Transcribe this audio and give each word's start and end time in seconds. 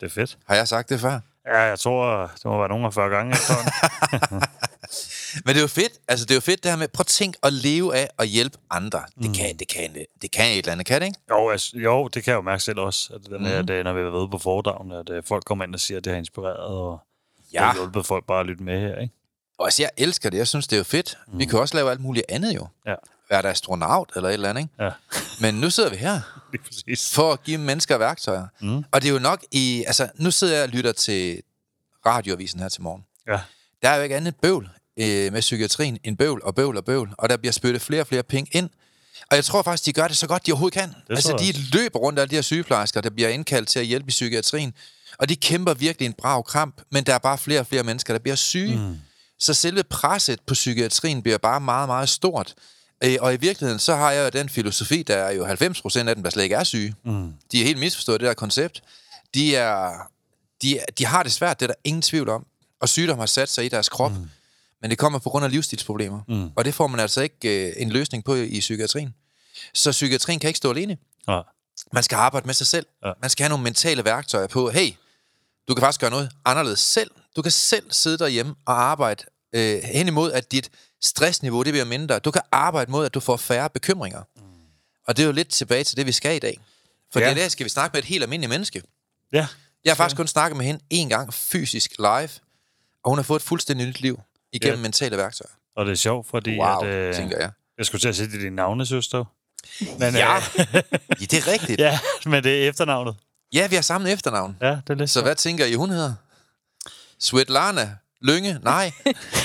Det 0.00 0.06
er 0.06 0.10
fedt. 0.10 0.38
Har 0.48 0.54
jeg 0.54 0.68
sagt 0.68 0.88
det 0.88 1.00
før? 1.00 1.20
Ja, 1.46 1.58
jeg 1.58 1.78
tror, 1.78 2.30
det 2.34 2.44
må 2.44 2.58
være 2.58 2.68
nogle 2.68 2.86
af 2.86 2.94
40 2.94 3.08
gange 3.08 3.32
efterhånden. 3.32 3.72
Men 5.44 5.48
det 5.54 5.56
er 5.56 5.60
jo 5.60 5.66
fedt. 5.66 5.92
Altså, 6.08 6.24
det 6.26 6.30
er 6.30 6.34
jo 6.36 6.40
fedt 6.40 6.62
det 6.62 6.70
her 6.70 6.78
med, 6.78 6.88
prøv 6.88 7.00
at 7.02 7.06
tænke 7.06 7.38
at 7.42 7.52
leve 7.52 7.96
af 7.96 8.08
og 8.18 8.24
hjælpe 8.24 8.58
andre. 8.70 9.02
Det, 9.22 9.36
kan, 9.36 9.56
det, 9.58 9.68
kan, 9.68 10.06
det 10.22 10.30
kan 10.32 10.44
et 10.52 10.58
eller 10.58 10.72
andet, 10.72 10.86
kan 10.86 11.00
det 11.00 11.06
ikke? 11.06 11.18
jo, 11.30 11.50
altså, 11.50 11.78
jo, 11.78 12.08
det 12.08 12.24
kan 12.24 12.30
jeg 12.30 12.36
jo 12.36 12.42
mærke 12.42 12.62
selv 12.62 12.78
også, 12.78 13.12
at, 13.14 13.20
den, 13.30 13.38
mm. 13.40 13.46
at 13.46 13.70
øh, 13.70 13.84
når 13.84 13.92
vi 13.92 14.00
er 14.00 14.10
ude 14.10 14.28
på 14.28 14.38
foredragene, 14.38 14.98
at 14.98 15.10
øh, 15.10 15.22
folk 15.24 15.44
kommer 15.44 15.64
ind 15.64 15.74
og 15.74 15.80
siger, 15.80 15.98
at 15.98 16.04
det 16.04 16.12
har 16.12 16.18
inspireret, 16.18 16.56
og 16.56 17.00
Ja. 17.52 17.58
det 17.58 17.66
har 17.66 17.74
hjulpet 17.74 18.06
folk 18.06 18.26
bare 18.26 18.40
at 18.40 18.46
lytte 18.46 18.62
med 18.62 18.80
her, 18.80 18.98
ikke? 18.98 19.14
Og 19.58 19.64
altså, 19.66 19.82
jeg 19.82 19.90
elsker 19.96 20.30
det. 20.30 20.38
Jeg 20.38 20.48
synes, 20.48 20.66
det 20.66 20.76
er 20.76 20.80
jo 20.80 20.84
fedt. 20.84 21.18
Mm. 21.28 21.38
Vi 21.38 21.44
kan 21.44 21.58
også 21.58 21.76
lave 21.76 21.90
alt 21.90 22.00
muligt 22.00 22.26
andet 22.28 22.54
jo. 22.56 22.66
Ja, 22.86 22.94
Være 23.30 23.42
der 23.42 23.50
astronaut 23.50 24.10
eller 24.16 24.28
et 24.28 24.32
eller 24.32 24.50
andet, 24.50 24.62
ikke? 24.62 24.84
ja, 24.84 24.90
Men 25.40 25.54
nu 25.54 25.70
sidder 25.70 25.90
vi 25.90 25.96
her 25.96 26.20
for 27.16 27.32
at 27.32 27.42
give 27.42 27.58
mennesker 27.58 27.98
værktøjer. 27.98 28.46
Mm. 28.60 28.84
Og 28.92 29.02
det 29.02 29.08
er 29.08 29.12
jo 29.12 29.18
nok 29.18 29.44
i... 29.52 29.84
Altså, 29.86 30.08
nu 30.14 30.30
sidder 30.30 30.54
jeg 30.54 30.62
og 30.62 30.68
lytter 30.68 30.92
til 30.92 31.42
radioavisen 32.06 32.60
her 32.60 32.68
til 32.68 32.82
morgen. 32.82 33.04
Ja, 33.28 33.40
Der 33.82 33.88
er 33.88 33.96
jo 33.96 34.02
ikke 34.02 34.16
andet 34.16 34.36
bøvl 34.36 34.68
øh, 34.96 35.32
med 35.32 35.40
psykiatrien 35.40 35.98
end 36.04 36.16
bøvl 36.16 36.40
og 36.44 36.54
bøvl 36.54 36.76
og 36.76 36.84
bøvl. 36.84 37.10
Og 37.18 37.28
der 37.28 37.36
bliver 37.36 37.52
spyttet 37.52 37.82
flere 37.82 38.00
og 38.00 38.06
flere 38.06 38.22
penge 38.22 38.50
ind. 38.52 38.70
Og 39.30 39.36
jeg 39.36 39.44
tror 39.44 39.62
faktisk, 39.62 39.86
de 39.86 39.92
gør 39.92 40.08
det 40.08 40.16
så 40.16 40.26
godt, 40.26 40.46
de 40.46 40.52
overhovedet 40.52 40.78
kan. 40.78 40.94
altså, 41.10 41.30
tror 41.30 41.38
jeg 41.40 41.54
de 41.54 41.60
løber 41.78 41.98
rundt 41.98 42.18
af 42.18 42.28
de 42.28 42.34
her 42.34 42.42
sygeplejersker, 42.42 43.00
der 43.00 43.10
bliver 43.10 43.28
indkaldt 43.28 43.68
til 43.68 43.78
at 43.78 43.86
hjælpe 43.86 44.08
i 44.08 44.10
psykiatrien. 44.10 44.74
Og 45.18 45.28
de 45.28 45.36
kæmper 45.36 45.74
virkelig 45.74 46.06
en 46.06 46.12
brav 46.12 46.44
kamp, 46.44 46.82
men 46.90 47.04
der 47.04 47.14
er 47.14 47.18
bare 47.18 47.38
flere 47.38 47.60
og 47.60 47.66
flere 47.66 47.82
mennesker, 47.82 48.14
der 48.14 48.18
bliver 48.18 48.34
syge. 48.36 48.76
Mm. 48.78 48.98
Så 49.38 49.54
selve 49.54 49.82
presset 49.82 50.40
på 50.46 50.54
psykiatrien 50.54 51.22
bliver 51.22 51.38
bare 51.38 51.60
meget, 51.60 51.88
meget 51.88 52.08
stort. 52.08 52.54
Øh, 53.04 53.16
Og 53.20 53.34
i 53.34 53.36
virkeligheden, 53.36 53.78
så 53.78 53.94
har 53.96 54.10
jeg 54.10 54.24
jo 54.24 54.38
den 54.38 54.48
filosofi, 54.48 55.02
der 55.02 55.16
er 55.16 55.30
jo 55.32 55.44
90 55.46 55.82
procent 55.82 56.08
af 56.08 56.14
dem, 56.14 56.22
der 56.24 56.30
slet 56.30 56.42
ikke 56.42 56.54
er 56.54 56.64
syge. 56.64 56.94
Mm. 57.04 57.32
De 57.52 57.60
er 57.60 57.64
helt 57.64 57.78
misforstået 57.78 58.20
det 58.20 58.26
der 58.26 58.34
koncept. 58.34 58.82
De, 59.34 59.56
er, 59.56 59.92
de, 60.62 60.80
de 60.98 61.06
har 61.06 61.22
det 61.22 61.32
svært, 61.32 61.60
det 61.60 61.66
er 61.66 61.72
der 61.72 61.80
ingen 61.84 62.02
tvivl 62.02 62.28
om. 62.28 62.46
Og 62.80 62.88
sygdom 62.88 63.18
har 63.18 63.26
sat 63.26 63.48
sig 63.48 63.64
i 63.64 63.68
deres 63.68 63.88
krop. 63.88 64.12
Mm. 64.12 64.30
Men 64.80 64.90
det 64.90 64.98
kommer 64.98 65.18
på 65.18 65.30
grund 65.30 65.44
af 65.44 65.50
livsstilsproblemer. 65.50 66.20
Mm. 66.28 66.50
Og 66.56 66.64
det 66.64 66.74
får 66.74 66.86
man 66.86 67.00
altså 67.00 67.20
ikke 67.20 67.66
øh, 67.68 67.72
en 67.76 67.90
løsning 67.90 68.24
på 68.24 68.34
i 68.34 68.60
psykiatrien. 68.60 69.14
Så 69.74 69.90
psykiatrien 69.90 70.40
kan 70.40 70.48
ikke 70.48 70.56
stå 70.58 70.70
alene. 70.70 70.96
ja, 71.28 71.40
Man 71.92 72.02
skal 72.02 72.16
arbejde 72.16 72.46
med 72.46 72.54
sig 72.54 72.66
selv. 72.66 72.86
Ja. 73.04 73.12
Man 73.20 73.30
skal 73.30 73.44
have 73.44 73.48
nogle 73.48 73.64
mentale 73.64 74.04
værktøjer 74.04 74.46
på, 74.46 74.70
hey, 74.70 74.92
du 75.68 75.74
kan 75.74 75.80
faktisk 75.82 76.00
gøre 76.00 76.10
noget 76.10 76.30
anderledes 76.44 76.80
selv. 76.80 77.10
Du 77.36 77.42
kan 77.42 77.50
selv 77.52 77.92
sidde 77.92 78.18
derhjemme 78.18 78.54
og 78.66 78.82
arbejde 78.82 79.24
øh, 79.52 79.82
hen 79.82 80.08
imod, 80.08 80.32
at 80.32 80.52
dit 80.52 80.70
stressniveau 81.02 81.62
det 81.62 81.72
bliver 81.72 81.84
mindre. 81.84 82.18
Du 82.18 82.30
kan 82.30 82.42
arbejde 82.52 82.90
mod, 82.90 83.06
at 83.06 83.14
du 83.14 83.20
får 83.20 83.36
færre 83.36 83.70
bekymringer. 83.70 84.22
Mm. 84.36 84.42
Og 85.06 85.16
det 85.16 85.22
er 85.22 85.26
jo 85.26 85.32
lidt 85.32 85.48
tilbage 85.48 85.84
til 85.84 85.96
det, 85.96 86.06
vi 86.06 86.12
skal 86.12 86.36
i 86.36 86.38
dag. 86.38 86.60
For 87.12 87.20
ja. 87.20 87.26
Ja. 87.26 87.32
i 87.32 87.34
dag 87.34 87.50
skal 87.50 87.64
vi 87.64 87.70
snakke 87.70 87.94
med 87.94 88.02
et 88.02 88.08
helt 88.08 88.22
almindeligt 88.22 88.50
menneske. 88.50 88.82
ja, 89.32 89.46
Jeg 89.84 89.90
har 89.90 89.94
faktisk 89.96 90.16
kun 90.16 90.26
snakket 90.26 90.56
med 90.56 90.66
hende 90.66 90.80
en 90.90 91.08
gang 91.08 91.34
fysisk 91.34 91.90
live, 91.98 92.28
og 93.04 93.10
hun 93.10 93.18
har 93.18 93.22
fået 93.22 93.38
et 93.40 93.46
fuldstændig 93.46 93.86
nyt 93.86 94.00
liv 94.00 94.20
igennem 94.52 94.78
Ja. 94.78 94.82
mentale 94.82 95.16
værktøjer. 95.16 95.50
og 95.76 95.86
det 95.86 95.92
er 95.92 95.96
sjovt, 95.96 96.28
fordi 96.28 96.58
Wow, 96.58 96.78
at, 96.80 96.86
øh, 96.86 97.14
tænker 97.14 97.38
jeg. 97.38 97.50
jeg 97.78 97.86
skulle 97.86 98.00
til 98.00 98.08
at 98.08 98.16
sige, 98.16 98.26
det 98.28 98.34
er 98.34 98.40
din 98.40 98.52
navne, 98.52 98.86
søster. 98.86 99.24
Men, 99.80 100.14
Ja, 100.14 100.36
øh, 100.36 100.66
ja 101.20 101.24
det 101.30 101.34
er 101.34 101.46
rigtigt. 101.52 101.80
Ja. 101.80 101.98
ja, 102.24 102.30
men 102.30 102.44
det 102.44 102.64
er 102.64 102.68
efternavnet. 102.68 103.16
ja, 103.52 103.66
vi 103.66 103.74
har 103.74 103.82
samme 103.82 104.10
efternavn. 104.10 104.56
Ja, 104.60 104.66
det 104.70 104.82
er 104.90 104.94
lidt 104.94 105.10
Så 105.10 105.22
hvad 105.22 105.34
tænker 105.36 105.64
I, 105.66 105.74
hun 105.74 105.90
hedder? 105.90 106.14
Svetlana 107.18 107.96
Lønge? 108.22 108.58
Nej, 108.62 108.92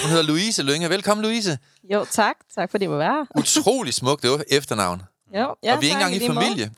hun 0.01 0.09
hedder 0.09 0.23
Louise 0.23 0.63
Lønge. 0.63 0.89
Velkommen, 0.89 1.25
Louise. 1.25 1.57
Jo, 1.93 2.05
tak. 2.11 2.35
Tak 2.55 2.71
fordi 2.71 2.85
I 2.85 2.87
må 2.87 2.97
være 2.97 3.13
her. 3.13 3.39
Utrolig 3.41 3.93
smukt 3.93 4.23
det 4.23 4.31
var 4.31 4.43
efternavn. 4.51 5.01
Jo, 5.35 5.55
ja, 5.63 5.75
og 5.75 5.81
vi 5.81 5.87
er 5.87 5.91
ikke 5.91 5.93
engang 5.93 6.15
i 6.15 6.27
familie. 6.27 6.71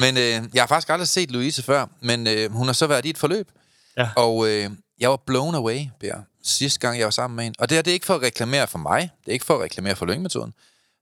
men 0.00 0.16
øh, 0.16 0.54
jeg 0.54 0.62
har 0.62 0.66
faktisk 0.66 0.90
aldrig 0.90 1.08
set 1.08 1.30
Louise 1.30 1.62
før, 1.62 1.86
men 2.00 2.26
øh, 2.26 2.52
hun 2.52 2.66
har 2.66 2.72
så 2.72 2.86
været 2.86 3.04
i 3.04 3.10
et 3.10 3.18
forløb. 3.18 3.50
Ja. 3.96 4.08
Og 4.16 4.48
øh, 4.48 4.70
jeg 5.00 5.10
var 5.10 5.16
blown 5.26 5.54
away, 5.54 5.78
Per, 6.00 6.14
sidste 6.44 6.80
gang, 6.80 6.98
jeg 6.98 7.04
var 7.04 7.10
sammen 7.10 7.36
med 7.36 7.44
hende. 7.44 7.56
Og 7.60 7.68
det 7.68 7.76
her, 7.76 7.82
det 7.82 7.90
er 7.90 7.94
ikke 7.94 8.06
for 8.06 8.14
at 8.14 8.22
reklamere 8.22 8.66
for 8.66 8.78
mig. 8.78 9.10
Det 9.20 9.28
er 9.28 9.32
ikke 9.32 9.44
for 9.44 9.54
at 9.54 9.60
reklamere 9.60 9.96
for 9.96 10.06
løngemetoden. 10.06 10.54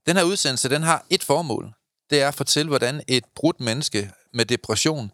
Den 0.06 0.16
her 0.16 0.24
udsendelse, 0.24 0.68
den 0.68 0.82
har 0.82 1.04
et 1.10 1.22
formål. 1.22 1.72
Det 2.10 2.22
er 2.22 2.28
at 2.28 2.34
fortælle, 2.34 2.68
hvordan 2.68 3.02
et 3.08 3.24
brudt 3.36 3.60
menneske 3.60 4.10
med 4.34 4.44
depression 4.44 5.10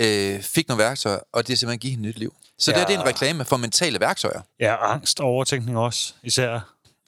øh, 0.00 0.42
fik 0.42 0.68
nogle 0.68 0.82
værktøjer, 0.82 1.18
og 1.32 1.46
det 1.46 1.52
er 1.52 1.56
simpelthen 1.56 1.78
give 1.78 1.90
hende 1.90 2.08
nyt 2.08 2.18
liv. 2.18 2.34
Så 2.58 2.70
ja. 2.70 2.74
det, 2.74 2.80
her, 2.80 2.86
det 2.86 2.96
er 2.96 3.00
en 3.00 3.06
reklame 3.06 3.44
for 3.44 3.56
mentale 3.56 4.00
værktøjer. 4.00 4.40
Ja, 4.60 4.92
angst 4.92 5.20
og 5.20 5.26
overtænkning 5.26 5.78
også, 5.78 6.14
især. 6.22 6.60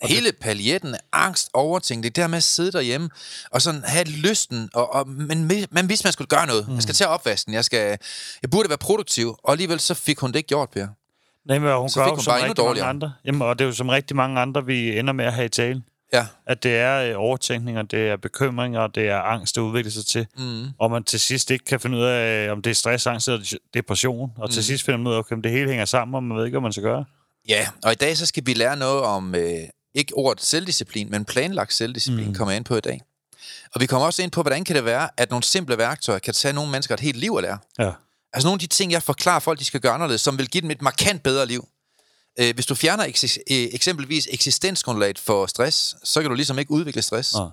Hele 0.03 0.33
paljetten 0.33 0.95
af 0.95 1.01
angst, 1.13 1.51
overtænkning, 1.53 2.05
det 2.05 2.23
der 2.23 2.29
med 2.29 2.37
at 2.37 2.43
sidde 2.43 2.73
derhjemme 2.73 3.11
og 3.51 3.63
sådan 3.63 3.83
have 3.85 4.05
lysten, 4.05 4.71
og, 4.75 4.95
og, 4.95 5.09
men 5.09 5.51
man 5.71 5.89
vidste, 5.89 6.07
man 6.07 6.13
skulle 6.13 6.29
gøre 6.29 6.47
noget. 6.47 6.69
Mm. 6.69 6.75
Jeg 6.75 6.83
skal 6.83 6.95
til 6.95 7.07
opvasken, 7.07 7.55
jeg, 7.55 7.65
skal, 7.65 7.99
jeg 8.43 8.51
burde 8.51 8.69
være 8.69 8.79
produktiv, 8.79 9.37
og 9.43 9.53
alligevel 9.53 9.81
så 9.81 9.95
fik 9.95 10.19
hun 10.19 10.31
det 10.31 10.37
ikke 10.37 10.49
gjort, 10.49 10.71
Per. 10.71 10.87
Nej, 11.45 11.59
men 11.59 11.77
hun 11.77 11.89
Så 11.89 12.01
gør 12.01 12.05
fik 12.05 12.11
jo 12.11 12.15
hun 12.15 12.25
som 12.25 12.31
bare 12.31 12.45
rigtig 12.45 12.65
mange 12.65 12.83
andre. 12.83 13.13
Jamen, 13.25 13.43
og 13.43 13.59
det 13.59 13.65
er 13.65 13.69
jo 13.69 13.75
som 13.75 13.89
rigtig 13.89 14.17
mange 14.17 14.41
andre, 14.41 14.67
vi 14.67 14.99
ender 14.99 15.13
med 15.13 15.25
at 15.25 15.33
have 15.33 15.47
i 15.47 15.49
tale. 15.49 15.83
Ja, 16.13 16.27
At 16.47 16.63
det 16.63 16.77
er 16.77 17.11
øh, 17.11 17.15
overtænkninger, 17.17 17.83
det 17.83 18.09
er 18.09 18.17
bekymringer, 18.17 18.87
det 18.87 19.09
er 19.09 19.19
angst, 19.19 19.57
der 19.57 19.61
udvikler 19.61 19.93
sig 19.93 20.07
til. 20.07 20.27
Mm. 20.39 20.65
Og 20.79 20.91
man 20.91 21.05
til 21.05 21.21
sidst 21.21 21.51
ikke 21.51 21.65
kan 21.65 21.81
finde 21.81 21.99
ud 21.99 22.03
af, 22.03 22.53
om 22.53 22.63
det 22.63 22.71
er 22.71 22.75
stress, 22.75 23.07
angst 23.07 23.29
eller 23.29 23.55
depression. 23.75 24.33
Og 24.37 24.49
mm. 24.49 24.53
til 24.53 24.65
sidst 24.65 24.85
finder 24.85 24.99
man 24.99 25.07
ud 25.07 25.15
af, 25.15 25.19
okay, 25.19 25.37
om 25.37 25.43
det 25.43 25.51
hele 25.51 25.69
hænger 25.69 25.85
sammen, 25.85 26.15
og 26.15 26.23
man 26.25 26.39
ved 26.39 26.45
ikke, 26.45 26.55
hvad 26.55 26.63
man 26.63 26.73
skal 26.73 26.83
gøre. 26.83 27.05
ja, 27.49 27.69
og 27.85 27.93
i 27.93 27.95
dag 27.95 28.17
så 28.17 28.27
skal 28.27 28.47
vi 28.47 28.55
lære 28.55 28.77
noget 28.77 29.03
om, 29.03 29.35
øh, 29.35 29.59
ikke 29.95 30.15
ordet 30.15 30.43
selvdisciplin, 30.43 31.11
men 31.11 31.25
planlagt 31.25 31.75
selvdisciplin, 31.75 32.29
mm. 32.29 32.35
kommer 32.35 32.53
jeg 32.53 32.57
ind 32.57 32.65
på 32.65 32.77
i 32.77 32.81
dag. 32.81 33.01
Og 33.75 33.81
vi 33.81 33.87
kommer 33.87 34.07
også 34.07 34.23
ind 34.23 34.31
på, 34.31 34.43
hvordan 34.43 34.65
kan 34.65 34.77
det 34.77 34.85
være, 34.85 35.09
at 35.17 35.31
nogle 35.31 35.43
simple 35.43 35.79
værktøjer 35.79 36.19
kan 36.19 36.35
tage 36.35 36.55
nogle 36.55 36.71
mennesker 36.71 36.95
et 36.95 37.01
helt 37.01 37.17
liv 37.17 37.35
at 37.37 37.43
lære. 37.43 37.59
Ja. 37.79 37.91
Altså 38.33 38.47
nogle 38.47 38.57
af 38.57 38.61
de 38.61 38.67
ting, 38.67 38.93
jeg 38.93 39.03
forklarer 39.03 39.41
folk, 39.41 39.59
de 39.59 39.65
skal 39.65 39.81
gøre 39.81 39.93
anderledes, 39.93 40.21
som 40.21 40.39
vil 40.39 40.49
give 40.49 40.63
dem 40.63 40.71
et 40.71 40.83
markant 40.83 41.23
bedre 41.23 41.47
liv. 41.47 41.69
Øh, 42.41 42.55
hvis 42.55 42.67
du 42.67 42.75
fjerner 42.75 43.05
eksis- 43.05 43.39
øh, 43.51 43.69
eksempelvis 43.73 44.29
eksistensgrundlaget 44.31 45.19
for 45.19 45.47
stress, 45.47 45.95
så 46.05 46.21
kan 46.21 46.31
du 46.31 46.35
ligesom 46.35 46.59
ikke 46.59 46.71
udvikle 46.71 47.03
stress. 47.03 47.35
Nej. 47.35 47.49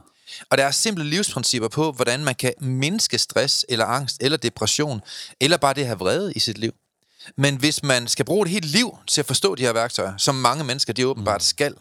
Og 0.50 0.58
der 0.58 0.66
er 0.66 0.72
simple 0.72 1.04
livsprincipper 1.04 1.68
på, 1.68 1.92
hvordan 1.92 2.24
man 2.24 2.36
kan 2.36 2.54
mindske 2.60 3.18
stress, 3.18 3.66
eller 3.70 3.86
angst, 3.86 4.18
eller 4.22 4.38
depression, 4.38 5.02
eller 5.40 5.58
bare 5.58 5.74
det 5.74 5.82
at 5.82 5.88
have 5.88 6.00
vrede 6.00 6.34
i 6.34 6.40
sit 6.40 6.58
liv. 6.58 6.72
Men 7.38 7.56
hvis 7.56 7.84
man 7.84 8.08
skal 8.08 8.26
bruge 8.26 8.46
et 8.46 8.52
helt 8.52 8.66
liv 8.66 8.98
til 9.08 9.22
at 9.22 9.26
forstå 9.28 9.56
de 9.56 9.62
her 9.64 9.74
værktøjer, 9.74 10.18
som 10.18 10.36
mange 10.36 10.64
mennesker 10.64 10.94
de 10.94 11.08
åbenbart 11.08 11.44
skal, 11.44 11.76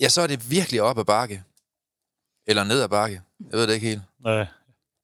ja, 0.00 0.08
så 0.08 0.20
er 0.20 0.26
det 0.26 0.50
virkelig 0.50 0.82
op 0.82 0.98
ad 0.98 1.04
bakke. 1.04 1.42
Eller 2.46 2.64
ned 2.64 2.80
ad 2.80 2.88
bakke. 2.88 3.20
Jeg 3.50 3.58
ved 3.58 3.66
det 3.66 3.74
ikke 3.74 3.86
helt. 3.88 4.02
Nej. 4.24 4.46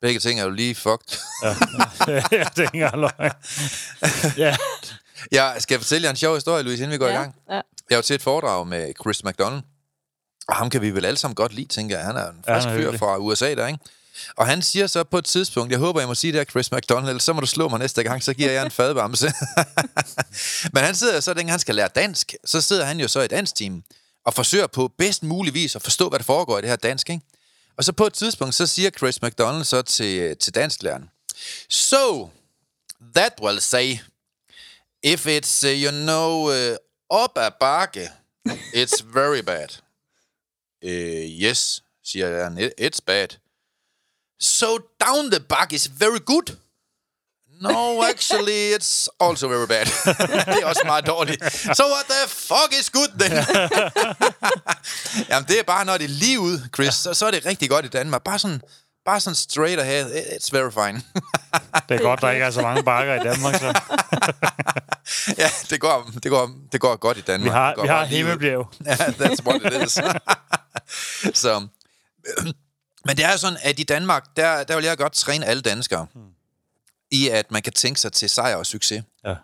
Begge 0.03 0.21
ting 0.21 0.41
er 0.41 0.45
jo 0.45 0.51
lige 0.51 0.75
fucked. 0.75 1.19
Ja, 1.43 1.49
ja 2.09 2.45
det 2.57 2.65
er 2.65 2.71
ikke 2.75 2.91
løgn. 2.97 3.33
Ja, 4.45 4.57
Jeg 5.33 5.57
skal 5.59 5.79
fortælle 5.79 6.05
jer 6.05 6.11
en 6.11 6.17
sjov 6.17 6.35
historie, 6.35 6.63
Louise, 6.63 6.83
inden 6.83 6.93
vi 6.93 6.99
går 6.99 7.09
i 7.09 7.13
gang. 7.13 7.35
Ja. 7.51 7.61
Jeg 7.91 7.97
var 7.97 8.03
til 8.03 8.15
et 8.15 8.23
foredrag 8.23 8.67
med 8.67 8.93
Chris 9.03 9.25
McDonald, 9.25 9.63
og 10.49 10.57
ham 10.57 10.71
kan 10.71 10.83
vi 10.83 10.91
vel 10.91 11.05
alle 11.05 11.17
sammen 11.17 11.35
godt 11.35 11.53
lide, 11.55 11.69
tænker 11.69 11.97
jeg. 11.97 12.07
Han 12.07 12.17
er 12.17 12.31
en 12.31 12.37
Ja, 12.47 12.57
frisk 12.57 12.69
er 12.69 12.77
fyr 12.77 12.99
fra 12.99 13.19
USA 13.19 13.55
der, 13.55 13.67
ikke? 13.67 13.79
Og 14.37 14.47
han 14.47 14.63
siger 14.63 14.87
så 14.87 15.05
på 15.05 15.19
et 15.19 15.25
tidspunkt, 15.25 15.71
jeg 15.71 15.79
håber, 15.79 16.01
jeg 16.01 16.09
må 16.09 16.15
sige 16.15 16.33
det 16.33 16.41
her, 16.41 16.45
Chris 16.45 16.73
McDonald, 16.73 17.21
så 17.21 17.33
må 17.33 17.41
du 17.41 17.47
slå 17.47 17.69
mig 17.69 17.79
næste 17.79 18.03
gang, 18.03 18.23
så 18.23 18.35
giver 18.35 18.51
jeg 18.51 18.65
en 18.65 18.71
fadbamse. 18.81 19.33
Men 20.75 20.83
han 20.85 20.95
sidder 20.95 21.21
så, 21.21 21.35
dengang 21.35 21.51
han 21.51 21.59
skal 21.61 21.75
lære 21.75 21.89
dansk, 21.89 22.35
så 22.45 22.61
sidder 22.61 22.85
han 22.85 23.01
jo 23.01 23.09
så 23.09 23.21
i 23.21 23.25
et 23.25 23.31
dansk 23.31 23.55
team, 23.55 23.83
og 24.27 24.35
forsøger 24.35 24.67
på 24.67 24.89
bedst 24.99 25.23
mulig 25.23 25.55
vis 25.55 25.77
at 25.77 25.83
forstå, 25.83 26.09
hvad 26.09 26.19
der 26.19 26.25
foregår 26.25 26.59
i 26.59 26.61
det 26.61 26.69
her 26.69 26.77
dansk, 26.77 27.11
ikke? 27.11 27.23
Og 27.79 27.85
så 27.85 27.93
på 27.93 28.07
et 28.07 28.13
tidspunkt, 28.13 28.55
så 28.55 28.67
siger 28.67 28.91
Chris 28.91 29.23
McDonald 29.23 29.65
så 29.65 29.83
til, 29.83 30.37
til 30.37 30.55
dansklæreren, 30.55 31.11
So, 31.71 32.31
that 33.15 33.33
will 33.43 33.61
say, 33.61 33.97
If 35.03 35.27
it's, 35.27 35.65
uh, 35.65 35.69
you 35.69 35.91
know, 35.91 36.49
uh, 36.49 36.77
up 37.11 37.37
a 37.37 37.51
bakke, 37.51 38.09
it's 38.73 39.01
very 39.01 39.43
bad. 39.43 39.77
Uh, 40.85 41.45
yes, 41.45 41.83
siger 42.05 42.29
jeg, 42.29 42.73
it's 42.79 43.01
bad. 43.01 43.29
So 44.41 44.79
down 44.99 45.31
the 45.31 45.41
back 45.41 45.73
is 45.73 45.87
very 45.87 46.19
good. 46.19 46.57
No, 47.61 48.03
actually, 48.13 48.75
it's 48.75 49.09
also 49.21 49.49
very 49.49 49.67
bad. 49.67 49.87
det 50.55 50.63
er 50.63 50.67
også 50.67 50.83
meget 50.85 51.07
dårligt. 51.07 51.53
So 51.77 51.85
what 51.85 52.07
the 52.09 52.29
fuck 52.29 52.73
is 52.81 52.91
good 52.91 53.09
then? 53.19 53.33
Jamen, 55.29 55.49
det 55.49 55.59
er 55.59 55.63
bare, 55.63 55.85
når 55.85 55.99
det 55.99 56.05
er 56.05 56.09
lige 56.09 56.41
ud, 56.41 56.59
Chris, 56.75 56.95
så, 56.95 57.15
så 57.15 57.27
er 57.27 57.31
det 57.31 57.47
rigtig 57.47 57.71
godt 57.71 57.85
i 57.85 57.89
Danmark. 57.89 58.23
Bare 58.25 58.39
sådan, 58.39 58.61
bare 59.05 59.21
sådan 59.21 59.35
straight 59.35 59.81
ahead. 59.81 60.07
It's 60.07 60.49
very 60.53 60.71
fine. 60.71 61.03
det 61.89 61.95
er 61.95 62.03
godt, 62.03 62.21
der 62.21 62.31
ikke 62.31 62.45
er 62.45 62.51
så 62.51 62.63
mange 62.63 62.83
bakker 62.83 63.15
i 63.15 63.19
Danmark, 63.19 63.55
så. 63.55 63.67
ja, 65.43 65.49
det 65.71 65.81
går, 65.81 66.11
det, 66.23 66.31
går, 66.31 66.51
det 66.73 66.81
går 66.81 66.97
godt 66.97 67.19
i 67.19 67.21
Danmark. 67.21 67.45
Vi 67.45 67.51
har, 67.51 67.83
vi 67.83 67.89
har 67.89 68.05
himmelbjerg. 68.05 68.73
Ja, 68.87 68.95
that's 68.95 69.47
what 69.47 69.73
it 69.73 69.87
is. 69.87 69.93
så, 71.39 71.67
men 73.07 73.17
det 73.17 73.25
er 73.25 73.37
sådan, 73.37 73.59
at 73.63 73.79
i 73.79 73.83
Danmark, 73.83 74.25
der, 74.37 74.65
der 74.65 74.77
vil 74.77 74.85
jeg 74.85 74.99
godt 74.99 75.13
træne 75.13 75.47
alle 75.47 75.63
danskere 75.63 76.07
hmm. 76.15 76.23
i, 77.11 77.29
at 77.29 77.51
man 77.51 77.63
kan 77.63 77.73
tænke 77.73 78.01
sig 78.01 78.13
til 78.13 78.31
sejr 78.31 78.57
og 78.57 78.67
succes. 78.67 79.05
Ja. 79.25 79.35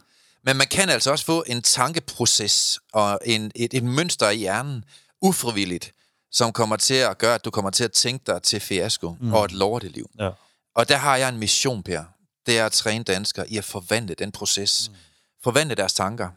Men 0.44 0.56
man 0.56 0.66
kan 0.66 0.88
altså 0.88 1.10
også 1.10 1.24
få 1.24 1.44
en 1.46 1.62
tankeproces 1.62 2.78
og 2.92 3.20
en, 3.24 3.52
et, 3.54 3.74
et 3.74 3.84
mønster 3.84 4.30
i 4.30 4.36
hjernen, 4.36 4.84
ufrivilligt, 5.20 5.92
som 6.32 6.52
kommer 6.52 6.76
til 6.76 6.94
at 6.94 7.18
gøre, 7.18 7.34
at 7.34 7.44
du 7.44 7.50
kommer 7.50 7.70
til 7.70 7.84
at 7.84 7.92
tænke 7.92 8.22
dig 8.26 8.42
til 8.42 8.60
fiasko 8.60 9.16
mm. 9.20 9.34
og 9.34 9.44
et 9.44 9.52
lorteliv. 9.52 10.10
Ja. 10.18 10.30
Og 10.74 10.88
der 10.88 10.96
har 10.96 11.16
jeg 11.16 11.28
en 11.28 11.38
mission, 11.38 11.82
Per. 11.82 12.02
Det 12.46 12.58
er 12.58 12.66
at 12.66 12.72
træne 12.72 13.04
danskere 13.04 13.50
i 13.50 13.58
at 13.58 13.64
forvandle 13.64 14.14
den 14.14 14.32
proces. 14.32 14.88
Mm. 14.90 14.96
Forvandle 15.44 15.74
deres 15.74 15.92
tanker. 15.92 16.28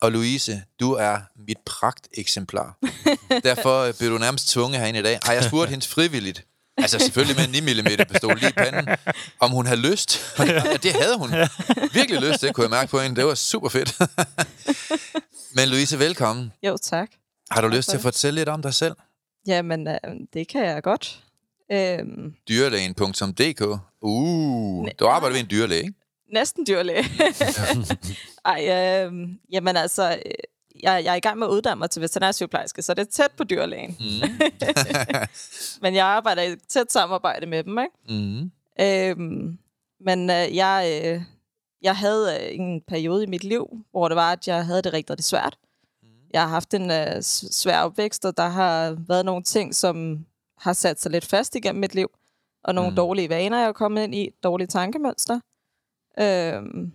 Og 0.00 0.12
Louise, 0.12 0.62
du 0.80 0.92
er 0.92 1.18
mit 1.48 1.58
pragt 1.66 2.08
eksemplar. 2.14 2.78
Derfor 3.44 3.80
øh, 3.80 3.94
blev 3.94 4.10
du 4.10 4.18
nærmest 4.18 4.48
tvunget 4.48 4.80
herinde 4.80 4.98
i 4.98 5.02
dag. 5.02 5.18
Har 5.22 5.32
jeg 5.32 5.44
spurgt 5.44 5.70
hende 5.70 5.86
frivilligt, 5.86 6.44
altså 6.76 6.98
selvfølgelig 6.98 7.36
med 7.36 7.44
en 7.58 7.64
9 7.64 7.72
mm 7.72 8.06
pistol 8.12 8.38
lige 8.38 8.48
i 8.48 8.52
panden, 8.52 8.96
om 9.40 9.50
hun 9.50 9.66
havde 9.66 9.80
lyst. 9.80 10.34
Ja, 10.38 10.76
det 10.82 10.92
havde 10.92 11.18
hun. 11.18 11.30
Virkelig 11.92 12.20
lyst, 12.20 12.40
det 12.40 12.54
kunne 12.54 12.64
jeg 12.64 12.70
mærke 12.70 12.90
på 12.90 13.00
hende. 13.00 13.16
Det 13.16 13.26
var 13.26 13.34
super 13.34 13.68
fedt. 13.68 13.98
Men 15.56 15.68
Louise, 15.68 15.98
velkommen. 15.98 16.52
Jo, 16.62 16.76
tak. 16.82 17.08
Har 17.50 17.60
du 17.60 17.68
lyst 17.68 17.88
til 17.88 17.96
at 17.96 18.02
fortælle 18.02 18.40
lidt 18.40 18.48
om 18.48 18.62
dig 18.62 18.74
selv? 18.74 18.94
Jamen, 19.46 19.88
øh, 19.88 19.96
det 20.32 20.48
kan 20.48 20.64
jeg 20.64 20.82
godt. 20.82 21.24
Øhm. 21.72 22.34
Dyrlægen.dk 22.48 23.80
Uh, 24.02 24.88
du 25.00 25.06
arbejder 25.06 25.34
ved 25.34 25.40
en 25.40 25.50
dyrlæge, 25.50 25.80
ikke? 25.80 25.94
Næsten 26.32 26.66
dyrlæge. 26.66 27.04
Ej, 28.44 28.68
øh, 28.68 29.28
jamen 29.52 29.76
altså, 29.76 30.10
øh, 30.26 30.32
jeg, 30.82 31.04
jeg 31.04 31.12
er 31.12 31.16
i 31.16 31.20
gang 31.20 31.38
med 31.38 31.46
at 31.46 31.50
uddanne 31.50 31.78
mig 31.78 31.90
til 31.90 32.02
veterinærsygeplejerske, 32.02 32.82
så 32.82 32.94
det 32.94 33.02
er 33.02 33.10
tæt 33.10 33.30
på 33.36 33.44
dyrlægen. 33.44 33.96
Mm. 34.00 34.28
men 35.82 35.94
jeg 35.94 36.06
arbejder 36.06 36.42
i 36.42 36.56
tæt 36.68 36.92
samarbejde 36.92 37.46
med 37.46 37.64
dem, 37.64 37.78
ikke? 37.78 38.22
Mm. 38.22 38.50
Øhm, 38.80 39.58
men 40.00 40.30
øh, 40.30 40.56
jeg, 40.56 41.00
øh, 41.04 41.22
jeg 41.82 41.96
havde 41.96 42.38
øh, 42.40 42.54
en 42.54 42.82
periode 42.88 43.22
i 43.24 43.26
mit 43.26 43.44
liv, 43.44 43.66
hvor 43.90 44.08
det 44.08 44.16
var, 44.16 44.32
at 44.32 44.48
jeg 44.48 44.66
havde 44.66 44.82
det 44.82 44.92
rigtig, 44.92 45.10
rigtig 45.10 45.24
svært. 45.24 45.58
Jeg 46.30 46.42
har 46.42 46.48
haft 46.48 46.74
en 46.74 46.90
øh, 46.90 47.22
svær 47.22 47.80
opvækst, 47.80 48.24
og 48.24 48.36
der 48.36 48.48
har 48.48 48.96
været 49.08 49.24
nogle 49.24 49.42
ting, 49.42 49.74
som 49.74 50.26
har 50.58 50.72
sat 50.72 51.00
sig 51.00 51.12
lidt 51.12 51.24
fast 51.24 51.54
igennem 51.54 51.80
mit 51.80 51.94
liv, 51.94 52.10
og 52.64 52.74
nogle 52.74 52.90
mm. 52.90 52.96
dårlige 52.96 53.28
vaner, 53.28 53.58
jeg 53.58 53.68
er 53.68 53.72
kommet 53.72 54.02
ind 54.02 54.14
i, 54.14 54.30
dårlige 54.42 54.66
tankemønster. 54.66 55.40
Øhm, 56.18 56.92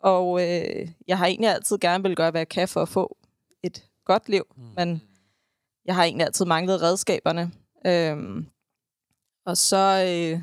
og 0.00 0.42
øh, 0.42 0.88
jeg 1.08 1.18
har 1.18 1.26
egentlig 1.26 1.50
altid 1.50 1.78
gerne 1.78 2.02
vil 2.02 2.16
gøre, 2.16 2.30
hvad 2.30 2.40
jeg 2.40 2.48
kan 2.48 2.68
for 2.68 2.82
at 2.82 2.88
få 2.88 3.16
et 3.62 3.88
godt 4.04 4.28
liv, 4.28 4.44
mm. 4.56 4.62
men 4.76 5.02
jeg 5.84 5.94
har 5.94 6.04
egentlig 6.04 6.26
altid 6.26 6.44
manglet 6.44 6.82
redskaberne. 6.82 7.52
Øhm, 7.86 8.46
og 9.46 9.56
så 9.56 10.04
øh, 10.08 10.42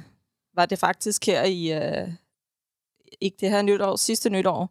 var 0.54 0.66
det 0.66 0.80
faktisk 0.80 1.26
her 1.26 1.44
i, 1.44 1.72
øh, 1.74 2.10
ikke 3.22 3.38
det 3.40 3.50
her 3.50 3.62
nytår, 3.62 3.96
sidste 3.96 4.30
nytår, 4.30 4.70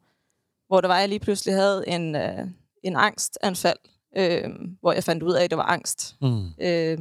hvor 0.67 0.81
der 0.81 0.89
var, 0.89 0.99
jeg 0.99 1.09
lige 1.09 1.21
pludselig 1.21 1.55
havde 1.55 1.89
en, 1.89 2.17
øh, 2.17 2.47
en 2.83 2.97
angstanfald, 2.97 3.79
øh, 4.17 4.51
hvor 4.81 4.93
jeg 4.93 5.05
fandt 5.05 5.23
ud 5.23 5.33
af, 5.33 5.45
at 5.45 5.51
det 5.51 5.59
var 5.59 5.65
angst. 5.65 6.17
Mm. 6.21 6.49
Øh, 6.61 6.99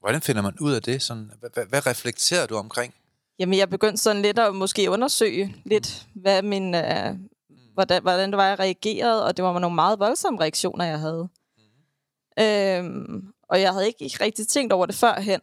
Hvordan 0.00 0.20
finder 0.22 0.42
man 0.42 0.56
ud 0.60 0.72
af 0.72 0.82
det? 0.82 1.02
Sådan, 1.02 1.30
hvad, 1.40 1.66
hvad 1.66 1.86
reflekterer 1.86 2.46
du 2.46 2.56
omkring? 2.56 2.94
Jamen, 3.38 3.58
jeg 3.58 3.70
begyndte 3.70 3.96
sådan 3.96 4.22
lidt 4.22 4.38
at 4.38 4.54
måske 4.54 4.90
undersøge 4.90 5.56
lidt, 5.64 6.06
hvad 6.14 6.42
min, 6.42 6.74
øh, 6.74 7.14
hvordan, 7.74 8.02
hvordan 8.02 8.30
det 8.30 8.36
var, 8.36 8.48
jeg 8.48 8.58
reagerede, 8.58 9.24
og 9.24 9.36
det 9.36 9.44
var 9.44 9.58
nogle 9.58 9.74
meget 9.74 9.98
voldsomme 9.98 10.40
reaktioner, 10.40 10.84
jeg 10.84 11.00
havde. 11.00 11.28
Mm. 11.58 12.44
Øhm, 12.44 13.32
og 13.48 13.60
jeg 13.60 13.72
havde 13.72 13.86
ikke, 13.86 14.04
ikke 14.04 14.24
rigtig 14.24 14.48
tænkt 14.48 14.72
over 14.72 14.86
det 14.86 14.94
førhen. 14.94 15.40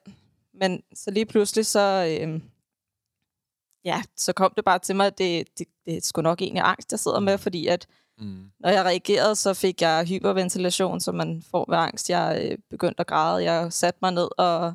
Men 0.54 0.84
så 0.96 1.12
lige 1.12 1.26
pludselig, 1.26 1.66
så, 1.66 2.18
øhm, 2.22 2.44
ja, 3.86 4.04
så 4.18 4.34
kom 4.34 4.54
det 4.56 4.66
bare 4.66 4.80
til 4.80 4.96
mig, 4.96 5.08
at 5.08 5.18
det, 5.18 5.48
det, 5.60 5.68
det 5.86 5.98
er 5.98 6.02
sgu 6.02 6.22
nok 6.22 6.42
egentlig 6.42 6.64
angst, 6.64 6.92
jeg 6.92 7.00
sidder 7.00 7.20
med, 7.20 7.38
fordi 7.38 7.68
at 7.68 7.88
mm. 8.18 8.52
når 8.60 8.70
jeg 8.70 8.86
reagerede, 8.86 9.36
så 9.36 9.54
fik 9.54 9.82
jeg 9.82 10.06
hyperventilation, 10.06 11.00
som 11.00 11.16
man 11.16 11.44
får 11.52 11.66
ved 11.70 11.78
angst. 11.78 12.10
Jeg 12.10 12.42
øh, 12.44 12.58
begyndte 12.70 13.00
at 13.00 13.08
græde, 13.08 13.44
jeg 13.44 13.74
satte 13.74 14.00
mig 14.02 14.12
ned 14.12 14.28
og 14.38 14.74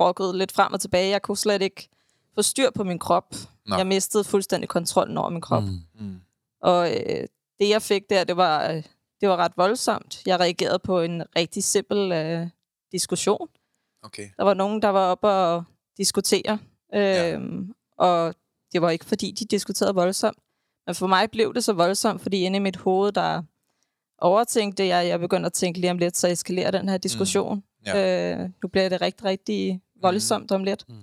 rokkede 0.00 0.38
lidt 0.38 0.52
frem 0.52 0.72
og 0.72 0.80
tilbage. 0.80 1.10
Jeg 1.10 1.22
kunne 1.22 1.36
slet 1.36 1.62
ikke 1.62 1.88
få 2.34 2.42
styr 2.42 2.70
på 2.70 2.84
min 2.84 2.98
krop. 2.98 3.34
Nå. 3.66 3.76
Jeg 3.76 3.86
mistede 3.86 4.24
fuldstændig 4.24 4.68
kontrollen 4.68 5.18
over 5.18 5.30
min 5.30 5.40
krop. 5.40 5.62
Mm. 5.62 5.78
Mm. 6.06 6.20
Og 6.62 6.90
øh, 6.90 7.26
det, 7.58 7.68
jeg 7.68 7.82
fik 7.82 8.10
der, 8.10 8.24
det 8.24 8.36
var, 8.36 8.70
øh, 8.70 8.82
det 9.20 9.28
var 9.28 9.36
ret 9.36 9.52
voldsomt. 9.56 10.22
Jeg 10.26 10.40
reagerede 10.40 10.78
på 10.78 11.00
en 11.00 11.22
rigtig 11.36 11.64
simpel 11.64 12.12
øh, 12.12 12.48
diskussion. 12.92 13.48
Okay. 14.02 14.28
Der 14.36 14.44
var 14.44 14.54
nogen, 14.54 14.82
der 14.82 14.88
var 14.88 15.10
oppe 15.10 15.28
og 15.28 15.64
diskutere. 15.96 16.58
Øh, 16.94 17.00
ja. 17.00 17.32
Øhm, 17.32 17.74
og 17.98 18.34
det 18.72 18.82
var 18.82 18.90
ikke, 18.90 19.04
fordi 19.04 19.30
de 19.30 19.44
diskuterede 19.44 19.94
voldsomt. 19.94 20.38
Men 20.86 20.94
for 20.94 21.06
mig 21.06 21.30
blev 21.30 21.54
det 21.54 21.64
så 21.64 21.72
voldsomt, 21.72 22.22
fordi 22.22 22.40
inde 22.40 22.56
i 22.56 22.60
mit 22.60 22.76
hoved, 22.76 23.12
der 23.12 23.42
overtænkte 24.18 24.86
jeg, 24.86 25.08
jeg 25.08 25.20
begyndte 25.20 25.46
at 25.46 25.52
tænke 25.52 25.80
lige 25.80 25.90
om 25.90 25.98
lidt, 25.98 26.16
så 26.16 26.28
eskalerer 26.28 26.70
den 26.70 26.88
her 26.88 26.98
diskussion. 26.98 27.56
Mm. 27.56 27.62
Ja. 27.86 28.32
Øh, 28.34 28.50
nu 28.62 28.68
bliver 28.68 28.88
det 28.88 29.00
rigtig, 29.00 29.24
rigtig 29.24 29.80
voldsomt 30.02 30.50
mm. 30.50 30.54
om 30.54 30.64
lidt. 30.64 30.84
Mm. 30.88 30.94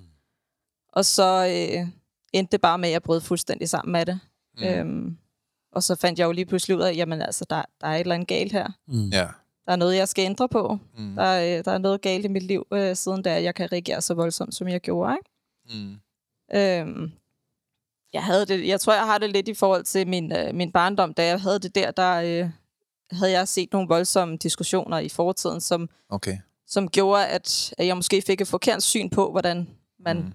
Og 0.94 1.06
så 1.06 1.46
øh, 1.46 1.88
endte 2.34 2.52
det 2.52 2.62
bare 2.62 2.78
med, 2.78 2.90
at 2.90 2.94
jeg 2.94 3.04
brød 3.04 3.22
fuldstændig 3.22 3.70
sammen 3.70 3.92
med 3.92 4.06
det. 4.06 4.20
Mm. 4.58 4.64
Øhm, 4.64 5.18
og 5.72 5.84
så 5.84 5.96
fandt 5.96 6.20
jeg 6.20 6.26
jo 6.26 6.32
lige 6.32 6.46
pludselig 6.46 6.78
ud 6.78 6.82
af, 6.82 6.96
jamen 6.96 7.22
altså, 7.22 7.46
der, 7.50 7.64
der 7.82 7.88
er 7.88 7.96
et 7.96 8.00
eller 8.00 8.16
andet 8.16 8.28
galt 8.28 8.52
her. 8.52 8.68
Mm. 8.88 9.10
Ja. 9.10 9.28
Der 9.66 9.72
er 9.72 9.76
noget, 9.76 9.96
jeg 9.96 10.08
skal 10.08 10.26
ændre 10.26 10.50
på. 10.50 10.78
Mm. 10.98 11.16
Der, 11.16 11.58
øh, 11.58 11.66
der 11.66 11.72
er 11.72 11.78
noget 11.78 12.02
galt 12.02 12.26
i 12.26 12.28
mit 12.28 12.44
liv, 12.44 12.68
øh, 12.74 12.96
siden 12.96 13.22
da 13.22 13.44
jeg 13.44 13.56
kan 13.56 13.72
reagere 13.72 14.02
så 14.02 14.14
voldsomt, 14.14 14.56
som 14.56 14.68
jeg 14.68 14.82
gjorde. 14.82 15.18
Ikke? 15.18 15.30
Mm. 15.80 15.98
Øhm, 16.56 17.12
jeg, 18.14 18.24
havde 18.24 18.46
det, 18.46 18.68
jeg 18.68 18.82
tror, 18.82 18.94
jeg 18.94 19.06
har 19.06 19.18
det 19.18 19.30
lidt 19.30 19.48
i 19.48 19.54
forhold 19.54 19.84
til 19.84 20.08
min, 20.08 20.32
øh, 20.32 20.56
min 20.56 20.72
barndom. 20.72 21.14
Da 21.14 21.26
jeg 21.26 21.42
havde 21.42 21.60
det 21.60 21.76
der, 21.76 21.92
der 21.92 22.14
øh, 22.14 22.50
havde 23.12 23.32
jeg 23.32 23.48
set 23.48 23.70
nogle 23.72 23.88
voldsomme 23.88 24.38
diskussioner 24.38 25.00
i 25.00 25.10
fortiden, 25.10 25.62
som, 25.62 25.90
okay. 26.10 26.38
som 26.68 26.90
gjorde, 26.90 27.28
at, 27.28 27.74
at 27.78 27.88
jeg 27.88 27.96
måske 27.96 28.24
fik 28.28 28.42
et 28.42 28.48
forkert 28.48 28.84
syn 28.84 29.10
på, 29.10 29.32
hvordan 29.32 29.70
man 30.00 30.18
mm. 30.18 30.34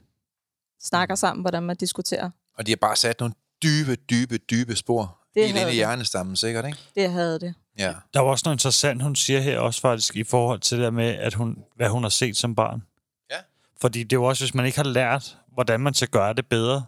snakker 0.80 1.14
sammen, 1.14 1.42
hvordan 1.42 1.62
man 1.62 1.76
diskuterer. 1.76 2.30
Og 2.58 2.66
de 2.66 2.70
har 2.70 2.76
bare 2.76 2.97
sat 2.97 3.20
nogle 3.20 3.35
dybe, 3.62 3.97
dybe, 3.97 4.38
dybe 4.38 4.76
spor 4.76 5.18
det 5.35 5.73
i 5.73 5.75
hjernestammen, 5.75 6.37
sikkert, 6.37 6.66
ikke? 6.66 6.78
Det 6.94 7.11
havde 7.11 7.40
det. 7.40 7.54
Ja. 7.78 7.94
Der 8.14 8.20
var 8.20 8.30
også 8.30 8.42
noget 8.47 8.54
interessant, 8.54 9.02
hun 9.02 9.16
siger 9.16 9.40
her 9.40 9.58
også 9.58 9.80
faktisk, 9.80 10.16
i 10.16 10.25
forhold 10.25 10.61
til 10.61 10.78
det 10.78 10.85
der 10.85 10.90
med, 10.90 11.04
at 11.08 11.35
hun, 11.35 11.64
hvad 11.76 11.88
hun 11.88 12.02
har 12.02 12.11
set 12.11 12.37
som 12.37 12.54
barn. 12.54 12.82
Ja. 13.30 13.37
Fordi 13.80 14.02
det 14.02 14.12
er 14.12 14.16
jo 14.16 14.25
også, 14.25 14.44
hvis 14.44 14.54
man 14.54 14.66
ikke 14.66 14.78
har 14.78 14.85
lært, 14.85 15.38
hvordan 15.52 15.80
man 15.80 15.94
skal 15.94 16.08
gøre 16.08 16.35
det 16.35 16.47
bedre 16.47 16.85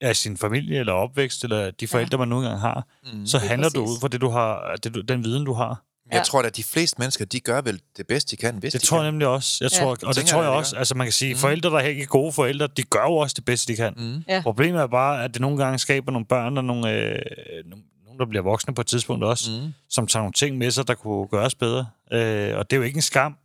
af 0.00 0.16
sin 0.16 0.36
familie 0.36 0.78
eller 0.78 0.92
opvækst, 0.92 1.44
eller 1.44 1.70
de 1.70 1.88
forældre, 1.88 2.16
ja. 2.16 2.18
man 2.18 2.28
nu 2.28 2.38
engang 2.38 2.60
har, 2.60 2.86
mm. 3.12 3.26
så 3.26 3.38
handler 3.38 3.68
du 3.68 3.84
ud 3.84 4.00
fra 4.00 4.08
det, 4.08 4.20
du 4.20 4.28
har, 4.28 4.76
det, 4.84 5.08
den 5.08 5.24
viden, 5.24 5.44
du 5.44 5.52
har. 5.52 5.84
Jeg 6.10 6.18
ja. 6.18 6.22
tror 6.22 6.42
at 6.42 6.56
de 6.56 6.64
fleste 6.64 6.96
mennesker, 6.98 7.24
de 7.24 7.40
gør 7.40 7.60
vel 7.60 7.80
det 7.96 8.06
bedste, 8.06 8.36
de 8.36 8.36
kan, 8.36 8.54
hvis 8.58 8.72
det 8.72 8.80
de 8.82 8.86
tror 8.86 8.96
kan. 8.96 9.04
jeg 9.04 9.12
nemlig 9.12 9.28
også. 9.28 9.58
Jeg 9.64 9.72
tror, 9.72 9.96
ja. 10.02 10.08
Og 10.08 10.14
det 10.14 10.26
tror 10.26 10.42
jeg, 10.42 10.48
jeg 10.50 10.58
også. 10.58 10.76
Altså 10.76 10.94
man 10.94 11.06
kan 11.06 11.12
sige, 11.12 11.34
mm. 11.34 11.38
forældre, 11.38 11.70
der 11.70 11.76
er 11.76 11.86
ikke 11.86 12.06
gode 12.06 12.32
forældre, 12.32 12.66
de 12.66 12.82
gør 12.82 13.02
jo 13.02 13.16
også 13.16 13.34
det 13.34 13.44
bedste, 13.44 13.72
de 13.72 13.76
kan. 13.76 13.94
Mm. 13.96 14.24
Ja. 14.28 14.40
Problemet 14.42 14.80
er 14.80 14.86
bare, 14.86 15.24
at 15.24 15.34
det 15.34 15.40
nogle 15.40 15.64
gange 15.64 15.78
skaber 15.78 16.12
nogle 16.12 16.26
børn, 16.26 16.56
og 16.56 16.64
nogle, 16.64 16.92
øh, 16.92 17.22
nogle 17.66 17.84
der 18.18 18.26
bliver 18.26 18.42
voksne 18.42 18.74
på 18.74 18.80
et 18.80 18.86
tidspunkt 18.86 19.24
også, 19.24 19.50
mm. 19.50 19.72
som 19.88 20.06
tager 20.06 20.22
nogle 20.22 20.32
ting 20.32 20.58
med 20.58 20.70
sig, 20.70 20.88
der 20.88 20.94
kunne 20.94 21.28
gøres 21.28 21.54
bedre. 21.54 21.86
Øh, 22.12 22.56
og 22.56 22.70
det 22.70 22.76
er 22.76 22.76
jo 22.76 22.82
ikke 22.82 22.96
en 22.96 23.02
skam. 23.02 23.36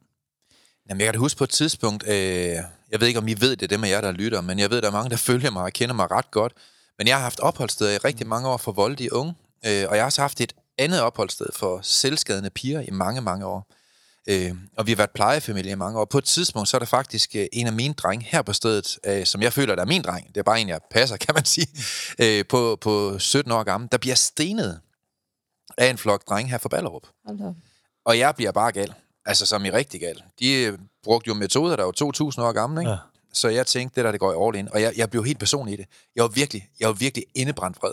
Jamen, 0.89 0.99
jeg 0.99 1.07
kan 1.07 1.13
da 1.13 1.19
huske 1.19 1.37
på 1.37 1.43
et 1.43 1.49
tidspunkt, 1.49 2.03
øh, 2.07 2.55
jeg 2.91 2.99
ved 2.99 3.07
ikke, 3.07 3.19
om 3.19 3.27
I 3.27 3.35
ved 3.39 3.55
det, 3.55 3.69
det 3.69 3.79
med 3.79 3.89
jer, 3.89 4.01
der 4.01 4.11
lytter, 4.11 4.41
men 4.41 4.59
jeg 4.59 4.69
ved, 4.69 4.81
der 4.81 4.87
er 4.87 4.91
mange, 4.91 5.09
der 5.09 5.17
følger 5.17 5.51
mig 5.51 5.63
og 5.63 5.73
kender 5.73 5.95
mig 5.95 6.11
ret 6.11 6.31
godt. 6.31 6.53
Men 6.97 7.07
jeg 7.07 7.15
har 7.15 7.23
haft 7.23 7.39
opholdssteder 7.39 7.91
i 7.91 7.97
rigtig 7.97 8.27
mange 8.27 8.49
år 8.49 8.57
for 8.57 8.71
voldelige 8.71 9.13
unge, 9.13 9.33
øh, 9.65 9.85
og 9.89 9.95
jeg 9.95 10.01
har 10.01 10.05
også 10.05 10.21
haft 10.21 10.41
et 10.41 10.53
andet 10.77 11.01
opholdssted 11.01 11.47
for 11.53 11.79
selvskadende 11.83 12.49
piger 12.49 12.81
i 12.81 12.91
mange, 12.91 13.21
mange 13.21 13.45
år. 13.45 13.67
Øh, 14.29 14.55
og 14.77 14.87
vi 14.87 14.91
har 14.91 14.95
været 14.95 15.09
plejefamilie 15.11 15.71
i 15.71 15.75
mange 15.75 15.99
år. 15.99 16.05
På 16.05 16.17
et 16.17 16.23
tidspunkt, 16.23 16.69
så 16.69 16.77
er 16.77 16.79
der 16.79 16.85
faktisk 16.85 17.35
øh, 17.35 17.47
en 17.53 17.67
af 17.67 17.73
mine 17.73 17.93
drenge 17.93 18.25
her 18.25 18.41
på 18.41 18.53
stedet, 18.53 18.99
øh, 19.05 19.25
som 19.25 19.41
jeg 19.41 19.53
føler, 19.53 19.75
der 19.75 19.81
er 19.81 19.87
min 19.87 20.01
dreng. 20.01 20.27
Det 20.27 20.37
er 20.37 20.43
bare 20.43 20.61
en, 20.61 20.69
jeg 20.69 20.79
passer, 20.91 21.17
kan 21.25 21.35
man 21.35 21.45
sige. 21.45 21.67
Øh, 22.19 22.45
på, 22.49 22.77
på 22.81 23.19
17 23.19 23.51
år 23.51 23.63
gammel, 23.63 23.89
der 23.91 23.97
bliver 23.97 24.15
stenet 24.15 24.79
af 25.77 25.89
en 25.89 25.97
flok 25.97 26.27
drenge 26.29 26.51
her 26.51 26.57
fra 26.57 26.69
Ballerup. 26.69 27.07
Og 28.05 28.19
jeg 28.19 28.35
bliver 28.35 28.51
bare 28.51 28.71
gal. 28.71 28.93
Altså, 29.25 29.45
som 29.45 29.65
i 29.65 29.71
rigtig 29.71 29.99
gal. 29.99 30.23
De 30.39 30.53
øh, 30.53 30.77
brugte 31.03 31.27
jo 31.27 31.33
metoder, 31.33 31.75
der 31.75 31.83
var 31.83 31.91
2.000 31.91 32.41
år 32.41 32.51
gamle, 32.51 32.81
ikke? 32.81 32.91
Ja. 32.91 32.97
Så 33.33 33.49
jeg 33.49 33.67
tænkte, 33.67 33.95
det 33.95 34.05
der, 34.05 34.11
det 34.11 34.19
går 34.19 34.31
i 34.33 34.47
all 34.47 34.59
in. 34.59 34.69
Og 34.73 34.81
jeg, 34.81 34.93
jeg 34.97 35.09
blev 35.09 35.23
helt 35.23 35.39
personlig 35.39 35.73
i 35.73 35.77
det. 35.77 35.85
Jeg 36.15 36.23
var 36.23 36.27
virkelig, 36.27 36.69
jeg 36.79 36.87
var 36.87 36.93
virkelig 36.93 37.25
indebrændt 37.35 37.77
fred. 37.77 37.91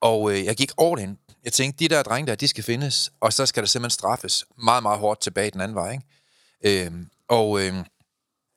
Og 0.00 0.32
øh, 0.32 0.44
jeg 0.44 0.56
gik 0.56 0.70
all 0.78 1.00
in. 1.00 1.18
Jeg 1.44 1.52
tænkte, 1.52 1.84
de 1.84 1.88
der 1.94 2.02
drenge 2.02 2.26
der, 2.26 2.34
de 2.34 2.48
skal 2.48 2.64
findes, 2.64 3.12
og 3.20 3.32
så 3.32 3.46
skal 3.46 3.62
der 3.62 3.66
simpelthen 3.66 3.90
straffes 3.90 4.44
meget, 4.64 4.82
meget 4.82 4.98
hårdt 4.98 5.20
tilbage 5.20 5.50
den 5.50 5.60
anden 5.60 5.74
vej, 5.74 5.92
ikke? 5.92 6.86
Øhm, 6.86 7.08
og 7.28 7.60
øh, 7.60 7.74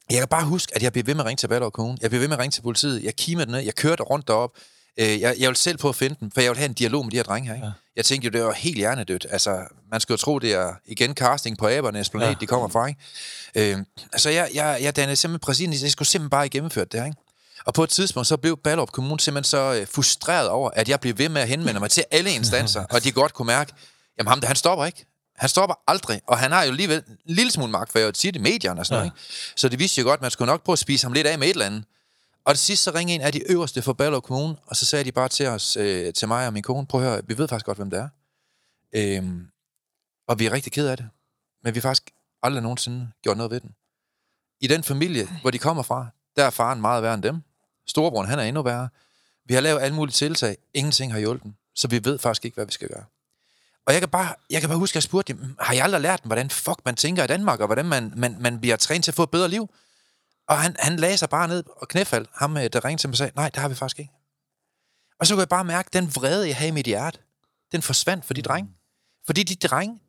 jeg 0.09 0.19
kan 0.19 0.27
bare 0.27 0.45
huske, 0.45 0.75
at 0.75 0.83
jeg 0.83 0.93
blev 0.93 1.07
ved 1.07 1.13
med 1.13 1.21
at 1.21 1.27
ringe 1.27 1.39
til 1.39 1.47
Ballerup 1.47 1.73
Kommune. 1.73 1.97
Jeg 2.01 2.09
blev 2.09 2.21
ved 2.21 2.27
med 2.27 2.35
at 2.35 2.41
ringe 2.41 2.51
til 2.51 2.61
politiet. 2.61 3.03
Jeg 3.03 3.15
kimede 3.15 3.51
ned. 3.51 3.59
Jeg 3.59 3.75
kørte 3.75 4.03
rundt 4.03 4.27
derop. 4.27 4.57
Øh, 4.99 5.21
jeg, 5.21 5.35
jeg 5.39 5.47
vil 5.47 5.55
selv 5.55 5.77
på 5.77 5.89
at 5.89 5.95
finde 5.95 6.15
dem, 6.19 6.31
for 6.31 6.41
jeg 6.41 6.49
vil 6.49 6.57
have 6.57 6.69
en 6.69 6.73
dialog 6.73 7.05
med 7.05 7.11
de 7.11 7.17
her 7.17 7.23
drenge 7.23 7.47
her. 7.47 7.55
Ikke? 7.55 7.67
Ja. 7.67 7.71
Jeg 7.95 8.05
tænkte 8.05 8.25
jo, 8.25 8.31
det 8.31 8.43
var 8.43 8.53
helt 8.53 8.77
hjernedødt. 8.77 9.25
Altså, 9.29 9.61
man 9.91 9.99
skulle 9.99 10.15
jo 10.15 10.17
tro, 10.17 10.39
det 10.39 10.53
er 10.53 10.73
igen 10.85 11.13
casting 11.13 11.57
på 11.57 11.67
Abernes 11.67 12.09
planet, 12.09 12.27
ja. 12.27 12.35
de 12.39 12.47
kommer 12.47 12.67
fra. 12.67 12.87
Ikke? 12.87 13.71
Øh, 13.71 13.77
altså, 14.13 14.29
jeg, 14.29 14.49
jeg, 14.53 14.77
jeg 14.81 14.95
dannede 14.95 15.15
simpelthen 15.15 15.45
præcis, 15.45 15.83
jeg 15.83 15.91
skulle 15.91 16.07
simpelthen 16.07 16.29
bare 16.29 16.49
gennemføre 16.49 16.85
det 16.85 16.99
her. 16.99 17.05
Ikke? 17.05 17.17
Og 17.65 17.73
på 17.73 17.83
et 17.83 17.89
tidspunkt, 17.89 18.27
så 18.27 18.37
blev 18.37 18.57
Ballerup 18.57 18.91
Kommune 18.91 19.19
simpelthen 19.19 19.49
så 19.49 19.73
øh, 19.79 19.87
frustreret 19.87 20.49
over, 20.49 20.69
at 20.73 20.89
jeg 20.89 20.99
blev 20.99 21.17
ved 21.17 21.29
med 21.29 21.41
at 21.41 21.47
henvende 21.47 21.79
mig 21.79 21.91
til 21.91 22.03
alle 22.11 22.31
instanser, 22.31 22.85
og 22.93 23.03
de 23.03 23.11
godt 23.11 23.33
kunne 23.33 23.45
mærke, 23.45 23.73
jamen 24.17 24.27
ham 24.29 24.39
der, 24.41 24.47
han 24.47 24.55
stopper 24.55 24.85
ikke. 24.85 25.05
Han 25.37 25.49
stopper 25.49 25.75
aldrig, 25.87 26.21
og 26.27 26.37
han 26.37 26.51
har 26.51 26.63
jo 26.63 26.69
alligevel 26.69 27.03
en 27.07 27.35
lille 27.35 27.51
smule 27.51 27.71
magt, 27.71 27.91
for 27.91 27.99
jeg 27.99 28.05
vil 28.05 28.15
sige 28.15 28.31
det 28.31 28.39
i 28.39 28.41
medierne 28.41 28.79
og 28.79 28.85
sådan 28.85 29.03
ja. 29.03 29.09
noget. 29.09 29.21
Ikke? 29.21 29.53
Så 29.55 29.69
det 29.69 29.79
vidste 29.79 30.01
jo 30.01 30.07
godt, 30.07 30.17
at 30.17 30.21
man 30.21 30.31
skulle 30.31 30.51
nok 30.51 30.63
prøve 30.63 30.73
at 30.73 30.79
spise 30.79 31.05
ham 31.05 31.13
lidt 31.13 31.27
af 31.27 31.39
med 31.39 31.47
et 31.47 31.51
eller 31.51 31.65
andet. 31.65 31.83
Og 32.45 32.53
det 32.53 32.59
sidste 32.59 32.83
så 32.83 32.91
ringede 32.91 33.15
en 33.15 33.21
af 33.21 33.31
de 33.31 33.51
øverste 33.51 33.81
for 33.81 33.93
Ballerup 33.93 34.23
Kommune, 34.23 34.55
og 34.65 34.75
så 34.75 34.85
sagde 34.85 35.05
de 35.05 35.11
bare 35.11 35.29
til 35.29 35.47
os, 35.47 35.77
øh, 35.77 36.13
til 36.13 36.27
mig 36.27 36.47
og 36.47 36.53
min 36.53 36.63
kone, 36.63 36.87
prøv 36.87 37.01
at 37.01 37.07
høre, 37.07 37.21
vi 37.27 37.37
ved 37.37 37.47
faktisk 37.47 37.65
godt, 37.65 37.77
hvem 37.77 37.89
det 37.89 37.99
er. 37.99 38.09
Øhm, 38.95 39.47
og 40.27 40.39
vi 40.39 40.45
er 40.45 40.51
rigtig 40.51 40.71
ked 40.71 40.87
af 40.87 40.97
det. 40.97 41.09
Men 41.63 41.75
vi 41.75 41.79
har 41.79 41.81
faktisk 41.81 42.11
aldrig 42.43 42.63
nogensinde 42.63 43.11
gjort 43.23 43.37
noget 43.37 43.51
ved 43.51 43.59
den. 43.59 43.75
I 44.61 44.67
den 44.67 44.83
familie, 44.83 45.27
hvor 45.41 45.51
de 45.51 45.59
kommer 45.59 45.83
fra, 45.83 46.07
der 46.35 46.43
er 46.43 46.49
faren 46.49 46.81
meget 46.81 47.03
værre 47.03 47.13
end 47.13 47.23
dem. 47.23 47.41
Storebroren, 47.87 48.29
han 48.29 48.39
er 48.39 48.43
endnu 48.43 48.61
værre. 48.61 48.89
Vi 49.45 49.53
har 49.53 49.61
lavet 49.61 49.81
alle 49.81 49.95
mulige 49.95 50.13
tiltag. 50.13 50.57
Ingenting 50.73 51.11
har 51.11 51.19
hjulpet 51.19 51.53
Så 51.75 51.87
vi 51.87 52.05
ved 52.05 52.19
faktisk 52.19 52.45
ikke, 52.45 52.55
hvad 52.55 52.65
vi 52.65 52.71
skal 52.71 52.87
gøre. 52.87 53.05
Og 53.85 53.93
jeg 53.93 54.01
kan 54.01 54.09
bare, 54.09 54.35
jeg 54.49 54.61
kan 54.61 54.69
bare 54.69 54.79
huske, 54.79 54.91
at 54.91 54.95
jeg 54.95 55.03
spurgte 55.03 55.33
dem, 55.33 55.55
har 55.59 55.73
jeg 55.73 55.83
aldrig 55.83 56.01
lært 56.01 56.23
dem, 56.23 56.29
hvordan 56.29 56.49
fuck 56.49 56.79
man 56.85 56.95
tænker 56.95 57.23
i 57.23 57.27
Danmark, 57.27 57.59
og 57.59 57.65
hvordan 57.65 57.85
man, 57.85 58.13
man, 58.15 58.35
man 58.39 58.59
bliver 58.59 58.75
trænet 58.75 59.03
til 59.03 59.11
at 59.11 59.15
få 59.15 59.23
et 59.23 59.31
bedre 59.31 59.49
liv? 59.49 59.69
Og 60.47 60.59
han, 60.59 60.75
han 60.79 60.95
lagde 60.95 61.17
sig 61.17 61.29
bare 61.29 61.47
ned 61.47 61.63
og 61.67 61.87
knæfald. 61.87 62.25
Ham, 62.33 62.57
øh, 62.57 62.69
der 62.73 62.85
ringede 62.85 63.01
til 63.01 63.09
mig 63.09 63.13
og 63.13 63.17
sagde, 63.17 63.31
nej, 63.35 63.49
det 63.49 63.61
har 63.61 63.67
vi 63.67 63.75
faktisk 63.75 63.99
ikke. 63.99 64.11
Og 65.19 65.27
så 65.27 65.33
kunne 65.33 65.41
jeg 65.41 65.49
bare 65.49 65.65
mærke, 65.65 65.87
at 65.87 65.93
den 65.93 66.15
vrede, 66.15 66.47
jeg 66.47 66.55
havde 66.55 66.67
i 66.67 66.71
mit 66.71 66.85
hjerte, 66.85 67.19
den 67.71 67.81
forsvandt 67.81 68.25
for 68.25 68.33
de 68.33 68.41
drenge. 68.41 68.71
Fordi 69.25 69.43
de 69.43 69.67
drenge, 69.67 69.99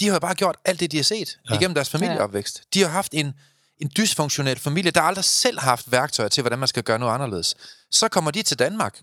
de 0.00 0.06
har 0.06 0.12
jo 0.12 0.18
bare 0.18 0.34
gjort 0.34 0.56
alt 0.64 0.80
det, 0.80 0.92
de 0.92 0.96
har 0.96 1.04
set 1.04 1.38
ja. 1.50 1.54
igennem 1.54 1.74
deres 1.74 1.90
familieopvækst. 1.90 2.62
De 2.74 2.80
har 2.80 2.88
haft 2.88 3.14
en, 3.14 3.34
en 3.78 3.90
dysfunktionel 3.96 4.58
familie, 4.58 4.90
der 4.90 5.02
aldrig 5.02 5.24
selv 5.24 5.60
har 5.60 5.68
haft 5.68 5.92
værktøjer 5.92 6.28
til, 6.28 6.42
hvordan 6.42 6.58
man 6.58 6.68
skal 6.68 6.82
gøre 6.82 6.98
noget 6.98 7.14
anderledes. 7.14 7.54
Så 7.90 8.08
kommer 8.08 8.30
de 8.30 8.42
til 8.42 8.58
Danmark. 8.58 9.00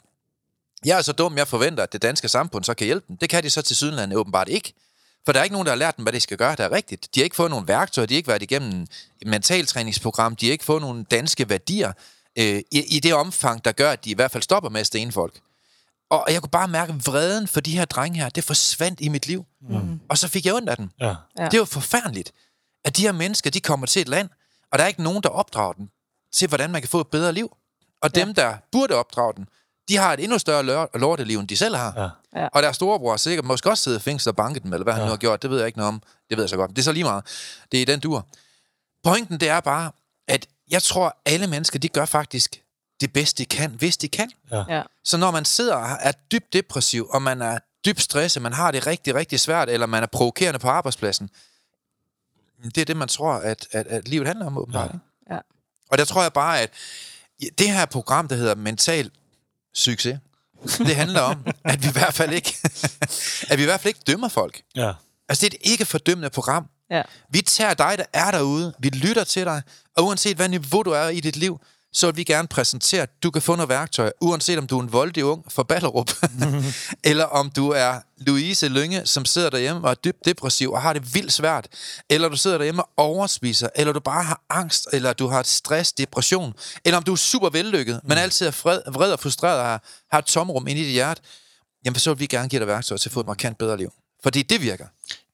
Jeg 0.86 0.98
er 0.98 1.02
så 1.02 1.12
dum, 1.12 1.38
jeg 1.38 1.48
forventer, 1.48 1.84
at 1.84 1.94
det 1.94 2.02
danske 2.02 2.30
samfund 2.30 2.64
så 2.64 2.74
kan 2.74 2.86
hjælpe 2.86 3.06
dem. 3.08 3.18
Det 3.18 3.30
kan 3.30 3.44
de 3.44 3.50
så 3.50 3.62
til 3.62 3.76
Sydlandet 3.76 4.18
åbenbart 4.18 4.50
ikke. 4.50 4.74
For 5.30 5.34
der 5.34 5.40
er 5.40 5.44
ikke 5.44 5.54
nogen, 5.54 5.66
der 5.66 5.72
har 5.72 5.78
lært 5.78 5.98
dem, 5.98 6.04
hvad 6.04 6.14
de 6.14 6.20
skal 6.20 6.38
gøre, 6.38 6.56
der 6.56 6.64
er 6.64 6.72
rigtigt. 6.72 7.16
De 7.16 7.20
har 7.20 7.24
ikke 7.24 7.36
fået 7.36 7.50
nogen 7.50 7.68
værktøjer, 7.68 8.06
de 8.06 8.14
har 8.14 8.18
ikke 8.18 8.28
været 8.28 8.42
igennem 8.42 8.82
et 9.22 9.28
mentaltræningsprogram, 9.28 10.36
de 10.36 10.46
har 10.46 10.52
ikke 10.52 10.66
fået 10.66 10.82
nogen 10.82 11.04
danske 11.04 11.50
værdier 11.50 11.92
øh, 12.38 12.62
i, 12.72 12.96
i 12.96 13.00
det 13.00 13.14
omfang, 13.14 13.66
der 13.66 13.72
gør, 13.72 13.92
at 13.92 14.06
de 14.06 14.10
i 14.10 14.14
hvert 14.14 14.32
fald 14.32 14.44
stopper 14.44 14.70
med 14.70 14.82
at 14.82 14.88
stene 14.88 15.12
folk. 15.12 15.40
Og 16.10 16.26
jeg 16.30 16.42
kunne 16.42 16.50
bare 16.50 16.68
mærke 16.68 16.94
vreden 17.06 17.48
for 17.48 17.60
de 17.62 17.78
her 17.78 17.86
drenge 17.86 18.20
her, 18.20 18.30
det 18.30 18.44
forsvandt 18.44 19.02
i 19.02 19.10
mit 19.10 19.28
liv. 19.28 19.46
Mm. 19.62 20.00
Og 20.10 20.18
så 20.18 20.28
fik 20.28 20.46
jeg 20.46 20.54
ondt 20.54 20.70
af 20.70 20.78
dem. 20.78 20.90
Ja. 21.00 21.16
Det 21.52 21.60
var 21.60 21.66
forfærdeligt, 21.66 22.32
at 22.86 22.98
de 22.98 23.02
her 23.02 23.12
mennesker, 23.12 23.50
de 23.50 23.60
kommer 23.60 23.86
til 23.86 24.02
et 24.02 24.08
land, 24.08 24.30
og 24.72 24.80
der 24.80 24.84
er 24.84 24.88
ikke 24.88 25.04
nogen, 25.04 25.24
der 25.24 25.30
opdrager 25.30 25.74
dem 25.74 25.90
til, 26.34 26.48
hvordan 26.48 26.72
man 26.72 26.82
kan 26.82 26.90
få 26.90 27.02
et 27.02 27.08
bedre 27.08 27.34
liv. 27.34 27.52
Og 28.02 28.16
dem, 28.16 28.34
der 28.34 28.58
burde 28.72 28.96
opdrage 28.96 29.34
dem, 29.38 29.46
de 29.90 29.98
har 29.98 30.14
et 30.14 30.24
endnu 30.24 30.38
større 30.38 30.88
lorteliv, 30.94 31.40
end 31.40 31.48
de 31.48 31.58
selv 31.58 31.76
har. 31.76 31.94
Ja. 32.02 32.10
Og 32.34 32.64
deres 32.64 32.76
storebror 32.76 33.18
sikkert 33.18 33.46
måske 33.46 33.70
også 33.70 33.84
siddet 33.84 34.00
i 34.00 34.02
fængsel 34.02 34.30
og 34.30 34.36
banket 34.36 34.64
dem, 34.64 34.74
eller 34.74 34.84
hvad 34.84 34.94
ja. 34.94 34.98
han 34.98 35.06
nu 35.06 35.10
har 35.10 35.18
gjort. 35.18 35.42
Det 35.42 35.50
ved 35.50 35.58
jeg 35.58 35.68
ikke 35.68 35.78
noget 35.78 35.88
om. 35.88 36.02
Det 36.30 36.38
ved 36.38 36.44
jeg 36.44 36.50
så 36.50 36.58
godt. 36.58 36.72
Det 36.72 36.78
er 36.78 36.84
så 36.84 36.92
lige 36.92 37.04
meget. 37.04 37.26
Det 37.72 37.78
er 37.78 37.82
i 37.82 37.86
den 37.86 38.00
dur. 38.00 38.28
Pointen, 39.04 39.40
det 39.40 39.50
er 39.50 39.60
bare, 39.60 39.92
at 40.28 40.48
jeg 40.72 40.84
tror, 40.84 41.18
alle 41.26 41.48
mennesker, 41.48 41.80
de 41.80 41.90
gør 41.90 42.06
faktisk 42.06 42.64
det 43.02 43.14
bedste, 43.14 43.44
de 43.44 43.46
kan, 43.46 43.72
hvis 43.72 43.98
de 43.98 44.08
kan. 44.08 44.32
Ja. 44.52 44.64
Ja. 44.70 44.84
Så 45.04 45.18
når 45.18 45.32
man 45.32 45.46
sidder 45.46 45.76
og 45.76 45.98
er 46.02 46.12
dybt 46.32 46.54
depressiv, 46.54 47.08
og 47.10 47.22
man 47.22 47.42
er 47.42 47.60
dybt 47.86 48.02
stresset, 48.02 48.42
man 48.42 48.54
har 48.54 48.72
det 48.72 48.88
rigtig, 48.88 49.16
rigtig 49.16 49.40
svært, 49.40 49.70
eller 49.70 49.88
man 49.88 50.04
er 50.04 50.08
provokerende 50.08 50.60
på 50.60 50.68
arbejdspladsen, 50.68 51.30
det 52.64 52.78
er 52.78 52.86
det, 52.86 52.98
man 52.98 53.08
tror, 53.08 53.34
at, 53.34 53.68
at, 53.72 53.88
at 53.88 54.08
livet 54.08 54.28
handler 54.28 54.46
om, 54.46 54.58
åbenbart. 54.58 54.92
Ja. 55.30 55.36
Ja. 55.36 55.40
Og 55.90 55.98
der 55.98 56.06
tror 56.06 56.22
jeg 56.22 56.34
bare, 56.34 56.62
at 56.62 56.72
det 57.58 57.72
her 57.72 57.86
program, 57.86 58.28
der 58.28 58.36
hedder 58.36 58.56
Mental 58.56 59.12
Succes, 59.74 60.20
det 60.78 60.96
handler 60.96 61.22
om, 61.22 61.46
at 61.64 61.84
vi 61.84 61.88
i 61.88 61.92
hvert 61.92 62.14
fald 62.14 62.34
ikke, 62.34 62.56
at 63.50 63.58
vi 63.58 63.62
i 63.62 63.66
hvert 63.66 63.80
fald 63.80 63.90
ikke 63.90 64.04
dømmer 64.08 64.28
folk. 64.28 64.62
Ja. 64.76 64.94
Altså, 65.30 65.46
det 65.46 65.54
er 65.54 65.58
et 65.64 65.72
ikke 65.72 65.86
fordømmende 65.86 66.30
program. 66.30 66.66
Ja. 66.92 67.02
Vi 67.30 67.42
tager 67.42 67.74
dig, 67.74 67.98
der 67.98 68.06
er 68.14 68.32
derude, 68.32 68.74
vi 68.80 68.90
lytter 68.90 69.24
til 69.24 69.46
dig, 69.46 69.62
og 69.98 70.06
uanset 70.06 70.36
hvad 70.36 70.50
niveau 70.50 70.84
du 70.84 70.92
er 70.92 71.10
i 71.10 71.20
dit 71.20 71.36
liv, 71.36 71.60
så 71.94 72.08
vil 72.08 72.18
vi 72.18 72.24
gerne 72.24 72.48
præsentere, 72.48 73.02
at 73.02 73.24
du 73.24 73.32
kan 73.32 73.42
få 73.42 73.56
noget 73.56 73.70
værktøj, 73.70 74.12
uanset 74.22 74.58
om 74.58 74.68
du 74.68 74.78
er 74.78 74.84
en 74.84 74.94
voldig 74.94 75.26
ung 75.26 75.52
fra 75.52 75.64
Ballerup, 75.64 76.12
eller 77.04 77.26
om 77.26 77.50
du 77.50 77.70
er 77.70 78.00
Louise 78.18 78.68
Lynge, 78.68 79.06
som 79.06 79.26
sidder 79.26 79.50
derhjemme 79.50 79.84
og 79.84 79.92
er 79.92 79.96
dybt 79.96 80.26
depressiv 80.26 80.72
og 80.72 80.82
har 80.82 80.94
det 80.94 81.14
vildt 81.14 81.34
svært, 81.34 81.68
eller 82.10 82.30
du 82.30 82.38
sidder 82.38 82.58
derhjemme 82.58 82.84
og 82.84 82.92
overspiser, 82.98 83.70
eller 83.76 83.94
du 83.94 84.00
bare 84.00 84.24
har 84.24 84.42
angst, 84.50 84.88
eller 84.94 85.14
du 85.14 85.28
har 85.28 85.44
stress, 85.44 85.94
depression, 85.94 86.54
eller 86.86 86.98
om 86.98 87.04
du 87.04 87.12
er 87.12 87.16
super 87.16 87.50
vellykket, 87.50 88.02
men 88.04 88.16
mm. 88.16 88.22
altid 88.22 88.48
er 88.48 88.52
fred, 88.52 88.82
vred 88.92 89.12
og 89.12 89.20
frustreret 89.20 89.60
og 89.60 89.66
har, 89.66 89.84
har 90.12 90.20
et 90.20 90.26
tomrum 90.26 90.68
ind 90.68 90.80
i 90.80 90.84
dit 90.84 90.92
hjerte, 90.92 91.22
jamen 91.86 92.00
så 92.00 92.14
vil 92.14 92.20
vi 92.20 92.26
gerne 92.26 92.50
give 92.50 92.60
dig 92.60 92.68
værktøj 92.68 92.98
til 92.98 93.10
at 93.10 93.14
få 93.14 93.20
et 93.20 93.28
markant 93.28 93.58
bedre 93.58 93.78
liv. 93.78 93.94
Fordi 94.24 94.42
det 94.42 94.62
virker. 94.62 94.86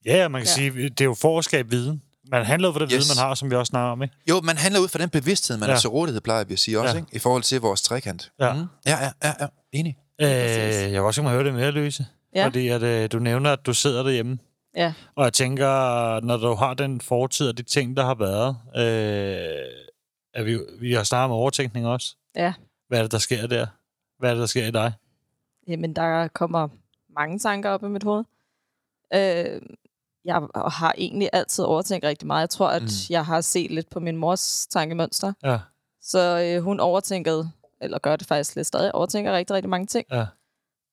Ja, 0.06 0.28
man 0.28 0.42
kan 0.42 0.48
ja. 0.48 0.54
sige, 0.54 0.90
det 0.90 1.02
er 1.02 1.06
jo 1.06 1.14
for 1.14 1.40
at 1.40 1.46
skabe 1.46 1.70
viden. 1.70 2.02
Man 2.32 2.46
handler 2.46 2.70
ud 2.70 2.74
fra 2.74 2.80
det 2.80 2.92
yes. 2.92 2.96
viden, 2.96 3.18
man 3.18 3.28
har, 3.28 3.36
som 3.36 3.52
vi 3.52 3.56
også 3.56 3.70
snakker 3.70 3.92
om, 3.92 4.04
ikke? 4.04 4.16
Jo, 4.30 4.42
man 4.42 4.58
handler 4.58 4.82
ud 4.82 4.88
fra 4.88 5.00
den 5.00 5.10
bevidsthed, 5.10 5.58
man 5.58 5.70
ja. 5.70 5.76
er 5.76 5.80
til 5.80 5.90
rådighed, 5.90 6.22
plejer 6.22 6.44
vi 6.44 6.54
at 6.54 6.60
sige 6.60 6.80
også, 6.80 6.96
ja. 6.96 7.00
ikke? 7.00 7.16
I 7.16 7.20
forhold 7.20 7.44
til 7.44 7.62
vores 7.62 7.82
trekant. 7.82 8.32
Ja. 8.40 8.54
Mm. 8.54 8.60
Ja, 8.86 8.98
ja, 9.04 9.12
ja, 9.24 9.34
ja. 9.40 9.48
Enig. 9.72 9.98
Øh, 10.22 10.28
jeg 10.28 10.92
vil 10.92 11.02
også 11.02 11.22
høre 11.22 11.44
det 11.44 11.54
mere, 11.54 11.72
Louise. 11.72 12.06
Ja. 12.36 12.46
Fordi 12.46 12.68
at, 12.68 12.84
øh, 12.84 13.12
du 13.12 13.20
nævner, 13.20 13.52
at 13.52 13.66
du 13.66 13.74
sidder 13.74 14.04
derhjemme. 14.04 14.40
Ja. 14.76 14.94
Og 15.16 15.24
jeg 15.24 15.34
tænker, 15.34 16.20
når 16.20 16.38
du 16.38 16.54
har 16.54 16.74
den 16.74 17.02
fortid 17.02 17.50
og 17.50 17.58
de 17.58 17.64
ting, 17.64 17.98
der 17.98 18.06
har 18.06 18.16
været, 18.16 18.58
øh, 18.76 19.66
at 20.34 20.46
vi, 20.46 20.60
vi 20.80 20.94
har 20.94 21.04
snakket 21.04 21.26
om 21.26 21.32
overtænkning 21.32 21.88
også. 21.88 22.16
Ja. 22.36 22.54
Hvad 22.88 23.00
er 23.00 23.04
det, 23.04 23.12
der 23.12 23.18
sker 23.18 23.48
der? 23.48 23.68
Hvad 24.20 24.30
er 24.30 24.34
det, 24.34 24.42
der 24.42 24.48
sker 24.48 24.68
i 24.68 24.72
dig? 24.72 24.94
Jamen, 25.68 25.96
der 25.96 26.28
kommer 26.28 26.68
mange 27.16 27.40
tanker 27.40 27.70
op 27.70 27.84
i 27.84 27.88
mit 27.88 28.04
hoved. 28.04 28.24
Øh, 29.14 29.62
jeg 30.26 30.48
har 30.56 30.94
egentlig 30.98 31.30
altid 31.34 31.64
overtænkt 31.64 32.06
rigtig 32.06 32.28
meget. 32.28 32.42
Jeg 32.42 32.50
tror, 32.50 32.68
at 32.68 32.82
mm. 32.82 32.90
jeg 33.10 33.26
har 33.26 33.42
set 33.42 33.72
lidt 33.72 33.90
på 33.90 34.00
min 34.00 34.18
mors 34.18 34.68
tankemønster. 34.68 35.34
Ja. 35.44 35.60
Så 36.02 36.40
øh, 36.40 36.64
hun 36.64 36.80
overtænkede, 36.80 37.52
eller 37.82 38.00
gør 38.00 38.16
det 38.16 38.28
faktisk 38.28 38.56
lidt 38.56 38.68
stadig, 38.68 38.96
overtænker 38.96 39.34
rigtig, 39.34 39.56
rigtig 39.56 39.70
mange 39.70 39.88
ting. 39.88 40.06
Ja. 40.12 40.26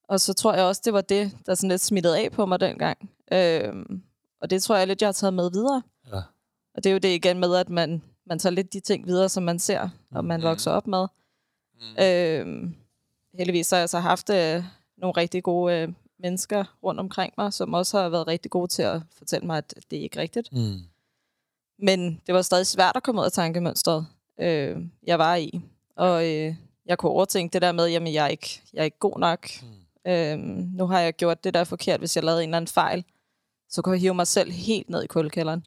Og 0.09 0.21
så 0.21 0.35
tror 0.35 0.55
jeg 0.55 0.65
også, 0.65 0.83
det 0.85 0.93
var 0.93 1.01
det, 1.01 1.33
der 1.47 1.55
sådan 1.55 1.69
lidt 1.69 1.81
smittede 1.81 2.19
af 2.19 2.33
på 2.33 2.47
mig 2.47 2.61
dengang. 2.61 3.11
Øhm, 3.33 4.03
og 4.41 4.51
det 4.51 4.63
tror 4.63 4.77
jeg 4.77 4.87
lidt, 4.87 5.03
jeg 5.03 5.07
har 5.07 5.13
taget 5.13 5.35
med 5.35 5.51
videre. 5.51 5.83
Ja. 6.13 6.21
Og 6.75 6.85
det 6.85 6.87
er 6.87 6.93
jo 6.93 6.99
det 6.99 7.09
igen 7.09 7.39
med, 7.39 7.57
at 7.57 7.69
man, 7.69 8.03
man 8.27 8.39
tager 8.39 8.53
lidt 8.53 8.73
de 8.73 8.81
ting 8.81 9.07
videre, 9.07 9.29
som 9.29 9.43
man 9.43 9.59
ser, 9.59 9.89
og 10.15 10.25
man 10.25 10.41
mm. 10.41 10.45
vokser 10.45 10.71
op 10.71 10.87
med. 10.87 11.07
Mm. 11.81 12.05
Øhm, 12.05 12.75
heldigvis 13.39 13.71
har 13.71 13.79
jeg 13.79 13.89
så 13.89 13.99
haft 13.99 14.31
øh, 14.31 14.65
nogle 14.97 15.17
rigtig 15.17 15.43
gode 15.43 15.75
øh, 15.75 15.89
mennesker 16.23 16.65
rundt 16.83 17.01
omkring 17.01 17.35
mig, 17.39 17.53
som 17.53 17.75
også 17.75 18.01
har 18.01 18.09
været 18.09 18.27
rigtig 18.27 18.51
gode 18.51 18.69
til 18.69 18.83
at 18.83 19.03
fortælle 19.19 19.47
mig, 19.47 19.59
at 19.59 19.75
det 19.91 19.99
er 19.99 20.03
ikke 20.03 20.21
rigtigt. 20.21 20.53
Mm. 20.53 20.79
Men 21.79 22.21
det 22.27 22.35
var 22.35 22.43
stadig 22.43 22.67
svært 22.67 22.97
at 22.97 23.03
komme 23.03 23.21
ud 23.21 23.27
af 23.27 23.33
tankemønstret, 23.33 24.07
øh, 24.41 24.77
jeg 25.07 25.19
var 25.19 25.37
i. 25.37 25.61
Og 25.97 26.31
øh, 26.31 26.55
jeg 26.87 26.99
kunne 26.99 27.13
overtænke 27.13 27.53
det 27.53 27.63
der 27.63 27.73
med, 27.73 27.85
at 27.85 28.15
jeg 28.15 28.25
er 28.25 28.29
ikke, 28.29 28.63
jeg 28.73 28.81
er 28.81 28.85
ikke 28.85 28.99
god 28.99 29.19
nok. 29.19 29.49
Mm. 29.63 30.11
Øh, 30.11 30.39
nu 30.79 30.87
har 30.87 31.01
jeg 31.01 31.15
gjort 31.15 31.45
det 31.45 31.55
der 31.55 31.65
forkert, 31.65 32.01
hvis 32.01 32.17
jeg 32.17 32.25
lavede 32.25 32.43
en 32.43 32.49
eller 32.49 32.57
anden 32.57 32.69
fejl. 32.69 33.05
Så 33.69 33.83
kunne 33.83 33.93
jeg 33.93 34.01
hive 34.01 34.15
mig 34.15 34.27
selv 34.27 34.53
helt 34.53 34.91
ned 34.91 35.03
i 35.03 35.07
kuldekælderen. 35.07 35.67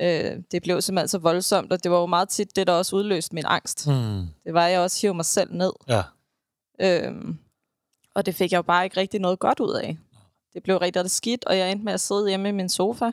Ja. 0.00 0.32
Øh, 0.34 0.42
det 0.50 0.62
blev 0.62 0.82
simpelthen 0.82 1.08
så 1.08 1.18
voldsomt, 1.18 1.72
og 1.72 1.84
det 1.84 1.90
var 1.90 2.00
jo 2.00 2.06
meget 2.06 2.28
tit 2.28 2.56
det, 2.56 2.66
der 2.66 2.72
også 2.72 2.96
udløste 2.96 3.34
min 3.34 3.44
angst. 3.46 3.86
Mm. 3.86 4.26
Det 4.44 4.54
var, 4.54 4.66
at 4.66 4.72
jeg 4.72 4.80
også 4.80 5.00
hive 5.00 5.14
mig 5.14 5.24
selv 5.24 5.54
ned. 5.54 5.72
Ja. 5.88 6.02
Øh, 6.80 7.14
og 8.18 8.26
det 8.26 8.34
fik 8.34 8.52
jeg 8.52 8.56
jo 8.56 8.62
bare 8.62 8.84
ikke 8.84 8.96
rigtig 8.96 9.20
noget 9.20 9.38
godt 9.38 9.60
ud 9.60 9.74
af. 9.74 9.98
Det 10.54 10.62
blev 10.62 10.76
rigtig, 10.76 11.10
skidt, 11.10 11.44
og 11.44 11.58
jeg 11.58 11.72
endte 11.72 11.84
med 11.84 11.92
at 11.92 12.00
sidde 12.00 12.28
hjemme 12.28 12.48
i 12.48 12.52
min 12.52 12.68
sofa, 12.68 13.10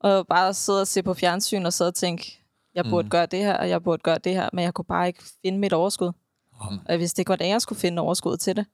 og 0.00 0.26
bare 0.26 0.54
sidde 0.54 0.80
og 0.80 0.86
se 0.86 1.02
på 1.02 1.14
fjernsyn 1.14 1.66
og 1.66 1.72
sidde 1.72 1.88
og 1.88 1.94
tænke, 1.94 2.44
jeg 2.74 2.84
burde 2.84 3.06
mm. 3.06 3.10
gøre 3.10 3.26
det 3.26 3.38
her, 3.38 3.56
og 3.56 3.68
jeg 3.68 3.82
burde 3.82 4.02
gøre 4.02 4.18
det 4.18 4.34
her, 4.34 4.48
men 4.52 4.64
jeg 4.64 4.74
kunne 4.74 4.84
bare 4.84 5.06
ikke 5.06 5.22
finde 5.42 5.58
mit 5.58 5.72
overskud. 5.72 6.12
Mm. 6.52 6.78
Og 6.78 6.88
jeg 6.88 6.98
vidste 6.98 7.20
ikke, 7.20 7.28
hvordan 7.28 7.48
jeg 7.48 7.62
skulle 7.62 7.78
finde 7.80 8.02
overskud 8.02 8.36
til 8.36 8.56
det. 8.56 8.66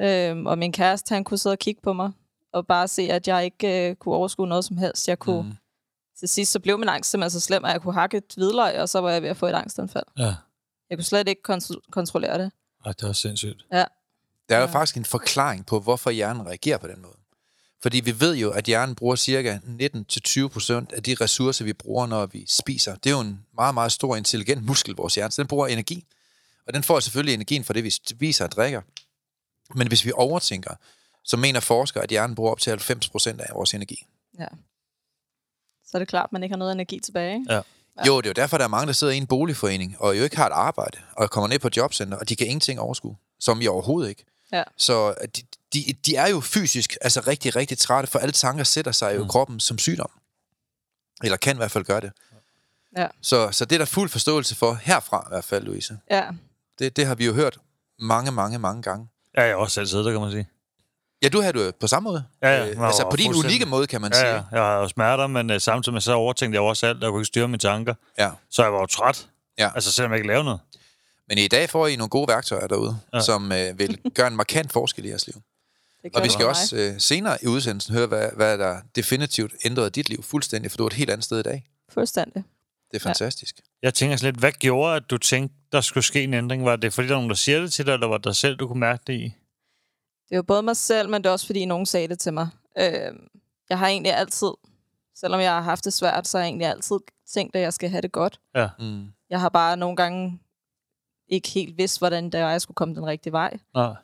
Øhm, 0.00 0.46
og 0.46 0.58
min 0.58 0.72
kæreste, 0.72 1.14
han 1.14 1.24
kunne 1.24 1.38
sidde 1.38 1.52
og 1.54 1.58
kigge 1.58 1.80
på 1.82 1.92
mig, 1.92 2.12
og 2.52 2.66
bare 2.66 2.88
se, 2.88 3.02
at 3.02 3.28
jeg 3.28 3.44
ikke 3.44 3.90
øh, 3.90 3.96
kunne 3.96 4.14
overskue 4.14 4.46
noget 4.46 4.64
som 4.64 4.76
helst. 4.76 5.08
Jeg 5.08 5.18
kunne, 5.18 5.42
mm. 5.42 5.52
Til 6.18 6.28
sidst 6.28 6.52
så 6.52 6.60
blev 6.60 6.78
min 6.78 6.88
angst 6.88 7.10
simpelthen 7.10 7.40
så 7.40 7.40
slem, 7.40 7.64
at 7.64 7.72
jeg 7.72 7.80
kunne 7.82 7.94
hakke 7.94 8.16
et 8.16 8.32
hvidløg, 8.36 8.80
og 8.80 8.88
så 8.88 9.00
var 9.00 9.10
jeg 9.10 9.22
ved 9.22 9.28
at 9.28 9.36
få 9.36 9.46
et 9.46 9.54
angstanfald. 9.54 10.04
Ja. 10.18 10.34
Jeg 10.90 10.98
kunne 10.98 11.04
slet 11.04 11.28
ikke 11.28 11.52
kont- 11.52 11.90
kontrollere 11.90 12.38
det. 12.38 12.52
Ej, 12.84 12.92
det 12.92 13.06
var 13.06 13.12
sindssygt. 13.12 13.66
Ja. 13.72 13.84
Der 14.52 14.58
er 14.58 14.66
jo 14.66 14.72
faktisk 14.72 14.96
en 14.96 15.04
forklaring 15.04 15.66
på, 15.66 15.80
hvorfor 15.80 16.10
hjernen 16.10 16.46
reagerer 16.46 16.78
på 16.78 16.86
den 16.86 17.02
måde. 17.02 17.16
Fordi 17.82 18.00
vi 18.00 18.20
ved 18.20 18.36
jo, 18.36 18.50
at 18.50 18.64
hjernen 18.64 18.94
bruger 18.94 19.16
cirka 19.16 19.58
19-20% 19.58 20.96
af 20.96 21.02
de 21.02 21.14
ressourcer, 21.20 21.64
vi 21.64 21.72
bruger, 21.72 22.06
når 22.06 22.26
vi 22.26 22.44
spiser. 22.48 22.94
Det 22.94 23.06
er 23.06 23.14
jo 23.14 23.20
en 23.20 23.40
meget, 23.54 23.74
meget 23.74 23.92
stor, 23.92 24.16
intelligent 24.16 24.64
muskel, 24.64 24.94
vores 24.94 25.14
hjerne. 25.14 25.32
Så 25.32 25.42
den 25.42 25.48
bruger 25.48 25.66
energi. 25.66 26.04
Og 26.66 26.74
den 26.74 26.82
får 26.82 27.00
selvfølgelig 27.00 27.34
energien 27.34 27.64
fra 27.64 27.74
det, 27.74 27.84
vi 27.84 27.90
spiser 27.90 28.44
og 28.44 28.52
drikker. 28.52 28.82
Men 29.74 29.88
hvis 29.88 30.04
vi 30.04 30.12
overtænker, 30.14 30.74
så 31.24 31.36
mener 31.36 31.60
forskere, 31.60 32.02
at 32.02 32.10
hjernen 32.10 32.34
bruger 32.34 32.50
op 32.50 32.60
til 32.60 32.70
90% 32.70 33.28
af 33.28 33.54
vores 33.54 33.74
energi. 33.74 34.06
Ja. 34.38 34.46
Så 35.86 35.96
er 35.96 35.98
det 35.98 36.08
klart, 36.08 36.24
at 36.24 36.32
man 36.32 36.42
ikke 36.42 36.52
har 36.52 36.58
noget 36.58 36.72
energi 36.72 37.00
tilbage. 37.00 37.34
Ikke? 37.34 37.52
Ja. 37.52 37.60
Ja. 37.96 38.06
Jo, 38.06 38.20
det 38.20 38.26
er 38.26 38.30
jo 38.30 38.42
derfor, 38.42 38.58
der 38.58 38.64
er 38.64 38.68
mange, 38.68 38.86
der 38.86 38.92
sidder 38.92 39.12
i 39.12 39.16
en 39.16 39.26
boligforening, 39.26 39.96
og 39.98 40.18
jo 40.18 40.22
ikke 40.24 40.36
har 40.36 40.46
et 40.46 40.52
arbejde, 40.52 40.98
og 41.12 41.30
kommer 41.30 41.48
ned 41.48 41.58
på 41.58 41.66
et 41.66 41.76
jobcenter, 41.76 42.18
og 42.18 42.28
de 42.28 42.36
kan 42.36 42.46
ingenting 42.46 42.80
overskue, 42.80 43.16
som 43.40 43.60
i 43.60 43.66
overhovedet 43.66 44.08
ikke. 44.08 44.24
Ja. 44.52 44.62
Så 44.76 45.14
de, 45.36 45.42
de, 45.72 45.94
de 46.06 46.16
er 46.16 46.28
jo 46.28 46.40
fysisk 46.40 46.96
altså 47.00 47.20
rigtig, 47.26 47.56
rigtig 47.56 47.78
trætte, 47.78 48.10
for 48.10 48.18
alle 48.18 48.32
tanker 48.32 48.64
sætter 48.64 48.92
sig 48.92 49.14
jo 49.14 49.18
mm. 49.20 49.26
i 49.26 49.28
kroppen 49.28 49.60
som 49.60 49.78
sygdom. 49.78 50.10
Eller 51.24 51.36
kan 51.36 51.56
i 51.56 51.58
hvert 51.58 51.70
fald 51.70 51.84
gøre 51.84 52.00
det. 52.00 52.12
Ja. 52.96 53.06
Så, 53.22 53.48
så 53.52 53.64
det 53.64 53.76
er 53.76 53.78
der 53.78 53.84
fuld 53.84 54.08
forståelse 54.10 54.54
for, 54.54 54.74
herfra 54.82 55.24
i 55.26 55.30
hvert 55.30 55.44
fald, 55.44 55.64
Louise. 55.64 55.98
Ja. 56.10 56.28
Det, 56.78 56.96
det 56.96 57.06
har 57.06 57.14
vi 57.14 57.26
jo 57.26 57.32
hørt 57.32 57.58
mange, 57.98 58.32
mange, 58.32 58.58
mange 58.58 58.82
gange. 58.82 59.08
Ja, 59.36 59.42
jeg 59.42 59.50
har 59.50 59.56
også 59.56 59.74
selv 59.74 59.86
siddet 59.86 60.04
der, 60.06 60.12
kan 60.12 60.20
man 60.20 60.30
sige. 60.30 60.48
Ja, 61.22 61.28
du 61.28 61.40
havde 61.40 61.52
det 61.52 61.74
på 61.74 61.86
samme 61.86 62.10
måde. 62.10 62.24
Ja, 62.42 62.48
ja. 62.48 62.68
Øh, 62.70 62.76
Nå, 62.78 62.84
altså 62.84 63.06
på 63.10 63.16
din 63.16 63.34
unikke 63.34 63.66
måde, 63.66 63.86
kan 63.86 64.00
man 64.00 64.12
Ja, 64.14 64.18
sige. 64.20 64.28
ja. 64.28 64.42
Jeg 64.52 64.62
har 64.62 64.78
jo 64.78 64.88
smerter, 64.88 65.26
men 65.26 65.50
uh, 65.50 65.56
samtidig 65.58 65.92
med 65.92 66.00
så 66.00 66.12
overtænkte 66.12 66.56
jeg 66.56 66.62
også 66.62 66.86
alt, 66.86 66.96
og 66.96 67.02
jeg 67.02 67.10
kunne 67.10 67.20
ikke 67.20 67.26
styre 67.26 67.48
mine 67.48 67.58
tanker. 67.58 67.94
Ja. 68.18 68.30
Så 68.50 68.62
jeg 68.62 68.72
var 68.72 68.78
jo 68.80 68.86
træt. 68.86 69.28
Ja. 69.58 69.70
Altså, 69.74 69.92
selvom 69.92 70.12
jeg 70.12 70.18
ikke 70.18 70.28
lavede 70.28 70.44
noget. 70.44 70.60
Men 71.32 71.38
i 71.38 71.48
dag 71.48 71.70
får 71.70 71.86
I 71.86 71.96
nogle 71.96 72.08
gode 72.10 72.28
værktøjer 72.28 72.66
derude, 72.66 73.00
ja. 73.12 73.16
Ja. 73.16 73.22
som 73.22 73.52
øh, 73.52 73.78
vil 73.78 74.00
gøre 74.14 74.26
en 74.26 74.36
markant 74.36 74.72
forskel 74.72 75.04
i 75.04 75.08
jeres 75.08 75.26
liv. 75.26 75.34
Det 76.02 76.16
Og 76.16 76.24
vi 76.24 76.28
skal 76.28 76.46
også 76.46 76.76
øh, 76.76 77.00
senere 77.00 77.38
i 77.42 77.46
udsendelsen 77.46 77.94
høre, 77.94 78.06
hvad, 78.06 78.28
hvad 78.36 78.58
der 78.58 78.80
definitivt 78.96 79.54
ændrede 79.64 79.90
dit 79.90 80.08
liv 80.08 80.22
fuldstændig, 80.22 80.70
for 80.70 80.76
du 80.76 80.84
er 80.84 80.86
et 80.86 80.92
helt 80.92 81.10
andet 81.10 81.24
sted 81.24 81.38
i 81.38 81.42
dag. 81.42 81.64
Fuldstændig. 81.88 82.44
Det 82.90 82.96
er 82.96 83.00
fantastisk. 83.00 83.60
Jeg 83.82 83.94
tænker 83.94 84.16
sådan 84.16 84.32
lidt, 84.32 84.40
hvad 84.40 84.52
gjorde, 84.52 84.96
at 84.96 85.02
du 85.10 85.18
tænkte, 85.18 85.56
der 85.72 85.80
skulle 85.80 86.04
ske 86.04 86.22
en 86.22 86.34
ændring? 86.34 86.64
Var 86.64 86.76
det 86.76 86.92
fordi, 86.92 87.08
der 87.08 87.14
var 87.14 87.20
nogen, 87.20 87.30
der 87.30 87.36
siger 87.36 87.60
det 87.60 87.72
til 87.72 87.86
dig, 87.86 87.92
eller 87.92 88.06
var 88.06 88.16
det 88.16 88.24
dig 88.24 88.36
selv, 88.36 88.56
du 88.56 88.66
kunne 88.66 88.80
mærke 88.80 89.02
det 89.06 89.14
i? 89.14 89.34
Det 90.28 90.36
jo 90.36 90.42
både 90.42 90.62
mig 90.62 90.76
selv, 90.76 91.08
men 91.08 91.22
det 91.22 91.28
er 91.28 91.32
også 91.32 91.46
fordi, 91.46 91.64
nogen 91.64 91.86
sagde 91.86 92.08
det 92.08 92.18
til 92.18 92.32
mig. 92.32 92.48
Øh, 92.78 93.12
jeg 93.68 93.78
har 93.78 93.88
egentlig 93.88 94.14
altid, 94.14 94.50
selvom 95.16 95.40
jeg 95.40 95.52
har 95.52 95.60
haft 95.60 95.84
det 95.84 95.92
svært, 95.92 96.28
så 96.28 96.38
har 96.38 96.44
jeg 96.44 96.48
egentlig 96.48 96.66
altid 96.66 96.96
tænkt, 97.34 97.56
at 97.56 97.62
jeg 97.62 97.72
skal 97.72 97.90
have 97.90 98.02
det 98.02 98.12
godt. 98.12 98.40
Ja. 98.54 98.68
Mm. 98.78 99.06
Jeg 99.30 99.40
har 99.40 99.48
bare 99.48 99.76
nogle 99.76 99.96
gange 99.96 100.41
ikke 101.32 101.48
helt 101.48 101.78
vidst, 101.78 101.98
hvordan 101.98 102.30
det 102.30 102.42
var, 102.42 102.50
jeg 102.50 102.60
skulle 102.60 102.74
komme 102.74 102.94
den 102.94 103.06
rigtige 103.06 103.32
vej. 103.32 103.58
Nej. 103.74 103.94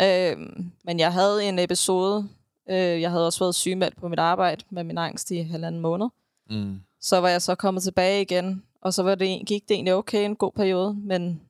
Øh, 0.00 0.36
men 0.84 1.00
jeg 1.00 1.12
havde 1.12 1.44
en 1.44 1.58
episode, 1.58 2.28
øh, 2.68 3.00
jeg 3.00 3.10
havde 3.10 3.26
også 3.26 3.44
været 3.44 3.54
sygemeldt 3.54 3.96
på 3.96 4.08
mit 4.08 4.18
arbejde 4.18 4.64
med 4.70 4.84
min 4.84 4.98
angst 4.98 5.30
i 5.30 5.42
halvanden 5.42 5.80
måned. 5.80 6.06
Mm. 6.50 6.80
Så 7.00 7.20
var 7.20 7.28
jeg 7.28 7.42
så 7.42 7.54
kommet 7.54 7.82
tilbage 7.82 8.22
igen, 8.22 8.62
og 8.80 8.94
så 8.94 9.02
var 9.02 9.14
det, 9.14 9.46
gik 9.46 9.68
det 9.68 9.74
egentlig 9.74 9.94
okay 9.94 10.24
en 10.24 10.36
god 10.36 10.52
periode, 10.52 10.94
men 10.94 11.40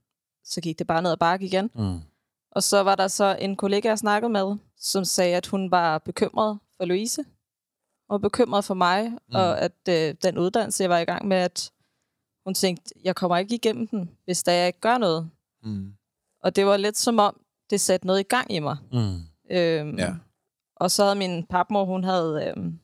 så 0.45 0.61
gik 0.61 0.79
det 0.79 0.87
bare 0.87 1.03
ned 1.03 1.11
ad 1.11 1.17
bakke 1.17 1.47
igen. 1.47 1.71
Mm. 1.75 2.01
Og 2.51 2.63
så 2.63 2.83
var 2.83 2.95
der 2.95 3.09
så 3.09 3.37
en 3.41 3.57
kollega, 3.57 3.89
jeg 3.89 3.99
snakkede 3.99 4.33
med, 4.33 4.57
som 4.79 5.05
sagde, 5.05 5.37
at 5.37 5.47
hun 5.47 5.71
var 5.71 5.99
bekymret 5.99 6.59
for 6.77 6.85
Louise, 6.85 7.25
og 8.09 8.21
bekymret 8.21 8.65
for 8.65 8.75
mig, 8.75 9.09
mm. 9.09 9.35
og 9.35 9.61
at 9.61 9.73
øh, 9.89 10.15
den 10.23 10.39
uddannelse, 10.39 10.83
jeg 10.83 10.91
var 10.91 10.99
i 10.99 11.05
gang 11.05 11.29
med, 11.29 11.37
at 11.37 11.73
hun 12.47 12.55
tænkte, 12.55 12.95
jeg 13.05 13.15
kommer 13.17 13.37
ikke 13.37 13.55
igennem 13.55 13.87
den, 13.89 14.11
hvis 14.25 14.43
der 14.43 14.53
jeg 14.53 14.67
ikke 14.67 14.81
gør 14.81 14.99
noget. 14.99 15.31
Mm. 15.63 15.93
Og 16.43 16.57
det 16.57 16.67
var 16.67 16.77
lidt 16.77 16.99
som 16.99 17.19
om, 17.19 17.41
det 17.71 17.81
satte 17.81 18.07
noget 18.07 18.21
i 18.21 18.23
gang 18.23 18.53
i 18.53 18.59
mig. 18.59 18.77
Mm. 18.93 19.21
Øhm, 19.51 19.99
Ja. 19.99 20.15
Og 20.77 20.91
så 20.91 21.03
havde 21.03 21.17
min 21.17 21.47
papmor, 21.51 21.85
hun 21.85 22.05
havde, 22.05 22.47
øhm, 22.57 22.79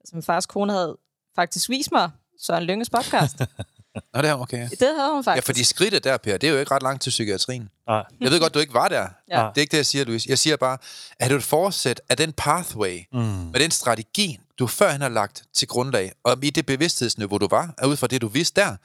altså 0.00 0.16
min 0.16 0.22
fars 0.22 0.46
kone 0.46 0.72
havde 0.72 0.98
faktisk 1.36 1.68
vist 1.68 1.92
mig 1.92 2.10
Søren 2.40 2.64
Lynges 2.64 2.90
podcast. 2.90 3.38
Nå, 4.14 4.22
det 4.22 4.30
er 4.30 4.34
okay. 4.34 4.68
det 4.70 4.88
havde 4.98 5.10
hun 5.12 5.22
Ja, 5.26 5.30
faktisk. 5.30 5.46
fordi 5.46 5.64
skridtet 5.64 6.04
der, 6.04 6.16
Per, 6.16 6.36
det 6.36 6.48
er 6.48 6.52
jo 6.52 6.58
ikke 6.58 6.74
ret 6.74 6.82
langt 6.82 7.02
til 7.02 7.10
psykiatrien. 7.10 7.68
Nej. 7.86 8.04
Jeg 8.20 8.30
ved 8.30 8.40
godt, 8.40 8.54
du 8.54 8.58
ikke 8.58 8.74
var 8.74 8.88
der. 8.88 9.08
Ja. 9.28 9.36
Det 9.36 9.56
er 9.56 9.60
ikke 9.60 9.70
det, 9.70 9.76
jeg 9.76 9.86
siger, 9.86 10.04
Louise. 10.04 10.26
Jeg 10.30 10.38
siger 10.38 10.56
bare, 10.56 10.78
at 11.18 11.30
du 11.30 11.36
et 11.36 11.42
forsæt 11.42 12.00
af 12.08 12.16
den 12.16 12.32
pathway, 12.32 12.98
Mm. 13.12 13.18
med 13.20 13.60
den 13.60 13.70
strategi, 13.70 14.40
du 14.60 14.66
førhen 14.66 15.00
har 15.00 15.08
lagt 15.08 15.44
til 15.52 15.68
grundlag, 15.68 16.12
og 16.24 16.44
i 16.44 16.50
det 16.50 16.66
bevidsthedsniveau, 16.66 17.38
du 17.38 17.48
var, 17.50 17.74
og 17.78 17.88
ud 17.88 17.96
fra 17.96 18.06
det, 18.06 18.20
du 18.20 18.28
vidste 18.28 18.60
der, 18.60 18.76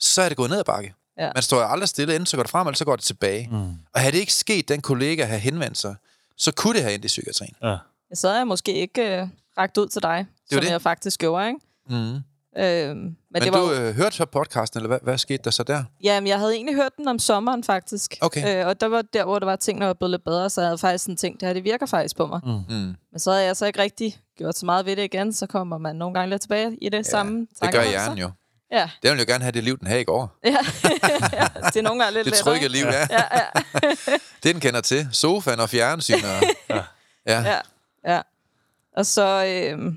så 0.00 0.22
er 0.22 0.28
det 0.28 0.36
gået 0.36 0.50
ned 0.50 0.58
ad 0.58 0.64
bakke. 0.64 0.94
Ja. 1.18 1.30
Man 1.34 1.42
står 1.42 1.56
jo 1.56 1.66
aldrig 1.66 1.88
stille, 1.88 2.14
enten 2.14 2.26
så 2.26 2.36
går 2.36 2.42
det 2.42 2.50
frem, 2.50 2.66
eller 2.66 2.76
så 2.76 2.84
går 2.84 2.96
det 2.96 3.04
tilbage. 3.04 3.48
Mm. 3.52 3.72
Og 3.94 4.00
havde 4.00 4.12
det 4.12 4.18
ikke 4.18 4.34
sket, 4.34 4.68
den 4.68 4.82
kollega 4.82 5.24
havde 5.24 5.40
henvendt 5.40 5.78
sig, 5.78 5.94
så 6.36 6.52
kunne 6.52 6.74
det 6.74 6.82
have 6.82 6.94
endt 6.94 7.04
i 7.04 7.08
psykiatrien. 7.08 7.54
Ja. 7.62 7.76
Så 8.14 8.26
havde 8.28 8.38
jeg 8.38 8.46
måske 8.46 8.74
ikke 8.74 9.20
øh, 9.20 9.28
rakt 9.58 9.78
ud 9.78 9.88
til 9.88 10.02
dig, 10.02 10.26
jo 10.52 10.56
som 10.56 10.64
det. 10.64 10.70
jeg 10.70 10.82
faktisk 10.82 11.20
gjorde, 11.20 11.48
ikke? 11.48 11.60
Mm. 11.88 12.18
Øhm, 12.58 12.96
men, 12.96 13.16
Men 13.30 13.42
det 13.42 13.52
var 13.52 13.58
du 13.60 13.72
jo, 13.72 13.82
øh, 13.82 13.94
hørte 13.94 14.16
så 14.16 14.24
podcasten, 14.24 14.78
eller 14.78 14.88
hvad, 14.88 14.98
hvad 15.02 15.18
skete 15.18 15.42
der 15.44 15.50
så 15.50 15.62
der? 15.62 15.84
jamen, 16.02 16.26
jeg 16.26 16.38
havde 16.38 16.54
egentlig 16.54 16.74
hørt 16.74 16.96
den 16.96 17.08
om 17.08 17.18
sommeren, 17.18 17.64
faktisk. 17.64 18.14
Okay. 18.20 18.60
Øh, 18.60 18.66
og 18.66 18.80
der 18.80 18.86
var 18.86 19.02
der, 19.02 19.24
hvor 19.24 19.38
der 19.38 19.46
var 19.46 19.56
ting, 19.56 19.80
der 19.80 19.86
var 19.86 19.94
blevet 19.94 20.10
lidt 20.10 20.24
bedre, 20.24 20.50
så 20.50 20.60
jeg 20.60 20.68
havde 20.68 20.78
faktisk 20.78 21.04
sådan 21.04 21.16
tænkt, 21.16 21.40
det 21.40 21.46
her, 21.46 21.52
det 21.54 21.64
virker 21.64 21.86
faktisk 21.86 22.16
på 22.16 22.26
mig. 22.26 22.40
Mm. 22.44 22.50
Mm. 22.50 22.94
Men 23.12 23.18
så 23.18 23.30
havde 23.32 23.44
jeg 23.44 23.56
så 23.56 23.66
ikke 23.66 23.82
rigtig 23.82 24.18
gjort 24.38 24.58
så 24.58 24.66
meget 24.66 24.86
ved 24.86 24.96
det 24.96 25.04
igen, 25.04 25.32
så 25.32 25.46
kommer 25.46 25.78
man 25.78 25.96
nogle 25.96 26.14
gange 26.14 26.30
lidt 26.30 26.42
tilbage 26.42 26.76
i 26.82 26.88
det 26.88 26.98
ja, 26.98 27.02
samme 27.02 27.46
Det 27.62 27.72
gør 27.72 27.84
hjernen 27.84 28.18
jo. 28.18 28.30
Ja, 28.72 28.90
Den 29.02 29.10
vil 29.12 29.18
jo 29.18 29.24
gerne 29.28 29.44
have 29.44 29.52
det 29.52 29.64
liv, 29.64 29.78
den 29.78 29.86
har 29.86 29.96
i 29.96 30.04
går. 30.04 30.38
ja. 30.44 30.50
ja, 31.32 31.46
det 31.66 31.76
er 31.76 31.82
nogle 31.82 32.02
gange 32.02 32.14
lidt 32.14 32.26
Det 32.26 32.34
trygge 32.34 32.68
liv, 32.68 32.84
ja. 32.84 33.06
Ja, 33.10 33.22
ja. 33.32 33.60
Det, 34.42 34.54
den 34.54 34.60
kender 34.60 34.80
til. 34.80 35.08
Sofaen 35.12 35.60
og 35.60 35.68
fjernsyn. 35.68 36.14
Og, 36.14 36.48
ja. 36.68 36.82
ja. 37.32 37.42
ja, 37.42 37.58
ja. 38.14 38.20
Og 38.96 39.06
så, 39.06 39.44
øh, 39.46 39.92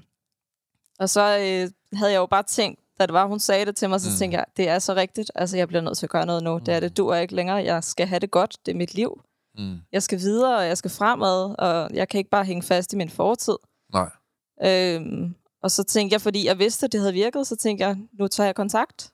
og 1.00 1.10
så 1.10 1.38
øh, 1.40 1.72
havde 1.96 2.12
jeg 2.12 2.18
jo 2.20 2.26
bare 2.26 2.44
tænkt, 2.44 2.80
da 3.00 3.06
det 3.06 3.14
var, 3.14 3.26
hun 3.26 3.40
sagde 3.40 3.66
det 3.66 3.76
til 3.76 3.90
mig, 3.90 4.02
så 4.02 4.08
Mm. 4.10 4.14
mm. 4.14 4.18
tænkte 4.18 4.38
jeg, 4.38 4.46
det 4.58 4.70
er 4.70 4.80
så 4.80 4.94
rigtigt. 4.94 5.32
Altså, 5.36 5.58
jeg 5.58 5.68
bliver 5.68 5.82
nødt 5.82 5.98
til 5.98 6.06
at 6.06 6.10
gøre 6.10 6.26
noget 6.26 6.44
nu. 6.44 6.58
Det 6.58 6.74
er 6.74 6.80
det, 6.80 6.98
du 6.98 7.08
er 7.08 7.18
ikke 7.18 7.36
længere. 7.36 7.58
Jeg 7.64 7.84
skal 7.84 8.08
have 8.08 8.20
det 8.20 8.32
godt. 8.32 8.58
Det 8.66 8.72
er 8.72 8.76
mit 8.78 8.94
liv. 8.94 9.22
Mm. 9.58 9.78
Jeg 9.92 10.04
skal 10.04 10.20
videre, 10.20 10.58
og 10.58 10.68
jeg 10.68 10.78
skal 10.78 10.92
fremad, 10.92 11.56
og 11.60 11.90
jeg 11.94 12.10
kan 12.10 12.18
ikke 12.18 12.30
bare 12.30 12.46
hænge 12.46 12.64
fast 12.64 12.94
i 12.94 12.96
min 12.96 13.10
fortid. 13.10 13.56
Nej. 13.94 14.10
Øhm, 14.64 15.36
og 15.64 15.72
så 15.72 15.84
tænkte 15.84 16.14
jeg, 16.14 16.22
fordi 16.22 16.46
jeg 16.48 16.60
vidste, 16.60 16.86
at 16.86 16.92
det 16.92 17.00
havde 17.00 17.14
virket, 17.14 17.48
så 17.48 17.56
tænkte 17.56 17.86
jeg, 17.86 17.98
nu 18.20 18.28
tager 18.28 18.48
jeg 18.48 18.56
kontakt. 18.56 19.12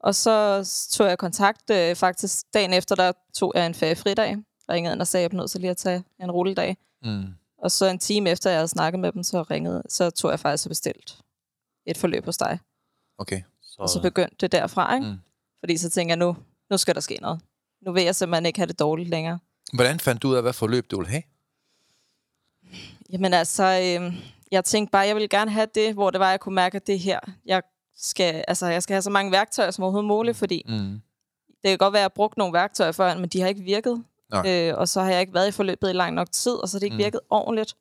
Og 0.00 0.14
så 0.14 0.64
tog 0.92 1.08
jeg 1.08 1.18
kontakt 1.18 1.70
øh, 1.70 1.96
faktisk 1.96 2.46
dagen 2.54 2.72
efter, 2.72 2.94
der 2.94 3.12
tog 3.34 3.52
jeg 3.54 3.66
en 3.66 3.74
ferie 3.74 3.96
fridag. 3.96 4.36
Ringede 4.70 4.92
ind 4.92 5.00
og 5.00 5.06
sagde, 5.06 5.22
at 5.22 5.24
jeg 5.24 5.30
blev 5.30 5.38
nødt 5.40 5.50
til 5.50 5.60
lige 5.60 5.70
at 5.70 5.76
tage 5.76 6.04
en 6.20 6.30
rulledag. 6.30 6.76
Mm. 7.02 7.24
Og 7.58 7.70
så 7.70 7.86
en 7.86 7.98
time 7.98 8.30
efter, 8.30 8.50
jeg 8.50 8.58
havde 8.58 8.68
snakket 8.68 9.00
med 9.00 9.12
dem, 9.12 9.22
så 9.22 9.42
ringede, 9.42 9.82
så 9.88 10.10
tog 10.10 10.30
jeg 10.30 10.40
faktisk 10.40 10.66
og 10.66 10.68
bestilt 10.68 11.18
et 11.86 11.96
forløb 11.98 12.24
hos 12.24 12.36
dig. 12.36 12.58
Okay. 13.18 13.42
Så, 13.62 13.76
Og 13.82 13.88
så 13.88 14.02
begyndte 14.02 14.36
det 14.40 14.52
derfra, 14.52 14.94
ikke? 14.94 15.06
Mm. 15.06 15.12
Mm. 15.12 15.18
Fordi 15.60 15.76
så 15.76 15.90
tænker 15.90 16.10
jeg, 16.12 16.18
nu, 16.18 16.36
nu 16.70 16.76
skal 16.76 16.94
der 16.94 17.00
ske 17.00 17.18
noget. 17.20 17.40
Nu 17.86 17.92
vil 17.92 18.02
jeg 18.02 18.14
simpelthen 18.14 18.46
ikke 18.46 18.58
have 18.58 18.66
det 18.66 18.78
dårligt 18.78 19.08
længere. 19.08 19.38
Hvordan 19.72 20.00
fandt 20.00 20.22
du 20.22 20.28
ud 20.28 20.34
af, 20.34 20.42
hvad 20.42 20.52
forløb 20.52 20.90
du 20.90 20.96
ville 20.96 21.10
have? 21.10 21.22
Jamen 23.10 23.34
altså, 23.34 23.64
øh, 23.64 24.14
jeg 24.50 24.64
tænkte 24.64 24.90
bare, 24.92 25.06
jeg 25.06 25.14
ville 25.16 25.28
gerne 25.28 25.50
have 25.50 25.66
det, 25.74 25.94
hvor 25.94 26.10
det 26.10 26.20
var, 26.20 26.30
jeg 26.30 26.40
kunne 26.40 26.54
mærke, 26.54 26.76
at 26.76 26.86
det 26.86 26.98
her, 27.00 27.20
jeg 27.44 27.62
skal, 27.96 28.44
altså, 28.48 28.66
jeg 28.66 28.82
skal 28.82 28.94
have 28.94 29.02
så 29.02 29.10
mange 29.10 29.32
værktøjer 29.32 29.70
som 29.70 29.84
overhovedet 29.84 30.08
muligt, 30.08 30.36
fordi 30.36 30.62
Mm. 30.68 31.00
det 31.62 31.70
kan 31.70 31.78
godt 31.78 31.92
være, 31.92 32.00
at 32.00 32.02
jeg 32.02 32.04
har 32.04 32.14
brugt 32.16 32.36
nogle 32.36 32.52
værktøjer 32.52 32.92
før, 32.92 33.18
men 33.18 33.28
de 33.28 33.40
har 33.40 33.48
ikke 33.48 33.60
virket. 33.62 34.04
Nej. 34.30 34.68
Øh, 34.70 34.78
og 34.78 34.88
så 34.88 35.00
har 35.02 35.10
jeg 35.10 35.20
ikke 35.20 35.34
været 35.34 35.48
i 35.48 35.52
forløbet 35.52 35.90
i 35.90 35.92
lang 35.92 36.14
nok 36.14 36.32
tid, 36.32 36.52
og 36.52 36.68
så 36.68 36.76
har 36.76 36.78
det 36.80 36.86
ikke 36.86 36.94
Mm. 36.94 36.98
mm. 36.98 37.04
virket 37.04 37.20
ordentligt. 37.30 37.74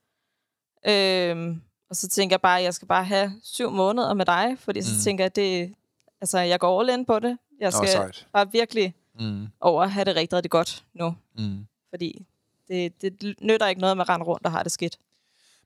Øh, 0.87 1.57
og 1.93 1.97
så 1.97 2.07
tænker 2.07 2.33
jeg 2.33 2.41
bare, 2.41 2.57
at 2.57 2.63
jeg 2.63 2.73
skal 2.73 2.87
bare 2.87 3.03
have 3.05 3.33
syv 3.43 3.71
måneder 3.71 4.13
med 4.13 4.25
dig, 4.25 4.55
fordi 4.59 4.81
så 4.81 4.93
Mm. 4.93 5.01
tænker 5.03 5.23
jeg, 5.23 5.25
at 5.25 5.35
det, 5.35 5.75
altså, 6.21 6.39
jeg 6.39 6.59
går 6.59 6.79
all 6.81 6.89
in 6.89 7.05
på 7.05 7.19
det. 7.19 7.37
Jeg 7.59 7.73
skal 7.73 7.87
sejt. 7.89 8.27
bare 8.33 8.51
virkelig 8.51 8.93
Mm. 9.19 9.47
over 9.61 9.83
at 9.83 9.91
have 9.91 10.05
det 10.05 10.15
rigtig, 10.15 10.35
rigtig 10.37 10.51
godt 10.51 10.83
nu. 10.93 11.15
Mm. 11.37 11.65
Fordi 11.89 12.25
det, 12.67 13.01
det 13.01 13.35
nytter 13.41 13.67
ikke 13.67 13.81
noget 13.81 13.97
med 13.97 14.05
at 14.05 14.09
rende 14.09 14.25
rundt 14.25 14.45
og 14.45 14.51
har 14.51 14.63
det 14.63 14.71
skidt. 14.71 14.97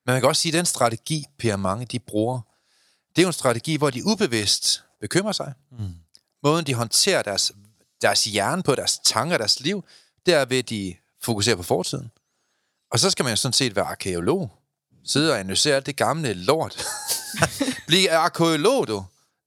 Men 0.05 0.13
man 0.13 0.21
kan 0.21 0.27
også 0.29 0.41
sige, 0.41 0.49
at 0.53 0.57
den 0.57 0.65
strategi, 0.65 1.25
Per 1.37 1.55
mange 1.55 1.85
de 1.85 1.99
bruger, 1.99 2.39
det 3.09 3.17
er 3.17 3.23
jo 3.23 3.27
en 3.29 3.33
strategi, 3.33 3.75
hvor 3.75 3.89
de 3.89 4.05
ubevidst 4.05 4.83
bekymrer 5.01 5.31
sig. 5.31 5.53
Mm. 5.71 5.77
Måden, 6.43 6.65
de 6.65 6.73
håndterer 6.73 7.21
deres, 7.21 7.51
deres 8.01 8.23
hjerne 8.23 8.63
på, 8.63 8.75
deres 8.75 8.99
tanker, 9.03 9.37
deres 9.37 9.59
liv, 9.59 9.83
det 10.25 10.33
er 10.33 10.45
ved, 10.45 10.57
at 10.57 10.69
de 10.69 10.95
fokuserer 11.21 11.55
på 11.55 11.63
fortiden. 11.63 12.11
Og 12.91 12.99
så 12.99 13.09
skal 13.09 13.23
man 13.23 13.31
jo 13.31 13.35
sådan 13.35 13.53
set 13.53 13.75
være 13.75 13.85
arkeolog. 13.85 14.51
Sidde 15.07 15.31
og 15.31 15.39
analysere 15.39 15.79
det 15.79 15.95
gamle 15.95 16.33
lort. 16.33 16.85
Blive 17.87 18.11
arkeolog, 18.11 18.87
du. 18.87 19.05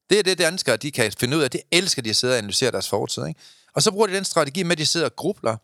Det 0.09 0.19
er 0.19 0.23
det, 0.23 0.37
danskere 0.37 0.77
de 0.77 0.91
kan 0.91 1.11
finde 1.19 1.37
ud 1.37 1.41
af. 1.41 1.51
Det 1.51 1.61
elsker 1.71 2.01
de 2.01 2.09
at 2.09 2.15
sidde 2.15 2.33
og 2.33 2.37
analysere 2.37 2.71
deres 2.71 2.89
fortid. 2.89 3.25
Ikke? 3.25 3.39
Og 3.75 3.81
så 3.81 3.91
bruger 3.91 4.07
de 4.07 4.13
den 4.13 4.25
strategi 4.25 4.63
med, 4.63 4.71
at 4.71 4.77
de 4.77 4.85
sidder 4.85 5.05
og 5.05 5.15
grubler. 5.15 5.57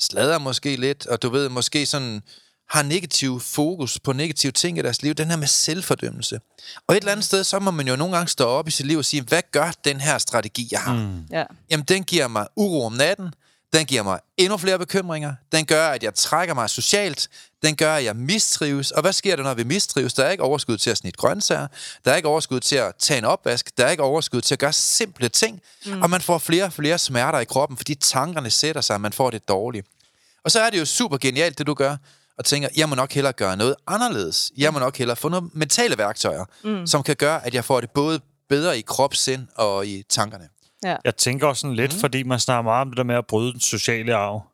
Slader 0.00 0.38
måske 0.38 0.76
lidt, 0.76 1.06
og 1.06 1.22
du 1.22 1.30
ved, 1.30 1.48
måske 1.48 1.86
sådan 1.86 2.22
har 2.70 2.82
negativ 2.82 3.40
fokus 3.40 3.98
på 3.98 4.12
negative 4.12 4.52
ting 4.52 4.78
i 4.78 4.82
deres 4.82 5.02
liv, 5.02 5.14
den 5.14 5.30
her 5.30 5.36
med 5.36 5.46
selvfordømmelse. 5.46 6.40
Og 6.88 6.94
et 6.94 7.00
eller 7.00 7.12
andet 7.12 7.26
sted, 7.26 7.44
så 7.44 7.58
må 7.58 7.70
man 7.70 7.88
jo 7.88 7.96
nogle 7.96 8.16
gange 8.16 8.28
stå 8.28 8.44
op 8.44 8.68
i 8.68 8.70
sit 8.70 8.86
liv 8.86 8.98
og 8.98 9.04
sige, 9.04 9.22
hvad 9.22 9.42
gør 9.52 9.72
den 9.84 10.00
her 10.00 10.18
strategi, 10.18 10.68
jeg 10.70 10.80
har? 10.80 10.94
Mm. 10.94 11.26
Ja. 11.30 11.44
Jamen, 11.70 11.84
den 11.84 12.04
giver 12.04 12.28
mig 12.28 12.46
uro 12.56 12.86
om 12.86 12.92
natten, 12.92 13.34
den 13.72 13.86
giver 13.86 14.02
mig 14.02 14.20
endnu 14.36 14.56
flere 14.56 14.78
bekymringer. 14.78 15.34
Den 15.52 15.66
gør, 15.66 15.88
at 15.88 16.02
jeg 16.02 16.14
trækker 16.14 16.54
mig 16.54 16.70
socialt. 16.70 17.28
Den 17.62 17.76
gør, 17.76 17.94
at 17.94 18.04
jeg 18.04 18.16
mistrives. 18.16 18.90
Og 18.90 19.02
hvad 19.02 19.12
sker 19.12 19.36
der, 19.36 19.42
når 19.42 19.54
vi 19.54 19.64
mistrives? 19.64 20.14
Der 20.14 20.24
er 20.24 20.30
ikke 20.30 20.42
overskud 20.42 20.78
til 20.78 20.90
at 20.90 20.96
snitte 20.96 21.18
grøntsager. 21.18 21.66
Der 22.04 22.12
er 22.12 22.16
ikke 22.16 22.28
overskud 22.28 22.60
til 22.60 22.76
at 22.76 22.92
tage 22.98 23.18
en 23.18 23.24
opvask. 23.24 23.76
Der 23.76 23.86
er 23.86 23.90
ikke 23.90 24.02
overskud 24.02 24.40
til 24.40 24.54
at 24.54 24.58
gøre 24.58 24.72
simple 24.72 25.28
ting. 25.28 25.60
Mm. 25.86 26.02
Og 26.02 26.10
man 26.10 26.20
får 26.20 26.38
flere 26.38 26.64
og 26.64 26.72
flere 26.72 26.98
smerter 26.98 27.38
i 27.38 27.44
kroppen, 27.44 27.76
fordi 27.76 27.94
tankerne 27.94 28.50
sætter 28.50 28.80
sig, 28.80 28.94
og 28.94 29.00
man 29.00 29.12
får 29.12 29.30
det 29.30 29.48
dårligt. 29.48 29.86
Og 30.44 30.50
så 30.50 30.60
er 30.60 30.70
det 30.70 30.78
jo 30.78 30.84
super 30.84 31.16
genialt, 31.16 31.58
det 31.58 31.66
du 31.66 31.74
gør, 31.74 31.96
og 32.38 32.44
tænker, 32.44 32.68
jeg 32.76 32.88
må 32.88 32.94
nok 32.94 33.12
hellere 33.12 33.32
gøre 33.32 33.56
noget 33.56 33.74
anderledes. 33.86 34.52
Jeg 34.56 34.72
må 34.72 34.78
nok 34.78 34.96
hellere 34.96 35.16
få 35.16 35.28
nogle 35.28 35.50
mentale 35.52 35.98
værktøjer, 35.98 36.44
mm. 36.64 36.86
som 36.86 37.02
kan 37.02 37.16
gøre, 37.16 37.46
at 37.46 37.54
jeg 37.54 37.64
får 37.64 37.80
det 37.80 37.90
både 37.90 38.20
bedre 38.48 38.78
i 38.78 38.80
krop, 38.80 39.14
sind 39.14 39.46
og 39.56 39.86
i 39.86 40.04
tankerne. 40.08 40.48
Ja. 40.84 40.96
Jeg 41.04 41.16
tænker 41.16 41.46
også 41.46 41.60
sådan 41.60 41.76
lidt, 41.76 41.94
mm. 41.94 42.00
fordi 42.00 42.22
man 42.22 42.40
snakker 42.40 42.62
meget 42.62 42.80
om 42.80 42.88
det 42.88 42.96
der 42.96 43.04
med 43.04 43.14
at 43.14 43.26
bryde 43.26 43.52
den 43.52 43.60
sociale 43.60 44.14
arv. 44.14 44.46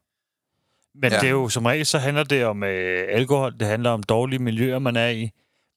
Men 0.95 1.13
ja. 1.13 1.21
det 1.21 1.27
er 1.27 1.31
jo 1.31 1.49
som 1.49 1.67
regel, 1.67 1.87
så 1.87 1.99
handler 1.99 2.25
det 2.25 2.45
om 2.45 2.65
øh, 2.65 3.07
alkohol, 3.09 3.59
det 3.61 3.69
handler 3.69 3.91
om 3.91 4.03
dårlige 4.03 4.39
miljøer, 4.39 4.79
man 4.79 4.97
er 4.97 5.09
i. 5.09 5.31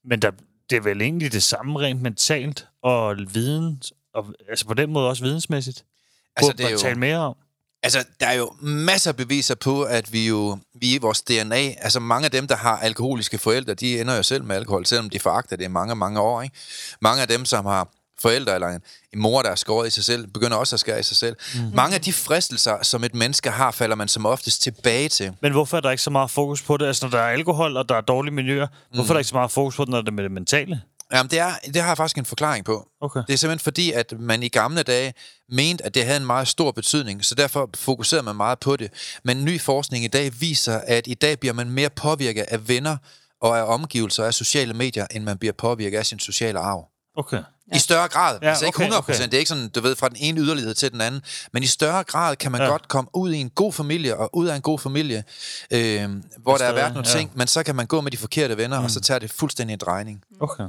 Men 0.05 0.21
der, 0.21 0.31
det 0.69 0.75
er 0.75 0.81
vel 0.81 1.01
egentlig 1.01 1.31
det 1.31 1.43
samme 1.43 1.79
rent 1.79 2.01
mentalt 2.01 2.67
og 2.83 3.15
viden, 3.33 3.81
og, 4.13 4.25
altså 4.49 4.65
på 4.65 4.73
den 4.73 4.91
måde 4.93 5.09
også 5.09 5.23
vidensmæssigt. 5.23 5.85
Altså, 6.35 6.53
det 6.53 6.65
er 6.65 6.69
jo, 6.69 6.77
tale 6.77 6.99
mere 6.99 7.17
om. 7.17 7.35
Altså, 7.83 8.05
der 8.19 8.27
er 8.27 8.33
jo 8.33 8.53
masser 8.61 9.11
af 9.11 9.15
beviser 9.15 9.55
på, 9.55 9.83
at 9.83 10.13
vi 10.13 10.27
jo, 10.27 10.57
vi 10.73 10.95
i 10.95 10.97
vores 10.97 11.21
DNA, 11.21 11.55
altså 11.55 11.99
mange 11.99 12.25
af 12.25 12.31
dem, 12.31 12.47
der 12.47 12.55
har 12.55 12.77
alkoholiske 12.77 13.37
forældre, 13.37 13.73
de 13.73 14.01
ender 14.01 14.15
jo 14.15 14.23
selv 14.23 14.43
med 14.43 14.55
alkohol, 14.55 14.85
selvom 14.85 15.09
de 15.09 15.19
foragter 15.19 15.55
det 15.55 15.63
i 15.63 15.67
mange, 15.67 15.95
mange 15.95 16.19
år, 16.19 16.41
ikke? 16.41 16.55
Mange 17.01 17.21
af 17.21 17.27
dem, 17.27 17.45
som 17.45 17.65
har 17.65 17.87
forældre 18.21 18.53
eller 18.53 18.67
en, 18.67 18.81
en 19.13 19.19
mor, 19.19 19.41
der 19.41 19.49
er 19.49 19.55
skåret 19.55 19.87
i 19.87 19.89
sig 19.89 20.03
selv, 20.03 20.27
begynder 20.27 20.57
også 20.57 20.75
at 20.75 20.79
skære 20.79 20.99
i 20.99 21.03
sig 21.03 21.17
selv. 21.17 21.35
Mm. 21.55 21.61
Mange 21.73 21.95
af 21.95 22.01
de 22.01 22.13
fristelser, 22.13 22.83
som 22.83 23.03
et 23.03 23.15
menneske 23.15 23.49
har, 23.49 23.71
falder 23.71 23.95
man 23.95 24.07
som 24.07 24.25
oftest 24.25 24.61
tilbage 24.61 25.09
til. 25.09 25.33
Men 25.41 25.51
hvorfor 25.51 25.77
er 25.77 25.81
der 25.81 25.91
ikke 25.91 26.03
så 26.03 26.09
meget 26.09 26.31
fokus 26.31 26.61
på 26.61 26.77
det? 26.77 26.85
Altså, 26.85 27.05
når 27.05 27.11
der 27.11 27.19
er 27.19 27.29
alkohol, 27.29 27.77
og 27.77 27.89
der 27.89 27.95
er 27.95 28.01
dårlige 28.01 28.33
miljøer, 28.33 28.67
mm. 28.67 28.95
hvorfor 28.95 29.13
er 29.13 29.13
der 29.13 29.19
ikke 29.19 29.29
så 29.29 29.35
meget 29.35 29.51
fokus 29.51 29.75
på 29.75 29.85
det, 29.85 29.91
når 29.91 30.01
det 30.01 30.07
er 30.07 30.11
med 30.11 30.23
det 30.23 30.31
mentale? 30.31 30.81
Jamen, 31.13 31.29
det, 31.29 31.39
er, 31.39 31.51
det 31.65 31.81
har 31.81 31.89
jeg 31.89 31.97
faktisk 31.97 32.17
en 32.17 32.25
forklaring 32.25 32.65
på. 32.65 32.87
Okay. 33.01 33.21
Det 33.27 33.33
er 33.33 33.37
simpelthen 33.37 33.63
fordi, 33.63 33.91
at 33.91 34.13
man 34.19 34.43
i 34.43 34.47
gamle 34.47 34.83
dage 34.83 35.13
mente, 35.49 35.85
at 35.85 35.95
det 35.95 36.05
havde 36.05 36.19
en 36.19 36.25
meget 36.25 36.47
stor 36.47 36.71
betydning, 36.71 37.25
så 37.25 37.35
derfor 37.35 37.69
fokuserede 37.75 38.23
man 38.23 38.35
meget 38.35 38.59
på 38.59 38.75
det. 38.75 38.91
Men 39.23 39.45
ny 39.45 39.61
forskning 39.61 40.05
i 40.05 40.07
dag 40.07 40.31
viser, 40.39 40.81
at 40.87 41.07
i 41.07 41.13
dag 41.13 41.39
bliver 41.39 41.53
man 41.53 41.69
mere 41.69 41.89
påvirket 41.89 42.41
af 42.41 42.67
venner 42.67 42.97
og 43.41 43.59
af 43.59 43.63
omgivelser 43.63 44.23
af 44.23 44.33
sociale 44.33 44.73
medier, 44.73 45.07
end 45.11 45.23
man 45.23 45.37
bliver 45.37 45.53
påvirket 45.53 45.97
af 45.97 46.05
sin 46.05 46.19
sociale 46.19 46.59
arv. 46.59 46.87
Okay. 47.17 47.43
I 47.75 47.79
større 47.79 48.07
grad. 48.07 48.39
Ja, 48.41 48.49
altså 48.49 48.65
ikke 48.65 48.75
100 48.75 48.99
okay. 48.99 49.13
Det 49.13 49.33
er 49.33 49.37
ikke 49.37 49.49
sådan, 49.49 49.69
du 49.69 49.81
ved, 49.81 49.95
fra 49.95 50.09
den 50.09 50.17
ene 50.19 50.41
yderlighed 50.41 50.73
til 50.73 50.91
den 50.91 51.01
anden. 51.01 51.21
Men 51.53 51.63
i 51.63 51.65
større 51.65 52.03
grad 52.03 52.35
kan 52.35 52.51
man 52.51 52.61
ja. 52.61 52.67
godt 52.67 52.87
komme 52.87 53.09
ud 53.13 53.31
i 53.31 53.37
en 53.37 53.49
god 53.49 53.73
familie, 53.73 54.17
og 54.17 54.29
ud 54.33 54.47
af 54.47 54.55
en 54.55 54.61
god 54.61 54.79
familie, 54.79 55.23
øh, 55.71 56.09
hvor 56.37 56.57
der 56.57 56.65
er 56.65 56.73
været 56.73 56.93
nogle 56.93 57.09
ja. 57.09 57.17
ting, 57.17 57.31
men 57.33 57.47
så 57.47 57.63
kan 57.63 57.75
man 57.75 57.87
gå 57.87 58.01
med 58.01 58.11
de 58.11 58.17
forkerte 58.17 58.57
venner, 58.57 58.79
mm. 58.79 58.85
og 58.85 58.91
så 58.91 59.01
tager 59.01 59.19
det 59.19 59.31
fuldstændig 59.31 59.73
en 59.73 59.79
drejning. 59.79 60.23
Okay. 60.39 60.63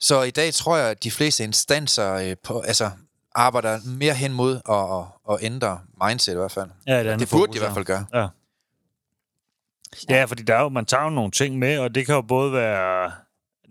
Så 0.00 0.22
i 0.22 0.30
dag 0.30 0.54
tror 0.54 0.76
jeg, 0.76 0.90
at 0.90 1.04
de 1.04 1.10
fleste 1.10 1.44
instanser 1.44 2.14
øh, 2.14 2.36
på, 2.44 2.60
altså, 2.60 2.90
arbejder 3.34 3.78
mere 3.84 4.14
hen 4.14 4.32
mod 4.32 4.60
at, 4.68 4.74
at, 4.74 5.34
at 5.34 5.46
ændre 5.46 5.80
mindset 6.04 6.32
i 6.32 6.36
hvert 6.36 6.52
fald. 6.52 6.70
Ja, 6.86 7.04
det, 7.04 7.20
det 7.20 7.30
burde 7.30 7.52
de 7.52 7.56
i 7.56 7.60
hvert 7.60 7.74
fald 7.74 7.84
gøre. 7.84 8.06
Ja. 8.14 8.26
Ja, 10.08 10.24
fordi 10.24 10.42
der 10.42 10.54
er 10.54 10.62
jo, 10.62 10.68
man 10.68 10.86
tager 10.86 11.04
jo 11.04 11.10
nogle 11.10 11.30
ting 11.30 11.58
med, 11.58 11.78
og 11.78 11.94
det 11.94 12.06
kan 12.06 12.14
jo 12.14 12.22
både 12.22 12.52
være 12.52 13.12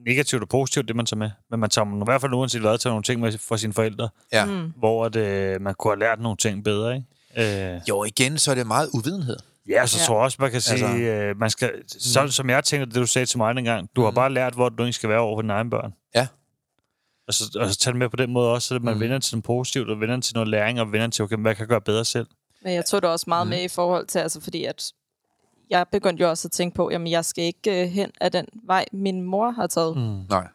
negativt 0.06 0.42
og 0.42 0.50
positivt, 0.50 0.88
det 0.88 0.96
man 0.96 1.06
tager 1.06 1.18
med. 1.18 1.32
Men 1.52 1.60
man 1.60 1.70
tager 1.70 2.02
i 2.02 2.06
hvert 2.06 2.22
fald 2.22 2.34
uanset 2.34 2.62
hvad, 2.62 2.78
tager 2.78 2.92
nogle 2.92 3.04
ting 3.04 3.22
med 3.22 3.38
fra 3.38 3.58
sine 3.58 3.74
forældre, 3.74 4.10
ja. 4.34 4.46
Mm. 4.46 4.74
hvor 4.78 5.06
at, 5.06 5.16
øh, 5.16 5.62
man 5.62 5.74
kunne 5.74 5.92
have 5.92 6.00
lært 6.00 6.20
nogle 6.20 6.38
ting 6.38 6.64
bedre, 6.64 6.96
ikke? 6.96 7.74
Øh. 7.76 7.82
Jo, 7.90 8.04
igen, 8.04 8.38
så 8.38 8.52
er 8.52 8.56
det 8.56 8.68
meget 8.68 8.90
uvidenhed. 8.94 9.38
Ja, 9.70 9.86
så 9.86 9.98
ja. 10.02 10.06
tror 10.06 10.16
jeg 10.16 10.24
også, 10.24 10.38
man 10.40 10.52
kan 10.52 10.62
sige, 10.62 10.86
altså, 10.86 10.98
øh, 10.98 11.40
man 11.40 11.50
skal, 11.50 11.72
så, 11.88 12.24
mm. 12.24 12.30
som 12.30 12.50
jeg 12.50 12.64
tænker, 12.64 12.86
det 12.86 12.96
du 12.96 13.06
sagde 13.06 13.26
til 13.26 13.38
mig 13.38 13.56
dengang, 13.56 13.90
du 13.96 14.02
mm. 14.02 14.06
har 14.06 14.12
bare 14.12 14.34
lært, 14.34 14.54
hvor 14.54 14.70
du 14.70 14.84
ikke 14.84 14.94
skal 14.94 15.10
være 15.10 15.20
over 15.20 15.38
for 15.38 15.42
dine 15.42 15.54
egne 15.54 15.70
børn. 15.70 15.94
Ja. 16.16 16.28
Og 17.28 17.34
så, 17.34 17.58
og 17.60 17.70
så 17.70 17.80
tage 17.80 17.92
det 17.92 18.00
med 18.00 18.10
på 18.10 18.16
den 18.16 18.34
måde 18.34 18.52
også, 18.52 18.68
så 18.68 18.80
man 18.80 18.94
mm. 18.94 19.00
vender 19.00 19.20
til 19.20 19.36
noget 19.36 19.44
positivt, 19.44 19.90
og 19.90 20.00
vender 20.00 20.22
til 20.22 20.34
noget 20.34 20.50
læring, 20.50 20.82
og 20.82 20.92
vender 20.92 21.08
til, 21.08 21.24
okay, 21.24 21.38
hvad 21.38 21.56
kan 21.56 21.68
gøre 21.68 21.82
bedre 21.82 22.06
selv. 22.06 22.28
Men 22.64 22.74
jeg 22.74 22.86
tror 22.86 23.00
det 23.00 23.10
også 23.10 23.26
meget 23.28 23.48
mm. 23.48 23.50
med 23.50 23.64
i 23.64 23.68
forhold 23.68 24.08
til, 24.08 24.20
altså 24.20 24.42
fordi 24.42 24.66
at 24.66 24.92
jeg 25.70 25.86
begyndte 25.92 26.22
jo 26.24 26.30
også 26.30 26.48
at 26.48 26.52
tænke 26.52 26.76
på, 26.76 26.90
jamen 26.92 27.08
jeg 27.08 27.26
skal 27.26 27.44
ikke 27.44 27.84
uh, 27.84 27.90
hen 27.90 28.12
af 28.22 28.32
den 28.32 28.46
vej, 28.64 28.86
min 28.92 29.22
mor 29.22 29.52
har 29.52 29.68
taget. 29.68 29.98
Mm. 29.98 30.22
Nej. 30.30 30.48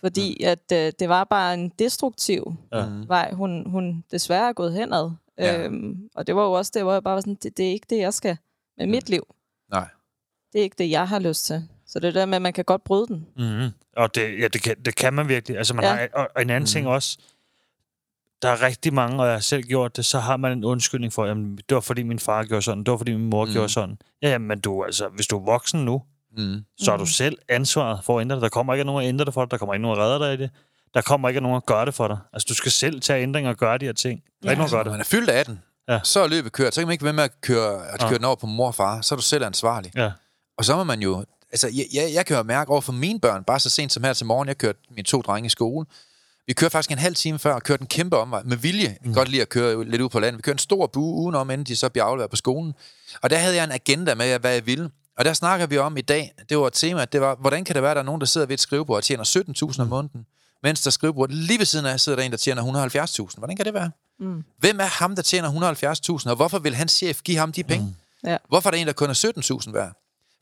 Fordi 0.00 0.36
mm. 0.40 0.46
at 0.46 0.72
uh, 0.72 0.98
det 0.98 1.08
var 1.08 1.24
bare 1.24 1.54
en 1.54 1.68
destruktiv 1.68 2.54
ja. 2.72 2.86
vej, 3.06 3.32
hun, 3.32 3.70
hun 3.70 4.04
desværre 4.10 4.48
er 4.48 4.52
gået 4.52 4.72
henad. 4.72 5.10
Ja. 5.38 5.64
Øhm, 5.64 6.08
og 6.14 6.26
det 6.26 6.36
var 6.36 6.42
jo 6.42 6.52
også 6.52 6.72
det, 6.74 6.82
hvor 6.82 6.92
jeg 6.92 7.02
bare 7.02 7.14
var 7.14 7.20
sådan, 7.20 7.38
det, 7.42 7.56
det 7.56 7.66
er 7.66 7.70
ikke 7.70 7.86
det, 7.90 7.98
jeg 7.98 8.14
skal 8.14 8.36
med 8.78 8.86
mit 8.86 9.08
liv. 9.08 9.22
Nej. 9.70 9.88
Det 10.52 10.58
er 10.58 10.62
ikke 10.62 10.76
det, 10.78 10.90
jeg 10.90 11.08
har 11.08 11.18
lyst 11.18 11.44
til. 11.44 11.68
Så 11.86 12.00
det 12.00 12.08
er 12.08 12.12
der 12.12 12.26
med, 12.26 12.36
at 12.36 12.42
man 12.42 12.52
kan 12.52 12.64
godt 12.64 12.84
bryde 12.84 13.06
den. 13.06 13.26
Mm-hmm. 13.36 13.70
Og 13.96 14.14
det, 14.14 14.40
ja, 14.40 14.48
det, 14.48 14.62
kan, 14.62 14.76
det 14.84 14.96
kan 14.96 15.14
man 15.14 15.28
virkelig. 15.28 15.58
Altså, 15.58 15.74
man 15.74 15.84
ja. 15.84 15.94
har, 15.94 16.08
og, 16.12 16.28
og 16.34 16.42
en 16.42 16.50
anden 16.50 16.62
mm. 16.62 16.66
ting 16.66 16.88
også, 16.88 17.18
der 18.42 18.48
er 18.48 18.62
rigtig 18.62 18.94
mange, 18.94 19.22
og 19.22 19.26
jeg 19.26 19.34
har 19.34 19.40
selv 19.40 19.62
gjort 19.62 19.96
det, 19.96 20.04
så 20.04 20.18
har 20.18 20.36
man 20.36 20.52
en 20.52 20.64
undskyldning 20.64 21.12
for, 21.12 21.26
jamen, 21.26 21.56
det 21.56 21.74
var 21.74 21.80
fordi 21.80 22.02
min 22.02 22.18
far 22.18 22.44
gjorde 22.44 22.62
sådan, 22.62 22.84
det 22.84 22.90
var 22.90 22.96
fordi 22.96 23.12
min 23.12 23.30
mor 23.30 23.44
mm. 23.44 23.52
gjorde 23.52 23.68
sådan. 23.68 23.98
Ja, 24.22 24.38
men 24.38 24.60
du, 24.60 24.84
altså, 24.84 25.08
hvis 25.08 25.26
du 25.26 25.38
er 25.38 25.44
voksen 25.44 25.84
nu, 25.84 26.02
mm. 26.36 26.64
så 26.80 26.90
har 26.90 26.98
du 26.98 27.02
mm. 27.02 27.06
selv 27.06 27.38
ansvaret 27.48 28.04
for 28.04 28.18
at 28.18 28.20
ændre 28.20 28.36
det. 28.36 28.42
Der 28.42 28.48
kommer 28.48 28.74
ikke 28.74 28.84
nogen 28.84 29.04
at 29.04 29.08
ændre 29.08 29.24
det 29.24 29.34
for 29.34 29.44
dig, 29.44 29.50
der 29.50 29.58
kommer 29.58 29.74
ikke 29.74 29.82
nogen 29.82 30.00
at 30.00 30.04
redde 30.04 30.24
dig 30.24 30.34
i 30.34 30.36
det. 30.36 30.50
Der 30.94 31.02
kommer 31.02 31.28
ikke 31.28 31.40
nogen 31.40 31.56
at 31.56 31.66
gøre 31.66 31.86
det 31.86 31.94
for 31.94 32.08
dig. 32.08 32.18
Altså, 32.32 32.46
du 32.48 32.54
skal 32.54 32.72
selv 32.72 33.00
tage 33.00 33.22
ændringer 33.22 33.50
og 33.50 33.56
gøre 33.56 33.78
de 33.78 33.84
her 33.84 33.92
ting. 33.92 34.22
Der 34.42 34.48
er 34.48 34.50
ja. 34.50 34.50
ikke 34.50 34.58
nogen 34.58 34.68
at 34.68 34.72
gøre 34.72 34.84
det. 34.84 34.90
Man 34.90 35.00
er 35.00 35.04
fyldt 35.04 35.30
af 35.30 35.40
18. 35.40 35.60
Ja. 35.88 36.00
Så 36.04 36.20
er 36.20 36.28
løbet 36.28 36.52
kørt. 36.52 36.74
Så 36.74 36.80
kan 36.80 36.88
man 36.88 36.92
ikke 36.92 37.04
være 37.04 37.12
med 37.12 37.24
at 37.24 37.40
køre, 37.40 37.86
at 37.88 38.00
køre 38.00 38.08
ja. 38.08 38.16
den 38.16 38.24
over 38.24 38.36
på 38.36 38.46
mor 38.46 38.66
og 38.66 38.74
far. 38.74 39.00
Så 39.00 39.14
er 39.14 39.16
du 39.16 39.22
selv 39.22 39.44
ansvarlig. 39.44 39.92
Ja. 39.96 40.10
Og 40.58 40.64
så 40.64 40.76
må 40.76 40.84
man 40.84 41.02
jo... 41.02 41.24
Altså, 41.52 41.68
jeg, 41.68 41.84
jeg, 41.94 42.10
jeg 42.14 42.26
kan 42.26 42.36
jo 42.36 42.42
mærke 42.42 42.70
over 42.70 42.80
for 42.80 42.92
mine 42.92 43.20
børn, 43.20 43.44
bare 43.44 43.60
så 43.60 43.70
sent 43.70 43.92
som 43.92 44.04
her 44.04 44.12
til 44.12 44.26
morgen, 44.26 44.48
jeg 44.48 44.58
kørte 44.58 44.78
mine 44.90 45.04
to 45.04 45.20
drenge 45.20 45.46
i 45.46 45.50
skole. 45.50 45.86
Vi 46.46 46.52
kørte 46.52 46.70
faktisk 46.70 46.90
en 46.90 46.98
halv 46.98 47.14
time 47.14 47.38
før 47.38 47.54
og 47.54 47.62
kørte 47.62 47.80
en 47.80 47.86
kæmpe 47.86 48.16
omvej 48.16 48.42
med 48.44 48.56
vilje. 48.56 48.96
Mm. 49.04 49.14
Godt 49.14 49.28
lide 49.28 49.42
at 49.42 49.48
køre 49.48 49.84
lidt 49.84 50.02
ud 50.02 50.08
på 50.08 50.20
landet. 50.20 50.38
Vi 50.38 50.42
kørte 50.42 50.54
en 50.54 50.58
stor 50.58 50.86
bue 50.86 51.14
udenom, 51.14 51.50
inden 51.50 51.66
de 51.66 51.76
så 51.76 51.88
bliver 51.88 52.04
afleveret 52.04 52.30
på 52.30 52.36
skolen. 52.36 52.74
Og 53.22 53.30
der 53.30 53.36
havde 53.36 53.56
jeg 53.56 53.64
en 53.64 53.72
agenda 53.72 54.14
med, 54.14 54.38
hvad 54.38 54.52
jeg 54.52 54.66
ville. 54.66 54.90
Og 55.18 55.24
der 55.24 55.32
snakker 55.32 55.66
vi 55.66 55.78
om 55.78 55.96
i 55.96 56.00
dag, 56.00 56.32
det 56.48 56.58
var 56.58 56.66
et 56.66 56.72
tema, 56.72 57.04
det 57.04 57.20
var, 57.20 57.34
hvordan 57.34 57.64
kan 57.64 57.74
det 57.74 57.82
være, 57.82 57.90
at 57.90 57.96
der 57.96 58.02
er 58.02 58.06
nogen, 58.06 58.20
der 58.20 58.26
sidder 58.26 58.46
ved 58.46 58.54
et 58.54 58.60
skrivebord 58.60 58.96
og 58.96 59.04
tjener 59.04 59.24
17.000 59.72 59.80
om 59.82 59.88
måneden, 59.88 60.26
mens 60.62 60.82
der 60.82 60.90
skrivebord 60.90 61.30
lige 61.30 61.58
ved 61.58 61.66
siden 61.66 61.86
af 61.86 62.00
sidder 62.00 62.16
der 62.16 62.24
en, 62.24 62.30
der 62.30 62.36
tjener 62.36 62.62
170.000. 62.62 63.38
Hvordan 63.38 63.56
kan 63.56 63.64
det 63.64 63.74
være? 63.74 63.90
Mm. 64.20 64.44
Hvem 64.58 64.80
er 64.80 64.84
ham, 64.84 65.16
der 65.16 65.22
tjener 65.22 65.74
170.000, 66.22 66.30
og 66.30 66.36
hvorfor 66.36 66.58
vil 66.58 66.74
hans 66.74 66.92
chef 66.92 67.22
give 67.22 67.38
ham 67.38 67.52
de 67.52 67.64
penge? 67.64 67.86
Mm. 67.86 68.28
Ja. 68.30 68.36
Hvorfor 68.48 68.68
er 68.68 68.70
der 68.70 68.78
en, 68.78 68.86
der 68.86 68.92
kun 68.92 69.10
er 69.10 69.60
17.000 69.66 69.72
værd? 69.72 69.92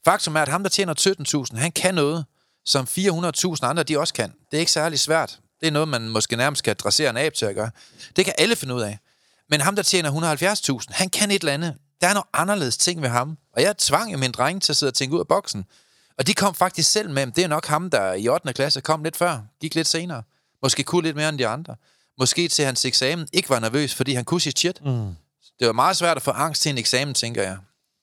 Faktum 0.05 0.37
er, 0.37 0.43
at 0.43 0.49
ham, 0.49 0.63
der 0.63 0.71
tjener 0.71 1.47
17.000, 1.53 1.59
han 1.59 1.73
kan 1.73 1.95
noget, 1.95 2.25
som 2.65 2.85
400.000 2.85 3.59
andre 3.63 3.83
de 3.83 3.99
også 3.99 4.15
kan. 4.15 4.33
Det 4.51 4.57
er 4.57 4.61
ikke 4.61 4.73
særlig 4.73 5.01
svært. 5.01 5.39
Det 5.61 5.67
er 5.67 5.71
noget, 5.71 5.89
man 5.89 6.09
måske 6.09 6.37
nærmest 6.37 6.63
kan 6.63 6.77
dressere 6.79 7.11
en 7.11 7.17
ab 7.17 7.33
til 7.35 7.47
at 7.47 7.55
gøre. 7.55 7.71
Det 8.17 8.25
kan 8.25 8.35
alle 8.39 8.57
finde 8.57 8.75
ud 8.75 8.81
af. 8.81 8.99
Men 9.51 9.61
ham, 9.61 9.77
der 9.77 9.83
tjener 9.83 10.37
170.000, 10.83 10.87
han 10.89 11.09
kan 11.09 11.31
et 11.31 11.41
eller 11.41 11.53
andet. 11.53 11.75
Der 12.01 12.09
er 12.09 12.15
noget 12.15 12.27
anderledes 12.33 12.77
ting 12.77 13.03
ved 13.03 13.09
ham. 13.09 13.39
Og 13.57 13.63
jeg 13.63 13.77
tvang 13.79 14.19
min 14.19 14.33
dreng 14.33 14.63
til 14.63 14.73
at 14.73 14.77
sidde 14.77 14.91
og 14.91 14.95
tænke 14.95 15.15
ud 15.15 15.21
af 15.21 15.29
boksen. 15.29 15.65
Og 16.19 16.27
de 16.27 16.35
kom 16.35 16.55
faktisk 16.55 16.91
selv 16.91 17.11
med, 17.11 17.27
det 17.27 17.45
er 17.45 17.49
nok 17.49 17.67
ham, 17.67 17.91
der 17.91 18.13
i 18.13 18.29
8. 18.29 18.53
klasse 18.53 18.81
kom 18.81 19.05
lidt 19.05 19.17
før, 19.17 19.39
gik 19.61 19.75
lidt 19.75 19.87
senere. 19.89 20.23
Måske 20.63 20.83
kunne 20.83 21.03
lidt 21.03 21.17
mere 21.17 21.29
end 21.29 21.39
de 21.39 21.47
andre. 21.47 21.77
Måske 22.19 22.49
til 22.49 22.65
hans 22.65 22.85
eksamen 22.85 23.29
ikke 23.33 23.51
var 23.51 23.59
nervøs, 23.59 23.95
fordi 23.95 24.15
han 24.15 24.25
kunne 24.25 24.41
sit 24.41 24.59
shit. 24.59 24.85
Mm. 24.85 25.15
Det 25.59 25.67
var 25.67 25.73
meget 25.73 25.97
svært 25.97 26.17
at 26.17 26.23
få 26.23 26.31
angst 26.31 26.63
til 26.63 26.71
en 26.71 26.79
eksamen, 26.79 27.15
tænker 27.15 27.43
jeg. 27.43 27.57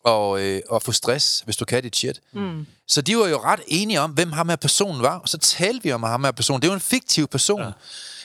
Og, 0.05 0.41
øh, 0.41 0.61
og 0.69 0.81
få 0.81 0.91
stress, 0.91 1.41
hvis 1.45 1.57
du 1.57 1.65
kan 1.65 1.83
dit 1.83 1.95
shit. 1.95 2.21
Mm. 2.31 2.65
Så 2.87 3.01
de 3.01 3.17
var 3.17 3.27
jo 3.27 3.37
ret 3.43 3.59
enige 3.67 4.01
om, 4.01 4.11
hvem 4.11 4.31
ham 4.31 4.49
her 4.49 4.55
personen 4.55 5.01
var. 5.01 5.17
Og 5.19 5.29
så 5.29 5.37
talte 5.37 5.83
vi 5.83 5.91
om 5.91 6.03
ham 6.03 6.23
her 6.23 6.31
person. 6.31 6.61
Det 6.61 6.69
var 6.69 6.73
en 6.75 6.81
fiktiv 6.81 7.27
person. 7.27 7.61
Ja. 7.61 7.71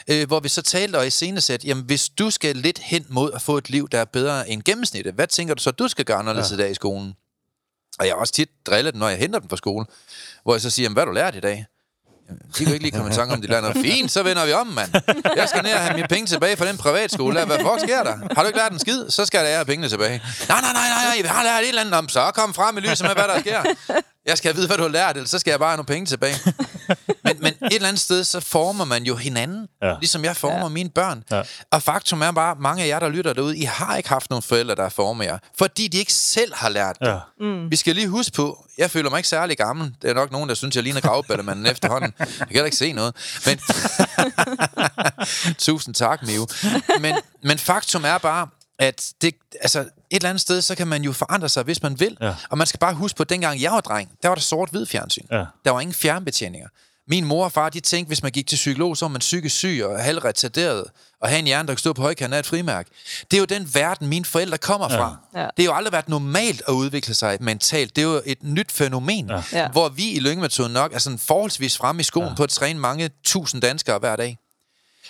Øh, 0.09 0.27
hvor 0.27 0.41
vi 0.41 0.49
så 0.49 0.63
talte 0.63 0.97
og 0.97 1.07
i 1.07 1.11
scenesæt, 1.11 1.65
jamen 1.65 1.85
hvis 1.85 2.09
du 2.09 2.31
skal 2.31 2.57
lidt 2.57 2.79
hen 2.79 3.07
mod 3.09 3.33
at 3.33 3.43
få 3.43 3.59
et 3.59 3.71
liv, 3.71 3.89
der 3.89 3.99
er 3.99 4.05
bedre 4.05 4.49
end 4.49 4.63
gennemsnittet, 4.63 5.15
hvad 5.15 5.27
tænker 5.27 5.55
du 5.55 5.63
så, 5.63 5.71
du 5.71 5.89
skal 5.89 6.05
gøre 6.05 6.17
anderledes 6.17 6.51
ja. 6.51 6.55
i 6.55 6.59
dag 6.59 6.71
i 6.71 6.75
skolen? 6.75 7.15
Og 7.99 8.07
jeg 8.07 8.15
har 8.15 8.21
også 8.21 8.33
tit 8.33 8.49
drillet 8.67 8.95
når 8.95 9.09
jeg 9.09 9.19
henter 9.19 9.39
dem 9.39 9.49
fra 9.49 9.57
skole, 9.57 9.87
hvor 10.43 10.55
jeg 10.55 10.61
så 10.61 10.71
siger, 10.71 10.89
hvad 10.89 11.01
har 11.01 11.07
du 11.07 11.13
lært 11.13 11.35
i 11.35 11.41
dag? 11.41 11.67
De 12.59 12.65
kan 12.65 12.73
ikke 12.73 12.85
lige 12.85 12.93
komme 12.97 13.11
i 13.11 13.15
tanke 13.15 13.35
om, 13.35 13.41
de 13.41 13.47
lærer 13.47 13.61
noget 13.61 13.77
fint, 13.87 14.11
så 14.11 14.23
vender 14.23 14.47
vi 14.47 14.53
om, 14.53 14.67
mand. 14.67 14.91
Jeg 15.37 15.49
skal 15.49 15.63
ned 15.63 15.73
og 15.73 15.81
have 15.81 15.95
mine 15.95 16.09
penge 16.09 16.27
tilbage 16.27 16.57
fra 16.57 16.67
den 16.67 16.77
privatskole. 16.77 17.45
Hvad 17.45 17.59
fuck 17.59 17.81
sker 17.81 18.03
der? 18.03 18.17
Har 18.35 18.43
du 18.43 18.47
ikke 18.47 18.59
lært 18.59 18.73
en 18.73 18.79
skid? 18.79 19.11
Så 19.11 19.25
skal 19.25 19.47
jeg 19.47 19.55
have 19.57 19.65
pengene 19.65 19.89
tilbage. 19.89 20.23
Nej, 20.49 20.61
nej, 20.61 20.73
nej, 20.73 20.89
nej, 20.89 21.23
jeg 21.23 21.31
har 21.31 21.43
lært 21.43 21.63
et 21.63 21.69
eller 21.69 21.81
andet 21.81 21.95
om. 21.95 22.09
Så 22.09 22.31
kom 22.35 22.55
frem 22.55 22.75
med 22.75 22.83
lyset 22.83 23.07
med, 23.07 23.15
hvad 23.15 23.25
der 23.25 23.41
sker. 23.41 23.63
Jeg 24.27 24.39
skal 24.39 24.57
vide, 24.57 24.67
hvad 24.67 24.77
du 24.77 24.83
har 24.83 24.91
lært, 24.91 25.17
ellers 25.17 25.31
så 25.31 25.39
skal 25.39 25.51
jeg 25.51 25.59
bare 25.59 25.69
have 25.69 25.77
nogle 25.77 25.87
penge 25.87 26.07
tilbage. 26.07 26.37
men, 27.25 27.37
men 27.41 27.53
et 27.53 27.75
eller 27.75 27.89
andet 27.89 28.01
sted, 28.01 28.25
så 28.25 28.41
former 28.41 28.85
man 28.85 29.05
jo 29.05 29.17
hinanden, 29.17 29.69
ja. 29.83 29.95
ligesom 29.99 30.25
jeg 30.25 30.37
former 30.37 30.63
ja. 30.63 30.69
mine 30.69 30.91
børn. 30.91 31.25
Ja. 31.31 31.43
Og 31.71 31.83
faktum 31.83 32.23
er 32.23 32.31
bare, 32.31 32.57
mange 32.61 32.83
af 32.85 32.89
jer, 32.89 32.99
der 32.99 33.09
lytter 33.09 33.33
derude, 33.33 33.57
I 33.57 33.63
har 33.65 33.97
ikke 33.97 34.09
haft 34.09 34.31
nogen 34.31 34.43
forældre, 34.43 34.75
der 34.75 34.89
former 34.89 35.25
jer, 35.25 35.39
fordi 35.59 35.89
de 35.89 35.99
ikke 35.99 36.13
selv 36.13 36.55
har 36.55 36.69
lært 36.69 36.97
det. 37.01 37.09
Ja. 37.09 37.19
Mm. 37.41 37.71
Vi 37.71 37.77
skal 37.77 37.95
lige 37.95 38.09
huske 38.09 38.33
på, 38.33 38.67
jeg 38.79 38.91
føler 38.91 39.11
mig 39.11 39.19
ikke 39.19 39.29
særlig 39.29 39.57
gammel. 39.57 39.95
Det 40.03 40.11
er 40.11 40.15
nok 40.15 40.33
nogen, 40.33 40.49
der 40.49 40.55
synes, 40.55 40.77
jeg 40.77 40.85
ligner 40.85 41.01
gravballemanden 41.01 41.67
efterhånden. 41.73 42.15
Jeg 42.19 42.27
kan 42.29 42.49
heller 42.49 42.65
ikke 42.65 42.77
se 42.77 42.93
noget. 42.93 43.15
Men 43.47 43.61
Tusind 45.59 45.95
tak, 45.95 46.23
Miu. 46.23 46.47
Men, 47.01 47.15
men 47.43 47.59
faktum 47.59 48.05
er 48.05 48.19
bare, 48.19 48.49
at 48.83 49.13
det, 49.23 49.35
altså, 49.61 49.81
et 49.81 49.89
eller 50.11 50.29
andet 50.29 50.41
sted, 50.41 50.63
så 50.63 50.75
kan 50.75 50.87
man 50.87 51.03
jo 51.03 51.13
forandre 51.13 51.49
sig, 51.49 51.63
hvis 51.63 51.83
man 51.83 52.01
vil. 52.01 52.17
Ja. 52.21 52.35
Og 52.51 52.59
man 52.59 52.67
skal 52.67 52.81
bare 52.81 52.95
huske 52.95 53.17
på, 53.17 53.23
at 53.23 53.29
dengang 53.29 53.63
jeg 53.63 53.73
var 53.73 53.81
dreng, 53.81 54.11
der 54.23 54.29
var 54.29 54.35
der 54.35 54.43
sort-hvid 54.43 54.87
fjernsyn. 54.87 55.27
Ja. 55.31 55.45
Der 55.65 55.71
var 55.71 55.81
ingen 55.81 55.95
fjernbetjeninger. 55.95 56.69
Min 57.09 57.25
mor 57.25 57.45
og 57.45 57.53
far, 57.53 57.69
de 57.69 57.81
tænkte, 57.81 58.09
hvis 58.09 58.23
man 58.23 58.33
gik 58.33 58.47
til 58.47 58.57
psykolog, 58.57 58.97
så 58.97 59.05
var 59.05 59.11
man 59.11 59.21
psykisk 59.21 59.57
syg 59.57 59.83
og 59.85 60.03
halvretarderet, 60.03 60.85
og 61.21 61.29
have 61.29 61.39
en 61.39 61.47
hjerne, 61.47 61.67
der 61.67 61.75
kunne 61.75 61.79
stå 61.79 61.93
på 61.93 62.03
højkanten 62.03 62.35
af 62.35 62.39
et 62.39 62.47
frimærk. 62.47 62.87
Det 63.31 63.37
er 63.37 63.39
jo 63.39 63.45
den 63.45 63.75
verden, 63.75 64.09
mine 64.09 64.25
forældre 64.25 64.59
kommer 64.59 64.89
fra. 64.89 65.17
Ja. 65.35 65.41
Ja. 65.41 65.49
Det 65.57 65.65
har 65.65 65.73
jo 65.73 65.77
aldrig 65.77 65.93
været 65.93 66.09
normalt 66.09 66.63
at 66.69 66.73
udvikle 66.73 67.15
sig 67.15 67.39
mentalt. 67.41 67.97
Det 67.97 68.03
er 68.03 68.09
jo 68.09 68.23
et 68.27 68.43
nyt 68.43 68.73
fænomen, 68.73 69.31
ja. 69.53 69.69
hvor 69.69 69.89
vi 69.89 70.11
i 70.11 70.21
lyngemetoden 70.21 70.73
nok 70.73 70.95
er 70.95 70.99
sådan 70.99 71.19
forholdsvis 71.19 71.77
fremme 71.77 72.01
i 72.01 72.05
skoen 72.05 72.29
ja. 72.29 72.35
på 72.35 72.43
at 72.43 72.51
træne 72.51 72.79
mange 72.79 73.11
tusind 73.25 73.63
danskere 73.63 73.99
hver 73.99 74.17
dag. 74.17 74.39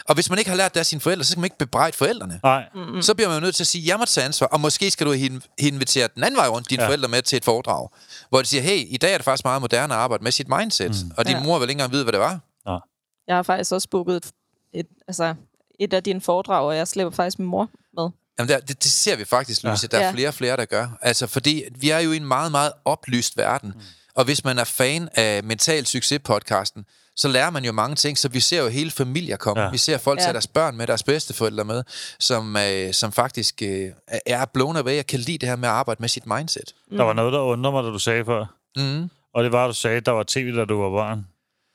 Og 0.05 0.14
hvis 0.14 0.31
man 0.31 0.38
ikke 0.38 0.50
har 0.50 0.57
lært 0.57 0.74
det 0.74 0.81
af 0.81 0.87
sine 0.87 1.00
forældre, 1.00 1.24
så 1.24 1.31
skal 1.31 1.40
man 1.40 1.44
ikke 1.44 1.59
bebrejde 1.59 1.96
forældrene. 1.96 2.40
Nej. 2.42 2.64
Mm-hmm. 2.74 3.02
Så 3.02 3.14
bliver 3.14 3.28
man 3.28 3.37
jo 3.37 3.40
nødt 3.40 3.55
til 3.55 3.62
at 3.62 3.66
sige, 3.66 3.88
jeg 3.88 3.98
må 3.98 4.05
tage 4.05 4.24
ansvar, 4.24 4.46
og 4.46 4.61
måske 4.61 4.90
skal 4.90 5.07
du 5.07 5.12
invitere 5.59 6.09
den 6.14 6.24
anden 6.24 6.38
vej 6.38 6.48
rundt, 6.48 6.70
dine 6.70 6.83
ja. 6.83 6.88
forældre 6.88 7.09
med 7.09 7.22
til 7.22 7.37
et 7.37 7.44
foredrag, 7.44 7.88
hvor 8.28 8.42
de 8.42 8.46
siger, 8.48 8.62
hey, 8.62 8.87
i 8.88 8.96
dag 8.96 9.12
er 9.12 9.18
det 9.18 9.24
faktisk 9.24 9.44
meget 9.44 9.61
moderne 9.61 9.94
at 9.94 10.00
arbejde 10.00 10.24
med 10.24 10.33
sit 10.33 10.48
mindset, 10.48 10.90
mm. 11.05 11.11
og 11.16 11.26
din 11.26 11.37
ja. 11.37 11.42
mor 11.42 11.59
vil 11.59 11.64
ikke 11.64 11.72
engang 11.72 11.92
vide, 11.92 12.05
hvad 12.05 12.12
det 12.12 12.20
var. 12.20 12.40
Ja. 12.66 12.78
Jeg 13.26 13.37
har 13.37 13.42
faktisk 13.42 13.72
også 13.72 13.88
booket 13.88 14.16
et, 14.16 14.33
et, 14.72 14.87
altså, 15.09 15.35
et 15.81 15.92
af 15.92 16.02
dine 16.02 16.20
foredrag, 16.20 16.66
og 16.66 16.76
jeg 16.76 16.88
slæber 16.88 17.11
faktisk 17.11 17.38
min 17.38 17.48
mor 17.48 17.70
med. 17.96 18.11
Jamen, 18.38 18.48
det, 18.48 18.68
det, 18.68 18.83
det 18.83 18.92
ser 18.92 19.16
vi 19.16 19.24
faktisk, 19.24 19.62
Louise. 19.62 19.88
Ja. 19.92 19.96
Der 19.96 20.02
er 20.02 20.07
ja. 20.07 20.12
flere 20.12 20.28
og 20.28 20.35
flere, 20.35 20.57
der 20.57 20.64
gør. 20.64 20.88
Altså, 21.02 21.26
fordi 21.26 21.64
vi 21.76 21.90
er 21.90 21.98
jo 21.98 22.12
i 22.12 22.16
en 22.16 22.24
meget, 22.24 22.50
meget 22.50 22.72
oplyst 22.85 23.37
verden. 23.37 23.72
Mm. 23.76 23.83
Og 24.14 24.24
hvis 24.24 24.44
man 24.44 24.59
er 24.59 24.64
fan 24.64 25.09
af 25.14 25.44
Mental 25.44 25.87
Succes-podcasten, 25.87 26.85
så 27.16 27.29
lærer 27.29 27.51
man 27.51 27.64
jo 27.64 27.72
mange 27.72 27.96
ting, 27.96 28.18
så 28.18 28.29
vi 28.29 28.40
ser 28.40 28.62
jo 28.62 28.68
hele 28.68 28.90
familier 28.90 29.37
komme. 29.37 29.62
Ja. 29.62 29.70
Vi 29.70 29.79
ser 29.79 29.98
folk 29.98 30.18
ja. 30.18 30.25
tage 30.25 30.33
deres 30.33 30.46
børn 30.46 30.77
med, 30.77 30.87
deres 30.87 31.03
bedsteforældre 31.03 31.64
med, 31.64 31.83
som, 32.18 32.57
øh, 32.57 32.92
som 32.92 33.12
faktisk 33.12 33.62
øh, 33.62 33.90
er 34.27 34.44
blown 34.44 34.77
away 34.77 34.98
og 34.98 35.07
kan 35.07 35.20
lide 35.20 35.38
det 35.38 35.48
her 35.48 35.57
med 35.57 35.68
at 35.68 35.75
arbejde 35.75 36.03
med 36.03 36.09
sit 36.09 36.27
mindset. 36.27 36.75
Mm. 36.90 36.96
Der 36.96 37.05
var 37.05 37.12
noget, 37.12 37.33
der 37.33 37.40
undrer 37.40 37.70
mig, 37.70 37.85
da 37.85 37.88
du 37.88 37.98
sagde 37.98 38.25
før. 38.25 38.44
Mm. 38.77 39.11
Og 39.35 39.44
det 39.44 39.53
var, 39.53 39.64
at 39.64 39.68
du 39.68 39.75
sagde, 39.75 39.96
at 39.96 40.07
der 40.07 40.12
var 40.12 40.25
tv, 40.29 40.57
da 40.57 40.64
du 40.64 40.83
var 40.83 40.90
barn. 40.90 41.27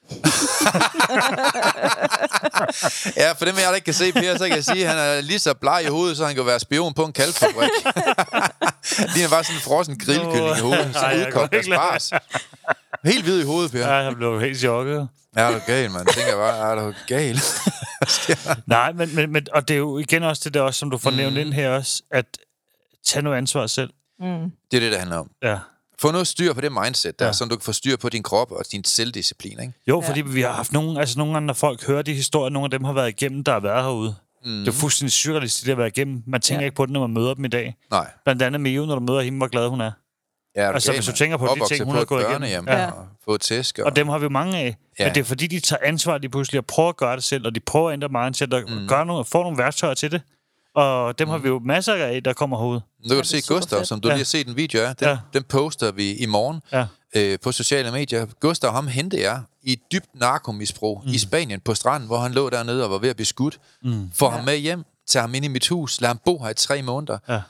ja, 3.24 3.32
for 3.32 3.46
dem 3.46 3.56
jeg 3.56 3.64
der 3.70 3.76
ikke 3.76 3.86
kan 3.86 3.94
se 3.94 4.12
Per, 4.12 4.38
så 4.38 4.48
kan 4.48 4.56
jeg 4.56 4.64
sige, 4.64 4.84
at 4.84 4.90
han 4.90 4.98
er 4.98 5.22
lige 5.22 5.40
så 5.40 5.54
bleg 5.54 5.84
i 5.86 5.88
hovedet, 5.90 6.18
så 6.18 6.26
han 6.26 6.36
kan 6.36 6.46
være 6.46 6.60
spion 6.60 6.94
på 6.94 7.06
en 7.06 7.14
kalkfabrik. 7.14 7.70
er 9.24 9.30
bare 9.30 9.44
sådan 9.44 9.56
en 9.56 9.62
frossen 9.62 10.00
grillkylling 10.00 10.58
i 10.58 10.62
hovedet, 10.62 10.96
så 10.96 11.26
udkogt 11.28 11.54
af 11.54 11.64
spars. 11.64 12.12
Helt 13.06 13.24
hvid 13.24 13.42
i 13.42 13.46
hovedet, 13.46 13.72
Per. 13.72 13.80
Ja, 13.80 13.94
jeg 13.94 14.16
blev 14.16 14.42
helt 14.42 14.60
chokket. 14.60 15.08
Ja, 15.36 15.42
er 15.42 15.52
du 15.52 15.60
gal, 15.68 15.92
mand? 15.92 16.08
Tænker 16.08 16.30
jeg 16.30 16.38
bare, 16.38 16.72
er 16.72 16.76
du 16.76 16.94
gal? 17.08 17.40
Nej, 18.68 18.94
men, 18.94 19.16
men, 19.16 19.32
men, 19.32 19.48
og 19.54 19.68
det 19.68 19.74
er 19.74 19.78
jo 19.78 19.98
igen 19.98 20.24
også 20.24 20.42
det 20.46 20.54
der, 20.54 20.62
også, 20.62 20.80
som 20.80 20.90
du 20.90 20.98
får 20.98 21.10
mm. 21.10 21.16
nævnt 21.16 21.38
ind 21.38 21.54
her 21.54 21.70
også, 21.70 22.04
at 22.12 22.26
tage 23.06 23.24
noget 23.24 23.38
ansvar 23.38 23.68
selv. 23.68 23.90
Mm. 24.20 24.52
Det 24.72 24.78
er 24.78 24.82
det, 24.82 24.92
det 24.92 25.00
handler 25.00 25.18
om. 25.18 25.32
Ja. 25.44 25.60
Få 26.00 26.12
noget 26.12 26.28
styr 26.28 26.54
på 26.54 26.62
det 26.62 26.72
mindset 26.72 27.20
der, 27.20 27.26
ja. 27.26 27.34
så 27.34 27.46
du 27.46 27.56
kan 27.56 27.64
få 27.64 27.74
styr 27.74 27.98
på 27.98 28.10
din 28.10 28.24
krop 28.24 28.52
og 28.52 28.66
din 28.72 28.84
selvdisciplin, 28.84 29.60
ikke? 29.60 29.74
Jo, 29.88 30.02
fordi 30.06 30.20
ja. 30.20 30.26
vi 30.26 30.42
har 30.42 30.52
haft 30.52 30.72
nogle, 30.72 31.00
altså 31.00 31.18
nogle 31.18 31.34
gange, 31.34 31.48
når 31.48 31.54
folk 31.54 31.88
hører 31.88 32.02
de 32.02 32.14
historier, 32.14 32.50
nogle 32.50 32.66
af 32.66 32.72
dem 32.72 32.84
har 32.84 32.94
været 32.94 33.10
igennem, 33.10 33.44
der 33.44 33.52
har 33.52 33.60
været 33.60 33.84
herude. 33.84 34.16
Mm. 34.46 34.60
Det 34.60 34.68
er 34.68 34.72
fuldstændig 34.72 35.12
surrealistisk, 35.12 35.66
det 35.66 35.72
at 35.72 35.78
være 35.78 35.88
igennem. 35.88 36.24
Man 36.28 36.42
tænker 36.42 36.62
ja. 36.62 36.66
ikke 36.66 36.76
på 36.76 36.86
det, 36.86 36.94
når 36.94 37.08
man 37.08 37.14
møder 37.14 37.34
dem 37.34 37.46
i 37.46 37.48
dag. 37.48 37.76
Nej. 37.92 38.12
Blandt 38.26 38.42
andet 38.42 38.62
Mio, 38.62 38.86
når 38.86 38.96
du 38.96 39.02
møder 39.02 39.22
hende, 39.22 39.38
hvor 39.38 39.48
glad 39.48 39.68
hun 39.68 39.82
er. 39.82 39.92
Ja, 40.58 40.74
altså, 40.74 40.92
hvis 40.92 41.06
du 41.06 41.12
tænker 41.12 41.38
på 41.38 41.56
de 41.56 41.76
ting, 41.76 41.86
hun 41.86 41.96
har 41.96 42.06
gået 42.06 42.26
igennem. 42.30 42.68
Ja. 42.68 42.86
Og 42.86 43.08
få 43.26 43.38
tæsk. 43.38 43.80
Og... 43.80 43.86
og 43.86 43.96
dem 43.96 44.08
har 44.08 44.18
vi 44.18 44.30
mange 44.30 44.58
af. 44.58 44.78
Ja. 45.00 45.06
Men 45.06 45.16
det 45.16 45.22
er 45.22 45.26
fordi, 45.26 45.48
de 45.48 45.60
tager 45.60 45.80
ansvar 45.84 46.18
de 46.18 46.30
pludselig 46.30 46.60
og 46.60 46.66
prøver 46.66 46.90
at 46.90 46.98
gøre 46.98 47.16
det 47.16 47.24
selv, 47.24 47.46
og 47.46 47.56
de 47.56 47.60
prøver 47.60 47.90
at 47.90 47.94
ændre 47.94 48.24
mindset 48.24 48.54
og 48.54 48.62
mm. 48.68 48.88
gøre 48.88 49.06
nogle, 49.06 49.26
få 49.26 49.44
nogle 49.44 49.58
værktøjer 49.58 49.94
til 49.94 50.12
det. 50.12 50.22
Og 50.76 51.20
dem 51.20 51.28
mm. 51.28 51.32
har 51.32 51.38
vi 51.38 51.48
jo 51.48 51.60
masser 51.66 51.94
af, 51.94 52.24
der 52.24 52.34
kommer 52.34 52.58
herude. 52.58 52.82
Nu 53.04 53.10
kan 53.10 53.18
du 53.18 53.24
se 53.24 53.42
Gustav, 53.42 53.80
fedt. 53.80 53.88
som 53.88 54.02
du 54.02 54.08
ja. 54.08 54.14
lige 54.14 54.20
har 54.20 54.26
set 54.26 54.48
en 54.48 54.56
video 54.56 54.82
af. 54.82 54.96
Den, 54.96 55.08
ja. 55.08 55.18
den 55.34 55.44
poster 55.44 55.92
vi 55.92 56.14
i 56.14 56.26
morgen 56.26 56.62
ja. 56.72 56.86
øh, 57.16 57.40
på 57.44 57.52
sociale 57.52 57.92
medier. 57.92 58.26
Gustav, 58.40 58.72
ham 58.72 58.88
hentede 58.88 59.22
jeg 59.22 59.42
i 59.64 59.72
et 59.74 59.80
dybt 59.92 60.10
narkomisbrug 60.14 61.02
mm. 61.06 61.12
i 61.12 61.18
Spanien 61.18 61.60
på 61.60 61.74
stranden, 61.74 62.08
hvor 62.08 62.18
han 62.18 62.32
lå 62.32 62.50
dernede 62.50 62.84
og 62.84 62.92
var 62.92 62.98
ved 62.98 63.10
at 63.10 63.16
blive 63.16 63.26
skudt. 63.26 63.60
Mm. 63.84 64.12
Få 64.14 64.26
ja. 64.26 64.32
ham 64.32 64.46
med 64.46 64.58
hjem, 64.58 64.84
tage 65.08 65.22
ham 65.22 65.36
ind 65.36 65.46
i 65.46 65.48
mit 65.48 65.68
hus, 65.68 66.02
lad 66.02 66.10
ham 66.10 66.20
bo 66.26 66.44
her 66.44 66.50
i 66.50 66.54
tre 66.54 66.82
måneder. 66.82 67.18
Ja. 67.30 67.42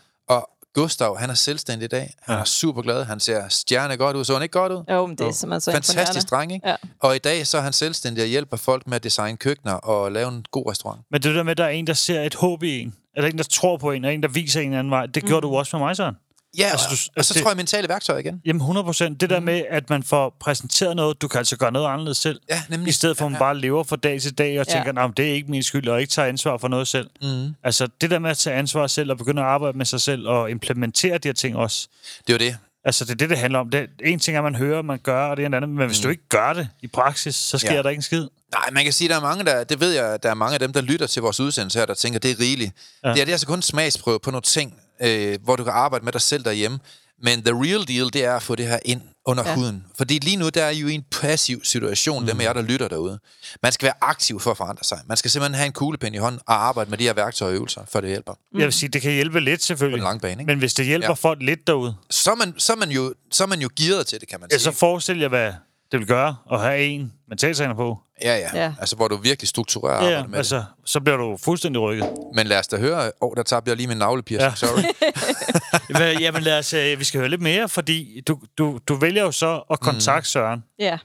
Gustav, 0.82 1.18
han 1.18 1.30
er 1.30 1.34
selvstændig 1.34 1.86
i 1.86 1.88
dag. 1.88 2.13
Han 2.22 2.36
ja. 2.36 2.42
er 2.42 2.46
super 2.46 2.82
glad. 2.82 3.04
Han 3.04 3.20
ser 3.20 3.48
stjerne 3.50 3.98
godt 3.98 4.16
ud. 4.16 4.24
Så 4.24 4.34
han 4.34 4.44
ikke 4.44 4.60
godt 4.60 4.72
ud? 4.72 4.84
Jo, 4.92 5.06
men 5.06 5.18
det 5.18 5.28
er 5.28 5.32
simpelthen 5.32 5.62
så 5.62 5.72
Fantastisk 5.72 6.32
dreng, 6.32 6.54
ikke? 6.54 6.70
Ja. 6.70 6.76
Og 7.00 7.16
i 7.16 7.20
dag 7.20 7.48
så 7.48 7.58
er 7.58 7.62
han 7.62 7.74
selvstændig 7.74 8.24
og 8.24 8.28
hjælper 8.28 8.58
folk 8.58 8.88
med 8.88 8.96
at 8.96 9.04
designe 9.04 9.38
køkkener 9.38 9.74
og 9.74 10.12
lave 10.12 10.28
en 10.28 10.46
god 10.52 10.72
restaurant. 10.72 11.02
Men 11.12 11.22
det 11.22 11.36
der 11.36 11.44
med, 11.44 11.52
at 11.52 11.58
der 11.58 11.63
er 11.63 11.70
en, 11.70 11.88
der 11.88 11.94
ser 11.94 12.22
et 12.22 12.36
håb 12.36 12.63
i 12.63 12.80
en, 12.80 12.96
eller 13.16 13.30
en, 13.30 13.38
der 13.38 13.44
tror 13.44 13.78
på 13.78 13.92
en, 13.92 14.06
og 14.06 14.13
en, 14.13 14.24
der 14.24 14.30
viser 14.30 14.62
en 14.62 14.74
anden 14.74 14.92
vej, 14.92 15.06
det 15.06 15.24
mm. 15.24 15.28
gjorde 15.28 15.48
du 15.48 15.56
også 15.56 15.78
med 15.78 15.86
mig, 15.86 15.96
Søren. 15.96 16.16
Ja, 16.58 16.65
altså, 16.65 16.88
du, 16.89 17.20
og 17.20 17.26
så 17.26 17.34
det, 17.34 17.41
tror 17.41 17.50
jeg 17.50 17.58
mentale 17.58 17.89
værktøjer 17.89 18.20
igen. 18.20 18.41
Jamen 18.46 18.60
100 18.60 18.84
procent. 18.84 19.22
Det 19.22 19.30
der 19.30 19.39
mm. 19.39 19.46
med, 19.46 19.63
at 19.70 19.89
man 19.89 20.04
får 20.04 20.36
præsenteret 20.39 20.96
noget, 20.96 21.22
du 21.22 21.28
kan 21.28 21.38
altså 21.38 21.58
gøre 21.58 21.72
noget 21.72 21.88
anderledes 21.88 22.17
selv. 22.17 22.39
Ja, 22.50 22.62
nemlig. 22.70 22.89
I 22.89 22.91
stedet 22.91 23.17
for, 23.17 23.26
at 23.26 23.32
man 23.32 23.39
ja, 23.39 23.46
ja. 23.46 23.54
bare 23.54 23.62
lever 23.62 23.84
fra 23.84 23.96
dag 23.96 24.22
til 24.22 24.38
dag 24.38 24.60
og 24.60 24.65
ja. 24.70 24.74
tænker, 24.74 24.91
nej, 24.91 25.08
det 25.17 25.30
er 25.30 25.34
ikke 25.34 25.52
min 25.52 25.63
skyld, 25.63 25.88
og 25.88 26.02
ikke 26.02 26.12
tager 26.12 26.28
ansvar 26.28 26.58
for 26.58 26.67
noget 26.67 26.88
selv. 26.88 27.10
Mm. 27.22 27.56
Altså 27.63 27.88
det 28.02 28.12
der 28.12 28.20
med 28.20 28.30
at 28.30 28.38
tage 28.38 28.56
ansvar 28.56 28.88
selv 28.88 29.12
og 29.12 29.17
begynde 29.17 29.41
at 29.41 29.48
arbejde 29.48 29.78
med 29.78 29.86
sig 29.86 30.02
selv 30.02 30.28
og 30.28 30.52
implementere 30.52 31.17
de 31.17 31.28
her 31.28 31.34
ting 31.34 31.58
også. 31.58 31.88
Det 32.28 32.34
er 32.34 32.46
jo 32.46 32.50
det. 32.50 32.58
Altså, 32.86 33.06
det 33.06 33.12
er 33.12 33.15
det, 33.15 33.30
det 33.30 33.38
handler 33.38 33.60
om. 33.60 33.70
Det, 33.70 33.89
en 34.04 34.20
ting 34.20 34.36
er, 34.38 34.39
at 34.39 34.43
man 34.43 34.56
hører, 34.56 34.82
man 34.82 35.00
gør, 35.04 35.26
og 35.26 35.38
det 35.38 35.43
er 35.43 35.48
en 35.48 35.54
anden. 35.54 35.76
Men 35.76 35.88
hvis 35.88 36.00
mm. 36.00 36.04
du 36.04 36.10
ikke 36.10 36.28
gør 36.30 36.54
det 36.54 36.67
i 36.82 36.88
praksis, 36.88 37.36
så 37.36 37.58
sker 37.58 37.74
ja. 37.74 37.84
der 37.84 37.89
ikke 37.89 38.00
en 38.00 38.04
skid. 38.04 38.28
Nej, 38.54 38.70
man 38.72 38.84
kan 38.84 38.93
sige, 38.93 39.10
der 39.10 39.15
er 39.15 39.22
mange, 39.22 39.46
der, 39.46 39.63
det 39.63 39.80
ved 39.80 39.91
jeg, 39.91 40.24
der 40.24 40.30
er 40.30 40.34
mange 40.34 40.54
af 40.54 40.60
dem, 40.60 40.74
der 40.74 40.82
lytter 40.82 41.08
til 41.08 41.22
vores 41.22 41.39
udsendelse 41.39 41.80
her, 41.80 41.86
der 41.86 41.93
tænker, 41.93 42.20
det 42.20 42.32
er 42.32 42.39
rigeligt. 42.39 42.72
Ja. 43.04 43.10
Det, 43.10 43.20
er, 43.22 43.26
det 43.26 43.32
er 43.32 43.34
altså 43.34 43.48
kun 43.48 43.62
smagsprøve 43.62 44.20
på 44.20 44.32
nogle 44.32 44.41
ting, 44.41 44.74
øh, 45.01 45.38
hvor 45.43 45.55
du 45.55 45.63
kan 45.63 45.73
arbejde 45.73 46.05
med 46.05 46.13
dig 46.13 46.21
selv 46.21 46.43
derhjemme. 46.43 46.79
Men 47.23 47.43
the 47.43 47.53
real 47.53 47.88
deal, 47.88 48.13
det 48.13 48.25
er 48.25 48.36
at 48.36 48.43
få 48.43 48.55
det 48.55 48.67
her 48.67 48.79
ind 48.86 49.01
under 49.25 49.43
ja. 49.47 49.55
huden. 49.55 49.86
Fordi 49.97 50.19
lige 50.19 50.38
nu, 50.38 50.49
der 50.49 50.63
er 50.63 50.71
jo 50.71 50.88
i 50.88 50.93
en 50.93 51.03
passiv 51.12 51.63
situation, 51.63 52.21
mm. 52.21 52.27
dem 52.27 52.39
af 52.39 52.43
jer, 52.43 52.53
der 52.53 52.62
lytter 52.62 52.88
derude. 52.88 53.19
Man 53.63 53.71
skal 53.71 53.86
være 53.86 53.93
aktiv 54.01 54.39
for 54.39 54.51
at 54.51 54.57
forandre 54.57 54.83
sig. 54.83 54.99
Man 55.05 55.17
skal 55.17 55.31
simpelthen 55.31 55.55
have 55.55 55.65
en 55.65 55.71
kuglepen 55.71 56.13
i 56.13 56.17
hånden 56.17 56.41
og 56.47 56.67
arbejde 56.67 56.89
med 56.89 56.97
de 56.97 57.03
her 57.03 57.13
værktøjer 57.13 57.51
og 57.51 57.55
øvelser, 57.55 57.81
for 57.91 58.01
det 58.01 58.10
hjælper. 58.10 58.33
Mm. 58.33 58.60
Jeg 58.60 58.65
vil 58.65 58.73
sige, 58.73 58.89
det 58.89 59.01
kan 59.01 59.12
hjælpe 59.12 59.39
lidt 59.39 59.63
selvfølgelig. 59.63 60.01
På 60.01 60.03
lang 60.03 60.21
bane, 60.21 60.41
ikke? 60.41 60.45
Men 60.45 60.60
hvis 60.60 60.73
det 60.73 60.86
hjælper 60.86 61.07
ja. 61.07 61.13
folk 61.13 61.41
lidt 61.41 61.67
derude... 61.67 61.95
Så 62.10 62.31
er, 62.31 62.36
man, 62.36 62.53
så, 62.57 62.73
er 62.73 62.77
man 62.77 62.89
jo, 62.89 63.13
så 63.31 63.43
er 63.43 63.47
man 63.47 63.62
jo 63.62 63.69
gearet 63.79 64.07
til 64.07 64.19
det, 64.19 64.29
kan 64.29 64.39
man 64.39 64.49
ja, 64.51 64.57
sige. 64.57 64.63
så 64.63 64.79
forestil 64.79 65.19
jer, 65.19 65.27
hvad 65.27 65.53
det 65.91 66.00
vil 66.00 66.08
gøre 66.08 66.36
at 66.52 66.62
have 66.62 66.80
en 66.80 67.13
mentaltræner 67.28 67.73
på. 67.73 68.00
Ja, 68.23 68.38
ja, 68.38 68.50
ja. 68.54 68.73
Altså, 68.80 68.95
hvor 68.95 69.08
du 69.08 69.15
virkelig 69.17 69.50
strukturerer 69.50 69.93
ja, 69.93 70.00
arbejdet 70.00 70.30
med 70.30 70.38
altså, 70.38 70.56
det. 70.56 70.65
så 70.86 71.00
bliver 71.00 71.17
du 71.17 71.38
fuldstændig 71.38 71.82
rykket. 71.82 72.10
Men 72.36 72.47
lad 72.47 72.60
os 72.60 72.67
da 72.67 72.78
høre... 72.78 73.06
Åh, 73.06 73.12
oh, 73.21 73.36
der 73.36 73.43
tabte 73.43 73.69
jeg 73.69 73.78
lige 73.78 73.88
min 73.88 73.97
navlepiercing, 73.97 74.50
ja. 74.50 74.56
sorry. 74.56 76.21
Jamen, 76.23 76.43
lad 76.43 76.60
os, 76.60 76.73
uh, 76.73 77.00
vi 77.00 77.04
skal 77.04 77.19
høre 77.19 77.30
lidt 77.30 77.41
mere, 77.41 77.69
fordi 77.69 78.21
du, 78.28 78.39
du, 78.58 78.80
du 78.88 78.95
vælger 78.95 79.23
jo 79.23 79.32
så 79.32 79.63
at 79.69 79.80
kontakte 79.80 80.19
mm. 80.19 80.23
Søren. 80.23 80.63
Ja. 80.80 80.97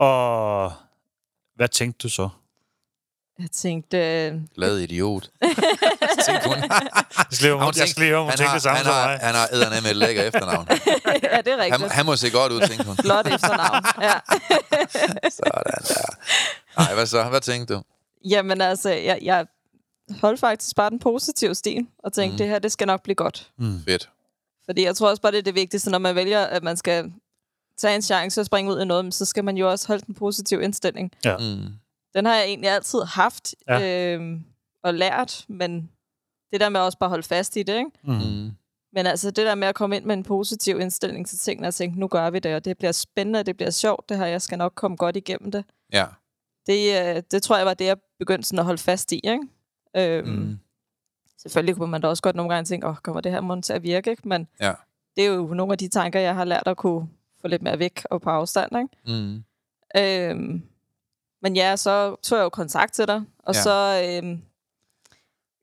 Og 0.00 0.72
hvad 1.56 1.68
tænkte 1.68 2.02
du 2.02 2.08
så? 2.08 2.28
Jeg 3.42 3.50
tænkte... 3.50 3.96
Øh... 3.98 4.40
Glad 4.54 4.78
idiot. 4.78 5.22
tænkte 6.26 6.48
hun. 6.48 6.56
skal 7.30 7.52
hun, 7.52 7.62
jeg 7.76 7.88
skal 7.88 8.16
hun 8.16 8.30
tænkte 8.30 8.54
det 8.54 8.62
samme 8.62 8.78
han 8.78 8.86
har, 8.86 9.18
Han 9.18 9.34
har 9.34 9.48
æderne 9.52 9.80
med 9.80 9.90
et 9.90 9.96
lækker 9.96 10.22
efternavn. 10.22 10.66
ja, 11.32 11.38
det 11.44 11.52
er 11.52 11.56
rigtigt. 11.56 11.80
Han, 11.80 11.90
han 11.90 12.06
må 12.06 12.16
se 12.16 12.30
godt 12.30 12.52
ud, 12.52 12.60
tænkte 12.60 12.84
hun. 12.84 12.96
Flot 12.96 13.26
efternavn, 13.26 13.84
ja. 14.02 14.12
Sådan 15.38 15.62
der. 15.88 16.16
Nej, 16.76 16.94
hvad 16.94 17.06
så? 17.06 17.24
Hvad 17.24 17.40
tænkte 17.40 17.74
du? 17.74 17.82
Jamen 18.24 18.60
altså, 18.60 18.90
jeg, 18.90 19.18
jeg 19.22 19.46
holdt 20.20 20.40
faktisk 20.40 20.76
bare 20.76 20.90
den 20.90 20.98
positive 20.98 21.54
stil, 21.54 21.86
og 21.98 22.12
tænkte, 22.12 22.34
mm. 22.34 22.38
det 22.38 22.48
her, 22.48 22.58
det 22.58 22.72
skal 22.72 22.86
nok 22.86 23.02
blive 23.02 23.14
godt. 23.14 23.50
Mm. 23.58 23.84
Fedt. 23.84 24.08
Fordi 24.64 24.84
jeg 24.84 24.96
tror 24.96 25.08
også 25.10 25.22
bare, 25.22 25.32
det 25.32 25.38
er 25.38 25.42
det 25.42 25.54
vigtigste, 25.54 25.90
når 25.90 25.98
man 25.98 26.14
vælger, 26.14 26.40
at 26.40 26.62
man 26.62 26.76
skal 26.76 27.12
tage 27.78 27.94
en 27.94 28.02
chance 28.02 28.40
og 28.40 28.46
springe 28.46 28.72
ud 28.72 28.80
i 28.80 28.84
noget, 28.84 29.14
så 29.14 29.24
skal 29.24 29.44
man 29.44 29.56
jo 29.56 29.70
også 29.70 29.88
holde 29.88 30.02
den 30.06 30.14
positive 30.14 30.64
indstilling. 30.64 31.12
Ja. 31.24 31.36
Mm. 31.36 31.66
Den 32.14 32.24
har 32.24 32.34
jeg 32.34 32.44
egentlig 32.44 32.70
altid 32.70 33.02
haft 33.02 33.54
ja. 33.68 34.16
øh, 34.16 34.40
og 34.82 34.94
lært, 34.94 35.44
men 35.48 35.90
det 36.52 36.60
der 36.60 36.68
med 36.68 36.80
også 36.80 36.98
bare 36.98 37.10
holde 37.10 37.22
fast 37.22 37.56
i 37.56 37.62
det, 37.62 37.78
ikke? 37.78 37.90
Mm. 38.02 38.50
Men 38.92 39.06
altså 39.06 39.30
det 39.30 39.46
der 39.46 39.54
med 39.54 39.68
at 39.68 39.74
komme 39.74 39.96
ind 39.96 40.04
med 40.04 40.14
en 40.14 40.22
positiv 40.22 40.80
indstilling 40.80 41.26
til 41.26 41.38
tingene 41.38 41.68
og 41.68 41.74
tænke, 41.74 42.00
nu 42.00 42.08
gør 42.08 42.30
vi 42.30 42.38
det, 42.38 42.54
og 42.54 42.64
det 42.64 42.78
bliver 42.78 42.92
spændende, 42.92 43.42
det 43.42 43.56
bliver 43.56 43.70
sjovt, 43.70 44.08
det 44.08 44.18
her, 44.18 44.26
jeg 44.26 44.42
skal 44.42 44.58
nok 44.58 44.72
komme 44.74 44.96
godt 44.96 45.16
igennem 45.16 45.50
det. 45.50 45.64
Ja. 45.92 46.06
Det, 46.66 47.16
øh, 47.16 47.22
det 47.30 47.42
tror 47.42 47.56
jeg 47.56 47.66
var 47.66 47.74
det, 47.74 47.84
jeg 47.84 47.96
begyndte 48.18 48.48
sådan 48.48 48.58
at 48.58 48.64
holde 48.64 48.82
fast 48.82 49.12
i, 49.12 49.20
ikke? 49.24 49.42
Øhm, 49.96 50.28
mm. 50.28 50.58
Selvfølgelig 51.38 51.76
kunne 51.76 51.90
man 51.90 52.00
da 52.00 52.08
også 52.08 52.22
godt 52.22 52.36
nogle 52.36 52.54
gange 52.54 52.66
tænke, 52.66 52.86
åh, 52.86 52.90
oh, 52.90 52.96
kommer 52.96 53.20
det 53.20 53.32
her 53.32 53.40
måned 53.40 53.62
til 53.62 53.72
at 53.72 53.82
virke, 53.82 54.10
ikke? 54.10 54.28
Men 54.28 54.48
ja. 54.60 54.72
det 55.16 55.24
er 55.24 55.28
jo 55.28 55.46
nogle 55.46 55.72
af 55.72 55.78
de 55.78 55.88
tanker, 55.88 56.20
jeg 56.20 56.34
har 56.34 56.44
lært 56.44 56.62
at 56.66 56.76
kunne 56.76 57.08
få 57.40 57.48
lidt 57.48 57.62
mere 57.62 57.78
væk 57.78 58.02
og 58.10 58.20
på 58.20 58.30
afstand, 58.30 58.72
ikke? 58.78 59.22
Mm. 59.22 59.44
Øhm, 59.96 60.62
Men 61.42 61.56
ja, 61.56 61.76
så 61.76 62.16
tog 62.22 62.38
jeg 62.38 62.44
jo 62.44 62.48
kontakt 62.48 62.92
til 62.94 63.06
dig, 63.08 63.22
og 63.38 63.54
Ja. 63.54 63.62
så 63.62 64.02
øh, 64.04 64.38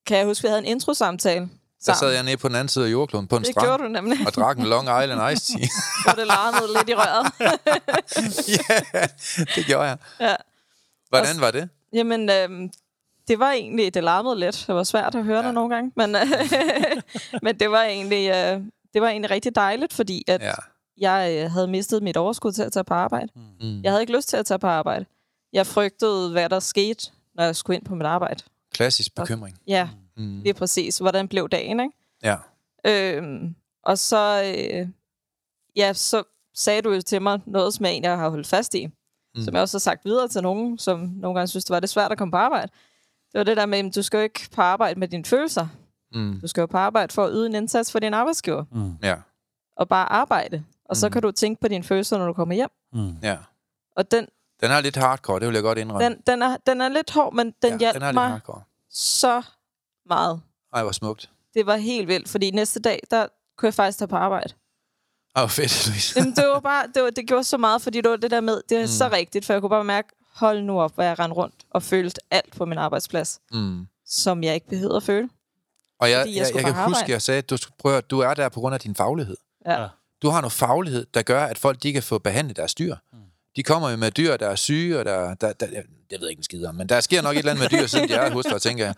kan 0.08 0.18
jeg 0.18 0.26
huske, 0.26 0.39
at 0.39 0.44
vi 0.44 0.48
havde 0.48 0.60
en 0.60 0.65
intro-samtale 0.65 1.50
Der 1.86 1.94
sad 1.94 2.12
jeg 2.12 2.24
nede 2.24 2.38
på 2.38 2.48
den 2.48 2.56
anden 2.56 2.68
side 2.70 2.86
af 2.88 2.92
jordkloden 2.92 3.28
på 3.28 3.36
en 3.36 3.44
Det 3.44 3.52
strand 3.52 3.68
gjorde 3.68 3.84
du 3.84 3.88
nemlig, 3.89 4.18
og 4.28 4.34
drak 4.34 4.58
en 4.58 4.63
Long 4.65 4.84
Island 5.04 5.32
Ice 5.34 5.54
Tea. 5.54 5.68
hvor 6.04 6.13
det 6.13 6.28
larmede 6.28 6.74
lidt 6.78 6.89
i 6.89 6.94
røret. 6.96 7.32
ja, 8.58 9.08
det 9.56 9.65
gjorde 9.65 9.84
jeg. 9.84 9.98
ja. 10.20 10.36
Hvordan 11.10 11.42
var 11.42 11.52
det? 11.52 11.70
Jamen, 11.94 12.30
øh, 12.30 12.70
det 13.28 13.39
var 13.39 13.52
egentlig, 13.52 13.94
det 13.94 14.04
larmede 14.04 14.39
lidt. 14.39 14.63
Det 14.68 14.76
var 14.76 14.84
svært 14.84 15.15
at 15.15 15.24
høre 15.24 15.39
ja. 15.39 15.46
det 15.46 15.54
nogle 15.54 15.76
gange, 15.76 15.92
men, 15.96 16.15
men 17.44 17.60
det 17.60 17.72
var 17.72 17.82
egentlig, 17.84 18.30
øh, 18.30 18.62
det 18.94 19.02
var 19.02 19.08
egentlig 19.10 19.32
rigtig 19.32 19.56
dejligt, 19.56 19.94
fordi 19.94 20.24
at 20.28 20.42
Ja. 20.42 20.54
jeg 20.98 21.44
øh, 21.46 21.52
havde 21.52 21.68
mistet 21.68 22.04
mit 22.04 22.18
overskud 22.18 22.52
til 22.52 22.62
at 22.63 22.72
tage 22.74 22.84
på 22.84 22.94
arbejde. 22.94 23.28
Mm. 23.36 23.82
Jeg 23.84 23.92
havde 23.92 24.02
ikke 24.02 24.15
lyst 24.15 24.30
til 24.30 24.38
at 24.38 24.46
tage 24.46 24.60
på 24.60 24.68
arbejde. 24.68 25.06
Jeg 25.54 25.68
frygtede, 25.68 26.32
hvad 26.32 26.50
der 26.50 26.60
skete, 26.60 27.12
når 27.36 27.44
jeg 27.44 27.56
skulle 27.56 27.78
ind 27.78 27.86
på 27.86 27.96
mit 27.96 28.06
arbejde. 28.06 28.44
Klassisk 28.74 29.16
bekymring. 29.16 29.58
Ja, 29.68 29.90
Mm. 30.18 30.40
lige 30.42 30.54
præcis. 30.54 30.98
Hvordan 30.98 31.28
blev 31.28 31.50
dagen, 31.50 31.80
ikke? 31.80 31.94
Ja. 32.24 32.36
Øhm, 32.86 33.56
og 33.84 33.98
så, 33.98 34.44
øh, 34.56 34.88
ja, 35.76 35.94
så 35.94 36.24
sagde 36.56 36.82
du 36.82 36.92
jo 36.94 37.02
til 37.02 37.22
mig 37.22 37.40
noget, 37.46 37.74
som 37.74 37.86
jeg 37.86 37.92
egentlig 37.92 38.12
har 38.18 38.30
holdt 38.30 38.48
fast 38.48 38.76
i. 38.76 38.86
Mm. 39.36 39.42
Som 39.42 39.54
jeg 39.54 39.62
også 39.62 39.78
har 39.78 39.80
sagt 39.80 40.06
videre 40.06 40.28
til 40.28 40.42
nogen, 40.42 40.78
som 40.78 41.00
nogle 41.00 41.36
gange 41.40 41.48
synes, 41.48 41.66
det 41.66 41.74
var 41.74 41.80
det 41.80 41.90
svært 41.90 42.12
at 42.12 42.18
komme 42.18 42.32
på 42.32 42.38
arbejde. 42.38 42.72
Det 43.32 43.38
var 43.38 43.44
det 43.44 43.58
der 43.58 43.66
med, 43.66 43.80
at 43.80 43.96
du 43.96 44.02
skal 44.02 44.18
jo 44.18 44.24
ikke 44.24 44.50
på 44.56 44.62
arbejde 44.62 45.00
med 45.00 45.08
dine 45.08 45.26
følelser. 45.26 45.68
Mm. 46.14 46.40
Du 46.42 46.48
skal 46.48 46.62
jo 46.62 46.68
på 46.68 46.78
arbejde 46.78 47.14
for 47.14 47.26
at 47.26 47.32
yde 47.34 47.46
en 47.46 47.56
indsats 47.56 47.92
for 47.92 48.00
din 48.00 48.14
arbejdsgiver. 48.14 48.66
Mm. 48.72 48.94
Ja. 49.04 49.16
Og 49.78 49.90
bare 49.90 50.12
arbejde. 50.12 50.64
Og 50.86 50.96
så 50.98 51.08
Mm. 51.08 51.12
kan 51.12 51.22
du 51.22 51.32
tænke 51.32 51.62
på 51.62 51.68
dine 51.68 51.84
følelser, 51.84 52.18
når 52.18 52.28
du 52.28 52.34
kommer 52.34 52.56
hjem. 52.56 52.70
Mm. 52.94 53.16
ja. 53.24 53.38
Og 53.96 54.12
den, 54.12 54.28
Den 54.62 54.72
er 54.72 54.82
lidt 54.82 54.95
hardcore, 54.95 55.39
det 55.39 55.48
vil 55.48 55.54
jeg 55.54 55.63
godt 55.63 55.78
indrømme. 55.78 56.06
den, 56.06 56.22
den, 56.28 56.41
er, 56.41 56.58
den 56.65 56.82
er 56.82 56.89
lidt 56.89 57.12
hård, 57.12 57.34
men 57.34 57.54
den 57.62 57.72
ja, 57.72 57.78
hjalp 57.78 57.93
den 57.93 58.04
er 58.04 58.08
lidt 58.08 58.13
mig 58.13 58.30
hardcore. 58.30 58.62
så 58.91 59.41
meget. 60.10 60.41
Ej, 60.74 60.84
hvor 60.84 60.91
smukt. 60.91 61.30
Det 61.54 61.65
var 61.65 61.76
helt 61.78 62.08
vildt, 62.08 62.30
fordi 62.30 62.52
næste 62.52 62.80
dag, 62.80 63.00
der 63.12 63.28
kunne 63.58 63.67
jeg 63.67 63.74
faktisk 63.74 63.98
tage 64.00 64.08
på 64.08 64.15
arbejde. 64.15 64.54
Ej, 65.36 65.41
hvor 65.41 65.48
fedt, 65.48 65.88
Louise. 65.88 66.19
Jamen, 66.19 66.36
det 66.36 66.48
var 66.48 66.60
bare, 66.60 66.88
det, 66.95 67.04
var, 67.04 67.10
det 67.10 67.28
gjorde 67.28 67.43
så 67.43 67.58
meget, 67.58 67.82
fordi 67.82 68.02
det 68.02 68.12
var 68.12 68.17
det 68.17 68.32
der 68.32 68.41
med, 68.41 68.62
det 68.69 68.78
er 68.78 68.82
mm. 68.82 68.88
så 68.88 69.10
rigtigt, 69.12 69.45
for 69.45 69.54
jeg 69.54 69.62
kunne 69.62 69.69
bare 69.69 69.84
mærke, 69.84 70.10
hold 70.34 70.62
nu 70.63 70.82
op, 70.82 70.93
hvor 70.95 71.04
jeg 71.04 71.19
rendte 71.19 71.36
rundt 71.36 71.56
og 71.72 71.84
følte 71.84 72.22
alt 72.32 72.58
på 72.58 72.65
min 72.65 72.78
arbejdsplads, 72.78 73.39
Mm. 73.52 73.88
som 74.06 74.43
jeg 74.43 74.54
ikke 74.54 74.67
behøvede 74.67 74.95
at 74.98 75.04
føle. 75.04 75.30
Og 76.00 76.10
jeg, 76.12 76.22
Fordi 76.22 76.38
jeg 76.38 76.45
jeg, 76.48 76.56
jeg, 76.56 76.63
kan 76.63 76.74
huske, 76.74 76.80
arbejde. 76.98 77.12
jeg 77.12 77.22
sagde, 77.22 77.38
at 77.38 77.50
du, 77.50 77.58
at 77.89 78.10
du 78.12 78.19
er 78.19 78.34
der 78.34 78.50
på 78.50 78.60
grund 78.60 78.74
af 78.74 78.80
din 78.82 78.95
faglighed. 78.95 79.38
Ja. 79.65 79.82
Ja. 79.82 79.88
Du 80.22 80.30
har 80.30 80.41
noget 80.41 80.52
faglighed, 80.54 81.06
der 81.13 81.22
gør, 81.22 81.43
at 81.45 81.58
folk 81.58 81.84
de 81.84 81.93
kan 81.93 82.04
få 82.04 82.17
behandlet 82.17 82.58
deres 82.58 82.76
dyr. 82.76 82.95
Mm. 83.13 83.19
De 83.60 83.63
kommer 83.63 83.89
jo 83.89 83.98
med 83.98 84.12
dyr, 84.12 84.38
der 84.38 84.48
er 84.48 84.56
syge, 84.56 85.00
og 85.00 85.06
der, 85.06 85.34
der, 85.34 85.54
der 85.54 85.67
jeg 86.12 86.19
ved 86.22 86.30
ikke 86.30 86.39
en 86.39 86.43
skid 86.43 86.65
om, 86.65 86.76
men 86.76 86.89
der 86.89 87.00
sker 87.00 87.22
nok 87.22 87.34
et 87.36 87.39
eller 87.39 87.52
andet 87.52 87.72
med 87.72 87.80
dyr, 87.80 87.88
siden 87.88 88.10
de 88.10 88.13
er 88.13 88.32
hos 88.32 88.45
dig, 88.45 88.62
tænker 88.62 88.86
jeg. 88.86 88.95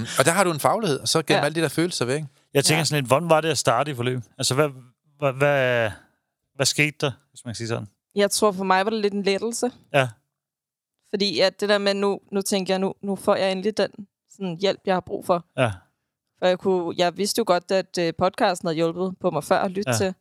Øh, 0.00 0.08
og 0.18 0.24
der 0.24 0.30
har 0.30 0.44
du 0.44 0.50
en 0.52 0.60
faglighed, 0.60 1.00
og 1.00 1.08
så 1.08 1.22
gennem 1.22 1.40
Ja. 1.40 1.44
alle 1.44 1.54
de 1.54 1.60
der 1.60 1.68
følelser 1.68 2.04
væk. 2.04 2.22
Jeg 2.54 2.64
tænker 2.64 2.78
Ja. 2.78 2.84
sådan 2.84 3.02
lidt, 3.02 3.08
hvordan 3.08 3.28
var 3.30 3.40
det 3.40 3.48
at 3.48 3.58
starte 3.58 3.90
i 3.90 3.94
forløb? 3.94 4.20
Altså, 4.38 4.54
hvad, 4.54 4.68
hvad, 5.18 5.32
hvad, 5.32 5.90
hvad 6.54 6.66
skete 6.66 6.96
der, 7.00 7.12
hvis 7.30 7.44
man 7.44 7.50
kan 7.52 7.56
sige 7.56 7.68
sådan? 7.68 7.88
Jeg 8.14 8.30
tror 8.30 8.52
for 8.52 8.64
mig 8.64 8.84
var 8.84 8.90
det 8.90 9.00
lidt 9.00 9.14
en 9.14 9.22
lettelse, 9.22 9.70
Ja. 9.94 10.08
fordi 11.10 11.40
at 11.40 11.60
det 11.60 11.68
der 11.68 11.78
med, 11.78 11.94
nu, 11.94 12.20
nu 12.32 12.42
tænker 12.42 12.74
jeg, 12.74 12.78
nu, 12.78 12.94
nu 13.02 13.16
får 13.16 13.36
jeg 13.36 13.52
endelig 13.52 13.76
den 13.76 13.90
sådan, 14.30 14.56
hjælp, 14.60 14.80
jeg 14.86 14.94
har 14.94 15.00
brug 15.00 15.26
for. 15.26 15.44
Ja. 15.58 15.70
For 16.38 16.46
jeg, 16.46 16.58
kunne, 16.58 16.94
jeg 16.98 17.16
vidste 17.16 17.38
jo 17.38 17.44
godt, 17.46 17.70
at 17.70 17.98
øh, 17.98 18.12
podcasten 18.18 18.66
havde 18.66 18.76
hjulpet 18.76 19.14
på 19.20 19.30
mig 19.30 19.44
før 19.44 19.58
at 19.58 19.70
lytte 19.70 19.90
ja. 19.90 19.96
til. 19.96 20.14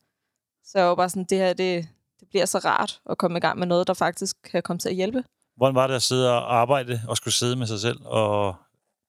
Så 0.66 0.80
jeg 0.80 0.88
var 0.88 0.96
bare 0.96 1.10
sådan, 1.10 1.26
det 1.30 1.38
her, 1.38 1.54
det, 1.54 1.88
det 2.22 2.30
bliver 2.30 2.46
så 2.46 2.58
rart 2.58 3.02
at 3.10 3.18
komme 3.18 3.38
i 3.38 3.42
gang 3.42 3.60
med 3.60 3.68
noget, 3.68 3.88
der 3.88 3.94
faktisk 3.94 4.36
kan 4.52 4.64
komme 4.64 4.80
til 4.80 4.90
at 4.90 4.96
hjælpe. 4.96 5.24
Hvordan 5.58 5.76
var 5.76 5.88
det 5.88 5.94
at 5.94 6.02
sidde 6.02 6.32
og 6.32 6.56
arbejde 6.56 7.02
og 7.08 7.18
skulle 7.18 7.34
sidde 7.34 7.56
med 7.56 7.68
sig 7.68 7.80
selv, 7.80 8.00
og 8.06 8.56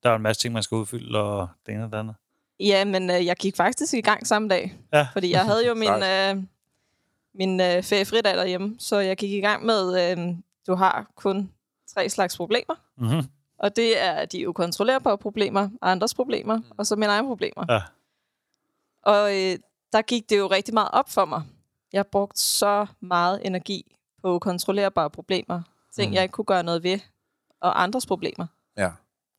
der 0.02 0.10
er 0.10 0.16
en 0.16 0.22
masse 0.22 0.42
ting, 0.42 0.54
man 0.54 0.62
skal 0.62 0.74
udfylde, 0.76 1.18
og 1.18 1.48
det 1.66 1.74
ene 1.74 1.84
og 1.84 1.92
det 1.92 1.98
andet? 1.98 2.14
Ja, 2.60 2.84
men 2.84 3.10
øh, 3.10 3.26
jeg 3.26 3.36
gik 3.36 3.56
faktisk 3.56 3.94
i 3.94 4.00
gang 4.00 4.26
samme 4.26 4.48
dag. 4.48 4.78
Ja. 4.92 5.08
Fordi 5.12 5.30
jeg 5.30 5.44
havde 5.44 5.66
jo 5.66 5.74
min, 5.84 6.02
øh, 6.02 6.44
min 7.34 7.60
øh, 7.60 7.82
feriefridag 7.82 8.34
derhjemme, 8.34 8.76
så 8.78 8.98
jeg 8.98 9.16
gik 9.16 9.30
i 9.30 9.40
gang 9.40 9.66
med, 9.66 10.10
øh, 10.10 10.36
du 10.66 10.74
har 10.74 11.06
kun 11.16 11.52
tre 11.94 12.08
slags 12.08 12.36
problemer. 12.36 12.74
Mm-hmm. 12.98 13.22
Og 13.58 13.76
det 13.76 14.02
er 14.02 14.24
de 14.24 14.48
ukontrollerbare 14.48 15.18
problemer, 15.18 15.68
andres 15.82 16.14
problemer, 16.14 16.60
og 16.78 16.86
så 16.86 16.96
mine 16.96 17.12
egne 17.12 17.28
problemer. 17.28 17.64
Ja. 17.68 17.80
Og 19.02 19.30
øh, 19.30 19.58
der 19.92 20.02
gik 20.02 20.30
det 20.30 20.38
jo 20.38 20.46
rigtig 20.46 20.74
meget 20.74 20.88
op 20.92 21.10
for 21.10 21.24
mig. 21.24 21.42
Jeg 21.92 22.06
brugte 22.06 22.40
så 22.40 22.86
meget 23.00 23.46
energi 23.46 23.96
på 24.22 24.34
ukontrollerbare 24.34 25.10
problemer. 25.10 25.62
Ting, 25.96 26.10
Mm. 26.10 26.14
jeg 26.14 26.22
ikke 26.22 26.32
kunne 26.32 26.44
gøre 26.44 26.62
noget 26.62 26.82
ved. 26.82 26.98
Og 27.60 27.82
andres 27.82 28.06
problemer. 28.06 28.46
Ja. 28.76 28.90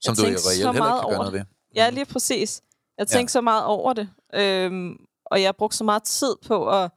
Som 0.01 0.11
Jeg 0.11 0.17
du 0.17 0.21
reelt 0.23 0.39
heller 0.55 0.69
ikke 0.71 0.79
meget 0.79 1.01
kan 1.01 1.09
gøre 1.09 1.17
noget 1.17 1.33
ved. 1.33 1.41
Ja, 1.75 1.89
lige 1.89 2.05
præcis. 2.05 2.61
Jeg 2.97 3.07
tænkte 3.07 3.31
ja. 3.31 3.33
så 3.33 3.41
meget 3.41 3.65
over 3.65 3.93
det. 3.93 4.09
Øhm, 4.33 5.05
og 5.25 5.41
jeg 5.41 5.55
brugte 5.55 5.77
så 5.77 5.83
meget 5.83 6.03
tid 6.03 6.35
på 6.47 6.69
at 6.69 6.91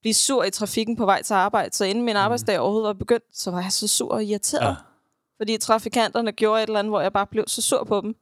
blive 0.00 0.14
sur 0.14 0.44
i 0.44 0.50
trafikken 0.50 0.96
på 0.96 1.04
vej 1.04 1.22
til 1.22 1.34
arbejde. 1.34 1.76
Så 1.76 1.84
inden 1.84 2.04
min 2.04 2.16
arbejdsdag 2.16 2.58
overhovedet 2.58 2.86
var 2.86 2.92
begyndt, 2.92 3.24
så 3.38 3.50
var 3.50 3.60
jeg 3.62 3.72
så 3.72 3.88
sur 3.88 4.12
og 4.12 4.24
irriteret. 4.24 4.66
Ja. 4.68 4.74
Fordi 5.40 5.58
trafikanterne 5.58 6.32
gjorde 6.32 6.62
et 6.62 6.66
eller 6.66 6.78
andet, 6.78 6.90
hvor 6.90 7.00
jeg 7.00 7.12
bare 7.12 7.26
blev 7.26 7.44
så 7.46 7.62
sur 7.62 7.84
på 7.84 8.00
dem. 8.00 8.14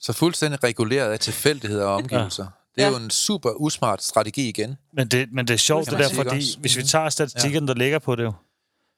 Så 0.00 0.12
fuldstændig 0.12 0.64
reguleret 0.64 1.12
af 1.12 1.20
tilfældigheder 1.20 1.86
og 1.86 1.94
omgivelser. 1.94 2.46
Det 2.74 2.82
er 2.82 2.86
Ja. 2.86 2.90
jo 2.90 2.96
en 3.04 3.10
super 3.10 3.50
usmart 3.50 4.02
strategi 4.02 4.48
igen. 4.48 4.76
Men 4.92 5.08
det, 5.08 5.32
men 5.32 5.46
det 5.46 5.54
er 5.54 5.58
sjovt, 5.58 5.90
Det 5.90 5.98
det, 5.98 6.08
der, 6.10 6.14
fordi 6.14 6.36
også. 6.36 6.58
hvis 6.60 6.76
vi 6.76 6.80
Mhm. 6.82 6.86
tager 6.88 7.08
statistikken, 7.08 7.68
der 7.68 7.74
ligger 7.74 7.98
på 7.98 8.16
det 8.16 8.22
jo, 8.24 8.32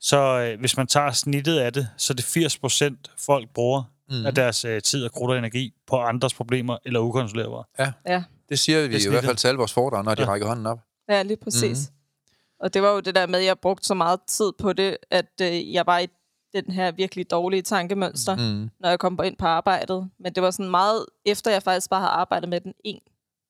så 0.01 0.17
øh, 0.17 0.61
hvis 0.61 0.77
man 0.77 0.87
tager 0.87 1.11
snittet 1.11 1.59
af 1.59 1.73
det, 1.73 1.89
så 1.97 2.13
er 2.13 2.15
det 2.15 2.25
80 2.25 2.59
procent 2.59 3.11
folk 3.19 3.49
bruger 3.55 3.83
mm. 4.11 4.27
af 4.27 4.35
deres 4.35 4.65
øh, 4.65 4.83
tid 4.83 5.05
og 5.05 5.13
krudt 5.13 5.31
og 5.31 5.39
energi 5.39 5.73
på 5.87 5.97
andres 6.01 6.35
problemer 6.35 6.79
eller 6.85 7.01
ukontrollerbare. 7.01 7.93
Ja, 8.07 8.23
Det 8.49 8.59
siger 8.59 8.87
vi 8.89 8.95
Det 8.95 9.05
i 9.07 9.09
hvert 9.09 9.25
fald 9.25 9.37
til 9.37 9.49
alle 9.49 9.59
vores 9.59 9.73
foredrag, 9.73 10.05
når 10.05 10.15
de 10.15 10.23
Ja. 10.23 10.29
rækker 10.29 10.47
hånden 10.47 10.67
op. 10.67 10.79
ja 11.09 11.23
lige 11.23 11.37
præcis. 11.37 11.79
Mm-hmm. 11.79 12.61
Og 12.61 12.75
det 12.75 12.83
var 12.83 12.91
jo 12.93 13.01
det 13.01 13.15
der 13.15 13.27
med, 13.27 13.39
at 13.39 13.45
jeg 13.45 13.59
brugte 13.59 13.87
så 13.87 13.95
meget 13.95 14.21
tid 14.29 14.53
på 14.59 14.73
det, 14.73 14.97
at 15.11 15.27
øh, 15.43 15.73
jeg 15.73 15.87
var 15.87 15.99
i 15.99 16.07
den 16.55 16.71
her 16.73 16.91
virkelig 16.93 17.31
dårlige 17.31 17.63
tankemønster, 17.63 18.37
mm. 18.37 18.43
Mm. 18.43 18.71
når 18.81 18.89
jeg 18.89 18.99
kom 18.99 19.21
ind 19.25 19.37
på 19.37 19.47
arbejdet. 19.47 20.11
Men 20.21 20.33
det 20.35 20.43
var 20.43 20.51
sådan 20.51 20.71
meget, 20.71 21.07
efter 21.27 21.51
jeg 21.51 21.63
faktisk 21.63 21.91
bare 21.91 22.01
havde 22.01 22.11
arbejdet 22.13 22.49
med 22.49 22.61
den 22.61 22.73
en 22.85 23.01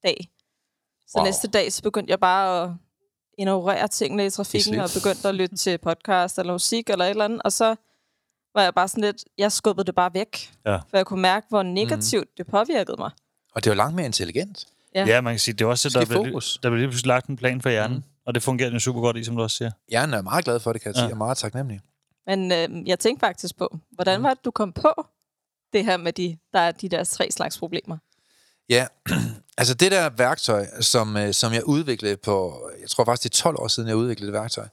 dag. 0.05 0.29
Så 1.07 1.19
Wow. 1.19 1.25
næste 1.25 1.49
dag, 1.49 1.73
så 1.73 1.83
begyndte 1.83 2.11
jeg 2.11 2.21
bare 2.21 2.63
at 2.65 2.71
ignorere 3.39 3.89
tingene 3.89 4.27
i 4.27 4.31
trafikken, 4.31 4.81
og 4.81 4.89
begyndte 4.95 5.29
at 5.29 5.35
lytte 5.35 5.57
til 5.57 5.79
podcast 5.79 6.39
eller 6.39 6.53
musik 6.53 6.91
eller 6.91 7.05
et 7.05 7.11
eller 7.11 7.25
andet. 7.25 7.43
Og 7.45 7.53
så 7.53 7.75
var 8.55 8.63
jeg 8.63 8.75
bare 8.75 8.89
sådan 8.89 9.05
lidt, 9.05 9.25
jeg 9.39 9.53
skubbede 9.53 9.85
det 9.87 9.95
bare 9.95 10.15
væk. 10.15 10.53
Ja. 10.67 10.77
For 10.77 10.97
jeg 10.97 11.07
kunne 11.07 11.23
mærke, 11.23 11.47
hvor 11.49 11.63
negativt 11.63 12.25
mm. 12.29 12.35
det 12.37 12.47
påvirkede 12.47 12.97
mig. 12.99 13.11
Og 13.55 13.65
det 13.65 13.71
jo 13.71 13.75
langt 13.75 13.95
mere 13.97 14.07
intelligent. 14.07 14.67
Ja. 14.95 15.05
Ja, 15.07 15.21
man 15.21 15.33
kan 15.35 15.39
sige, 15.41 15.55
det 15.55 15.65
er 15.65 15.69
også, 15.69 15.91
Skal 15.91 16.01
der 16.01 16.07
bliver, 16.07 16.25
fokus. 16.25 16.59
der 16.63 16.69
bliver 16.71 16.79
lige 16.81 16.89
pludselig 16.89 17.09
lagt 17.09 17.27
en 17.27 17.37
plan 17.37 17.61
for 17.61 17.71
hjernen, 17.71 17.97
mm. 17.97 18.03
og 18.27 18.35
det 18.35 18.43
fungerer 18.43 18.69
den 18.69 18.77
jo 18.77 18.81
super 18.81 19.01
godt 19.01 19.17
i, 19.17 19.25
som 19.25 19.37
du 19.37 19.43
også 19.43 19.57
siger. 19.57 19.71
Hjernen 19.91 20.15
er 20.15 20.23
meget 20.23 20.45
glad 20.45 20.61
for 20.61 20.73
det, 20.73 20.83
kan 20.83 20.89
jeg 20.93 20.97
Ja. 20.97 21.03
sige, 21.07 21.13
og 21.13 21.19
meget 21.19 21.37
taknemmelig. 21.39 21.81
Men 22.27 22.53
øh, 22.53 22.89
jeg 22.89 22.99
tænkte 22.99 23.21
faktisk 23.27 23.57
på, 23.59 23.79
hvordan 23.91 24.21
Mm. 24.21 24.25
var 24.25 24.35
det, 24.35 24.45
du 24.45 24.51
kom 24.51 24.73
på 24.73 25.07
det 25.73 25.85
her 25.85 25.97
med, 25.97 26.13
de, 26.13 26.37
der 26.53 26.61
er 26.61 26.73
de 26.73 26.89
der 26.89 27.05
tre 27.05 27.31
slags 27.31 27.59
problemer? 27.59 27.99
Ja, 28.69 28.87
altså 29.59 29.75
det 29.75 29.93
der 29.93 30.11
værktøj, 30.11 30.67
som, 30.81 31.17
øh, 31.17 31.35
som 31.35 31.53
jeg 31.53 31.65
udviklede 31.65 32.17
på, 32.17 32.69
jeg 32.81 32.91
tror 32.91 33.05
faktisk 33.05 33.33
det 33.33 33.39
er 33.39 33.43
12 33.43 33.57
år 33.59 33.69
siden, 33.69 33.89
jeg 33.89 33.97
udviklede 33.97 34.33
det 34.33 34.41
værktøj, 34.41 34.67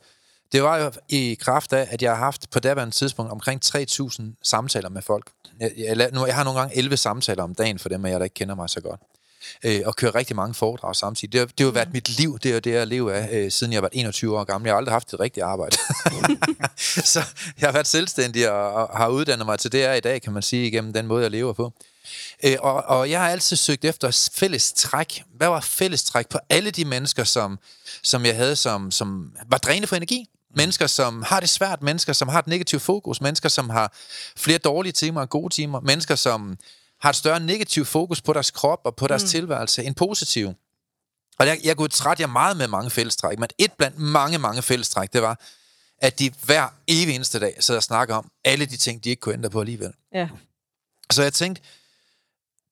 det 0.51 0.63
var 0.63 0.77
jo 0.77 0.91
i 1.10 1.38
kraft 1.41 1.73
af, 1.73 1.88
at 1.91 2.01
jeg 2.01 2.12
har 2.12 2.17
haft 2.17 2.49
på 2.51 2.60
daværende 2.60 2.95
tidspunkt 2.95 3.32
omkring 3.32 3.62
3.000 3.65 4.21
samtaler 4.43 4.89
med 4.89 5.01
folk. 5.01 5.32
Jeg, 5.60 5.71
jeg, 5.77 6.10
nu, 6.13 6.25
jeg 6.25 6.36
har 6.36 6.43
nogle 6.43 6.60
gange 6.60 6.77
11 6.77 6.97
samtaler 6.97 7.43
om 7.43 7.56
dagen 7.56 7.80
for 7.80 7.89
dem, 7.89 8.06
af 8.06 8.10
jeg 8.12 8.19
der 8.19 8.23
ikke 8.23 8.34
kender 8.34 8.56
mig 8.56 8.69
så 8.69 8.82
godt. 8.82 8.99
Øh, 9.65 9.82
og 9.86 9.95
kører 9.95 10.15
rigtig 10.15 10.36
mange 10.36 10.54
foredrag 10.54 10.95
samtidig. 10.95 11.32
Det, 11.34 11.39
har- 11.39 11.45
det 11.47 11.60
har 11.60 11.65
jo 11.65 11.71
været 11.71 11.93
mit 11.93 12.10
liv, 12.10 12.39
det 12.39 12.49
er 12.49 12.54
jo 12.54 12.60
det, 12.60 12.71
jeg 12.71 12.88
lever 12.88 13.12
af, 13.12 13.30
øh, 13.32 13.51
siden 13.51 13.73
jeg 13.73 13.82
var 13.82 13.89
21 13.91 14.39
år 14.39 14.43
gammel. 14.43 14.67
Jeg 14.67 14.73
har 14.73 14.77
aldrig 14.77 14.93
haft 14.93 15.13
et 15.13 15.19
rigtigt 15.19 15.43
arbejde. 15.43 15.75
så 17.13 17.19
jeg 17.61 17.68
har 17.68 17.72
været 17.72 17.88
selvstændig 17.88 18.51
og, 18.51 18.74
og 18.74 18.97
har 18.97 19.07
uddannet 19.07 19.45
mig 19.45 19.59
til 19.59 19.72
det, 19.72 19.80
jeg 19.80 19.89
er 19.89 19.93
i 19.93 19.99
dag, 19.99 20.22
kan 20.22 20.34
man 20.34 20.41
sige, 20.43 20.68
igennem 20.68 20.93
den 20.93 21.07
måde, 21.07 21.24
jeg 21.24 21.32
lever 21.32 21.53
på. 21.53 21.74
Øh, 22.43 22.58
og, 22.60 22.84
og 22.84 23.10
jeg 23.10 23.20
har 23.20 23.30
altid 23.30 23.58
søgt 23.58 23.86
efter 23.86 24.30
fælles 24.34 24.74
træk. 24.74 25.24
Hvad 25.36 25.47
var 25.47 25.60
fælles 25.60 26.04
træk 26.04 26.28
på 26.30 26.39
alle 26.49 26.72
de 26.72 26.86
mennesker, 26.86 27.24
som, 27.24 27.60
som 28.04 28.26
jeg 28.26 28.36
havde, 28.36 28.56
som, 28.56 28.91
som 28.91 29.36
var 29.47 29.58
drænet 29.58 29.89
for 29.89 29.95
energi? 29.95 30.26
Mennesker, 30.56 30.88
som 30.88 31.24
har 31.24 31.39
det 31.39 31.49
svært, 31.49 31.82
mennesker, 31.82 32.14
som 32.14 32.28
har 32.28 32.39
et 32.39 32.47
negativt 32.47 32.82
fokus, 32.82 33.22
mennesker, 33.22 33.49
som 33.49 33.70
har 33.70 33.93
flere 34.38 34.58
dårlige 34.58 34.93
timer 34.93 35.22
og 35.22 35.30
gode 35.30 35.54
timer, 35.54 35.80
mennesker, 35.80 36.16
som 36.16 36.58
har 37.02 37.10
et 37.10 37.16
større 37.16 37.39
negativt 37.39 37.88
fokus 37.88 38.22
på 38.22 38.34
deres 38.34 38.52
krop 38.52 38.80
og 38.84 38.95
på 38.95 39.08
deres 39.08 39.24
mm. 39.24 39.28
tilværelse 39.28 39.84
end 39.84 39.95
positiv. 39.95 40.54
Og 41.39 41.47
jeg, 41.47 41.60
jeg 41.64 41.78
kunne 41.78 41.89
træt 41.89 42.20
jer 42.20 42.28
meget 42.28 42.58
med 42.58 42.68
mange 42.68 42.89
fællestræk, 42.89 43.39
men 43.39 43.49
et 43.58 43.74
blandt 43.74 43.97
mange, 43.97 44.38
mange 44.38 44.62
fællestræk, 44.62 45.14
det 45.14 45.22
var, 45.22 45.39
at 46.02 46.20
de 46.20 46.32
hver 46.43 46.68
evig 46.88 47.16
eneste 47.16 47.39
dag 47.39 47.58
sidder 47.60 47.80
og 47.80 47.84
snakker 47.84 48.16
om 48.16 48.32
alle 48.45 48.66
de 48.66 48.78
ting, 48.78 49.04
de 49.04 49.10
ikke 49.10 49.20
kunne 49.20 49.34
ændre 49.34 49.49
på 49.49 49.60
alligevel. 49.60 49.93
Ja. 50.14 50.30
Så 51.12 51.24
jeg 51.24 51.34
tænkte, 51.34 51.62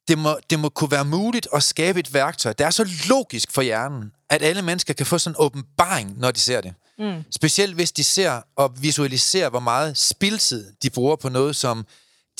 det 0.10 0.18
må, 0.18 0.38
det 0.49 0.60
må 0.60 0.70
kunne 0.70 0.91
være 0.91 1.05
muligt 1.05 1.47
at 1.53 1.64
skabe 1.64 1.99
et 1.99 2.14
værktøj, 2.14 2.53
der 2.53 2.66
er 2.66 2.70
så 2.70 2.89
logisk 3.10 3.51
for 3.51 3.62
hjernen, 3.62 4.12
at 4.30 4.41
alle 4.41 4.62
mennesker 4.62 4.93
kan 4.93 5.05
få 5.05 5.18
sådan 5.18 5.36
en 5.36 5.36
åbenbaring, 5.39 6.20
når 6.20 6.32
de 6.32 6.39
ser 6.39 6.62
det. 6.62 6.74
Mm. 6.99 7.24
Specielt 7.32 7.76
hvis 7.76 7.91
de 7.91 8.03
ser 8.03 8.41
og 8.55 8.74
visualiserer, 8.82 9.49
hvor 9.49 9.60
meget 9.60 9.97
spildtid 9.97 10.74
de 10.84 10.89
bruger 10.89 11.16
på 11.16 11.30
noget, 11.30 11.55
som 11.55 11.86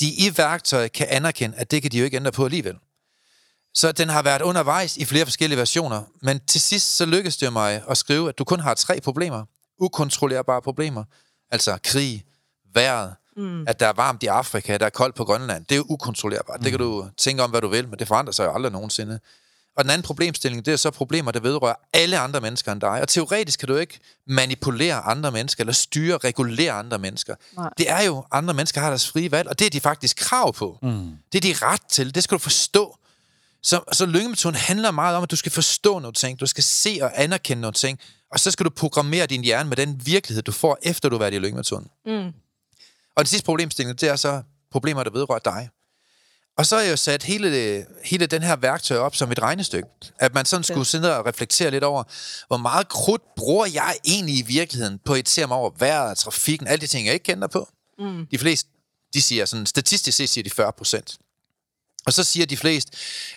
de 0.00 0.06
i 0.08 0.32
værktøjet 0.36 0.92
kan 0.92 1.06
anerkende, 1.10 1.56
at 1.56 1.70
det 1.70 1.82
kan 1.82 1.90
de 1.90 1.98
jo 1.98 2.04
ikke 2.04 2.16
ændre 2.16 2.32
på 2.32 2.44
alligevel. 2.44 2.76
Så 3.74 3.92
den 3.92 4.08
har 4.08 4.22
været 4.22 4.42
undervejs 4.42 4.96
i 4.96 5.04
flere 5.04 5.26
forskellige 5.26 5.58
versioner, 5.58 6.02
men 6.22 6.40
til 6.46 6.60
sidst 6.60 6.96
så 6.96 7.06
lykkedes 7.06 7.36
det 7.36 7.52
mig 7.52 7.82
at 7.88 7.98
skrive, 7.98 8.28
at 8.28 8.38
du 8.38 8.44
kun 8.44 8.60
har 8.60 8.74
tre 8.74 9.00
problemer. 9.00 9.44
Ukontrollerbare 9.78 10.62
problemer. 10.62 11.04
Altså 11.50 11.78
krig, 11.84 12.24
vejret, 12.74 13.14
mm. 13.36 13.64
at 13.68 13.80
der 13.80 13.86
er 13.86 13.92
varmt 13.92 14.22
i 14.22 14.26
Afrika, 14.26 14.76
der 14.76 14.86
er 14.86 14.90
koldt 14.90 15.14
på 15.14 15.24
Grønland. 15.24 15.64
Det 15.64 15.72
er 15.72 15.76
jo 15.76 15.86
ukontrollerbart. 15.88 16.60
Mm. 16.60 16.62
Det 16.62 16.72
kan 16.72 16.78
du 16.78 17.08
tænke 17.16 17.42
om, 17.42 17.50
hvad 17.50 17.60
du 17.60 17.68
vil, 17.68 17.88
men 17.88 17.98
det 17.98 18.08
forandrer 18.08 18.32
sig 18.32 18.44
jo 18.44 18.54
aldrig 18.54 18.72
nogensinde. 18.72 19.20
Og 19.76 19.84
den 19.84 19.90
anden 19.90 20.02
problemstilling, 20.02 20.66
det 20.66 20.72
er 20.72 20.76
så 20.76 20.90
problemer, 20.90 21.30
der 21.30 21.40
vedrører 21.40 21.74
alle 21.92 22.18
andre 22.18 22.40
mennesker 22.40 22.72
end 22.72 22.80
dig. 22.80 23.00
Og 23.02 23.08
teoretisk 23.08 23.58
kan 23.58 23.68
du 23.68 23.76
ikke 23.76 24.00
manipulere 24.26 24.94
andre 24.94 25.30
mennesker, 25.30 25.62
eller 25.62 25.72
styre, 25.72 26.16
regulere 26.16 26.72
andre 26.72 26.98
mennesker. 26.98 27.34
Nej. 27.56 27.70
Det 27.78 27.90
er 27.90 28.02
jo, 28.02 28.24
andre 28.32 28.54
mennesker 28.54 28.80
har 28.80 28.88
deres 28.88 29.08
frie 29.08 29.30
valg, 29.30 29.48
og 29.48 29.58
det 29.58 29.66
er 29.66 29.70
de 29.70 29.80
faktisk 29.80 30.16
krav 30.16 30.54
på. 30.54 30.78
Mm. 30.82 31.10
Det 31.32 31.44
er 31.44 31.54
de 31.54 31.66
ret 31.66 31.82
til. 31.88 32.14
Det 32.14 32.22
skal 32.24 32.34
du 32.34 32.38
forstå. 32.38 32.96
Så, 33.62 33.80
så 33.92 34.06
lyngemetoden 34.06 34.56
handler 34.56 34.90
meget 34.90 35.16
om, 35.16 35.22
at 35.22 35.30
du 35.30 35.36
skal 35.36 35.52
forstå 35.52 35.98
nogle 35.98 36.14
ting, 36.14 36.40
du 36.40 36.46
skal 36.46 36.64
se 36.64 36.98
og 37.02 37.22
anerkende 37.22 37.60
nogle 37.60 37.72
ting, 37.72 37.98
og 38.32 38.40
så 38.40 38.50
skal 38.50 38.64
du 38.64 38.70
programmere 38.70 39.26
din 39.26 39.44
hjerne 39.44 39.68
med 39.68 39.76
den 39.76 40.02
virkelighed, 40.04 40.42
du 40.42 40.52
får, 40.52 40.78
efter 40.82 41.08
du 41.08 41.14
har 41.14 41.18
været 41.18 41.34
i 41.34 41.38
lyngemetoden. 41.38 41.86
Mm. 42.06 42.32
Og 43.20 43.24
det 43.24 43.30
sidste 43.30 43.44
problemstilling, 43.44 44.00
det 44.00 44.08
er 44.08 44.16
så 44.16 44.42
problemer, 44.72 45.04
der 45.04 45.10
vedrører 45.10 45.38
dig. 45.38 45.68
Og 46.58 46.66
så 46.66 46.76
har 46.76 46.82
jeg 46.82 46.90
jo 46.90 46.96
sat 46.96 47.22
hele, 47.22 47.86
hele 48.04 48.26
den 48.26 48.42
her 48.42 48.56
værktøj 48.56 48.98
op 48.98 49.16
som 49.16 49.32
et 49.32 49.42
regnestykke. 49.42 49.88
At 50.18 50.34
man 50.34 50.44
sådan 50.44 50.64
skulle 50.64 50.86
sidde 50.86 51.18
og 51.18 51.26
reflektere 51.26 51.70
lidt 51.70 51.84
over, 51.84 52.02
hvor 52.46 52.56
meget 52.56 52.88
krudt 52.88 53.22
bruger 53.36 53.66
jeg 53.66 53.96
egentlig 54.04 54.38
i 54.38 54.42
virkeligheden 54.42 55.00
på 55.04 55.14
et 55.14 55.28
serum 55.28 55.52
over 55.52 55.70
vejret, 55.78 56.18
trafikken, 56.18 56.68
alle 56.68 56.80
de 56.80 56.86
ting, 56.86 57.06
jeg 57.06 57.14
ikke 57.14 57.24
kender 57.24 57.48
på. 57.48 57.68
Mm. 57.98 58.26
De 58.30 58.38
fleste, 58.38 58.70
de 59.14 59.22
siger 59.22 59.44
sådan, 59.44 59.66
statistisk 59.66 60.16
set 60.16 60.28
siger 60.28 60.42
de 60.42 60.50
40 60.50 60.72
procent. 60.72 61.18
Og 62.06 62.12
så 62.12 62.24
siger 62.24 62.46
de 62.46 62.56
fleste, 62.56 62.92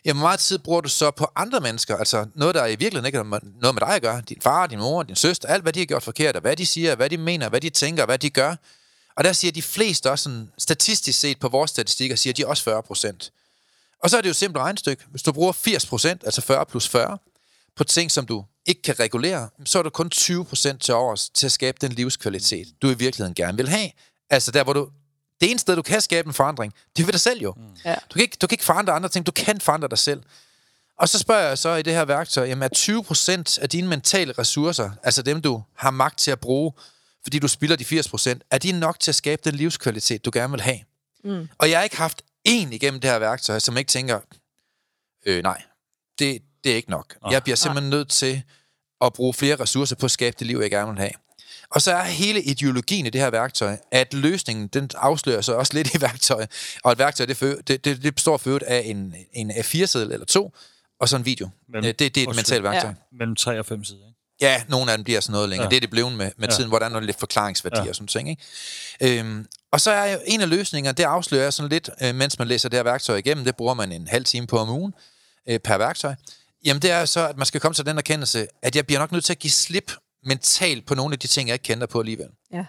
ja, 0.06 0.14
hvor 0.14 0.22
meget 0.22 0.40
tid 0.40 0.60
bruger 0.60 0.82
du 0.82 0.90
så 0.90 1.12
på 1.12 1.28
andre 1.36 1.60
mennesker? 1.60 1.98
Altså 1.98 2.26
noget, 2.36 2.56
der 2.56 2.66
i 2.66 2.70
virkeligheden 2.70 3.06
ikke 3.06 3.18
har 3.18 3.42
noget 3.62 3.76
med 3.76 3.82
dig 3.82 3.96
at 3.96 4.02
gøre. 4.02 4.22
Din 4.30 4.42
far, 4.42 4.68
din 4.68 4.80
mor, 4.80 5.04
din 5.04 5.16
søster, 5.16 5.48
alt 5.48 5.64
hvad 5.64 5.74
de 5.74 5.80
har 5.80 5.86
gjort 5.86 6.04
forkert, 6.04 6.36
og 6.36 6.42
hvad 6.42 6.56
de 6.56 6.66
siger, 6.66 6.96
hvad 6.96 7.10
de 7.10 7.18
mener, 7.18 7.50
hvad 7.50 7.62
de 7.62 7.70
tænker, 7.70 8.06
hvad 8.06 8.20
de 8.20 8.30
gør. 8.30 8.56
Og 9.16 9.24
der 9.24 9.34
siger 9.34 9.52
de 9.52 9.62
fleste 9.62 10.12
også 10.12 10.24
sådan, 10.24 10.52
statistisk 10.58 11.20
set 11.20 11.40
på 11.40 11.50
vores 11.50 11.72
statistikker, 11.72 12.16
siger 12.16 12.34
de 12.34 12.48
også 12.48 12.64
40 12.64 12.84
procent. 12.84 13.32
Og 14.04 14.10
så 14.10 14.18
er 14.18 14.22
det 14.22 14.30
jo 14.30 14.34
simpelt 14.34 14.62
regnstykke. 14.62 15.04
Hvis 15.12 15.24
du 15.24 15.32
bruger 15.32 15.52
80 15.52 15.86
procent, 15.86 16.22
altså 16.26 16.42
40 16.42 16.66
plus 16.66 16.88
40, 16.88 17.18
på 17.76 17.84
ting, 17.84 18.12
som 18.12 18.26
du 18.26 18.46
ikke 18.66 18.82
kan 18.82 19.00
regulere, 19.00 19.50
så 19.66 19.80
er 19.80 19.84
du 19.84 19.90
kun 19.90 20.10
20 20.10 20.46
procent 20.46 20.82
til 20.82 20.94
overs 20.94 21.30
til 21.30 21.46
at 21.46 21.52
skabe 21.52 21.78
den 21.82 21.92
livskvalitet, 21.92 22.68
du 22.82 22.90
i 22.90 22.94
virkeligheden 22.94 23.36
gerne 23.36 23.58
vil 23.58 23.70
have. 23.70 23.90
Altså 24.30 24.52
der, 24.52 24.64
hvor 24.64 24.74
du 24.74 24.90
det 25.42 25.52
eneste 25.52 25.62
sted, 25.62 25.76
du 25.76 25.82
kan 25.82 26.02
skabe 26.02 26.28
en 26.28 26.34
forandring, 26.34 26.74
det 26.96 27.04
er 27.04 27.06
ved 27.06 27.14
dig 27.14 27.22
selv 27.22 27.42
jo. 27.42 27.54
Mm. 27.58 27.64
Ja. 27.86 27.94
Du, 27.94 28.14
kan 28.14 28.22
ikke, 28.22 28.38
du 28.42 28.48
kan 28.48 28.54
ikke 28.54 28.64
forandre 28.64 28.94
andre 28.94 29.10
ting, 29.10 29.26
du 29.26 29.32
kan 29.32 29.62
forandre 29.62 29.88
dig 29.88 29.98
selv. 29.98 30.24
Og 31.00 31.10
så 31.10 31.20
spørger 31.20 31.48
jeg 31.48 31.58
så 31.58 31.76
i 31.76 31.82
det 31.82 31.94
her 31.94 32.06
værktøj, 32.06 32.46
jamen 32.46 32.64
er 32.64 33.44
20% 33.58 33.62
af 33.62 33.70
dine 33.70 33.88
mentale 33.88 34.34
ressourcer, 34.40 34.92
altså 35.04 35.22
dem 35.22 35.42
du 35.42 35.64
har 35.76 35.92
magt 35.92 36.20
til 36.20 36.32
at 36.32 36.40
bruge, 36.40 36.72
fordi 37.24 37.40
du 37.40 37.48
spilder 37.48 37.76
de 37.76 37.84
80%, 37.84 38.40
er 38.52 38.58
de 38.58 38.72
nok 38.72 39.00
til 39.00 39.12
at 39.12 39.16
skabe 39.16 39.42
den 39.46 39.56
livskvalitet, 39.56 40.26
du 40.26 40.32
gerne 40.34 40.52
vil 40.52 40.62
have? 40.62 40.80
Mm. 41.24 41.50
Og 41.58 41.70
jeg 41.70 41.78
har 41.78 41.84
ikke 41.84 41.98
haft 41.98 42.22
en 42.44 42.74
igennem 42.74 43.00
det 43.00 43.10
her 43.10 43.20
værktøj, 43.20 43.60
som 43.60 43.78
ikke 43.78 43.90
tænker, 43.90 44.20
øh, 45.26 45.44
nej, 45.44 45.62
det, 46.20 46.42
det 46.64 46.72
er 46.72 46.76
ikke 46.76 46.90
nok. 46.90 47.16
Oh. 47.22 47.34
Jeg 47.34 47.44
bliver 47.44 47.56
simpelthen 47.56 47.90
nødt 47.90 48.10
til 48.10 48.44
at 49.02 49.14
bruge 49.14 49.34
flere 49.34 49.56
ressourcer 49.56 49.96
på 49.96 50.06
at 50.06 50.12
skabe 50.12 50.36
det 50.40 50.48
liv, 50.48 50.60
jeg 50.60 50.72
gerne 50.72 50.92
vil 50.92 51.00
have. 51.00 51.12
Og 51.70 51.82
så 51.82 51.92
er 51.92 52.04
hele 52.04 52.44
ideologien 52.44 53.06
i 53.06 53.10
det 53.10 53.22
her 53.22 53.30
værktøj, 53.30 53.78
at 53.92 54.14
løsningen, 54.14 54.68
den 54.68 54.90
afslører 54.96 55.42
sig 55.42 55.56
også 55.56 55.74
lidt 55.74 55.96
i 55.96 56.02
værktøjet. 56.02 56.78
Og 56.84 56.92
et 56.92 56.98
værktøj, 56.98 57.26
det, 57.26 57.38
for, 57.38 57.46
det, 57.46 57.86
det, 57.86 58.04
det 58.04 58.16
består 58.16 58.38
for 58.38 58.60
af 58.68 58.82
en, 58.86 59.16
en 59.34 59.52
A4-seddel 59.52 60.12
eller 60.12 60.26
to, 60.26 60.54
og 61.00 61.10
så 61.10 61.16
en 61.18 61.26
video. 61.26 61.50
Mellem, 61.68 61.84
det, 61.84 62.16
det 62.16 62.24
er 62.24 62.30
et 62.30 62.36
mentalt 62.36 62.64
værktøj. 62.64 62.90
Ja. 62.90 62.96
Mellem 63.12 63.36
tre 63.36 63.60
og 63.60 63.66
fem 63.66 63.84
sider, 63.84 64.08
ikke? 64.08 64.20
Ja, 64.44 64.64
nogle 64.68 64.92
af 64.92 64.98
dem 64.98 65.04
bliver 65.04 65.20
sådan 65.20 65.32
noget 65.32 65.50
længere. 65.50 65.66
Ja. 65.66 65.70
Det 65.70 65.76
er 65.76 65.80
det 65.80 65.90
blevet 65.90 66.12
med, 66.12 66.32
med 66.38 66.48
ja. 66.48 66.56
tiden, 66.56 66.70
hvor 66.70 66.80
der 66.80 66.86
er 66.86 66.90
noget 66.90 67.06
lidt 67.06 67.20
forklaringsværdi 67.20 67.82
ja. 67.82 67.90
og 67.90 67.96
sådan 67.96 68.08
ting. 68.08 68.30
Ikke? 68.30 69.20
Øhm, 69.20 69.48
og 69.72 69.82
så 69.82 69.92
er 69.92 70.12
jo 70.12 70.20
en 70.26 70.42
af 70.42 70.50
løsningerne, 70.50 70.96
det 70.96 71.04
afslører 71.04 71.44
jeg 71.44 71.54
sådan 71.54 71.70
lidt, 71.70 71.90
øh, 72.02 72.16
mens 72.16 72.40
man 72.40 72.48
læser 72.48 72.70
det 72.70 72.78
her 72.78 72.84
værktøj 72.84 73.16
igennem. 73.18 73.46
Det 73.46 73.56
bruger 73.56 73.74
man 73.74 73.92
en 73.92 74.08
halv 74.08 74.26
time 74.26 74.48
på 74.48 74.58
om 74.58 74.70
ugen 74.70 74.94
øh, 75.50 75.60
per 75.60 75.78
værktøj. 75.78 76.16
Jamen 76.66 76.82
det 76.82 76.92
er 76.92 77.06
så, 77.06 77.28
at 77.28 77.38
man 77.38 77.46
skal 77.46 77.62
komme 77.62 77.74
til 77.74 77.86
den 77.86 77.98
erkendelse, 77.98 78.48
at 78.62 78.76
jeg 78.76 78.86
bliver 78.86 79.00
nok 79.00 79.12
nødt 79.12 79.26
til 79.26 79.34
at 79.34 79.40
give 79.40 79.52
slip 79.52 79.92
mentalt 80.26 80.86
på 80.86 80.96
nogle 80.96 81.14
af 81.14 81.20
de 81.20 81.28
ting, 81.28 81.50
jeg 81.50 81.54
ikke 81.54 81.64
kender 81.64 81.88
på 81.88 82.00
alligevel. 82.00 82.28
Ja. 82.54 82.66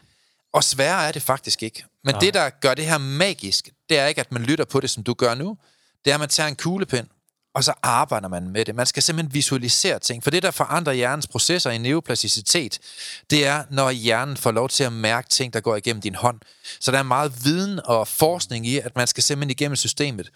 Og 0.53 0.65
sværere 0.65 1.09
er 1.09 1.13
det 1.13 1.23
faktisk 1.23 1.63
ikke. 1.63 1.85
Men 2.05 2.15
Nej. 2.15 2.21
det, 2.21 2.35
der 2.35 2.51
gør 2.51 2.75
det 2.75 2.87
her 2.87 2.99
magisk, 2.99 3.69
det 3.89 3.99
er 3.99 4.07
ikke, 4.07 4.21
at 4.21 4.33
man 4.33 4.43
lytter 4.43 4.65
på 4.65 4.81
det, 4.81 4.91
som 4.91 5.03
du 5.03 5.15
gør 5.15 5.35
nu. 5.35 5.57
Det 6.05 6.11
er, 6.11 6.15
at 6.15 6.21
man 6.21 6.29
tager 6.29 6.49
en 6.49 6.57
kuglepen, 6.57 7.09
og 7.55 7.65
så 7.65 7.73
arbejder 7.83 8.29
man 8.29 8.49
med 8.49 8.65
det. 8.65 8.75
Man 8.75 8.87
skal 8.87 9.03
simpelthen 9.03 9.35
visualisere 9.35 9.99
ting, 9.99 10.23
for 10.23 10.31
det, 10.31 10.43
der 10.43 10.51
forandrer 10.51 10.93
hjernens 10.93 11.27
processer 11.27 11.71
i 11.71 11.79
neoplasticitet, 11.79 12.79
det 13.31 13.47
er, 13.47 13.65
når 13.71 13.91
hjernen 13.91 14.37
får 14.37 14.51
lov 14.51 14.69
til 14.69 14.85
at 14.85 14.93
mærke 14.93 15.29
ting, 15.29 15.53
der 15.53 15.61
går 15.61 15.77
igennem 15.77 16.03
din 16.03 16.15
hånd. 16.15 16.41
Så 16.81 16.91
der 16.91 16.99
er 16.99 17.03
meget 17.03 17.45
viden 17.45 17.81
og 17.85 18.09
forskning 18.09 18.67
i, 18.67 18.79
at 18.79 18.97
man 18.97 19.07
skal 19.07 19.23
simpelthen 19.23 19.51
igennem 19.51 19.77
systemet. 19.77 20.31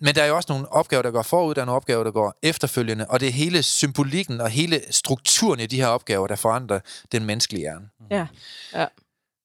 Men 0.00 0.14
der 0.14 0.22
er 0.22 0.26
jo 0.26 0.36
også 0.36 0.52
nogle 0.52 0.72
opgaver, 0.72 1.02
der 1.02 1.10
går 1.10 1.22
forud, 1.22 1.54
der 1.54 1.60
er 1.60 1.64
nogle 1.64 1.76
opgaver, 1.76 2.04
der 2.04 2.10
går 2.10 2.38
efterfølgende, 2.42 3.06
og 3.08 3.20
det 3.20 3.28
er 3.28 3.32
hele 3.32 3.62
symbolikken 3.62 4.40
og 4.40 4.50
hele 4.50 4.80
strukturen 4.90 5.60
i 5.60 5.66
de 5.66 5.76
her 5.76 5.86
opgaver, 5.86 6.26
der 6.26 6.36
forandrer 6.36 6.80
den 7.12 7.24
menneskelige 7.24 7.60
hjerne. 7.60 7.88
Ja, 8.10 8.26
ja. 8.74 8.86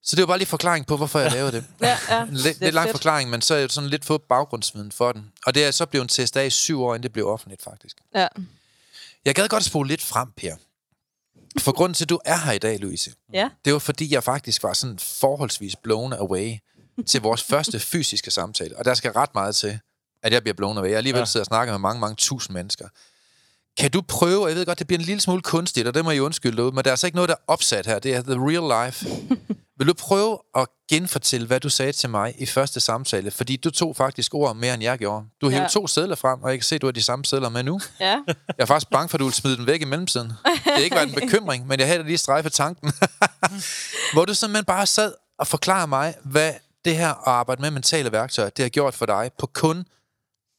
Så 0.07 0.15
det 0.15 0.21
var 0.21 0.25
bare 0.25 0.37
lige 0.37 0.47
forklaring 0.47 0.85
på, 0.85 0.97
hvorfor 0.97 1.19
jeg 1.19 1.31
lavede 1.31 1.51
det. 1.51 1.65
ja, 1.81 1.97
ja. 2.09 2.21
En 2.23 2.33
lidt, 2.33 2.59
lidt 2.59 2.75
lang 2.75 2.85
fedt. 2.85 2.97
forklaring, 2.97 3.29
men 3.29 3.41
så 3.41 3.55
er 3.55 3.61
det 3.61 3.71
sådan 3.71 3.89
lidt 3.89 4.05
få 4.05 4.17
baggrundsviden 4.17 4.91
for 4.91 5.11
den. 5.11 5.31
Og 5.45 5.55
det 5.55 5.65
er 5.65 5.71
så 5.71 5.85
blevet 5.85 6.09
testet 6.09 6.41
af 6.41 6.45
i 6.45 6.49
syv 6.49 6.83
år, 6.83 6.95
inden 6.95 7.03
det 7.03 7.13
blev 7.13 7.27
offentligt, 7.27 7.63
faktisk. 7.63 7.97
Ja. 8.15 8.27
Jeg 9.25 9.35
gad 9.35 9.47
godt 9.47 9.63
spole 9.63 9.87
lidt 9.87 10.01
frem, 10.01 10.31
Per. 10.31 10.55
For 11.59 11.71
grunden 11.71 11.93
til, 11.93 12.05
at 12.05 12.09
du 12.09 12.19
er 12.25 12.37
her 12.37 12.51
i 12.51 12.57
dag, 12.57 12.79
Louise, 12.79 13.11
ja. 13.33 13.49
det 13.65 13.73
var 13.73 13.79
fordi, 13.79 14.13
jeg 14.13 14.23
faktisk 14.23 14.63
var 14.63 14.73
sådan 14.73 14.99
forholdsvis 14.99 15.75
blown 15.75 16.13
away 16.13 16.55
til 17.05 17.21
vores 17.21 17.43
første 17.51 17.79
fysiske 17.79 18.31
samtale. 18.31 18.77
Og 18.77 18.85
der 18.85 18.93
skal 18.93 19.11
ret 19.11 19.33
meget 19.33 19.55
til, 19.55 19.79
at 20.23 20.33
jeg 20.33 20.41
bliver 20.41 20.53
blown 20.55 20.77
away. 20.77 20.89
Jeg 20.89 20.97
alligevel 20.97 21.19
ja. 21.19 21.25
sidder 21.25 21.43
og 21.43 21.47
snakker 21.47 21.73
med 21.73 21.79
mange, 21.79 21.99
mange 21.99 22.15
tusind 22.15 22.53
mennesker. 22.53 22.87
Kan 23.77 23.91
du 23.91 24.01
prøve, 24.01 24.47
jeg 24.47 24.55
ved 24.55 24.65
godt, 24.65 24.79
det 24.79 24.87
bliver 24.87 24.99
en 24.99 25.05
lille 25.05 25.21
smule 25.21 25.41
kunstigt, 25.41 25.87
og 25.87 25.93
det 25.93 26.05
må 26.05 26.11
jeg 26.11 26.21
undskylde 26.21 26.63
men 26.63 26.75
der 26.75 26.83
er 26.85 26.89
altså 26.89 27.07
ikke 27.07 27.15
noget, 27.15 27.29
der 27.29 27.35
er 27.35 27.43
opsat 27.47 27.85
her. 27.85 27.99
Det 27.99 28.15
er 28.15 28.21
the 28.21 28.33
real 28.33 28.85
life. 28.85 29.05
Vil 29.79 29.87
du 29.87 29.93
prøve 29.93 30.39
at 30.55 30.67
genfortælle, 30.89 31.47
hvad 31.47 31.59
du 31.59 31.69
sagde 31.69 31.91
til 31.91 32.09
mig 32.09 32.33
i 32.37 32.45
første 32.45 32.79
samtale? 32.79 33.31
Fordi 33.31 33.55
du 33.55 33.69
tog 33.69 33.95
faktisk 33.95 34.33
ord 34.33 34.55
mere, 34.55 34.73
end 34.73 34.83
jeg 34.83 34.97
gjorde. 34.97 35.25
Du 35.41 35.49
hævde 35.49 35.63
ja. 35.63 35.69
to 35.69 35.87
sædler 35.87 36.15
frem, 36.15 36.43
og 36.43 36.49
jeg 36.49 36.57
kan 36.59 36.63
se, 36.63 36.75
at 36.75 36.81
du 36.81 36.87
har 36.87 36.91
de 36.91 37.03
samme 37.03 37.25
sædler 37.25 37.49
med 37.49 37.63
nu. 37.63 37.79
Ja. 37.99 38.19
Jeg 38.27 38.35
er 38.57 38.65
faktisk 38.65 38.89
bange 38.91 39.09
for, 39.09 39.17
at 39.17 39.19
du 39.19 39.25
vil 39.25 39.33
smide 39.33 39.57
den 39.57 39.67
væk 39.67 39.81
i 39.81 39.85
mellemtiden. 39.85 40.31
Det 40.45 40.73
er 40.73 40.77
ikke 40.77 40.95
været 40.95 41.09
en 41.09 41.15
bekymring, 41.15 41.67
men 41.67 41.79
jeg 41.79 41.87
havde 41.87 42.03
lige 42.03 42.17
strejfet 42.17 42.53
tanken. 42.53 42.93
Hvor 44.13 44.25
du 44.25 44.33
simpelthen 44.33 44.65
bare 44.65 44.85
sad 44.85 45.13
og 45.39 45.47
forklarede 45.47 45.87
mig, 45.87 46.13
hvad 46.23 46.53
det 46.85 46.97
her 46.97 47.09
at 47.09 47.17
arbejde 47.25 47.61
med 47.61 47.71
mentale 47.71 48.11
værktøjer, 48.11 48.49
det 48.49 48.63
har 48.63 48.69
gjort 48.69 48.93
for 48.93 49.05
dig 49.05 49.31
på 49.39 49.49
kun 49.53 49.85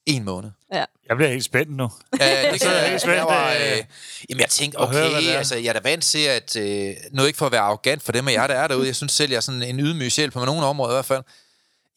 en 0.08 0.24
måned. 0.24 0.50
Ja. 0.72 0.84
Jeg 1.08 1.16
bliver 1.16 1.30
helt 1.30 1.44
spændt 1.44 1.76
nu. 1.76 1.90
Ja, 2.20 2.52
det 2.52 2.60
kan 2.62 2.70
jeg 2.70 2.88
helt 2.88 3.00
spændt. 3.00 3.16
Jeg, 3.16 3.24
var, 3.24 3.52
øh, 3.52 3.84
jamen, 4.30 4.40
jeg 4.40 4.48
tænkte, 4.48 4.76
okay, 4.76 4.94
høre, 4.94 5.36
altså, 5.36 5.56
jeg 5.56 5.68
er 5.68 5.72
da 5.72 5.80
vant 5.90 6.04
til, 6.04 6.18
at 6.18 6.56
øh, 6.56 6.94
nu 7.12 7.24
ikke 7.24 7.36
for 7.36 7.46
at 7.46 7.52
være 7.52 7.60
arrogant 7.60 8.02
for 8.02 8.12
dem 8.12 8.26
og 8.26 8.32
jeg, 8.32 8.48
der 8.48 8.54
er 8.54 8.68
derude, 8.68 8.86
jeg 8.86 8.96
synes 8.96 9.12
selv, 9.12 9.30
jeg 9.30 9.36
er 9.36 9.40
sådan 9.40 9.62
en 9.62 9.80
ydmyg 9.80 10.12
sjæl 10.12 10.30
på 10.30 10.44
nogle 10.44 10.66
områder 10.66 10.92
i 10.92 10.94
hvert 10.94 11.04
fald. 11.04 11.22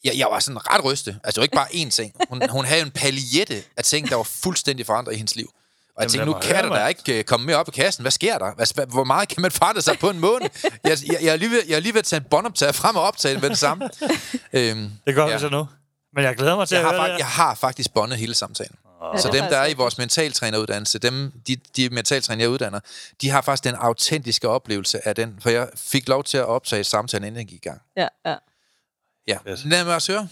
Jeg, 0.04 0.12
jeg 0.16 0.26
var 0.30 0.38
sådan 0.38 0.70
ret 0.70 0.84
rystet. 0.84 1.18
Altså, 1.24 1.30
det 1.30 1.36
var 1.36 1.42
ikke 1.42 1.56
bare 1.56 1.86
én 1.86 1.90
ting. 1.90 2.12
Hun, 2.28 2.48
hun 2.48 2.64
havde 2.64 2.82
en 2.82 2.90
paljette 2.90 3.62
af 3.76 3.84
ting, 3.84 4.10
der 4.10 4.16
var 4.16 4.22
fuldstændig 4.22 4.86
forandret 4.86 5.12
i 5.14 5.16
hendes 5.16 5.36
liv. 5.36 5.50
Og 5.96 6.02
jeg 6.02 6.10
tænkte, 6.10 6.26
nu 6.26 6.32
kan 6.32 6.64
der 6.64 6.76
da 6.76 6.86
ikke 6.86 7.18
uh, 7.18 7.24
komme 7.24 7.46
mere 7.46 7.56
op 7.56 7.68
i 7.68 7.70
kassen. 7.70 8.02
Hvad 8.02 8.10
sker 8.10 8.38
der? 8.38 8.54
Hvad, 8.54 8.86
hvor 8.86 9.04
meget 9.04 9.28
kan 9.28 9.42
man 9.42 9.50
forandre 9.50 9.82
sig 9.82 9.98
på 9.98 10.10
en 10.10 10.18
måned? 10.18 10.48
Jeg, 10.84 10.98
jeg, 11.06 11.18
jeg, 11.22 11.32
er 11.32 11.36
lige 11.36 11.50
ved, 11.50 11.62
jeg 11.68 11.76
er 11.76 11.80
lige 11.80 11.94
ved 11.94 11.98
at 11.98 12.04
tage 12.04 12.20
en 12.20 12.26
båndoptager 12.30 12.72
frem 12.72 12.96
og 12.96 13.02
optage 13.02 13.38
med 13.38 13.50
det 13.50 13.58
samme. 13.58 13.90
øhm, 14.52 14.90
det 15.06 15.14
gør 15.14 15.26
ja. 15.26 15.34
vi 15.34 15.40
så 15.40 15.48
nu. 15.48 15.66
Men 16.14 16.24
jeg 16.24 16.36
glæder 16.36 16.56
mig 16.56 16.68
til 16.68 16.74
jeg 16.74 16.84
at 16.84 16.94
har 16.94 17.02
høre 17.02 17.12
det. 17.12 17.18
Jeg 17.18 17.26
har 17.26 17.54
faktisk 17.54 17.94
båndet 17.94 18.18
hele 18.18 18.34
samtalen. 18.34 18.76
Ja, 19.14 19.20
så 19.20 19.30
dem, 19.32 19.44
der 19.44 19.56
er 19.56 19.66
i 19.66 19.74
vores 19.74 19.98
mentaltræneruddannelse, 19.98 20.98
dem, 20.98 21.32
de, 21.46 21.56
de 21.76 21.88
mentaltræner, 21.88 22.42
jeg 22.42 22.50
uddanner, 22.50 22.80
de 23.20 23.30
har 23.30 23.40
faktisk 23.40 23.64
den 23.64 23.74
autentiske 23.74 24.48
oplevelse 24.48 25.08
af 25.08 25.14
den, 25.14 25.38
for 25.40 25.50
jeg 25.50 25.68
fik 25.76 26.08
lov 26.08 26.24
til 26.24 26.38
at 26.38 26.44
optage 26.44 26.84
samtalen, 26.84 27.26
inden 27.26 27.38
jeg 27.38 27.46
gik 27.46 27.64
i 27.66 27.68
gang. 27.68 27.82
Ja, 27.96 28.08
ja. 28.26 28.36
Ja, 29.28 29.38
yes. 29.48 29.64
lad 29.64 29.84
mig 29.84 29.94
også 29.94 30.12
høre. 30.12 30.28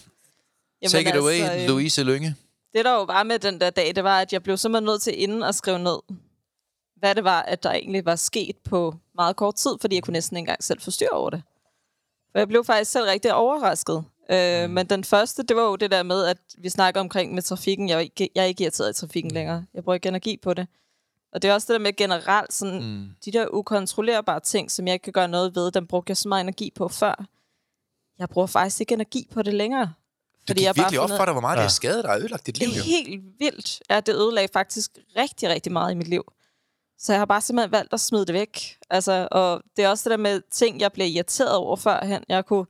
Jamen 0.83 0.91
Take 0.91 1.09
it 1.09 1.15
altså, 1.15 1.21
away, 1.21 1.63
øh, 1.63 1.69
Louise 1.69 2.03
Lønge. 2.03 2.37
Det 2.73 2.85
der 2.85 2.93
jo 2.93 3.03
var 3.03 3.23
med 3.23 3.39
den 3.39 3.61
der 3.61 3.71
dag, 3.71 3.93
det 3.97 4.05
var, 4.05 4.21
at 4.21 4.33
jeg 4.33 4.43
blev 4.43 4.57
simpelthen 4.57 4.87
nødt 4.87 5.03
til 5.03 5.23
inden 5.23 5.43
at 5.43 5.55
skrive 5.55 5.79
ned, 5.79 5.99
hvad 6.97 7.15
det 7.15 7.25
var, 7.25 7.43
at 7.43 7.63
der 7.63 7.73
egentlig 7.73 8.05
var 8.05 8.17
sket 8.17 8.57
på 8.65 8.95
meget 9.15 9.37
kort 9.37 9.55
tid, 9.55 9.71
fordi 9.81 9.95
jeg 9.95 10.03
kunne 10.03 10.13
næsten 10.13 10.37
ikke 10.37 10.43
engang 10.43 10.65
selv 10.65 10.81
forstyrre 10.81 11.11
over 11.11 11.31
det. 11.31 11.43
For 12.33 12.39
jeg 12.39 12.49
blev 12.49 12.65
faktisk 12.65 12.91
selv 12.91 13.05
rigtig 13.05 13.35
overrasket. 13.35 14.05
Øh, 14.31 14.65
mm. 14.65 14.75
Men 14.75 14.87
den 14.87 15.05
første, 15.05 15.43
det 15.43 15.57
var 15.57 15.63
jo 15.63 15.77
det 15.77 15.91
der 15.91 16.03
med, 16.03 16.25
at 16.25 16.39
vi 16.59 16.69
snakker 16.69 17.01
omkring 17.01 17.35
med 17.35 17.43
trafikken. 17.43 17.89
Jeg 17.89 17.97
er 17.97 18.01
ikke, 18.01 18.31
jeg 18.35 18.43
er 18.43 18.47
ikke 18.47 18.63
irriteret 18.63 18.91
i 18.91 19.01
trafikken 19.01 19.29
mm. 19.29 19.35
længere. 19.35 19.65
Jeg 19.75 19.85
bruger 19.85 19.95
ikke 19.95 20.09
energi 20.09 20.37
på 20.37 20.55
det. 20.55 20.67
Og 21.33 21.43
det 21.43 21.51
er 21.51 21.55
også 21.55 21.73
det 21.73 21.81
der 21.81 21.85
med 21.85 21.97
generelt, 21.97 22.53
sådan, 22.53 22.83
mm. 22.83 23.09
de 23.25 23.33
der 23.33 23.47
ukontrollerbare 23.53 24.41
ting, 24.41 24.71
som 24.71 24.87
jeg 24.87 24.93
ikke 24.93 25.05
kan 25.05 25.13
gøre 25.13 25.29
noget 25.29 25.55
ved, 25.55 25.71
dem 25.71 25.87
brugte 25.87 26.11
jeg 26.11 26.17
så 26.17 26.29
meget 26.29 26.41
energi 26.41 26.73
på 26.75 26.89
før. 26.89 27.27
Jeg 28.19 28.29
bruger 28.29 28.47
faktisk 28.47 28.81
ikke 28.81 28.95
energi 28.95 29.29
på 29.33 29.43
det 29.43 29.55
længere. 29.55 29.93
Det 30.49 30.57
gik 30.57 30.65
jeg 30.65 30.77
virkelig 30.77 31.01
op 31.01 31.11
for 31.11 31.25
dig, 31.25 31.33
hvor 31.33 31.41
meget 31.41 31.57
ja. 31.57 31.61
det 31.61 31.65
har 31.65 31.71
skadet 31.71 32.05
dig 32.05 32.13
og 32.13 32.19
ødelagt 32.19 32.47
dit 32.47 32.59
liv. 32.59 32.69
Det 32.69 32.79
er 32.79 32.83
helt 32.83 33.25
vildt. 33.39 33.83
Ja, 33.91 34.01
det 34.01 34.15
ødelagde 34.15 34.49
faktisk 34.53 34.91
rigtig, 35.17 35.49
rigtig 35.49 35.73
meget 35.73 35.93
i 35.93 35.95
mit 35.95 36.09
liv. 36.09 36.33
Så 36.99 37.13
jeg 37.13 37.21
har 37.21 37.27
bare 37.27 37.41
simpelthen 37.41 37.73
valgt 37.73 37.93
at 37.93 38.01
smide 38.01 38.27
det 38.27 38.35
væk. 38.35 38.77
Altså, 38.91 39.29
og 39.31 39.63
det 39.77 39.85
er 39.85 39.89
også 39.89 40.11
det 40.11 40.11
der 40.11 40.23
med 40.23 40.43
ting, 40.51 40.81
jeg 40.81 40.93
blev 40.93 41.07
irriteret 41.07 41.55
over 41.55 41.77
førhen. 41.77 42.25
Jeg 42.29 42.47
kunne 42.47 42.67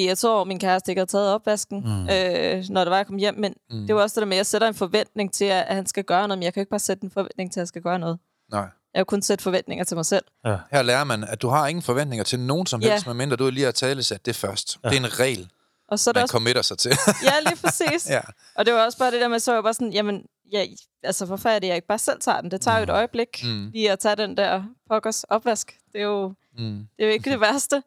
irriteret 0.00 0.32
over, 0.32 0.42
at 0.42 0.48
min 0.48 0.58
kæreste 0.58 0.92
ikke 0.92 1.00
havde 1.00 1.10
taget 1.10 1.28
opvasken, 1.28 1.80
mm. 1.80 2.08
øh, 2.08 2.64
når 2.68 2.84
det 2.84 2.90
var, 2.90 2.96
jeg 2.96 3.06
kom 3.06 3.16
hjem. 3.16 3.34
Men 3.38 3.54
mm. 3.70 3.86
det 3.86 3.94
var 3.94 4.02
også 4.02 4.14
det 4.14 4.22
der 4.22 4.26
med, 4.26 4.36
at 4.36 4.38
jeg 4.38 4.46
sætter 4.46 4.68
en 4.68 4.74
forventning 4.74 5.32
til, 5.32 5.44
at 5.44 5.74
han 5.74 5.86
skal 5.86 6.04
gøre 6.04 6.28
noget, 6.28 6.38
men 6.38 6.42
jeg 6.42 6.54
kan 6.54 6.60
ikke 6.60 6.70
bare 6.70 6.80
sætte 6.80 7.04
en 7.04 7.10
forventning 7.10 7.52
til, 7.52 7.60
at 7.60 7.62
han 7.62 7.66
skal 7.66 7.82
gøre 7.82 7.98
noget. 7.98 8.18
Nej. 8.52 8.68
Jeg 8.94 8.98
kan 9.00 9.06
kun 9.06 9.22
sætte 9.22 9.42
forventninger 9.42 9.84
til 9.84 9.96
mig 9.96 10.06
selv. 10.06 10.24
Ja. 10.44 10.56
Her 10.70 10.82
lærer 10.82 11.04
man, 11.04 11.24
at 11.24 11.42
du 11.42 11.48
har 11.48 11.66
ingen 11.66 11.82
forventninger 11.82 12.24
til 12.24 12.40
nogen 12.40 12.66
som 12.66 12.80
helst, 12.80 13.06
ja. 13.06 13.12
medmindre 13.12 13.36
du 13.36 13.50
lige 13.50 13.64
har 13.64 13.72
talesat 13.72 14.26
det 14.26 14.36
først. 14.36 14.78
Ja. 14.84 14.88
Det 14.88 14.96
er 14.96 15.00
en 15.00 15.20
regel, 15.20 15.50
og 15.88 15.98
så 15.98 16.10
er 16.10 16.14
man 16.14 16.22
også... 16.22 16.32
committer 16.32 16.62
sig 16.62 16.78
til. 16.78 16.92
ja, 17.22 17.50
lige 17.50 17.56
præcis. 17.64 18.10
ja. 18.16 18.20
Og 18.54 18.66
det 18.66 18.74
var 18.74 18.84
også 18.84 18.98
bare 18.98 19.10
det 19.10 19.20
der 19.20 19.28
med, 19.28 19.38
så 19.38 19.50
var 19.50 19.56
jeg 19.56 19.62
bare 19.62 19.74
sådan, 19.74 19.92
jamen, 19.92 20.26
ja, 20.52 20.66
altså 21.02 21.26
hvorfor 21.26 21.48
er 21.48 21.58
det, 21.58 21.66
jeg 21.66 21.76
ikke 21.76 21.88
bare 21.88 21.98
selv 21.98 22.20
tager 22.20 22.40
den? 22.40 22.50
Det 22.50 22.60
tager 22.60 22.76
jo 22.76 22.82
et 22.82 22.88
mm. 22.88 22.94
øjeblik 22.94 23.44
mm. 23.44 23.70
lige 23.72 23.92
at 23.92 23.98
tage 23.98 24.16
den 24.16 24.36
der 24.36 24.62
pokkers 24.88 25.24
opvask. 25.24 25.78
Det 25.92 26.00
er 26.00 26.04
jo, 26.04 26.34
mm. 26.58 26.86
det 26.96 27.02
er 27.02 27.06
jo 27.06 27.12
ikke 27.12 27.30
det 27.30 27.40
værste. 27.46 27.82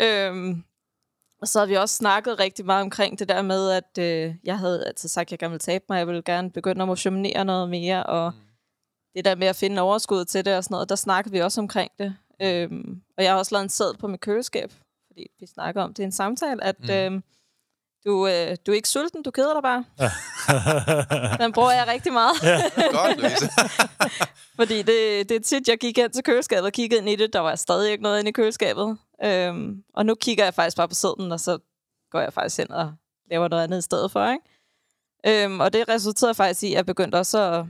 Øhm, 0.00 0.64
og 1.40 1.48
så 1.48 1.58
har 1.58 1.66
vi 1.66 1.74
også 1.74 1.94
snakket 1.94 2.38
rigtig 2.38 2.66
meget 2.66 2.82
omkring 2.82 3.18
det 3.18 3.28
der 3.28 3.42
med, 3.42 3.70
at 3.70 3.98
øh, 3.98 4.34
jeg 4.44 4.58
havde 4.58 4.86
altså 4.86 5.08
sagt, 5.08 5.26
at 5.26 5.30
jeg 5.30 5.38
gerne 5.38 5.50
ville 5.50 5.58
tabe 5.58 5.84
mig. 5.88 5.98
Jeg 5.98 6.06
ville 6.06 6.22
gerne 6.22 6.50
begynde 6.50 6.82
at 6.82 6.88
motionere 6.88 7.44
noget 7.44 7.70
mere, 7.70 8.06
og 8.06 8.32
mm. 8.32 8.40
det 9.14 9.24
der 9.24 9.34
med 9.34 9.46
at 9.46 9.56
finde 9.56 9.82
overskud 9.82 10.24
til 10.24 10.44
det 10.44 10.56
og 10.56 10.64
sådan 10.64 10.74
noget, 10.74 10.88
der 10.88 10.96
snakkede 10.96 11.32
vi 11.32 11.40
også 11.40 11.60
omkring 11.60 11.90
det. 11.98 12.16
Øhm, 12.42 13.02
og 13.18 13.24
jeg 13.24 13.32
har 13.32 13.38
også 13.38 13.54
lavet 13.54 13.62
en 13.62 13.68
sæd 13.68 13.98
på 13.98 14.06
mit 14.06 14.20
køleskab, 14.20 14.72
fordi 15.06 15.26
vi 15.40 15.46
snakker 15.46 15.82
om 15.82 15.94
det 15.94 16.02
i 16.02 16.04
en 16.04 16.12
samtale, 16.12 16.64
at 16.64 16.80
mm. 16.80 16.90
øhm, 16.90 17.22
du, 18.06 18.26
øh, 18.26 18.56
du 18.66 18.72
er 18.72 18.74
ikke 18.74 18.88
sulten, 18.88 19.22
du 19.22 19.30
keder 19.30 19.52
dig 19.52 19.62
bare. 19.62 19.84
Den 21.44 21.52
bruger 21.52 21.72
jeg 21.72 21.86
rigtig 21.88 22.12
meget. 22.12 22.42
Ja. 22.42 22.60
Godt, 22.92 23.18
Louise. 23.18 23.50
Fordi 24.58 24.76
det, 24.82 25.28
det 25.28 25.30
er 25.30 25.40
tit, 25.40 25.68
jeg 25.68 25.78
gik 25.78 25.98
ind 25.98 26.10
til 26.10 26.24
køleskabet 26.24 26.64
og 26.64 26.72
kiggede 26.72 27.00
ind 27.00 27.08
i 27.08 27.16
det. 27.16 27.32
Der 27.32 27.40
var 27.40 27.54
stadig 27.54 27.90
ikke 27.92 28.02
noget 28.02 28.18
inde 28.18 28.28
i 28.28 28.32
køleskabet. 28.32 28.98
Øhm, 29.24 29.82
og 29.94 30.06
nu 30.06 30.14
kigger 30.14 30.44
jeg 30.44 30.54
faktisk 30.54 30.76
bare 30.76 30.88
på 30.88 30.94
sæden, 30.94 31.32
og 31.32 31.40
så 31.40 31.58
går 32.10 32.20
jeg 32.20 32.32
faktisk 32.32 32.58
ind 32.58 32.68
og 32.68 32.92
laver 33.30 33.48
noget 33.48 33.64
andet 33.64 33.78
i 33.78 33.82
stedet 33.82 34.10
for. 34.10 34.30
Ikke? 34.30 35.44
Øhm, 35.44 35.60
og 35.60 35.72
det 35.72 35.88
resulterede 35.88 36.34
faktisk 36.34 36.62
i, 36.62 36.66
at 36.66 36.72
jeg 36.72 36.86
begyndte 36.86 37.16
også 37.16 37.38
at 37.38 37.64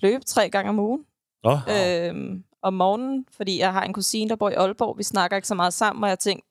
løbe 0.00 0.24
tre 0.24 0.50
gange 0.50 0.68
om 0.68 0.78
ugen. 0.78 1.04
Oh. 1.44 1.58
Øhm, 1.68 2.44
om 2.62 2.74
morgenen, 2.74 3.26
fordi 3.36 3.58
jeg 3.58 3.72
har 3.72 3.82
en 3.82 3.92
kusine, 3.92 4.30
der 4.30 4.36
bor 4.36 4.50
i 4.50 4.54
Aalborg. 4.54 4.98
Vi 4.98 5.02
snakker 5.02 5.36
ikke 5.36 5.48
så 5.48 5.54
meget 5.54 5.72
sammen, 5.72 6.04
og 6.04 6.08
jeg 6.10 6.18
tænkte, 6.18 6.48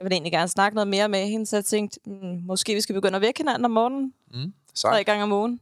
jeg 0.00 0.04
vil 0.04 0.12
egentlig 0.12 0.32
gerne 0.32 0.48
snakke 0.48 0.74
noget 0.74 0.88
mere 0.88 1.08
med 1.08 1.26
hende, 1.26 1.46
så 1.46 1.56
jeg 1.56 1.64
tænkte, 1.64 2.00
mm, 2.06 2.40
måske 2.42 2.74
vi 2.74 2.80
skal 2.80 2.94
begynde 2.94 3.16
at 3.16 3.22
vække 3.22 3.38
hinanden 3.38 3.64
om 3.64 3.70
morgenen. 3.70 4.14
Mm, 4.34 4.52
tre 4.74 5.04
gange 5.04 5.22
om 5.22 5.32
ugen. 5.32 5.60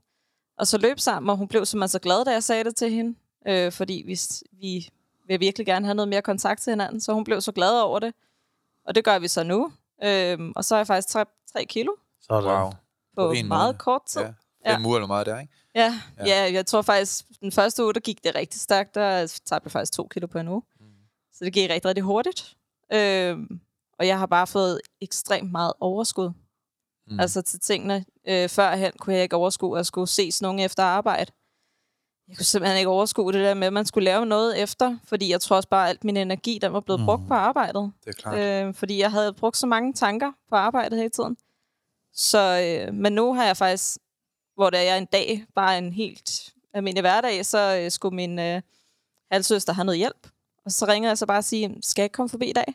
Og 0.59 0.67
så 0.67 0.79
løb 0.79 0.99
sammen, 1.01 1.31
og 1.31 1.37
hun 1.37 1.49
blev 1.49 1.67
simpelthen 1.67 1.89
så 1.89 1.99
glad, 1.99 2.25
da 2.25 2.31
jeg 2.31 2.45
sagde 2.45 2.65
det 2.65 2.77
til 2.77 2.91
hende. 2.91 3.19
Øh, 3.49 3.73
fordi 3.73 4.03
vi, 4.07 4.19
vi 4.53 4.89
vil 5.27 5.41
virkelig 5.41 5.67
gerne 5.67 5.87
have 5.87 5.95
noget 5.95 6.09
mere 6.09 6.23
kontakt 6.23 6.63
til 6.63 6.71
hinanden, 6.71 7.01
så 7.01 7.13
hun 7.13 7.25
blev 7.25 7.41
så 7.41 7.53
glad 7.53 7.81
over 7.81 7.99
det. 7.99 8.15
Og 8.87 8.95
det 8.95 9.05
gør 9.05 9.19
vi 9.19 9.29
så 9.29 9.43
nu. 9.43 9.73
Øh, 10.05 10.39
og 10.57 10.65
så 10.65 10.75
er 10.75 10.79
jeg 10.79 10.87
faktisk 10.87 11.09
3, 11.09 11.25
3 11.53 11.65
kilo. 11.65 11.93
Sådan. 12.21 12.51
Wow. 12.51 12.71
På, 12.71 12.77
på 13.17 13.33
meget 13.33 13.47
måned. 13.47 13.79
kort 13.79 14.03
tid. 14.07 14.21
Ja. 14.21 14.27
Fem 14.73 14.83
ja. 14.83 14.87
uger 14.87 14.97
eller 14.97 15.07
meget 15.07 15.27
der, 15.27 15.41
ikke? 15.41 15.53
Ja, 15.75 16.01
ja. 16.19 16.27
ja, 16.27 16.53
jeg 16.53 16.67
tror 16.67 16.83
faktisk, 16.83 17.25
den 17.41 17.53
første 17.53 17.85
uge, 17.85 17.95
der 17.95 18.01
gik 18.01 18.25
det 18.25 18.35
rigtig 18.35 18.61
stærkt. 18.61 18.95
Der 18.95 19.27
tabte 19.27 19.67
jeg 19.67 19.73
faktisk 19.73 19.93
to 19.93 20.09
kilo 20.09 20.27
på 20.27 20.39
en 20.39 20.49
uge. 20.49 20.63
Mm. 20.81 20.87
Så 21.33 21.45
det 21.45 21.53
gik 21.53 21.71
rigtig, 21.71 21.89
rigtig 21.89 22.05
hurtigt. 22.05 22.57
Øh, 22.93 23.39
og 23.99 24.07
jeg 24.07 24.19
har 24.19 24.27
bare 24.27 24.47
fået 24.47 24.81
ekstremt 25.01 25.53
meget 25.53 25.73
overskud. 25.81 26.31
Mm. 27.07 27.21
Altså 27.21 27.43
til 27.43 27.61
tingene. 27.61 28.05
Øh, 28.29 28.49
førhen 28.49 28.93
kunne 28.99 29.15
jeg 29.15 29.23
ikke 29.23 29.37
overskue 29.37 29.79
at 29.79 29.87
skulle 29.87 30.07
ses 30.07 30.43
nogen 30.43 30.59
efter 30.59 30.83
arbejde. 30.83 31.33
Jeg 32.29 32.37
kunne 32.37 32.45
simpelthen 32.45 32.79
ikke 32.79 32.91
overskue 32.91 33.33
det 33.33 33.41
der 33.41 33.55
med, 33.55 33.67
at 33.67 33.73
man 33.73 33.87
skulle 33.87 34.05
lave 34.05 34.27
noget 34.27 34.63
efter, 34.63 34.99
fordi 35.05 35.31
jeg 35.31 35.41
tror 35.41 35.57
også 35.57 35.69
bare, 35.69 35.85
at 35.85 35.91
alt 35.91 36.05
min 36.05 36.17
energi, 36.17 36.59
den 36.63 36.73
var 36.73 36.81
blevet 36.81 37.01
mm. 37.01 37.07
brugt 37.07 37.29
på 37.29 37.35
arbejdet. 37.35 37.93
Det 38.05 38.11
er 38.11 38.23
klart. 38.23 38.67
Øh, 38.69 38.75
fordi 38.75 38.99
jeg 38.99 39.11
havde 39.11 39.33
brugt 39.33 39.57
så 39.57 39.67
mange 39.67 39.93
tanker 39.93 40.33
på 40.49 40.55
arbejdet 40.57 40.99
hele 40.99 41.11
tiden. 41.11 41.37
Så, 42.13 42.61
øh, 42.89 42.95
men 42.95 43.13
nu 43.13 43.35
har 43.35 43.45
jeg 43.45 43.57
faktisk, 43.57 43.99
hvor 44.55 44.71
det 44.71 44.89
er 44.89 44.97
en 44.97 45.07
dag, 45.07 45.45
bare 45.55 45.79
en 45.79 45.93
helt 45.93 46.55
almindelig 46.73 47.03
hverdag, 47.03 47.47
så 47.47 47.81
øh, 47.83 47.91
skulle 47.91 48.17
min 48.17 48.39
øh, 48.39 48.63
halvsøster 49.31 49.73
have 49.73 49.85
noget 49.85 49.99
hjælp. 49.99 50.29
Og 50.65 50.73
så 50.73 50.87
ringer 50.87 51.11
jeg 51.11 51.19
så 51.19 51.27
bare 51.27 51.39
og 51.39 51.45
siger, 51.45 51.69
skal 51.83 52.03
jeg 52.03 52.05
ikke 52.05 52.15
komme 52.15 52.29
forbi 52.29 52.51
i 52.51 52.53
dag? 52.53 52.75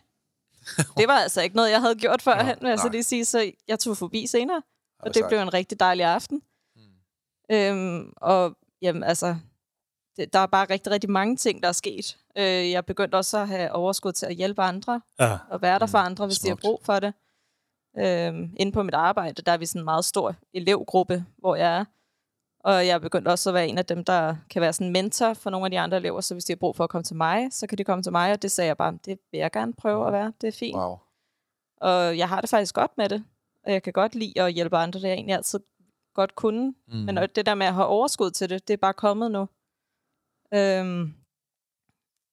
det 0.98 1.08
var 1.08 1.14
altså 1.18 1.42
ikke 1.42 1.56
noget, 1.56 1.72
jeg 1.72 1.82
havde 1.82 1.96
gjort 1.96 2.22
førhen, 2.22 2.58
vil 2.62 2.70
jeg 2.70 2.80
så 2.80 2.90
lige 2.90 3.04
sige. 3.04 3.26
Så 3.26 3.52
jeg 3.68 3.80
tog 3.80 3.98
forbi 3.98 4.28
senere, 4.28 4.62
og 5.00 5.14
det 5.14 5.24
blev 5.28 5.40
en 5.40 5.54
rigtig 5.54 5.80
dejlig 5.80 6.06
aften. 6.06 6.42
Mm. 6.76 7.56
Øhm, 7.56 8.14
og 8.18 8.58
jamen, 8.82 9.04
altså, 9.04 9.36
det, 10.18 10.34
der 10.34 10.40
er 10.40 10.46
bare 10.46 10.66
rigtig, 10.70 10.92
rigtig 10.92 11.10
mange 11.10 11.36
ting, 11.36 11.64
der 11.64 11.70
er 11.70 11.74
sket. 11.74 12.18
Øh, 12.38 12.72
jeg 12.72 12.86
begyndte 12.86 13.16
også 13.16 13.38
at 13.38 13.48
have 13.48 13.72
overskud 13.72 14.12
til 14.12 14.26
at 14.26 14.36
hjælpe 14.36 14.62
andre, 14.62 15.02
ja. 15.20 15.38
og 15.50 15.62
være 15.62 15.80
der 15.80 15.86
for 15.86 16.00
mm. 16.00 16.06
andre, 16.06 16.26
hvis 16.26 16.38
Smukt. 16.38 16.46
de 16.46 16.50
har 16.50 16.56
brug 16.70 16.80
for 16.84 17.00
det. 17.00 17.14
Øhm, 17.98 18.54
inde 18.58 18.72
på 18.72 18.84
mit 18.84 18.94
arbejde, 18.94 19.42
der 19.42 19.52
er 19.52 19.58
vi 19.58 19.66
sådan 19.66 19.82
en 19.82 19.86
meget 19.86 20.06
stor 20.06 20.36
elevgruppe, 20.54 21.26
hvor 21.38 21.56
jeg 21.56 21.78
er. 21.78 21.86
Og 22.64 22.88
jeg 22.88 22.94
er 22.94 23.00
begyndt 23.00 23.28
også 23.28 23.50
at 23.50 23.54
være 23.54 23.68
en 23.68 23.78
af 23.78 23.86
dem, 23.86 24.06
der 24.06 24.36
kan 24.50 24.62
være 24.62 24.74
sådan 24.74 24.88
en 24.88 24.94
mentor 24.94 25.34
for 25.34 25.50
nogle 25.50 25.66
af 25.66 25.72
de 25.72 25.80
andre 25.80 25.98
elever, 25.98 26.22
så 26.22 26.34
hvis 26.36 26.46
de 26.46 26.54
har 26.54 26.58
brug 26.58 26.76
for 26.76 26.84
at 26.84 26.90
komme 26.90 27.04
til 27.04 27.16
mig, 27.16 27.48
så 27.52 27.68
kan 27.68 27.78
de 27.78 27.84
komme 27.84 28.04
til 28.04 28.12
mig, 28.12 28.32
og 28.32 28.42
det 28.42 28.52
sagde 28.52 28.68
jeg 28.68 28.78
bare, 28.78 28.98
det 29.06 29.20
vil 29.32 29.38
jeg 29.38 29.52
gerne 29.52 29.74
prøve 29.74 30.08
at 30.08 30.14
være, 30.14 30.34
det 30.42 30.48
er 30.48 30.52
fint. 30.52 30.78
Wow. 30.78 30.98
Og 31.78 32.18
jeg 32.18 32.30
har 32.30 32.42
det 32.42 32.50
faktisk 32.50 32.76
godt 32.76 32.92
med 32.98 33.10
det, 33.10 33.24
og 33.66 33.72
jeg 33.72 33.84
kan 33.84 33.94
godt 33.94 34.16
lide 34.16 34.42
at 34.42 34.54
hjælpe 34.54 34.78
andre, 34.78 35.00
det 35.00 35.10
er 35.10 35.14
egentlig 35.14 35.36
altid 35.36 35.60
godt 36.14 36.36
kunne. 36.36 36.74
Mm. 36.88 36.96
Men 36.96 37.18
det 37.18 37.46
der 37.46 37.56
med 37.56 37.66
at 37.66 37.74
have 37.74 37.86
overskud 37.86 38.32
til 38.32 38.50
det, 38.50 38.68
det 38.68 38.74
er 38.74 38.78
bare 38.78 38.94
kommet 38.94 39.32
nu. 39.32 39.48
Øhm, 40.54 41.14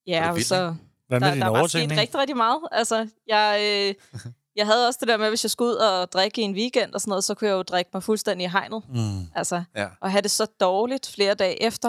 ja, 0.06 0.30
og 0.30 0.40
så... 0.40 0.74
Hvad 1.06 1.20
med 1.20 1.28
der, 1.28 1.34
din 1.34 1.42
der 1.42 1.50
er 1.50 1.66
sket 1.66 1.90
rigtig, 1.90 2.20
rigtig 2.20 2.36
meget. 2.36 2.60
Altså, 2.72 3.08
jeg, 3.26 3.58
øh, 3.62 3.94
jeg 4.56 4.66
havde 4.66 4.86
også 4.86 4.98
det 5.00 5.08
der 5.08 5.16
med, 5.16 5.26
at 5.26 5.30
hvis 5.30 5.44
jeg 5.44 5.50
skulle 5.50 5.70
ud 5.70 5.76
og 5.76 6.12
drikke 6.12 6.40
i 6.40 6.44
en 6.44 6.54
weekend 6.54 6.94
og 6.94 7.00
sådan 7.00 7.10
noget, 7.10 7.24
så 7.24 7.34
kunne 7.34 7.48
jeg 7.48 7.54
jo 7.54 7.62
drikke 7.62 7.90
mig 7.94 8.02
fuldstændig 8.02 8.44
i 8.44 8.48
hegnet. 8.48 8.82
Mm. 8.88 9.26
Altså, 9.34 9.62
ja. 9.76 9.88
og 10.00 10.10
have 10.10 10.22
det 10.22 10.30
så 10.30 10.46
dårligt 10.60 11.12
flere 11.14 11.34
dage 11.34 11.62
efter. 11.62 11.88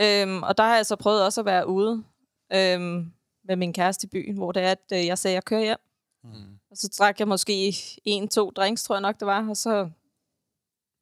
Øhm, 0.00 0.42
og 0.42 0.58
der 0.58 0.64
har 0.64 0.76
jeg 0.76 0.86
så 0.86 0.96
prøvet 0.96 1.24
også 1.24 1.40
at 1.40 1.44
være 1.44 1.68
ude 1.68 2.04
øhm, 2.52 3.12
med 3.44 3.56
min 3.56 3.72
kæreste 3.72 4.04
i 4.06 4.08
byen, 4.08 4.36
hvor 4.36 4.52
det 4.52 4.62
er, 4.62 4.70
at 4.70 4.92
øh, 4.92 5.06
jeg 5.06 5.18
sagde, 5.18 5.32
at 5.32 5.34
jeg 5.34 5.44
kører 5.44 5.62
hjem. 5.62 5.78
Mm. 6.24 6.58
Og 6.70 6.76
så 6.76 6.94
drak 6.98 7.20
jeg 7.20 7.28
måske 7.28 7.74
en, 8.04 8.28
to 8.28 8.50
drinks, 8.50 8.84
tror 8.84 8.94
jeg 8.94 9.02
nok 9.02 9.20
det 9.20 9.26
var, 9.26 9.48
og 9.48 9.56
så 9.56 9.90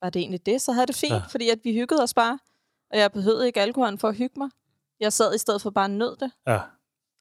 var 0.02 0.10
det 0.10 0.20
egentlig 0.20 0.46
det. 0.46 0.62
Så 0.62 0.72
havde 0.72 0.86
det 0.86 0.96
fint, 0.96 1.12
ja. 1.12 1.22
fordi 1.30 1.48
at 1.48 1.58
vi 1.64 1.72
hyggede 1.72 2.02
os 2.02 2.14
bare. 2.14 2.38
Og 2.90 2.98
jeg 2.98 3.12
behøvede 3.12 3.46
ikke 3.46 3.60
alkoholen 3.60 3.98
for 3.98 4.08
at 4.08 4.16
hygge 4.16 4.38
mig. 4.38 4.50
Jeg 5.00 5.12
sad 5.12 5.34
i 5.34 5.38
stedet 5.38 5.62
for 5.62 5.70
bare 5.70 5.88
nød 5.88 6.16
det. 6.16 6.30
Ja. 6.46 6.60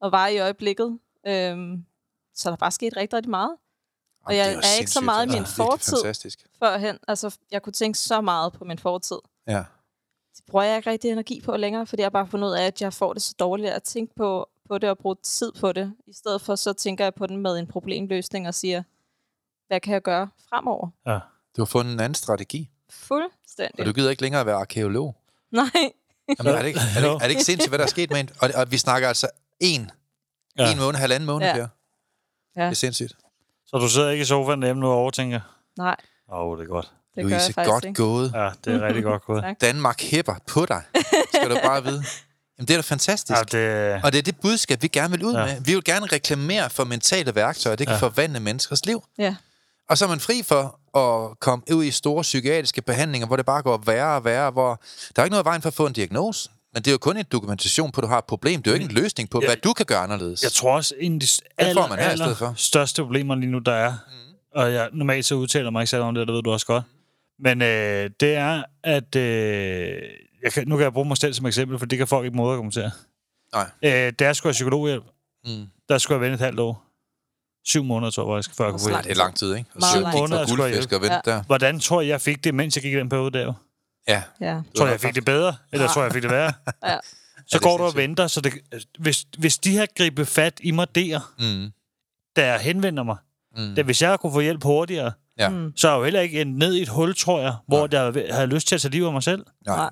Og 0.01 0.11
var 0.11 0.27
i 0.27 0.39
øjeblikket. 0.39 0.99
Øhm, 1.27 1.85
så 2.37 2.49
der 2.49 2.53
er 2.53 2.57
bare 2.57 2.71
sket 2.71 2.97
rigtig, 2.97 3.17
rigtig 3.17 3.29
meget. 3.29 3.55
Og 4.25 4.35
jeg 4.35 4.53
er, 4.53 4.57
er 4.57 4.79
ikke 4.79 4.91
så 4.91 5.01
meget 5.01 5.25
i 5.25 5.29
min 5.29 5.37
ja, 5.37 5.63
fortid 5.63 5.97
førhen. 6.59 6.99
Altså, 7.07 7.37
jeg 7.51 7.61
kunne 7.61 7.73
tænke 7.73 7.99
så 7.99 8.21
meget 8.21 8.53
på 8.53 8.65
min 8.65 8.79
fortid. 8.79 9.17
Ja. 9.47 9.63
Det 10.37 10.45
bruger 10.47 10.65
jeg 10.65 10.77
ikke 10.77 10.89
rigtig 10.89 11.11
energi 11.11 11.41
på 11.41 11.57
længere, 11.57 11.85
fordi 11.85 12.01
jeg 12.01 12.05
har 12.05 12.09
bare 12.09 12.27
fundet 12.27 12.47
ud 12.47 12.53
af, 12.53 12.65
at 12.65 12.81
jeg 12.81 12.93
får 12.93 13.13
det 13.13 13.21
så 13.21 13.35
dårligt 13.39 13.69
at 13.69 13.83
tænke 13.83 14.15
på, 14.15 14.49
på 14.69 14.77
det 14.77 14.89
og 14.89 14.97
bruge 14.97 15.15
tid 15.23 15.51
på 15.59 15.71
det. 15.71 15.93
I 16.07 16.13
stedet 16.13 16.41
for, 16.41 16.55
så 16.55 16.73
tænker 16.73 17.03
jeg 17.03 17.13
på 17.13 17.27
den 17.27 17.37
med 17.37 17.59
en 17.59 17.67
problemløsning 17.67 18.47
og 18.47 18.53
siger, 18.53 18.83
hvad 19.67 19.79
kan 19.79 19.93
jeg 19.93 20.01
gøre 20.01 20.29
fremover? 20.49 20.89
Ja. 21.07 21.19
Du 21.57 21.61
har 21.61 21.65
fundet 21.65 21.93
en 21.93 21.99
anden 21.99 22.15
strategi. 22.15 22.69
Fuldstændig. 22.89 23.79
Og 23.79 23.85
du 23.85 23.91
gider 23.93 24.09
ikke 24.09 24.21
længere 24.21 24.45
være 24.45 24.55
arkeolog. 24.55 25.15
Nej. 25.51 25.65
Jamen, 26.39 26.53
er, 26.53 26.59
det 26.59 26.67
ikke, 26.67 26.79
er, 26.97 27.01
det, 27.01 27.09
er 27.09 27.17
det 27.17 27.29
ikke 27.29 27.43
sindssygt, 27.43 27.71
hvad 27.71 27.79
der 27.79 27.85
er 27.85 27.89
sket 27.89 28.09
med 28.09 28.19
en? 28.19 28.29
Og, 28.41 28.49
og 28.55 28.71
vi 28.71 28.77
snakker 28.77 29.07
altså 29.07 29.29
en, 29.59 29.91
ja. 30.57 30.71
en 30.71 30.77
måned, 30.77 30.99
halvanden 30.99 31.27
måned, 31.27 31.47
ja. 31.47 31.53
Per. 31.53 31.67
Ja. 32.57 32.63
Det 32.63 32.69
er 32.69 32.73
sindssygt. 32.73 33.13
Så 33.65 33.77
du 33.77 33.89
sidder 33.89 34.09
ikke 34.09 34.21
i 34.21 34.25
sofaen 34.25 34.63
hjemme 34.63 34.81
nu 34.81 34.87
og 34.87 34.93
overtænker? 34.93 35.39
Nej. 35.77 35.95
Åh, 36.31 36.39
oh, 36.39 36.57
det 36.57 36.63
er 36.63 36.67
godt. 36.67 36.91
Det 37.15 37.23
Louise, 37.23 37.53
gør 37.53 37.61
jeg 37.61 37.71
godt 37.71 37.85
ikke. 37.85 38.03
gået. 38.03 38.31
Ja, 38.35 38.49
det 38.65 38.73
er 38.73 38.87
rigtig 38.87 39.03
godt 39.03 39.25
gået. 39.25 39.55
Danmark 39.61 40.01
hæpper 40.01 40.35
på 40.47 40.65
dig, 40.65 40.81
skal 41.33 41.49
du 41.49 41.57
bare 41.63 41.83
vide. 41.83 42.03
Jamen, 42.57 42.67
det 42.67 42.73
er 42.73 42.77
da 42.77 42.81
fantastisk. 42.81 43.53
Ja, 43.53 43.59
det... 43.59 44.03
Og 44.03 44.11
det 44.11 44.19
er 44.19 44.23
det 44.23 44.39
budskab, 44.41 44.81
vi 44.81 44.87
gerne 44.87 45.11
vil 45.11 45.23
ud 45.23 45.33
ja. 45.33 45.45
med. 45.45 45.61
Vi 45.61 45.73
vil 45.73 45.83
gerne 45.83 46.05
reklamere 46.05 46.69
for 46.69 46.83
mentale 46.83 47.35
værktøjer, 47.35 47.75
det 47.75 47.87
kan 47.87 47.95
ja. 47.95 47.99
forvandle 48.01 48.39
menneskers 48.39 48.85
liv. 48.85 49.03
Ja. 49.17 49.35
Og 49.89 49.97
så 49.97 50.05
er 50.05 50.09
man 50.09 50.19
fri 50.19 50.43
for 50.43 50.79
at 50.97 51.39
komme 51.39 51.63
ud 51.73 51.83
i 51.83 51.91
store 51.91 52.21
psykiatriske 52.21 52.81
behandlinger, 52.81 53.27
hvor 53.27 53.35
det 53.35 53.45
bare 53.45 53.61
går 53.61 53.77
værre 53.85 54.15
og 54.15 54.25
værre, 54.25 54.51
hvor 54.51 54.81
der 55.15 55.21
er 55.21 55.25
ikke 55.25 55.31
noget 55.31 55.45
vejen 55.45 55.61
for 55.61 55.67
at 55.67 55.73
få 55.73 55.85
en 55.85 55.93
diagnose. 55.93 56.49
Men 56.73 56.83
det 56.83 56.87
er 56.87 56.91
jo 56.91 56.97
kun 56.97 57.17
en 57.17 57.25
dokumentation 57.31 57.91
på, 57.91 58.01
at 58.01 58.03
du 58.03 58.07
har 58.07 58.17
et 58.17 58.25
problem. 58.25 58.63
Det 58.63 58.71
er 58.71 58.75
jo 58.75 58.81
ikke 58.81 58.91
en 58.95 59.01
løsning 59.03 59.29
på, 59.29 59.39
ja. 59.41 59.47
hvad 59.47 59.55
du 59.55 59.73
kan 59.73 59.85
gøre 59.85 59.99
anderledes. 59.99 60.43
Jeg 60.43 60.51
tror 60.51 60.75
også, 60.75 60.95
en 60.99 61.13
af 61.13 61.19
de 61.19 61.27
aller, 61.57 61.87
man 61.87 61.99
aller 61.99 62.35
for. 62.35 62.53
største 62.57 63.01
problemer 63.03 63.35
lige 63.35 63.51
nu, 63.51 63.59
der 63.59 63.71
er, 63.71 63.91
mm. 63.91 64.33
og 64.55 64.73
jeg 64.73 64.89
normalt 64.93 65.25
så 65.25 65.35
udtaler 65.35 65.69
mig 65.69 65.81
ikke 65.81 65.89
selv 65.89 66.01
om 66.01 66.15
det, 66.15 66.27
det 66.27 66.35
ved 66.35 66.43
du 66.43 66.51
også 66.51 66.65
godt, 66.65 66.83
men 67.39 67.61
øh, 67.61 68.09
det 68.19 68.33
er, 68.35 68.63
at 68.83 69.15
øh, 69.15 70.01
jeg 70.43 70.53
kan, 70.53 70.67
nu 70.67 70.75
kan 70.77 70.83
jeg 70.83 70.93
bruge 70.93 71.07
mig 71.07 71.17
selv 71.17 71.33
som 71.33 71.45
eksempel, 71.45 71.79
for 71.79 71.85
det 71.85 71.97
kan 71.97 72.07
folk 72.07 72.25
ikke 72.25 72.37
måde 72.37 72.53
at 72.53 72.57
kommentere. 72.57 72.91
Nej. 73.53 73.69
Øh, 73.83 74.13
da 74.19 74.25
jeg 74.25 74.35
skulle 74.35 74.49
have 74.49 74.53
psykologhjælp, 74.53 75.03
Mm. 75.45 75.65
der 75.89 75.97
skulle 75.97 76.15
jeg 76.15 76.21
vente 76.21 76.33
et 76.33 76.39
halvt 76.39 76.59
år. 76.59 76.83
Syv 77.65 77.83
måneder, 77.83 78.11
tror 78.11 78.35
jeg, 78.37 78.43
før 78.57 78.65
jeg 78.65 78.71
kunne 78.71 78.79
få 78.79 78.89
hjælp. 78.89 79.03
Det 79.03 79.11
er 79.11 79.15
lang 79.15 79.35
tid, 79.35 79.55
ikke? 79.55 79.69
Og 79.75 79.81
syv 79.93 80.01
måneder 80.01 80.45
skulle 80.47 80.63
jeg 80.63 80.71
guldfisk 80.73 80.93
og 80.93 81.01
vente 81.01 81.15
Ja. 81.15 81.31
der. 81.31 81.43
Hvordan 81.43 81.79
tror 81.79 82.01
jeg, 82.01 82.07
jeg 82.09 82.21
fik 82.21 82.43
det, 82.43 82.55
mens 82.55 82.75
jeg 82.75 82.81
gik 82.83 82.93
i 82.93 82.95
den 82.97 83.09
periode 83.09 83.31
der? 83.39 83.53
Ja. 84.07 84.21
Ja. 84.41 84.61
Tror 84.77 84.85
jeg, 84.85 84.91
jeg 84.91 84.99
fik 85.01 85.15
det 85.15 85.25
bedre? 85.25 85.55
Eller 85.71 85.87
tror 85.87 86.01
jeg, 86.01 86.05
jeg 86.05 86.13
fik 86.13 86.23
det 86.23 86.31
værre? 86.31 86.53
Ja. 86.91 86.97
Så 87.47 87.59
går 87.59 87.77
du 87.77 87.83
og 87.83 87.95
venter, 87.95 88.27
så 88.27 88.41
det, 88.41 88.53
hvis, 88.99 89.25
hvis 89.37 89.57
de 89.57 89.77
har 89.77 89.87
grebet 89.97 90.27
fat 90.27 90.53
i 90.63 90.71
mig 90.71 90.95
der, 90.95 91.33
Mm. 91.39 91.71
da 92.35 92.45
jeg 92.51 92.59
henvender 92.59 93.03
mig, 93.03 93.17
Mm. 93.57 93.75
da 93.75 93.81
hvis 93.83 94.01
jeg 94.01 94.19
kunne 94.19 94.33
få 94.33 94.39
hjælp 94.39 94.63
hurtigere, 94.63 95.11
Ja. 95.39 95.49
Mm. 95.49 95.73
så 95.75 95.87
er 95.87 95.91
jeg 95.91 95.99
jo 95.99 96.03
heller 96.03 96.21
ikke 96.21 96.41
endt 96.41 96.57
ned 96.57 96.73
i 96.75 96.81
et 96.81 96.87
hul, 96.89 97.15
tror 97.15 97.39
jeg, 97.41 97.53
hvor 97.67 97.87
Nej. 97.87 98.23
jeg 98.27 98.35
havde 98.35 98.47
lyst 98.47 98.67
til 98.67 98.75
at 98.75 98.81
tage 98.81 98.91
livet 98.91 99.07
af 99.07 99.13
mig 99.13 99.23
selv. 99.23 99.45
Nej. 99.65 99.89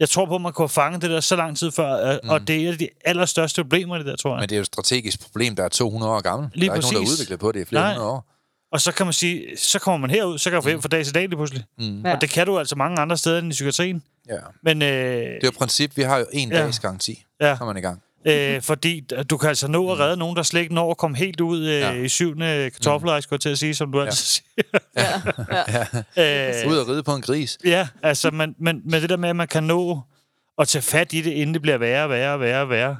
Jeg 0.00 0.08
tror 0.08 0.26
på, 0.26 0.34
at 0.34 0.40
man 0.40 0.52
kunne 0.52 0.62
have 0.62 0.68
fanget 0.68 1.02
det 1.02 1.10
der 1.10 1.20
så 1.20 1.36
lang 1.36 1.56
tid 1.58 1.70
før, 1.70 2.18
mm. 2.22 2.28
og 2.28 2.48
det 2.48 2.56
er 2.64 2.68
et 2.68 2.72
af 2.72 2.78
de 2.78 2.88
allerstørste 3.04 3.64
problemer, 3.64 3.96
det 3.96 4.06
der, 4.06 4.16
tror 4.16 4.30
jeg. 4.30 4.40
Men 4.40 4.48
det 4.48 4.54
er 4.54 4.58
jo 4.58 4.60
et 4.62 4.66
strategisk 4.66 5.20
problem, 5.22 5.56
der 5.56 5.64
er 5.64 5.68
200 5.68 6.12
år 6.12 6.20
gammel. 6.20 6.50
Lige 6.54 6.66
der 6.66 6.72
er 6.72 6.76
ikke 6.76 6.84
nogen, 6.84 6.94
der 6.94 7.00
har 7.00 7.04
præcis. 7.06 7.20
udviklet 7.20 7.40
på 7.40 7.52
det 7.52 7.60
i 7.60 7.64
flere 7.64 7.82
Nej. 7.82 7.92
hundrede 7.92 8.10
år. 8.12 8.26
Og 8.72 8.80
så 8.80 8.92
kan 8.92 9.06
man 9.06 9.12
sige, 9.12 9.56
så 9.56 9.78
kommer 9.78 9.98
man 10.06 10.10
herud, 10.10 10.38
så 10.38 10.50
kan 10.50 10.54
jeg 10.54 10.62
få 10.62 10.68
hjælp 10.68 10.82
fra 10.82 10.88
dag 10.88 11.04
til 11.04 11.14
dag 11.14 11.22
lige 11.22 11.36
pludselig. 11.36 11.64
Mm. 11.78 12.02
Ja. 12.06 12.14
Og 12.14 12.20
det 12.20 12.30
kan 12.30 12.46
du 12.46 12.58
altså 12.58 12.76
mange 12.76 12.98
andre 13.00 13.16
steder 13.18 13.38
end 13.38 13.48
i 13.48 13.50
psykiatrien. 13.50 14.02
Ja. 14.28 14.36
Men 14.62 14.82
øh, 14.82 14.88
Det 14.88 15.26
er 15.26 15.38
jo 15.44 15.50
princip, 15.58 15.96
vi 15.96 16.02
har 16.02 16.18
jo 16.18 16.26
en 16.32 16.52
Ja. 16.52 16.58
dags 16.62 16.78
garanti. 16.78 17.24
Ja. 17.40 17.56
Så 17.56 17.62
er 17.64 17.66
man 17.66 17.76
i 17.76 17.80
gang. 17.80 18.02
øh, 18.26 18.62
fordi 18.62 19.00
du 19.30 19.36
kan 19.36 19.48
altså 19.48 19.68
nå 19.68 19.92
at 19.92 19.98
redde 19.98 20.16
nogen, 20.16 20.36
der 20.36 20.42
slet 20.42 20.60
ikke 20.60 20.74
når 20.74 20.90
at 20.90 20.96
komme 20.96 21.16
helt 21.16 21.40
ud 21.40 21.60
øh, 21.66 21.80
Ja. 21.80 21.92
i 21.92 22.08
syvende 22.08 22.70
kartoffelrejs, 22.70 23.24
skulle 23.24 23.36
jeg 23.36 23.40
til 23.40 23.48
at 23.48 23.58
sige, 23.58 23.74
som 23.74 23.92
du 23.92 24.00
altid 24.00 24.16
siger. 24.24 24.78
Ja. 24.96 25.22
ja. 26.16 26.50
Øh, 26.64 26.66
Ud 26.70 26.76
og 26.76 26.88
ride 26.88 27.02
på 27.02 27.14
en 27.14 27.22
gris. 27.22 27.58
Ja, 27.64 27.88
altså, 28.02 28.30
men, 28.30 28.54
men 28.58 28.80
med 28.84 29.00
det 29.00 29.10
der 29.10 29.16
med, 29.16 29.28
at 29.28 29.36
man 29.36 29.48
kan 29.48 29.64
nå 29.64 30.00
at 30.58 30.68
tage 30.68 30.82
fat 30.82 31.12
i 31.12 31.20
det, 31.22 31.30
inden 31.30 31.54
det 31.54 31.62
bliver 31.62 31.78
værre, 31.78 32.08
værre, 32.10 32.40
værre, 32.40 32.68
værre. 32.68 32.96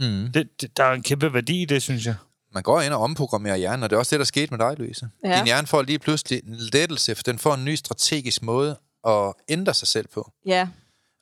Mm. 0.00 0.28
Det, 0.34 0.48
det, 0.60 0.76
der 0.76 0.84
er 0.84 0.92
en 0.92 1.02
kæmpe 1.02 1.34
værdi 1.34 1.62
i 1.62 1.64
det, 1.64 1.82
synes 1.82 2.06
jeg. 2.06 2.14
Man 2.58 2.62
går 2.62 2.80
ind 2.80 2.94
og 2.94 3.00
omprogrammerer 3.00 3.56
hjernen, 3.56 3.82
og 3.82 3.90
det 3.90 3.96
er 3.96 4.00
også 4.00 4.10
det, 4.10 4.18
der 4.20 4.24
skete 4.24 4.50
med 4.50 4.58
dig, 4.66 4.74
Louise. 4.78 5.08
Ja. 5.24 5.36
Din 5.36 5.44
hjerne 5.44 5.66
får 5.66 5.82
lige 5.82 5.98
pludselig 5.98 6.42
en 6.46 6.54
lettelse, 6.54 7.14
for 7.14 7.22
den 7.22 7.38
får 7.38 7.54
en 7.54 7.64
ny 7.64 7.74
strategisk 7.74 8.42
måde 8.42 8.78
at 9.08 9.32
ændre 9.48 9.74
sig 9.74 9.88
selv 9.88 10.08
på. 10.14 10.32
ja. 10.46 10.68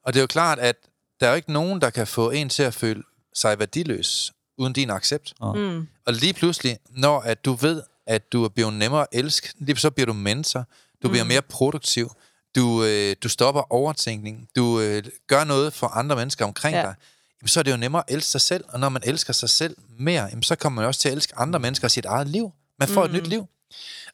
Og 0.04 0.12
det 0.12 0.18
er 0.18 0.22
jo 0.22 0.26
klart, 0.26 0.58
at 0.58 0.76
der 1.20 1.26
er 1.26 1.30
jo 1.30 1.36
ikke 1.36 1.52
nogen, 1.52 1.80
der 1.80 1.90
kan 1.90 2.06
få 2.06 2.30
en 2.30 2.48
til 2.48 2.62
at 2.62 2.74
føle 2.74 3.02
sig 3.34 3.58
værdiløs 3.58 4.32
uden 4.58 4.72
din 4.72 4.90
accept. 4.90 5.32
Mm. 5.54 5.88
Og 6.06 6.12
lige 6.12 6.32
pludselig, 6.32 6.78
når 6.90 7.20
at 7.20 7.44
du 7.44 7.52
ved, 7.52 7.82
at 8.06 8.32
du 8.32 8.44
er 8.44 8.48
blevet 8.48 8.74
nemmere 8.74 9.00
at 9.00 9.06
elske, 9.12 9.48
lige 9.58 9.76
så 9.76 9.90
bliver 9.90 10.06
du 10.06 10.12
mentor, 10.12 10.64
du 11.02 11.08
bliver 11.08 11.24
mere 11.24 11.42
produktiv, 11.42 12.10
du, 12.56 12.84
øh, 12.84 13.16
du 13.22 13.28
stopper 13.28 13.72
overtænkning, 13.72 14.48
du 14.56 14.80
øh, 14.80 15.02
gør 15.26 15.44
noget 15.44 15.72
for 15.72 15.86
andre 15.86 16.16
mennesker 16.16 16.44
omkring 16.44 16.76
Ja. 16.76 16.82
dig, 16.82 16.94
jamen, 17.42 17.48
så 17.48 17.60
er 17.60 17.62
det 17.62 17.70
jo 17.70 17.76
nemmere 17.76 18.02
at 18.08 18.14
elske 18.14 18.30
sig 18.30 18.40
selv. 18.40 18.64
Og 18.68 18.80
når 18.80 18.88
man 18.88 19.02
elsker 19.04 19.32
sig 19.32 19.50
selv 19.50 19.76
mere, 19.98 20.24
jamen, 20.24 20.42
så 20.42 20.56
kommer 20.56 20.80
man 20.80 20.88
også 20.88 21.00
til 21.00 21.08
at 21.08 21.14
elske 21.14 21.36
andre 21.36 21.58
mennesker 21.58 21.86
og 21.86 21.90
sit 21.90 22.04
eget 22.04 22.28
liv. 22.28 22.52
Man 22.78 22.88
får 22.88 23.06
mm. 23.06 23.14
et 23.14 23.22
nyt 23.22 23.26
liv. 23.26 23.46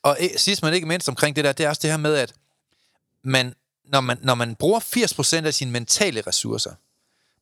Og 0.02 0.16
øh, 0.20 0.28
sidst 0.36 0.62
men 0.62 0.74
ikke 0.74 0.86
mindst 0.86 1.08
omkring 1.08 1.36
det 1.36 1.44
der, 1.44 1.52
det 1.52 1.66
er 1.66 1.68
også 1.68 1.80
det 1.82 1.90
her 1.90 1.96
med, 1.96 2.14
at 2.14 2.32
man, 3.24 3.54
når, 3.84 4.00
man, 4.00 4.18
når 4.22 4.34
man 4.34 4.54
bruger 4.54 4.80
80% 4.80 5.46
af 5.46 5.54
sine 5.54 5.70
mentale 5.70 6.20
ressourcer 6.20 6.74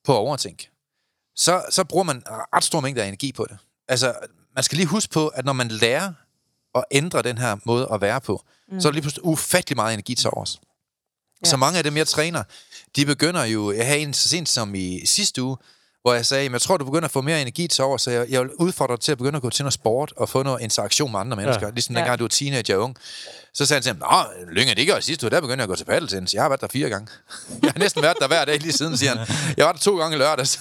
på 0.04 0.12
at 0.12 0.18
overtænke, 0.18 0.70
så, 1.36 1.64
så 1.70 1.84
bruger 1.84 2.04
man 2.04 2.22
ret 2.28 2.64
stor 2.64 2.80
mængde 2.80 3.02
af 3.02 3.06
energi 3.06 3.32
på 3.32 3.46
det. 3.50 3.58
Altså, 3.88 4.14
man 4.54 4.64
skal 4.64 4.76
lige 4.76 4.86
huske 4.86 5.12
på, 5.12 5.28
at 5.28 5.44
når 5.44 5.52
man 5.52 5.68
lærer 5.68 6.12
at 6.74 6.84
ændre 6.90 7.22
den 7.22 7.38
her 7.38 7.56
måde 7.64 7.88
at 7.92 8.00
være 8.00 8.20
på, 8.20 8.44
mm. 8.68 8.80
så 8.80 8.88
er 8.88 8.90
der 8.90 8.94
lige 8.94 9.02
pludselig 9.02 9.24
ufattelig 9.24 9.76
meget 9.76 9.94
energi 9.94 10.14
til 10.14 10.30
overs. 10.32 10.60
Ja. 11.44 11.50
Så 11.50 11.56
mange 11.56 11.78
af 11.78 11.84
dem, 11.84 11.96
jeg 11.96 12.06
træner, 12.08 12.42
de 12.96 13.06
begynder 13.06 13.44
jo... 13.44 13.72
Jeg 13.72 13.86
havde 13.86 14.00
en 14.00 14.14
så 14.14 14.28
sent 14.28 14.48
som 14.48 14.74
i 14.74 15.06
sidste 15.06 15.42
uge, 15.42 15.56
hvor 16.02 16.14
jeg 16.14 16.26
sagde, 16.26 16.42
"Jamen, 16.42 16.52
jeg 16.52 16.60
tror, 16.60 16.76
du 16.76 16.84
begynder 16.84 17.04
at 17.04 17.10
få 17.10 17.20
mere 17.20 17.40
energi 17.42 17.66
til 17.66 17.84
over, 17.84 17.96
så 17.96 18.10
jeg, 18.10 18.26
jeg 18.30 18.40
vil 18.40 18.50
udfordre 18.58 18.94
dig 18.96 19.00
til 19.02 19.12
at 19.12 19.18
begynde 19.18 19.36
at 19.36 19.42
gå 19.42 19.50
til 19.50 19.62
noget 19.64 19.72
sport 19.74 20.12
og 20.16 20.28
få 20.28 20.42
noget 20.42 20.60
interaktion 20.62 21.12
med 21.12 21.20
andre 21.20 21.36
mennesker, 21.36 21.66
ja. 21.66 21.70
ligesom 21.72 21.94
Ja. 21.94 22.00
dengang 22.00 22.18
du 22.18 22.24
var 22.24 22.28
teenager 22.28 22.76
og 22.76 22.82
ung. 22.82 22.96
Så 23.54 23.66
sagde 23.66 23.78
han 23.78 23.82
til 23.82 24.06
ham, 24.08 24.26
Nå, 24.26 24.52
Lynge, 24.52 24.74
det 24.74 24.86
gør 24.86 24.94
jeg 24.94 25.02
sidste 25.04 25.26
uge, 25.26 25.30
der 25.30 25.40
begyndte 25.40 25.56
jeg 25.56 25.62
at 25.62 25.68
gå 25.68 25.76
til 25.76 25.84
paddeltennis. 25.84 26.34
Jeg 26.34 26.42
har 26.42 26.48
været 26.48 26.60
der 26.60 26.66
fire 26.72 26.88
gange. 26.88 27.08
Jeg 27.62 27.70
har 27.72 27.78
næsten 27.78 28.02
været 28.02 28.16
der 28.20 28.26
hver 28.26 28.44
dag 28.44 28.58
lige 28.58 28.72
siden, 28.72 28.96
siger 28.98 29.16
han. 29.16 29.26
Jeg 29.56 29.66
var 29.66 29.72
der 29.72 29.78
to 29.78 29.98
gange 29.98 30.18
lørdags. 30.18 30.60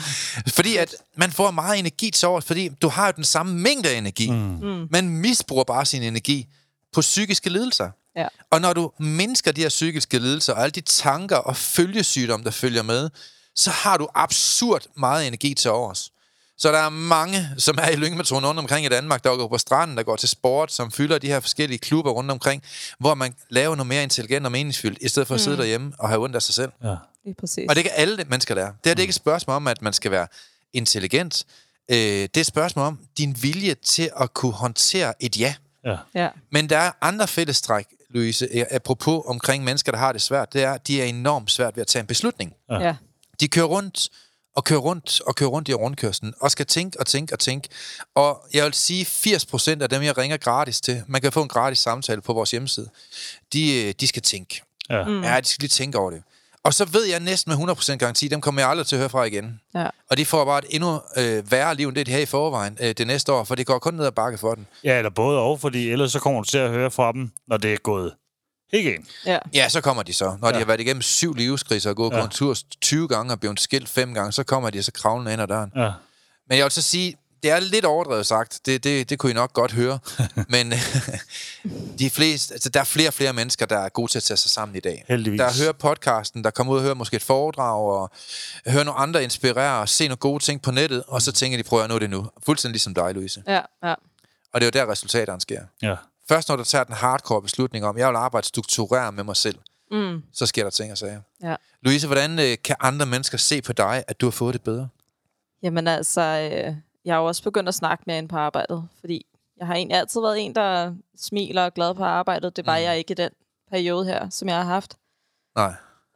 fordi 0.56 0.76
at 0.76 0.94
man 1.16 1.32
får 1.32 1.50
meget 1.50 1.78
energi 1.78 2.10
til 2.10 2.28
over, 2.28 2.40
fordi 2.40 2.68
du 2.68 2.88
har 2.88 3.06
jo 3.06 3.12
den 3.16 3.24
samme 3.24 3.54
mængde 3.54 3.88
af 3.90 3.94
energi. 3.98 4.30
Mm. 4.30 4.86
Man 4.90 5.08
misbruger 5.08 5.64
bare 5.64 5.86
sin 5.86 6.02
energi 6.02 6.46
på 6.92 7.00
psykiske 7.00 7.50
lidelser. 7.50 7.90
Ja. 8.18 8.28
Og 8.50 8.60
når 8.60 8.72
du 8.72 8.92
mindsker 8.98 9.52
de 9.52 9.60
her 9.60 9.68
psykiske 9.68 10.18
lidelser, 10.18 10.52
og 10.52 10.62
alle 10.62 10.70
de 10.70 10.80
tanker 10.80 11.36
og 11.36 11.56
følgesygdomme, 11.56 12.44
der 12.44 12.50
følger 12.50 12.82
med, 12.82 13.10
så 13.54 13.70
har 13.70 13.96
du 13.96 14.08
absurd 14.14 14.82
meget 14.96 15.26
energi 15.26 15.54
til 15.54 15.70
overs. 15.70 16.12
Så 16.58 16.72
der 16.72 16.78
er 16.78 16.88
mange, 16.88 17.48
som 17.58 17.78
er 17.82 17.88
i 17.88 17.96
lyngemetoden 17.96 18.46
rundt 18.46 18.60
omkring 18.60 18.86
i 18.86 18.88
Danmark, 18.88 19.24
der 19.24 19.36
går 19.36 19.48
på 19.48 19.58
stranden, 19.58 19.96
der 19.96 20.02
går 20.02 20.16
til 20.16 20.28
sport, 20.28 20.72
som 20.72 20.92
fylder 20.92 21.18
de 21.18 21.26
her 21.26 21.40
forskellige 21.40 21.78
klubber 21.78 22.10
rundt 22.10 22.30
omkring, 22.30 22.62
hvor 22.98 23.14
man 23.14 23.34
laver 23.48 23.74
noget 23.74 23.86
mere 23.86 24.02
intelligent 24.02 24.46
og 24.46 24.52
meningsfyldt, 24.52 24.98
i 25.00 25.08
stedet 25.08 25.26
for 25.26 25.34
at 25.34 25.40
sidde 25.40 25.56
derhjemme 25.56 25.92
og 25.98 26.08
have 26.08 26.24
ondt 26.24 26.36
af 26.36 26.42
sig 26.42 26.54
selv. 26.54 26.72
Ja. 26.84 26.94
Lige 27.24 27.34
præcis. 27.40 27.66
Og 27.68 27.76
det 27.76 27.84
kan 27.84 27.92
alle 27.96 28.24
mennesker 28.28 28.54
lære. 28.54 28.74
Det 28.84 28.90
er 28.90 28.94
det 28.94 28.98
er 28.98 29.02
ikke 29.02 29.10
et 29.10 29.14
spørgsmål 29.14 29.56
om, 29.56 29.66
at 29.66 29.82
man 29.82 29.92
skal 29.92 30.10
være 30.10 30.26
intelligent. 30.72 31.44
Øh, 31.90 31.96
det 31.96 32.36
er 32.36 32.40
et 32.40 32.46
spørgsmål 32.46 32.86
om 32.86 32.98
din 33.18 33.36
vilje 33.42 33.74
til 33.74 34.10
at 34.20 34.34
kunne 34.34 34.52
håndtere 34.52 35.14
et 35.20 35.40
ja. 35.40 35.54
Ja. 35.84 35.96
Ja. 36.14 36.28
Men 36.52 36.70
der 36.70 36.78
er 36.78 36.92
andre 37.00 37.28
fællestræk, 37.28 37.86
Louise, 38.10 38.72
apropos 38.72 39.22
omkring 39.26 39.64
mennesker, 39.64 39.92
der 39.92 39.98
har 39.98 40.12
det 40.12 40.22
svært. 40.22 40.52
Det 40.52 40.62
er, 40.62 40.72
at 40.72 40.86
de 40.86 41.02
er 41.02 41.04
enormt 41.04 41.50
svært 41.50 41.76
ved 41.76 41.80
at 41.80 41.86
tage 41.86 42.00
en 42.00 42.06
beslutning. 42.06 42.54
Ja. 42.70 42.80
Ja. 42.80 42.96
De 43.40 43.48
kører 43.48 43.66
rundt 43.66 44.08
og 44.56 44.64
kører 44.64 44.80
rundt 44.80 45.20
og 45.20 45.34
kører 45.34 45.50
rundt 45.50 45.68
i 45.68 45.74
rundkørslen, 45.74 46.34
og 46.40 46.50
skal 46.50 46.66
tænke 46.66 47.00
og 47.00 47.06
tænke 47.06 47.34
og 47.34 47.38
tænke. 47.38 47.68
Og 48.14 48.46
jeg 48.54 48.64
vil 48.64 48.74
sige, 48.74 49.04
80% 49.04 49.82
af 49.82 49.88
dem, 49.90 50.02
jeg 50.02 50.18
ringer 50.18 50.36
gratis 50.36 50.80
til, 50.80 51.02
man 51.06 51.20
kan 51.20 51.32
få 51.32 51.42
en 51.42 51.48
gratis 51.48 51.78
samtale 51.78 52.20
på 52.20 52.32
vores 52.32 52.50
hjemmeside, 52.50 52.90
de, 53.52 53.84
øh, 53.84 53.94
de 54.00 54.06
skal 54.06 54.22
tænke. 54.22 54.62
Ja. 54.90 55.04
Mm. 55.04 55.22
Ja, 55.22 55.40
de 55.40 55.48
skal 55.48 55.62
lige 55.62 55.68
tænke 55.68 55.98
over 55.98 56.10
det. 56.10 56.22
Og 56.68 56.74
så 56.74 56.84
ved 56.84 57.04
jeg 57.04 57.20
næsten 57.20 57.52
med 57.58 57.68
100% 57.68 57.96
garanti, 57.96 58.28
dem 58.28 58.40
kommer 58.40 58.60
jeg 58.60 58.70
aldrig 58.70 58.86
til 58.86 58.96
at 58.96 59.00
høre 59.00 59.08
fra 59.08 59.24
igen. 59.24 59.60
Ja. 59.74 59.86
Og 60.10 60.16
de 60.16 60.26
får 60.26 60.44
bare 60.44 60.58
et 60.58 60.64
endnu 60.70 61.00
øh, 61.16 61.52
værre 61.52 61.74
liv, 61.74 61.88
end 61.88 61.96
det 61.96 62.06
de 62.06 62.12
har 62.12 62.18
i 62.18 62.26
forvejen 62.26 62.78
øh, 62.80 62.94
det 62.98 63.06
næste 63.06 63.32
år, 63.32 63.44
for 63.44 63.54
det 63.54 63.66
går 63.66 63.78
kun 63.78 63.94
ned 63.94 64.06
ad 64.06 64.12
bakke 64.12 64.38
for 64.38 64.54
den. 64.54 64.66
ja, 64.84 64.98
eller 64.98 65.10
både 65.10 65.38
og, 65.38 65.60
fordi 65.60 65.90
ellers 65.90 66.12
så 66.12 66.20
kommer 66.20 66.40
du 66.40 66.48
til 66.48 66.58
at 66.58 66.70
høre 66.70 66.90
fra 66.90 67.12
dem, 67.12 67.30
når 67.46 67.56
det 67.56 67.72
er 67.72 67.76
gået 67.76 68.14
ikke 68.72 68.94
ind. 68.94 69.04
Ja. 69.26 69.38
Ja, 69.54 69.68
så 69.68 69.80
kommer 69.80 70.02
de 70.02 70.12
så. 70.12 70.36
Når 70.40 70.48
ja. 70.48 70.54
de 70.54 70.58
har 70.58 70.66
været 70.66 70.80
igennem 70.80 71.02
syv 71.02 71.34
livskriser 71.34 71.90
og 71.90 71.96
gået. 71.96 72.12
Ja. 72.12 72.18
på 72.18 72.24
en 72.24 72.30
tur 72.30 72.56
20 72.80 73.08
gange 73.08 73.32
og 73.32 73.40
blevet 73.40 73.60
skilt 73.60 73.88
fem 73.88 74.14
gange, 74.14 74.32
så 74.32 74.42
kommer 74.42 74.70
de 74.70 74.82
så 74.82 74.92
kravlende 74.92 75.32
ind 75.32 75.42
ad 75.42 75.46
døren. 75.46 75.72
Ja. 75.76 75.90
Men 76.48 76.58
jeg 76.58 76.64
vil 76.64 76.72
så 76.72 76.82
sige, 76.82 77.16
det 77.42 77.50
er 77.50 77.60
lidt 77.60 77.84
overdrevet 77.84 78.26
sagt. 78.26 78.60
Det, 78.66 78.84
det, 78.84 79.10
det 79.10 79.18
kunne 79.18 79.30
I 79.30 79.34
nok 79.34 79.52
godt 79.52 79.72
høre. 79.72 79.98
Men 80.48 80.72
de 81.98 82.10
fleste, 82.10 82.54
altså, 82.54 82.68
der 82.68 82.80
er 82.80 82.84
flere 82.84 83.08
og 83.08 83.14
flere 83.14 83.32
mennesker, 83.32 83.66
der 83.66 83.78
er 83.78 83.88
gode 83.88 84.12
til 84.12 84.18
at 84.18 84.22
tage 84.22 84.36
sig 84.36 84.50
sammen 84.50 84.76
i 84.76 84.80
dag. 84.80 85.04
Heldigvis. 85.08 85.38
Der 85.40 85.62
hører 85.64 85.72
podcasten, 85.72 86.44
der 86.44 86.50
kommer 86.50 86.72
ud 86.72 86.78
og 86.78 86.82
hører 86.82 86.94
måske 86.94 87.16
et 87.16 87.22
foredrag, 87.22 87.80
og 87.92 88.10
hører 88.66 88.84
nogle 88.84 89.00
andre 89.00 89.22
inspirere, 89.22 89.80
og 89.80 89.88
se 89.88 90.08
nogle 90.08 90.16
gode 90.16 90.44
ting 90.44 90.62
på 90.62 90.70
nettet, 90.70 91.02
og 91.06 91.22
så 91.22 91.32
tænker 91.32 91.58
de, 91.58 91.62
prøver 91.62 91.82
jeg 91.82 91.88
nu 91.88 91.98
det 91.98 92.10
nu. 92.10 92.26
Fuldstændig 92.46 92.72
ligesom 92.72 92.94
dig, 92.94 93.14
Louise. 93.14 93.42
Ja. 93.46 93.60
Ja. 93.84 93.94
Og 94.52 94.60
det 94.60 94.62
er 94.62 94.80
jo 94.80 94.86
der, 94.86 94.92
resultaterne 94.92 95.40
sker. 95.40 95.60
Ja. 95.82 95.94
Først 96.28 96.48
når 96.48 96.56
du 96.56 96.64
tager 96.64 96.84
den 96.84 96.94
hardcore 96.94 97.42
beslutning 97.42 97.84
om, 97.84 97.98
jeg 97.98 98.08
vil 98.08 98.16
arbejde 98.16 98.46
struktureret 98.46 99.14
med 99.14 99.24
mig 99.24 99.36
selv, 99.36 99.58
Mm. 99.90 100.22
så 100.34 100.46
sker 100.46 100.62
der 100.62 100.70
ting 100.70 100.92
og 100.92 100.98
sager. 100.98 101.20
Ja. 101.42 101.54
Louise, 101.82 102.06
hvordan 102.06 102.38
øh, 102.38 102.56
kan 102.64 102.76
andre 102.80 103.06
mennesker 103.06 103.38
se 103.38 103.62
på 103.62 103.72
dig, 103.72 104.04
at 104.08 104.20
du 104.20 104.26
har 104.26 104.30
fået 104.30 104.52
det 104.54 104.62
bedre? 104.62 104.88
Jamen 105.62 105.88
altså, 105.88 106.20
øh, 106.20 106.74
jeg 107.04 107.14
har 107.14 107.20
jo 107.20 107.26
også 107.26 107.42
begyndt 107.42 107.68
at 107.68 107.74
snakke 107.74 108.04
mere 108.06 108.18
ind 108.18 108.28
på 108.28 108.36
arbejdet, 108.36 108.88
fordi 109.00 109.26
jeg 109.56 109.66
har 109.66 109.74
egentlig 109.74 109.96
altid 109.98 110.20
været 110.20 110.40
en, 110.44 110.54
der 110.54 110.94
smiler 111.16 111.60
og 111.62 111.66
er 111.66 111.70
glad 111.70 111.94
på 111.94 112.04
arbejdet. 112.04 112.56
Det 112.56 112.66
var 112.66 112.76
Mm. 112.78 112.82
jeg 112.82 112.98
ikke 112.98 113.12
i 113.12 113.14
den 113.14 113.30
periode 113.70 114.04
her, 114.04 114.28
som 114.30 114.48
jeg 114.48 114.56
har 114.56 114.64
haft. 114.64 114.98
Nej. 115.56 115.74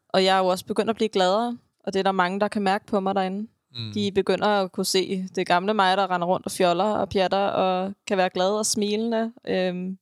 Og 0.08 0.24
jeg 0.24 0.34
er 0.34 0.38
jo 0.38 0.46
også 0.46 0.66
begyndt 0.66 0.90
at 0.90 0.96
blive 0.96 1.08
gladere, 1.08 1.58
og 1.84 1.92
det 1.92 1.98
er 1.98 2.02
der 2.02 2.12
mange, 2.12 2.40
der 2.40 2.48
kan 2.48 2.62
mærke 2.62 2.86
på 2.86 3.00
mig 3.00 3.14
derinde. 3.14 3.48
Mm. 3.74 3.92
De 3.94 4.12
begynder 4.12 4.46
at 4.46 4.72
kunne 4.72 4.86
se 4.86 5.28
det 5.34 5.46
gamle 5.46 5.74
mig, 5.74 5.96
der 5.96 6.10
render 6.10 6.26
rundt 6.26 6.46
og 6.46 6.52
fjoller 6.52 6.84
og 6.84 7.08
pjatter, 7.08 7.38
og 7.46 7.92
kan 8.06 8.16
være 8.18 8.30
glad 8.30 8.50
og 8.50 8.66
smilende. 8.66 9.32
Øhm, 9.46 9.98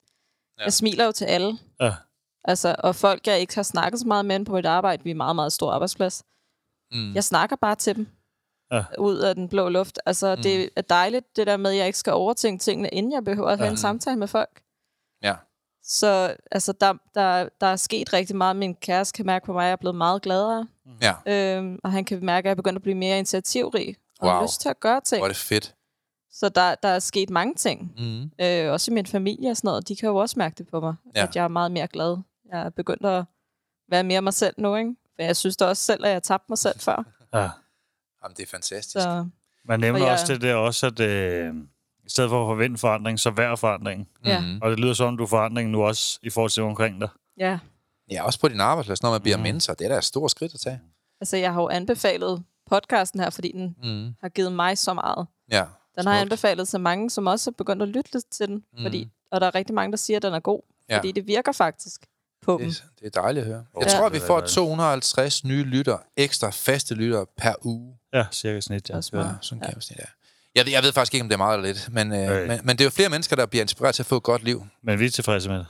Ja. 0.58 0.64
Jeg 0.64 0.72
smiler 0.72 1.04
jo 1.04 1.12
til 1.12 1.24
alle. 1.24 1.58
Ja. 1.80 1.94
Altså, 2.44 2.76
og 2.78 2.94
folk, 2.96 3.26
jeg 3.26 3.40
ikke 3.40 3.54
har 3.54 3.62
snakket 3.62 4.00
så 4.00 4.06
meget 4.06 4.24
med 4.26 4.44
på 4.44 4.52
mit 4.54 4.66
arbejde, 4.66 5.04
vi 5.04 5.10
er 5.10 5.14
meget, 5.14 5.36
meget 5.36 5.52
stor 5.52 5.72
arbejdsplads. 5.72 6.24
Mm. 6.92 7.14
Jeg 7.14 7.24
snakker 7.24 7.56
bare 7.56 7.74
til 7.74 7.96
dem. 7.96 8.06
Ja. 8.72 8.84
Ud 8.98 9.16
af 9.18 9.34
den 9.34 9.48
blå 9.48 9.68
luft. 9.68 9.98
Altså, 10.06 10.36
mm. 10.36 10.42
det 10.42 10.70
er 10.76 10.82
dejligt, 10.82 11.36
det 11.36 11.46
der 11.46 11.56
med, 11.56 11.70
at 11.70 11.76
jeg 11.76 11.86
ikke 11.86 11.98
skal 11.98 12.12
overtænke 12.12 12.62
tingene, 12.62 12.88
inden 12.88 13.12
jeg 13.12 13.24
behøver 13.24 13.48
at 13.48 13.58
have 13.58 13.64
Ja. 13.66 13.70
en 13.70 13.76
samtale 13.76 14.16
med 14.16 14.28
folk. 14.28 14.62
Ja. 15.22 15.34
Så 15.82 16.36
altså, 16.50 16.72
der, 16.72 16.94
der, 17.14 17.48
der 17.60 17.66
er 17.66 17.76
sket 17.76 18.12
rigtig 18.12 18.36
meget. 18.36 18.56
Min 18.56 18.74
kæreste 18.74 19.16
kan 19.16 19.26
mærke 19.26 19.46
på 19.46 19.52
mig, 19.52 19.62
at 19.62 19.66
jeg 19.66 19.72
er 19.72 19.76
blevet 19.76 19.96
meget 19.96 20.22
gladere. 20.22 20.66
Ja, 21.02 21.14
Øhm, 21.56 21.78
og 21.84 21.92
han 21.92 22.04
kan 22.04 22.24
mærke, 22.24 22.38
at 22.38 22.44
jeg 22.44 22.50
er 22.50 22.54
begyndt 22.54 22.76
at 22.76 22.82
blive 22.82 22.94
mere 22.96 23.16
initiativrig. 23.18 23.96
Og 24.20 24.26
Wow. 24.28 24.34
har 24.36 24.42
lyst 24.42 24.60
til 24.60 24.68
at 24.68 24.80
gøre 24.80 25.00
ting. 25.00 25.20
hvor 25.20 25.26
er 25.26 25.30
det 25.30 25.36
fedt. 25.36 25.74
Så 26.32 26.48
der, 26.48 26.74
der 26.74 26.88
er 26.88 26.98
sket 26.98 27.30
mange 27.30 27.54
ting. 27.54 27.92
Mm. 27.98 28.30
Øh, 28.40 28.72
også 28.72 28.90
i 28.90 28.94
min 28.94 29.06
familie 29.06 29.50
og 29.50 29.56
sådan 29.56 29.68
noget. 29.68 29.88
De 29.88 29.96
kan 29.96 30.08
jo 30.08 30.16
også 30.16 30.38
mærke 30.38 30.54
det 30.58 30.68
på 30.68 30.80
mig. 30.80 30.94
Ja. 31.16 31.22
At 31.22 31.36
jeg 31.36 31.44
er 31.44 31.48
meget 31.48 31.72
mere 31.72 31.86
glad. 31.86 32.16
Jeg 32.52 32.60
er 32.60 32.70
begyndt 32.70 33.06
at 33.06 33.24
være 33.90 34.04
mere 34.04 34.22
mig 34.22 34.34
selv 34.34 34.54
nu, 34.58 34.76
ikke? 34.76 34.94
Men 35.18 35.26
jeg 35.26 35.36
synes 35.36 35.56
da 35.56 35.64
også 35.64 35.82
selv, 35.82 36.04
at 36.04 36.10
jeg 36.12 36.22
tabte 36.22 36.46
mig 36.48 36.58
selv 36.58 36.80
før. 36.80 37.04
Ja. 37.34 37.48
Jamen, 38.24 38.36
det 38.36 38.42
er 38.42 38.46
fantastisk. 38.46 38.92
Så, 39.02 39.26
Man 39.64 39.80
nævner 39.80 40.00
Og 40.00 40.04
jeg- 40.06 40.12
også 40.12 40.32
det 40.32 40.40
der 40.42 40.54
også, 40.54 40.86
at 40.86 41.00
øh, 41.00 41.54
i 42.06 42.10
stedet 42.10 42.30
for 42.30 42.42
at 42.42 42.48
forvente 42.56 42.78
forandring, 42.78 43.20
så 43.20 43.30
vær 43.30 43.56
forandring. 43.56 44.08
ja. 44.24 44.40
Mhm. 44.40 44.58
Og 44.62 44.70
det 44.70 44.80
lyder 44.80 44.94
som, 44.94 45.16
du 45.16 45.22
er 45.22 45.26
forandring 45.28 45.70
nu 45.70 45.82
også 45.82 46.18
i 46.22 46.30
forhold 46.30 46.50
til 46.50 46.62
omkring 46.62 47.00
dig. 47.00 47.08
ja. 47.38 47.58
Ja, 48.10 48.24
også 48.24 48.40
på 48.40 48.48
din 48.48 48.60
arbejdsplads, 48.60 49.02
når 49.02 49.10
man 49.10 49.20
bliver 49.20 49.36
Mhm. 49.36 49.42
mennesker. 49.42 49.74
Det 49.74 49.84
er 49.84 49.88
da 49.88 49.96
et 49.98 50.04
stort 50.04 50.30
skridt 50.30 50.54
at 50.54 50.60
tage. 50.60 50.80
Altså, 51.20 51.36
jeg 51.36 51.52
har 51.52 51.62
jo 51.62 51.68
anbefalet 51.68 52.42
podcasten 52.70 53.20
her, 53.20 53.30
fordi 53.30 53.52
den 53.52 53.76
Mm. 53.82 54.14
har 54.20 54.28
givet 54.28 54.52
mig 54.52 54.78
så 54.78 54.94
meget. 54.94 55.26
Ja. 55.50 55.64
Den 55.98 56.06
har 56.06 56.12
jeg 56.12 56.20
anbefalet 56.20 56.68
til 56.68 56.80
mange, 56.80 57.10
som 57.10 57.26
også 57.26 57.50
er 57.50 57.54
begyndt 57.58 57.82
at 57.82 57.88
lytte 57.88 58.12
lidt 58.12 58.24
til 58.30 58.46
den. 58.48 58.54
Mm. 58.72 58.82
Fordi, 58.82 59.08
og 59.30 59.40
der 59.40 59.46
er 59.46 59.54
rigtig 59.54 59.74
mange, 59.74 59.90
der 59.92 59.96
siger, 59.96 60.16
at 60.16 60.22
den 60.22 60.34
er 60.34 60.40
god. 60.40 60.62
Ja. 60.88 60.96
Fordi 60.98 61.12
det 61.12 61.26
virker 61.26 61.52
faktisk 61.52 62.06
på 62.58 62.62
dem. 62.62 62.68
Det, 62.70 62.82
det 63.00 63.16
er 63.16 63.20
dejligt 63.20 63.42
at 63.42 63.52
høre. 63.52 63.64
Jeg 63.80 63.88
Ja. 63.88 63.98
tror, 63.98 64.08
vi 64.08 64.18
Det 64.18 64.26
får 64.26 64.34
dejligt. 64.36 64.52
250 64.54 65.44
nye 65.44 65.62
lytter, 65.64 65.98
ekstra 66.16 66.50
faste 66.50 66.94
lytter 66.94 67.24
per 67.38 67.54
uge. 67.62 67.94
Ja, 68.14 68.24
cirka 68.32 68.60
snit, 68.60 68.90
ja. 68.90 68.96
Også 68.96 69.16
Ja, 69.16 69.24
sådan 69.40 69.60
kan 69.64 69.74
ja. 69.98 70.04
Jeg, 70.54 70.66
ved- 70.66 70.72
jeg 70.72 70.82
ved 70.82 70.92
faktisk 70.92 71.14
ikke, 71.14 71.22
om 71.24 71.28
det 71.28 71.34
er 71.34 71.38
meget 71.38 71.56
eller 71.58 71.66
lidt, 71.72 71.88
men, 71.92 72.12
øh, 72.12 72.30
Øh. 72.42 72.48
men, 72.48 72.60
men 72.64 72.76
det 72.76 72.80
er 72.80 72.86
jo 72.86 72.90
flere 72.90 73.08
mennesker, 73.08 73.36
der 73.36 73.46
bliver 73.46 73.62
inspireret 73.62 73.94
til 73.94 74.02
at 74.02 74.06
få 74.06 74.16
et 74.16 74.22
godt 74.22 74.44
liv. 74.44 74.66
Men 74.82 74.98
vi 74.98 75.06
er 75.06 75.10
tilfredse 75.10 75.48
med 75.48 75.58
det. 75.58 75.66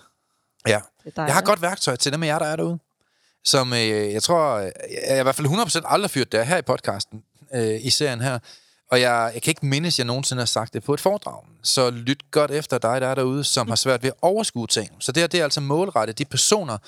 Ja. 0.69 0.81
Det. 1.05 1.13
Jeg 1.17 1.35
har 1.35 1.43
godt 1.43 1.63
værktøj 1.63 1.97
til 1.97 2.13
dem 2.13 2.23
af 2.23 2.27
jer, 2.27 2.39
der 2.39 2.47
er 2.47 2.57
derude. 2.57 2.79
Som 3.45 3.73
øh, 3.73 3.79
jeg 4.13 4.23
tror, 4.23 4.55
øh, 4.55 4.65
jeg 4.65 4.73
er 5.17 5.21
i 5.21 5.23
hvert 5.23 5.35
fald 5.35 5.47
100% 5.47 5.83
aldrig 5.87 6.11
fyrt 6.11 6.33
der 6.33 6.43
her 6.43 6.57
i 6.57 6.63
podcasten, 6.63 7.23
øh, 7.55 7.85
i 7.85 7.91
serien 7.91 8.21
her. 8.21 8.39
Og 8.91 9.01
jeg, 9.01 9.31
jeg 9.35 9.43
kan 9.43 9.51
ikke 9.51 9.67
mindes, 9.67 9.95
at 9.95 9.99
jeg 9.99 10.07
nogensinde 10.07 10.41
har 10.41 10.47
sagt 10.47 10.75
det 10.75 10.85
på 10.85 10.95
et 10.95 11.01
foredrag. 11.01 11.43
Så 11.63 11.91
lyt 11.91 12.31
godt 12.31 12.51
efter 12.51 12.79
dig, 12.79 13.01
der 13.01 13.07
er 13.07 13.15
derude, 13.15 13.45
som 13.45 13.69
har 13.69 13.77
svært 13.77 14.03
ved 14.03 14.11
at 14.11 14.17
overskue 14.23 14.67
ting. 14.67 14.91
Så 15.01 15.13
det 15.13 15.21
her, 15.21 15.27
det 15.27 15.41
er 15.41 15.45
altså 15.45 15.61
målrettet 15.61 16.19
de 16.19 16.25
personer, 16.25 16.79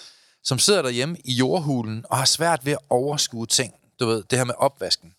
som 0.44 0.58
sidder 0.58 0.82
derhjemme 0.82 1.16
i 1.24 1.32
jordhulen 1.32 2.04
og 2.10 2.18
har 2.18 2.24
svært 2.24 2.66
ved 2.66 2.72
at 2.72 2.78
overskue 2.90 3.46
ting. 3.46 3.74
Du 4.00 4.06
ved, 4.06 4.22
det 4.30 4.38
her 4.38 4.44
med 4.44 4.54
opvasken. 4.58 5.12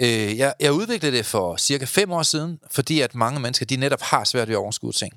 Øh, 0.00 0.38
jeg, 0.38 0.54
jeg 0.60 0.72
udviklede 0.72 1.16
det 1.16 1.26
for 1.26 1.56
cirka 1.56 1.84
fem 1.84 2.12
år 2.12 2.22
siden, 2.22 2.60
fordi 2.70 3.00
at 3.00 3.14
mange 3.14 3.40
mennesker, 3.40 3.66
de 3.66 3.76
netop 3.76 4.00
har 4.02 4.24
svært 4.24 4.48
ved 4.48 4.54
at 4.54 4.58
overskue 4.58 4.92
ting. 4.92 5.12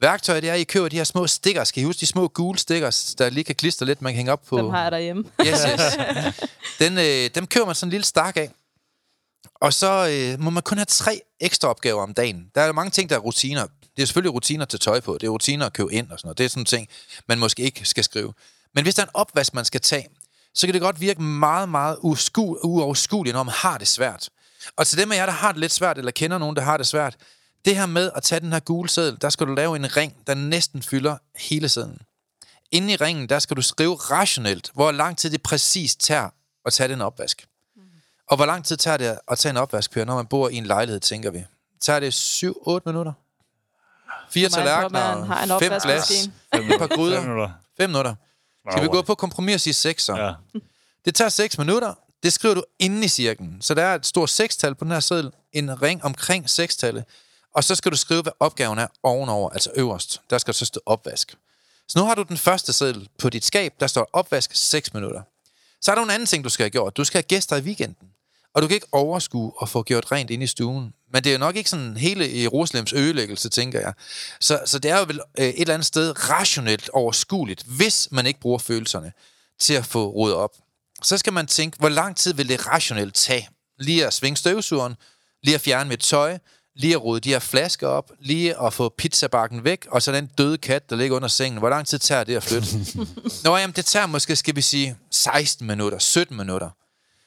Værktøjet, 0.00 0.42
det 0.42 0.50
er, 0.50 0.54
at 0.54 0.60
I 0.60 0.64
køber 0.64 0.88
de 0.88 0.96
her 0.96 1.04
små 1.04 1.26
stickers. 1.26 1.68
Skal 1.68 1.82
I 1.82 1.86
huske 1.86 2.00
de 2.00 2.06
små 2.06 2.28
gule 2.28 2.58
stickers, 2.58 3.14
der 3.14 3.30
lige 3.30 3.44
kan 3.44 3.54
klistre 3.54 3.86
lidt, 3.86 4.02
man 4.02 4.12
kan 4.12 4.16
hænge 4.16 4.32
op 4.32 4.42
på? 4.48 4.58
Dem 4.58 4.70
har 4.70 4.82
jeg 4.82 4.92
derhjemme. 4.92 5.24
Yes, 5.46 5.60
yes. 5.72 5.80
Den, 6.80 6.98
øh, 6.98 7.30
dem 7.34 7.46
køber 7.46 7.66
man 7.66 7.74
sådan 7.74 7.88
en 7.88 7.90
lille 7.90 8.04
stak 8.04 8.36
af. 8.36 8.50
Og 9.54 9.72
så 9.72 10.08
øh, 10.08 10.40
må 10.40 10.50
man 10.50 10.62
kun 10.62 10.78
have 10.78 10.84
tre 10.84 11.20
ekstra 11.40 11.68
opgaver 11.68 12.02
om 12.02 12.14
dagen. 12.14 12.50
Der 12.54 12.60
er 12.60 12.72
mange 12.72 12.90
ting, 12.90 13.10
der 13.10 13.16
er 13.16 13.20
rutiner. 13.20 13.66
Det 13.96 14.02
er 14.02 14.06
selvfølgelig 14.06 14.34
rutiner 14.34 14.64
til 14.64 14.80
tøj 14.80 15.00
på. 15.00 15.14
Det 15.14 15.26
er 15.26 15.30
rutiner 15.30 15.66
at 15.66 15.72
købe 15.72 15.92
ind 15.92 16.10
og 16.10 16.18
sådan 16.18 16.26
noget. 16.26 16.38
Det 16.38 16.44
er 16.44 16.48
sådan 16.48 16.64
ting, 16.64 16.88
man 17.28 17.38
måske 17.38 17.62
ikke 17.62 17.84
skal 17.84 18.04
skrive. 18.04 18.32
Men 18.74 18.84
hvis 18.84 18.94
der 18.94 19.02
er 19.02 19.06
en 19.06 19.10
opvask, 19.14 19.54
man 19.54 19.64
skal 19.64 19.80
tage, 19.80 20.08
så 20.54 20.66
kan 20.66 20.74
det 20.74 20.82
godt 20.82 21.00
virke 21.00 21.22
meget, 21.22 21.68
meget 21.68 21.96
usku- 21.96 22.60
uoverskueligt, 22.64 23.34
når 23.34 23.42
man 23.42 23.54
har 23.54 23.78
det 23.78 23.88
svært. 23.88 24.28
Og 24.76 24.86
til 24.86 24.98
dem 24.98 25.12
af 25.12 25.16
jer, 25.16 25.26
der 25.26 25.32
har 25.32 25.52
det 25.52 25.60
lidt 25.60 25.72
svært, 25.72 25.98
eller 25.98 26.10
kender 26.10 26.38
nogen, 26.38 26.56
der 26.56 26.62
har 26.62 26.76
det 26.76 26.86
svært, 26.86 27.16
det 27.64 27.76
her 27.76 27.86
med 27.86 28.10
at 28.16 28.22
tage 28.22 28.40
den 28.40 28.52
her 28.52 28.60
gule 28.60 28.88
seddel, 28.88 29.18
der 29.20 29.28
skal 29.28 29.46
du 29.46 29.54
lave 29.54 29.76
en 29.76 29.96
ring, 29.96 30.26
der 30.26 30.34
næsten 30.34 30.82
fylder 30.82 31.16
hele 31.36 31.68
sedlen. 31.68 31.98
Inde 32.72 32.92
i 32.92 32.96
ringen, 32.96 33.28
der 33.28 33.38
skal 33.38 33.56
du 33.56 33.62
skrive 33.62 33.94
rationelt, 33.94 34.70
hvor 34.74 34.92
lang 34.92 35.18
tid 35.18 35.30
det 35.30 35.42
præcis 35.42 35.96
tager 35.96 36.28
at 36.64 36.72
tage 36.72 36.88
den 36.88 37.00
opvask. 37.00 37.46
Og 38.28 38.36
hvor 38.36 38.46
lang 38.46 38.64
tid 38.64 38.76
tager 38.76 38.96
det 38.96 39.18
at 39.28 39.38
tage 39.38 39.50
en 39.50 39.56
opvask, 39.56 39.90
Per, 39.90 40.04
når 40.04 40.14
man 40.16 40.26
bor 40.26 40.48
i 40.48 40.54
en 40.54 40.66
lejlighed, 40.66 41.00
tænker 41.00 41.30
vi? 41.30 41.44
Tager 41.80 42.00
det 42.00 42.14
7-8 42.14 42.78
minutter? 42.86 43.12
Fire 44.30 44.48
tallerkener, 44.48 45.58
fem 45.58 45.72
glas, 45.82 46.10
et 46.70 46.78
par 46.78 46.86
gryder, 46.96 47.16
Fem 47.20 47.28
minutter. 47.28 47.50
5 47.78 47.90
minutter. 47.90 48.14
Skal 48.70 48.82
vi 48.82 48.88
gå 48.88 49.02
på 49.02 49.14
kompromis 49.14 49.54
og 49.54 49.60
sige 49.60 49.74
6 49.74 50.04
så? 50.04 50.16
Ja. 50.16 50.32
Det 51.04 51.14
tager 51.14 51.28
6 51.28 51.58
minutter. 51.58 51.94
Det 52.22 52.32
skriver 52.32 52.54
du 52.54 52.64
inde 52.78 53.04
i 53.04 53.08
cirklen. 53.08 53.56
Så 53.60 53.74
der 53.74 53.82
er 53.84 53.94
et 53.94 54.06
stort 54.06 54.30
sekstal 54.30 54.74
på 54.74 54.84
den 54.84 54.92
her 54.92 55.00
seddel. 55.00 55.32
En 55.52 55.82
ring 55.82 56.04
omkring 56.04 56.50
sekstallet. 56.50 57.04
Og 57.54 57.64
så 57.64 57.74
skal 57.74 57.92
du 57.92 57.96
skrive, 57.96 58.22
hvad 58.22 58.32
opgaven 58.40 58.78
er 58.78 58.86
ovenover, 59.02 59.50
altså 59.50 59.70
øverst. 59.74 60.20
Der 60.30 60.38
skal 60.38 60.54
så 60.54 60.64
stå 60.64 60.80
opvask. 60.86 61.34
Så 61.88 61.98
nu 61.98 62.04
har 62.04 62.14
du 62.14 62.22
den 62.22 62.36
første 62.36 62.72
seddel 62.72 63.08
på 63.18 63.30
dit 63.30 63.44
skab. 63.44 63.74
Der 63.80 63.86
står 63.86 64.10
opvask 64.12 64.50
6 64.54 64.94
minutter. 64.94 65.22
Så 65.80 65.90
er 65.90 65.94
der 65.94 66.02
en 66.02 66.10
anden 66.10 66.26
ting, 66.26 66.44
du 66.44 66.48
skal 66.48 66.64
have 66.64 66.70
gjort. 66.70 66.96
Du 66.96 67.04
skal 67.04 67.18
have 67.18 67.22
gæster 67.28 67.56
i 67.56 67.60
weekenden. 67.60 68.08
Og 68.56 68.62
du 68.62 68.68
kan 68.68 68.74
ikke 68.74 68.86
overskue 68.92 69.52
og 69.56 69.68
få 69.68 69.82
gjort 69.82 70.12
rent 70.12 70.30
ind 70.30 70.42
i 70.42 70.46
stuen. 70.46 70.92
Men 71.12 71.24
det 71.24 71.30
er 71.30 71.34
jo 71.34 71.38
nok 71.38 71.56
ikke 71.56 71.70
sådan 71.70 71.96
hele 71.96 72.42
Jerusalems 72.42 72.92
ødelæggelse, 72.92 73.48
tænker 73.48 73.80
jeg. 73.80 73.92
Så, 74.40 74.60
så 74.66 74.78
det 74.78 74.90
er 74.90 74.98
jo 74.98 75.04
vel 75.08 75.20
øh, 75.38 75.46
et 75.46 75.60
eller 75.60 75.74
andet 75.74 75.86
sted 75.86 76.30
rationelt 76.30 76.90
overskueligt, 76.92 77.62
hvis 77.62 78.08
man 78.10 78.26
ikke 78.26 78.40
bruger 78.40 78.58
følelserne 78.58 79.12
til 79.60 79.74
at 79.74 79.86
få 79.86 80.06
rodet 80.08 80.36
op. 80.36 80.50
Så 81.02 81.18
skal 81.18 81.32
man 81.32 81.46
tænke, 81.46 81.78
hvor 81.78 81.88
lang 81.88 82.16
tid 82.16 82.34
vil 82.34 82.48
det 82.48 82.66
rationelt 82.66 83.14
tage? 83.14 83.48
Lige 83.78 84.06
at 84.06 84.14
svinge 84.14 84.36
støvsugeren, 84.36 84.94
lige 85.42 85.54
at 85.54 85.60
fjerne 85.60 85.88
mit 85.88 86.00
tøj, 86.00 86.38
lige 86.76 86.94
at 86.94 87.02
rode 87.02 87.20
de 87.20 87.28
her 87.28 87.38
flasker 87.38 87.88
op, 87.88 88.12
lige 88.20 88.62
at 88.62 88.72
få 88.72 88.88
pizzabakken 88.98 89.64
væk, 89.64 89.86
og 89.90 90.02
så 90.02 90.12
den 90.12 90.26
døde 90.38 90.58
kat, 90.58 90.90
der 90.90 90.96
ligger 90.96 91.16
under 91.16 91.28
sengen. 91.28 91.58
Hvor 91.58 91.68
lang 91.68 91.86
tid 91.86 91.98
tager 91.98 92.24
det 92.24 92.36
at 92.36 92.42
flytte? 92.42 92.68
Nå, 93.44 93.56
jamen, 93.56 93.76
det 93.76 93.86
tager 93.86 94.06
måske, 94.06 94.36
skal 94.36 94.56
vi 94.56 94.60
sige, 94.60 94.96
16 95.10 95.66
minutter, 95.66 95.98
17 95.98 96.36
minutter. 96.36 96.70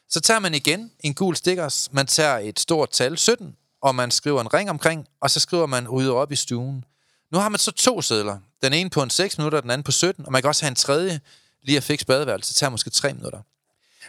Så 0.10 0.20
tager 0.20 0.40
man 0.40 0.54
igen 0.54 0.92
en 1.00 1.14
gul 1.14 1.36
stikkers, 1.36 1.90
man 1.92 2.08
tager 2.08 2.38
et 2.38 2.60
stort 2.60 2.90
tal, 2.90 3.18
17, 3.18 3.56
og 3.82 3.96
man 3.96 4.12
skriver 4.12 4.42
en 4.42 4.54
ring 4.54 4.70
omkring, 4.70 5.08
og 5.22 5.32
så 5.32 5.40
skriver 5.40 5.66
man 5.66 5.88
rydder 5.88 6.14
op 6.14 6.32
i 6.32 6.36
stuen. 6.36 6.86
Nu 7.32 7.38
har 7.38 7.50
man 7.50 7.60
så 7.60 7.72
to 7.72 8.02
sædler. 8.02 8.38
Den 8.64 8.74
ene 8.74 8.90
på 8.90 9.04
en 9.04 9.10
6 9.10 9.38
minutter, 9.38 9.62
den 9.62 9.72
anden 9.72 9.84
på 9.84 9.92
17, 9.92 10.26
og 10.26 10.32
man 10.32 10.42
kan 10.42 10.48
også 10.48 10.64
have 10.64 10.70
en 10.70 10.76
tredje, 10.76 11.20
lige 11.64 11.78
at 11.78 11.84
fikse 11.84 12.06
badeværelset. 12.06 12.50
det 12.50 12.56
tager 12.56 12.70
måske 12.70 12.90
3 12.90 13.14
minutter. 13.14 13.40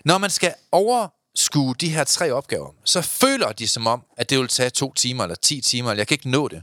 Når 0.05 0.19
man 0.19 0.31
skal 0.31 0.55
overskue 0.73 1.75
de 1.81 1.89
her 1.89 2.05
tre 2.05 2.31
opgaver, 2.33 2.71
så 2.85 3.03
føler 3.03 3.53
de 3.53 3.69
som 3.69 3.87
om, 3.87 4.03
at 4.17 4.31
det 4.31 4.39
vil 4.39 4.49
tage 4.49 4.71
to 4.71 4.93
timer, 4.95 5.25
eller 5.25 5.37
10 5.37 5.61
timer, 5.61 5.91
eller 5.91 6.01
jeg 6.01 6.07
kan 6.07 6.15
ikke 6.15 6.31
nå 6.31 6.49
det. 6.49 6.63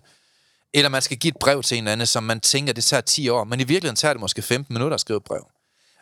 Eller 0.74 0.90
man 0.90 1.02
skal 1.02 1.18
give 1.18 1.30
et 1.30 1.38
brev 1.40 1.64
til 1.64 1.78
en 1.78 1.88
anden, 1.88 2.08
som 2.08 2.24
man 2.24 2.40
tænker, 2.40 2.74
det 2.74 2.84
tager 2.84 3.02
10 3.02 3.30
år, 3.30 3.44
men 3.44 3.60
i 3.60 3.64
virkeligheden 3.64 3.96
tager 3.96 4.14
det 4.14 4.22
måske 4.22 4.42
15 4.42 4.74
minutter 4.74 4.96
at 4.96 5.02
skrive 5.02 5.18
et 5.18 5.24
brev. 5.24 5.46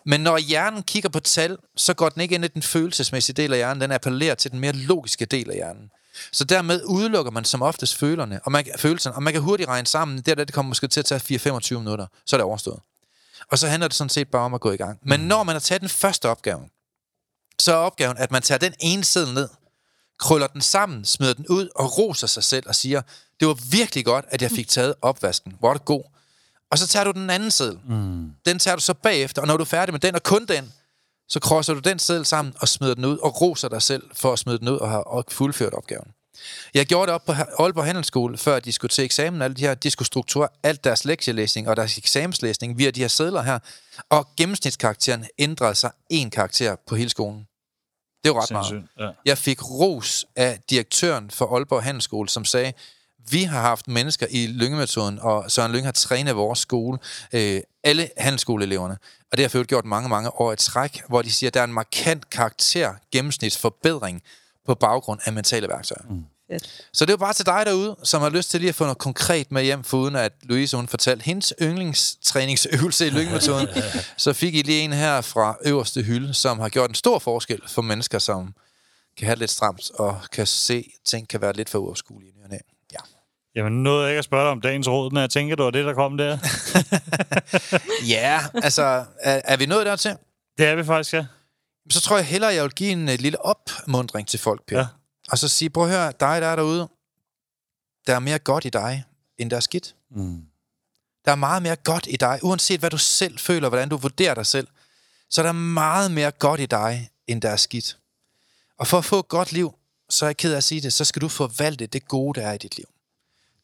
Men 0.06 0.22
når 0.22 0.38
hjernen 0.38 0.84
kigger 0.84 1.10
på 1.10 1.20
tal, 1.20 1.58
så 1.76 1.94
går 1.94 2.10
den 2.10 2.22
ikke 2.22 2.36
ind 2.36 2.46
i 2.46 2.48
den 2.48 2.62
følelsesmæssige 2.62 3.34
del 3.34 3.54
af 3.54 3.58
hjernen, 3.60 3.82
den 3.82 3.92
appellerer 3.92 4.36
til 4.36 4.52
den 4.52 4.60
mere 4.60 4.72
logiske 4.72 5.26
del 5.26 5.50
af 5.50 5.56
hjernen. 5.56 5.92
Så 6.32 6.44
dermed 6.44 6.84
udelukker 6.84 7.32
man 7.32 7.46
som 7.46 7.62
oftest 7.62 7.96
følerne, 7.96 8.40
og 8.44 8.52
man, 8.52 8.66
følelserne, 8.78 9.16
og 9.16 9.24
man 9.24 9.34
kan 9.34 9.42
hurtigt 9.42 9.70
regne 9.70 9.88
sammen, 9.88 10.22
der, 10.22 10.36
det 10.36 10.54
kommer 10.54 10.68
måske 10.68 10.88
til 10.88 11.00
at 11.00 11.06
tage 11.06 11.40
4-25 11.40 11.78
minutter, 11.78 12.08
så 12.26 12.36
er 12.36 12.38
det 12.38 12.46
overstået. 12.46 12.80
Og 13.52 13.60
så 13.60 13.68
handler 13.68 13.88
det 13.88 13.96
sådan 13.96 14.10
set 14.10 14.28
bare 14.28 14.42
om 14.42 14.54
at 14.54 14.62
gå 14.62 14.72
i 14.72 14.78
gang. 14.78 15.00
Men 15.04 15.20
når 15.20 15.44
man 15.44 15.56
har 15.56 15.60
taget 15.60 15.82
den 15.82 15.90
første 15.90 16.30
opgave, 16.30 16.62
så 17.60 17.74
er 17.74 17.78
opgaven, 17.78 18.18
at 18.18 18.32
man 18.32 18.42
tager 18.42 18.60
den 18.60 18.74
ene 18.80 19.04
seddel 19.04 19.34
ned, 19.34 19.50
krøller 20.20 20.48
den 20.48 20.62
sammen, 20.62 21.06
smider 21.06 21.34
den 21.34 21.48
ud 21.48 21.70
og 21.76 21.98
roser 21.98 22.28
sig 22.28 22.44
selv 22.44 22.68
og 22.68 22.76
siger, 22.76 23.02
det 23.40 23.48
var 23.48 23.60
virkelig 23.72 24.06
godt, 24.06 24.26
at 24.30 24.42
jeg 24.42 24.52
fik 24.52 24.68
taget 24.68 24.96
opvasken. 25.02 25.56
Hvor 25.60 25.70
er 25.70 25.74
det 25.74 25.86
god. 25.86 26.04
Og 26.72 26.78
så 26.78 26.88
tager 26.88 27.04
du 27.04 27.12
den 27.12 27.30
anden 27.30 27.52
seddel. 27.52 27.80
Mm. 27.88 28.32
Den 28.46 28.60
tager 28.60 28.76
du 28.76 28.82
så 28.82 28.94
bagefter, 28.94 29.42
og 29.42 29.48
når 29.48 29.58
du 29.58 29.62
er 29.64 29.66
færdig 29.66 29.94
med 29.94 30.00
den, 30.00 30.16
og 30.16 30.24
kun 30.24 30.46
den, 30.46 30.74
så 31.30 31.40
krosser 31.40 31.74
du 31.74 31.80
den 31.80 32.00
seddel 32.00 32.26
sammen 32.26 32.54
og 32.60 32.68
smider 32.68 32.94
den 32.94 33.06
ud, 33.06 33.18
og 33.18 33.42
roser 33.42 33.70
dig 33.70 33.82
selv 33.82 34.04
for 34.14 34.34
at 34.34 34.40
smide 34.40 34.60
den 34.60 34.68
ud 34.68 34.78
og 34.78 34.90
have 34.90 35.24
fuldført 35.30 35.74
opgaven. 35.74 36.08
Jeg 36.74 36.86
gjorde 36.86 37.06
det 37.06 37.14
op 37.14 37.26
på 37.26 37.32
Aalborg 37.32 37.86
Handelsskole, 37.86 38.38
før 38.38 38.60
de 38.60 38.72
skulle 38.72 38.90
til 38.90 39.04
eksamen. 39.04 39.42
Alle 39.42 39.56
de 39.56 39.62
her, 39.62 39.74
de 39.74 39.90
skulle 39.90 40.08
strukturere 40.08 40.50
alt 40.64 40.84
deres 40.84 41.06
lektielæsning 41.06 41.70
og 41.70 41.76
deres 41.76 41.98
eksamenslæsning 41.98 42.78
via 42.78 42.92
de 42.92 43.00
her 43.00 43.08
sædler 43.08 43.42
her. 43.42 43.60
Og 44.10 44.28
gennemsnitskarakteren 44.38 45.26
ændrede 45.38 45.76
sig 45.76 45.92
en 46.10 46.30
karakter 46.30 46.76
på 46.88 46.96
hele 46.96 47.10
skolen. 47.10 47.48
Det 48.24 48.36
var 48.36 48.42
ret 48.42 48.52
meget. 48.52 48.68
Sindssygt. 48.68 48.92
Ja. 49.00 49.10
Jeg 49.26 49.38
fik 49.38 49.70
ros 49.70 50.26
af 50.36 50.60
direktøren 50.70 51.32
for 51.32 51.56
Aalborg 51.56 51.84
Handelsskole, 51.84 52.30
som 52.30 52.46
sagde, 52.46 52.74
vi 53.30 53.44
har 53.44 53.62
haft 53.62 53.88
mennesker 53.88 54.28
i 54.30 54.48
Lyngemetoden, 54.48 55.20
og 55.20 55.52
Søren 55.52 55.72
Lyng 55.72 55.86
har 55.86 55.92
trænet 55.92 56.36
vores 56.36 56.60
skole, 56.60 56.98
øh, 57.34 57.62
alle 57.84 58.10
handelsskoleeleverne. 58.18 58.98
Og 59.32 59.38
det 59.38 59.52
har 59.52 59.60
jeg 59.60 59.66
gjort 59.66 59.86
mange, 59.86 60.10
mange 60.10 60.42
år 60.42 60.54
i 60.54 60.56
træk, 60.56 61.02
hvor 61.08 61.22
de 61.22 61.32
siger, 61.32 61.50
at 61.50 61.54
der 61.54 61.60
er 61.60 61.64
en 61.64 61.74
markant 61.74 62.30
karakter 62.30 62.94
gennemsnitsforbedring 63.12 64.22
på 64.66 64.76
baggrund 64.76 65.20
af 65.26 65.34
mentale 65.34 65.68
værktøjer. 65.68 66.02
Mm. 66.10 66.26
Fedt. 66.52 66.88
Så 66.94 67.06
det 67.06 67.10
er 67.10 67.14
jo 67.14 67.18
bare 67.18 67.34
til 67.34 67.46
dig 67.46 67.64
derude, 67.66 67.96
som 68.04 68.22
har 68.22 68.30
lyst 68.30 68.52
til 68.52 68.60
lige 68.60 68.70
at 68.70 68.76
få 68.76 68.84
noget 68.84 68.98
konkret 68.98 69.52
med 69.52 69.64
hjem, 69.64 69.84
foruden 69.84 70.16
at 70.16 70.34
Louise 70.44 70.78
hun 70.78 70.88
fortalte 70.88 71.24
hendes 71.24 71.54
yndlingstræningsøvelse 71.62 73.08
i 73.08 73.10
lyngemetoden. 73.10 73.68
så 74.18 74.34
fik 74.34 74.56
I 74.56 74.62
lige 74.62 74.82
en 74.82 74.94
her 74.94 75.22
fra 75.22 75.58
øverste 75.66 76.02
hylde, 76.02 76.34
som 76.34 76.60
har 76.60 76.70
gjort 76.70 76.90
en 76.90 76.96
stor 76.96 77.20
forskel 77.20 77.62
for 77.68 77.82
mennesker, 77.82 78.20
som 78.20 78.54
kan 79.18 79.26
have 79.26 79.36
det 79.36 79.40
lidt 79.40 79.52
stramt 79.52 79.92
og 79.92 80.22
kan 80.32 80.48
se, 80.48 80.92
at 80.96 81.06
ting 81.06 81.28
kan 81.28 81.42
være 81.42 81.54
lidt 81.54 81.70
for 81.70 81.80
uoverskuelige. 81.80 82.30
i 82.30 82.34
ny 82.38 82.44
og 82.44 82.50
næ. 82.50 82.58
Ja. 82.94 83.00
Jamen, 83.56 83.84
noget 83.84 84.02
jeg 84.02 84.12
ikke 84.12 84.18
at 84.18 84.26
spørge 84.26 84.44
dig 84.44 84.52
om 84.52 84.62
dagens 84.62 84.88
råd, 84.88 85.12
men 85.12 85.22
jeg 85.22 85.30
tænker, 85.30 85.56
det 85.56 85.66
var 85.66 85.72
det, 85.72 85.86
der 85.86 85.94
kom 85.94 86.18
der. 86.18 86.38
ja, 88.16 88.42
altså, 88.64 89.06
er, 89.20 89.42
er 89.44 89.58
vi 89.58 89.66
nået 89.66 89.86
dertil? 89.86 90.18
Det 90.58 90.66
er 90.66 90.76
vi 90.76 90.84
faktisk, 90.84 91.14
ja. 91.14 91.26
Så 91.90 92.02
tror 92.02 92.18
jeg 92.18 92.26
hellere, 92.26 92.54
jeg 92.54 92.64
vil 92.64 92.72
give 92.72 92.92
en 92.92 93.10
uh, 93.10 93.16
lille 93.20 93.46
opmundring 93.46 94.28
til 94.28 94.40
folk, 94.40 94.66
Per. 94.68 94.78
Ja. 94.78 94.88
Og 95.32 95.38
så 95.38 95.48
sige, 95.48 95.70
prøv 95.70 95.84
at 95.84 95.90
høre, 95.90 96.08
dig 96.08 96.42
der 96.42 96.48
er 96.48 96.56
derude, 96.56 96.90
der 98.08 98.16
er 98.16 98.20
mere 98.20 98.40
godt 98.40 98.66
i 98.66 98.70
dig, 98.70 99.04
end 99.38 99.50
der 99.50 99.56
er 99.56 99.62
skidt. 99.62 99.96
Mm. 100.12 100.42
Der 101.26 101.32
er 101.32 101.36
meget 101.36 101.64
mere 101.64 101.76
godt 101.76 102.08
i 102.10 102.16
dig, 102.16 102.40
uanset 102.44 102.80
hvad 102.80 102.90
du 102.90 102.98
selv 102.98 103.40
føler, 103.40 103.70
hvordan 103.70 103.90
du 103.90 103.98
vurderer 103.98 104.34
dig 104.34 104.46
selv. 104.46 104.68
så 105.30 105.42
er 105.42 105.46
der 105.46 105.52
meget 105.52 106.12
mere 106.12 106.32
godt 106.32 106.60
i 106.60 106.66
dig, 106.66 107.10
end 107.28 107.42
der 107.42 107.50
er 107.50 107.56
skidt. 107.56 107.98
Og 108.78 108.88
for 108.88 108.98
at 108.98 109.06
få 109.06 109.20
et 109.20 109.28
godt 109.28 109.52
liv, 109.52 109.76
så 110.10 110.26
er 110.26 110.30
jeg 110.30 110.38
ked 110.38 110.54
af 110.54 110.58
at 110.58 110.64
sige 110.64 110.82
det, 110.82 110.94
så 110.94 111.06
skal 111.06 111.22
du 111.22 111.28
forvalte 111.28 111.86
det 111.86 112.08
gode, 112.08 112.40
der 112.40 112.48
er 112.48 112.54
i 112.54 112.58
dit 112.58 112.78
liv. 112.78 112.86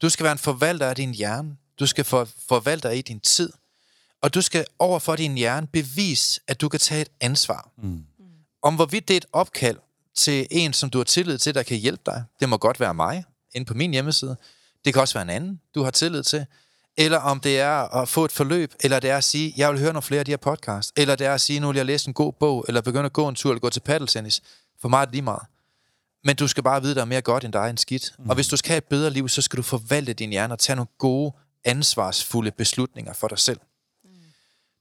Du 0.02 0.10
skal 0.10 0.24
være 0.24 0.32
en 0.32 0.38
forvalter 0.38 0.88
af 0.88 0.95
din 0.95 1.14
hjerne. 1.14 1.58
Du 1.80 1.86
skal 1.86 2.06
for, 2.06 2.28
forvalte 2.47 2.89
af 2.89 3.04
din 3.04 3.20
tid. 3.20 3.52
Og 4.22 4.34
du 4.34 4.41
skal 4.41 4.66
overfor 4.80 5.16
din 5.16 5.36
hjerne 5.36 5.68
bevise, 5.68 6.41
at 6.47 6.62
du 6.62 6.70
kan 6.70 6.80
tage 6.80 7.02
et 7.02 7.10
ansvar. 7.22 7.70
Mm. 7.78 8.04
Om 8.62 8.76
hvorvidt 8.76 9.08
det 9.08 9.14
er 9.14 9.18
et 9.18 9.26
opkald 9.34 9.78
til 10.16 10.47
en, 10.52 10.74
som 10.74 10.89
du 10.89 10.97
har 10.97 11.04
tillid 11.04 11.38
til, 11.38 11.56
der 11.56 11.64
kan 11.64 11.78
hjælpe 11.78 12.02
dig. 12.06 12.24
Det 12.39 12.49
må 12.49 12.58
godt 12.58 12.80
være 12.80 12.93
mig, 12.93 13.24
inde 13.56 13.66
på 13.66 13.74
min 13.74 13.91
hjemmeside. 13.91 14.36
Det 14.86 14.93
kan 14.93 15.02
også 15.02 15.14
være 15.14 15.22
en 15.22 15.30
anden, 15.30 15.62
du 15.76 15.84
har 15.84 15.91
tillid 15.91 16.24
til. 16.24 16.45
Eller 16.97 17.18
om 17.18 17.39
det 17.39 17.60
er 17.60 17.95
at 17.95 18.10
få 18.10 18.26
et 18.26 18.32
forløb, 18.32 18.74
eller 18.80 18.99
det 18.99 19.10
er 19.10 19.18
at 19.18 19.24
sige, 19.24 19.54
jeg 19.58 19.72
vil 19.72 19.80
høre 19.80 19.93
nogle 19.93 20.02
flere 20.02 20.20
af 20.20 20.26
de 20.26 20.32
her 20.32 20.38
podcasts. 20.38 20.93
Eller 20.95 21.16
det 21.16 21.28
er 21.28 21.34
at 21.34 21.41
sige, 21.41 21.60
nu 21.60 21.68
vil 21.68 21.76
jeg 21.76 21.86
læse 21.86 22.08
en 22.08 22.14
god 22.14 22.34
bog, 22.34 22.66
eller 22.68 22.82
begynde 22.82 23.06
at 23.06 23.14
gå 23.14 23.28
en 23.28 23.36
tur, 23.36 23.52
eller 23.52 23.60
gå 23.60 23.70
til 23.70 23.80
paddeltennis. 23.80 24.41
For 24.82 24.89
mig 24.89 25.02
er 25.02 25.06
det 25.06 25.14
lige 25.14 25.22
meget. 25.22 25.43
Men 26.24 26.36
du 26.36 26.47
skal 26.47 26.63
bare 26.63 26.82
vide, 26.82 26.95
der 26.95 27.01
er 27.01 27.05
mere 27.05 27.22
godt 27.22 27.43
end 27.43 27.53
dig 27.53 27.69
end 27.69 27.78
skidt. 27.78 28.15
Mm. 28.19 28.30
Og 28.30 28.36
hvis 28.36 28.47
du 28.47 28.57
skal 28.57 28.69
have 28.69 28.78
et 28.78 28.84
bedre 28.84 29.09
liv, 29.09 29.30
så 29.30 29.41
skal 29.41 29.57
du 29.57 29.63
forvalte 29.63 30.13
din 30.13 30.30
hjerne 30.30 30.53
og 30.53 30.59
tage 30.59 30.76
nogle 30.76 30.88
gode, 30.97 31.34
ansvarsfulde 31.63 32.51
beslutninger 32.51 33.13
for 33.13 33.28
dig 33.28 33.39
selv. 33.39 33.59
Mm. 34.03 34.09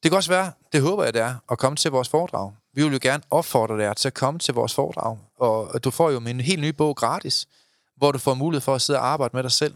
Det 0.03 0.11
kan 0.11 0.17
også 0.17 0.31
være, 0.31 0.53
det 0.73 0.83
håber 0.83 1.05
jeg 1.05 1.15
det 1.15 1.23
er, 1.23 1.35
at 1.51 1.59
komme 1.59 1.77
til 1.77 1.91
vores 1.91 2.09
foredrag. 2.09 2.53
Vi 2.75 2.83
vil 2.83 2.93
jo 2.93 2.99
gerne 3.03 3.23
opfordre 3.31 3.79
dig 3.79 3.97
til 3.97 4.09
at 4.09 4.15
komme 4.15 4.41
til 4.41 4.55
vores 4.55 4.75
foredrag. 4.75 5.19
Og 5.39 5.85
du 5.85 5.91
får 5.91 6.11
jo 6.11 6.21
en 6.21 6.41
helt 6.41 6.61
ny 6.61 6.69
bog 6.69 6.97
gratis, 6.97 7.49
hvor 7.97 8.13
du 8.13 8.19
får 8.19 8.35
mulighed 8.35 8.61
for 8.61 8.75
at 8.75 8.83
sidde 8.83 8.99
og 8.99 9.07
arbejde 9.07 9.37
med 9.37 9.43
dig 9.43 9.53
selv. 9.53 9.75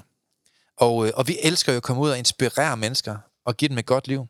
Og, 0.76 1.06
øh, 1.06 1.12
og 1.16 1.28
vi 1.28 1.38
elsker 1.42 1.72
jo 1.72 1.76
at 1.76 1.82
komme 1.82 2.02
ud 2.02 2.10
og 2.10 2.18
inspirere 2.18 2.76
mennesker 2.76 3.16
og 3.44 3.56
give 3.56 3.68
dem 3.68 3.78
et 3.78 3.86
godt 3.86 4.08
liv. 4.08 4.26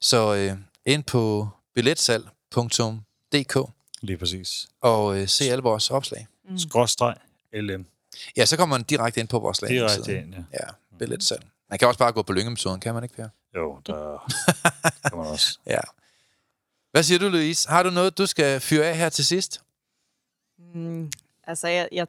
Så 0.00 0.34
øh, 0.34 0.56
ind 0.86 1.04
på 1.04 1.48
billetsalg.dk 1.74 3.56
Lige 4.00 4.16
præcis. 4.16 4.66
Og 4.80 5.18
øh, 5.18 5.28
se 5.28 5.44
alle 5.44 5.62
vores 5.62 5.90
opslag. 5.90 6.26
Mm. 6.48 6.58
Skråstreg 6.58 7.16
LM. 7.52 7.86
Ja, 8.36 8.44
så 8.46 8.56
kommer 8.56 8.78
man 8.78 8.84
direkte 8.84 9.20
ind 9.20 9.28
på 9.28 9.38
vores 9.38 9.58
slag. 9.58 9.70
Direkte 9.70 10.18
ind, 10.18 10.34
ja. 10.34 10.42
Ja, 10.52 10.96
billetsalg. 10.98 11.42
Man 11.70 11.78
kan 11.78 11.88
også 11.88 11.98
bare 11.98 12.12
gå 12.12 12.22
på 12.22 12.32
lyngemetoden, 12.32 12.80
kan 12.80 12.94
man 12.94 13.02
ikke, 13.02 13.14
Per? 13.14 13.28
Jo, 13.56 13.80
der 13.86 14.30
kan 15.08 15.18
man 15.18 15.26
også. 15.26 15.58
ja. 15.66 15.80
Hvad 16.90 17.02
siger 17.02 17.18
du, 17.18 17.28
Louise? 17.28 17.68
Har 17.68 17.82
du 17.82 17.90
noget, 17.90 18.18
du 18.18 18.26
skal 18.26 18.60
fyre 18.60 18.84
af 18.86 18.96
her 18.96 19.08
til 19.08 19.24
sidst? 19.24 19.62
Mm, 20.58 21.10
altså, 21.44 21.68
jeg, 21.68 21.88
jeg, 21.92 22.06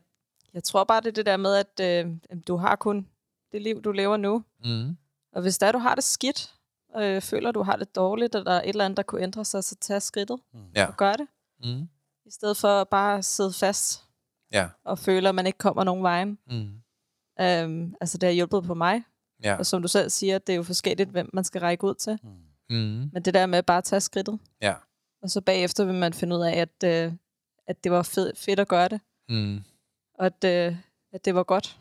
jeg 0.54 0.64
tror 0.64 0.84
bare, 0.84 1.02
det 1.02 1.08
er 1.08 1.12
det 1.12 1.26
der 1.26 1.38
med, 1.38 1.56
at 1.56 1.80
øh, 1.80 2.12
du 2.48 2.56
har 2.58 2.76
kun 2.76 3.08
det 3.52 3.62
liv, 3.62 3.82
du 3.82 3.92
lever 3.92 4.18
nu. 4.18 4.44
Mm. 4.64 4.98
Og 5.32 5.42
hvis 5.42 5.58
der 5.58 5.72
du 5.72 5.78
har 5.78 5.96
det 5.96 6.04
skidt, 6.04 6.54
øh, 6.98 7.22
føler, 7.22 7.52
du 7.52 7.64
har 7.64 7.76
det 7.76 7.96
dårligt, 7.96 8.36
eller 8.36 8.52
der 8.52 8.58
er 8.58 8.62
et 8.62 8.70
eller 8.70 8.86
andet, 8.86 8.98
der 8.98 9.04
kunne 9.04 9.22
ændre 9.22 9.46
sig, 9.46 9.64
så 9.64 9.76
tag 9.82 10.02
skridtet 10.02 10.40
mm. 10.54 10.60
og 10.88 10.98
gør 10.98 11.14
det. 11.14 11.28
Mm. 11.64 11.90
I 12.26 12.32
stedet 12.32 12.58
for 12.58 12.84
bare 12.84 13.18
at 13.18 13.26
sidde 13.26 13.54
fast 13.54 14.04
ja. 14.54 14.68
og 14.84 15.00
føle, 15.00 15.30
at 15.30 15.36
man 15.36 15.48
ikke 15.48 15.58
kommer 15.58 15.84
nogen 15.84 16.04
vej. 16.04 16.26
Mm. 16.26 16.82
Øhm, 17.42 17.96
altså, 18.02 18.18
det 18.18 18.28
har 18.28 18.34
hjulpet 18.34 18.64
på 18.64 18.74
mig. 18.74 19.04
Ja. 19.44 19.56
Og 19.56 19.66
som 19.66 19.82
du 19.82 19.88
selv 19.88 20.10
siger, 20.10 20.38
det 20.38 20.54
er 20.54 20.58
jo 20.58 20.64
forskelligt, 20.64 21.10
hvem 21.10 21.30
man 21.34 21.44
skal 21.44 21.62
række 21.62 21.84
ud 21.84 21.96
til. 21.96 22.20
Mm. 22.70 23.10
Men 23.14 23.22
det 23.26 23.34
der 23.34 23.46
med 23.46 23.58
at 23.58 23.66
bare 23.66 23.82
tage 23.82 24.02
skridtet. 24.02 24.40
Ja. 24.62 24.74
Og 25.22 25.30
så 25.30 25.42
bagefter 25.42 25.86
vil 25.86 25.96
man 25.96 26.14
finde 26.14 26.36
ud 26.36 26.42
af, 26.42 26.58
at, 26.58 26.84
øh, 26.86 27.14
at 27.68 27.84
det 27.84 27.92
var 27.92 28.04
fed, 28.04 28.32
fedt 28.36 28.60
at 28.60 28.68
gøre 28.68 28.88
det. 28.88 29.02
Mm. 29.30 29.64
Og 30.14 30.26
at, 30.26 30.44
øh, 30.44 30.76
at 31.14 31.26
det 31.26 31.36
var 31.36 31.44
godt 31.44 31.80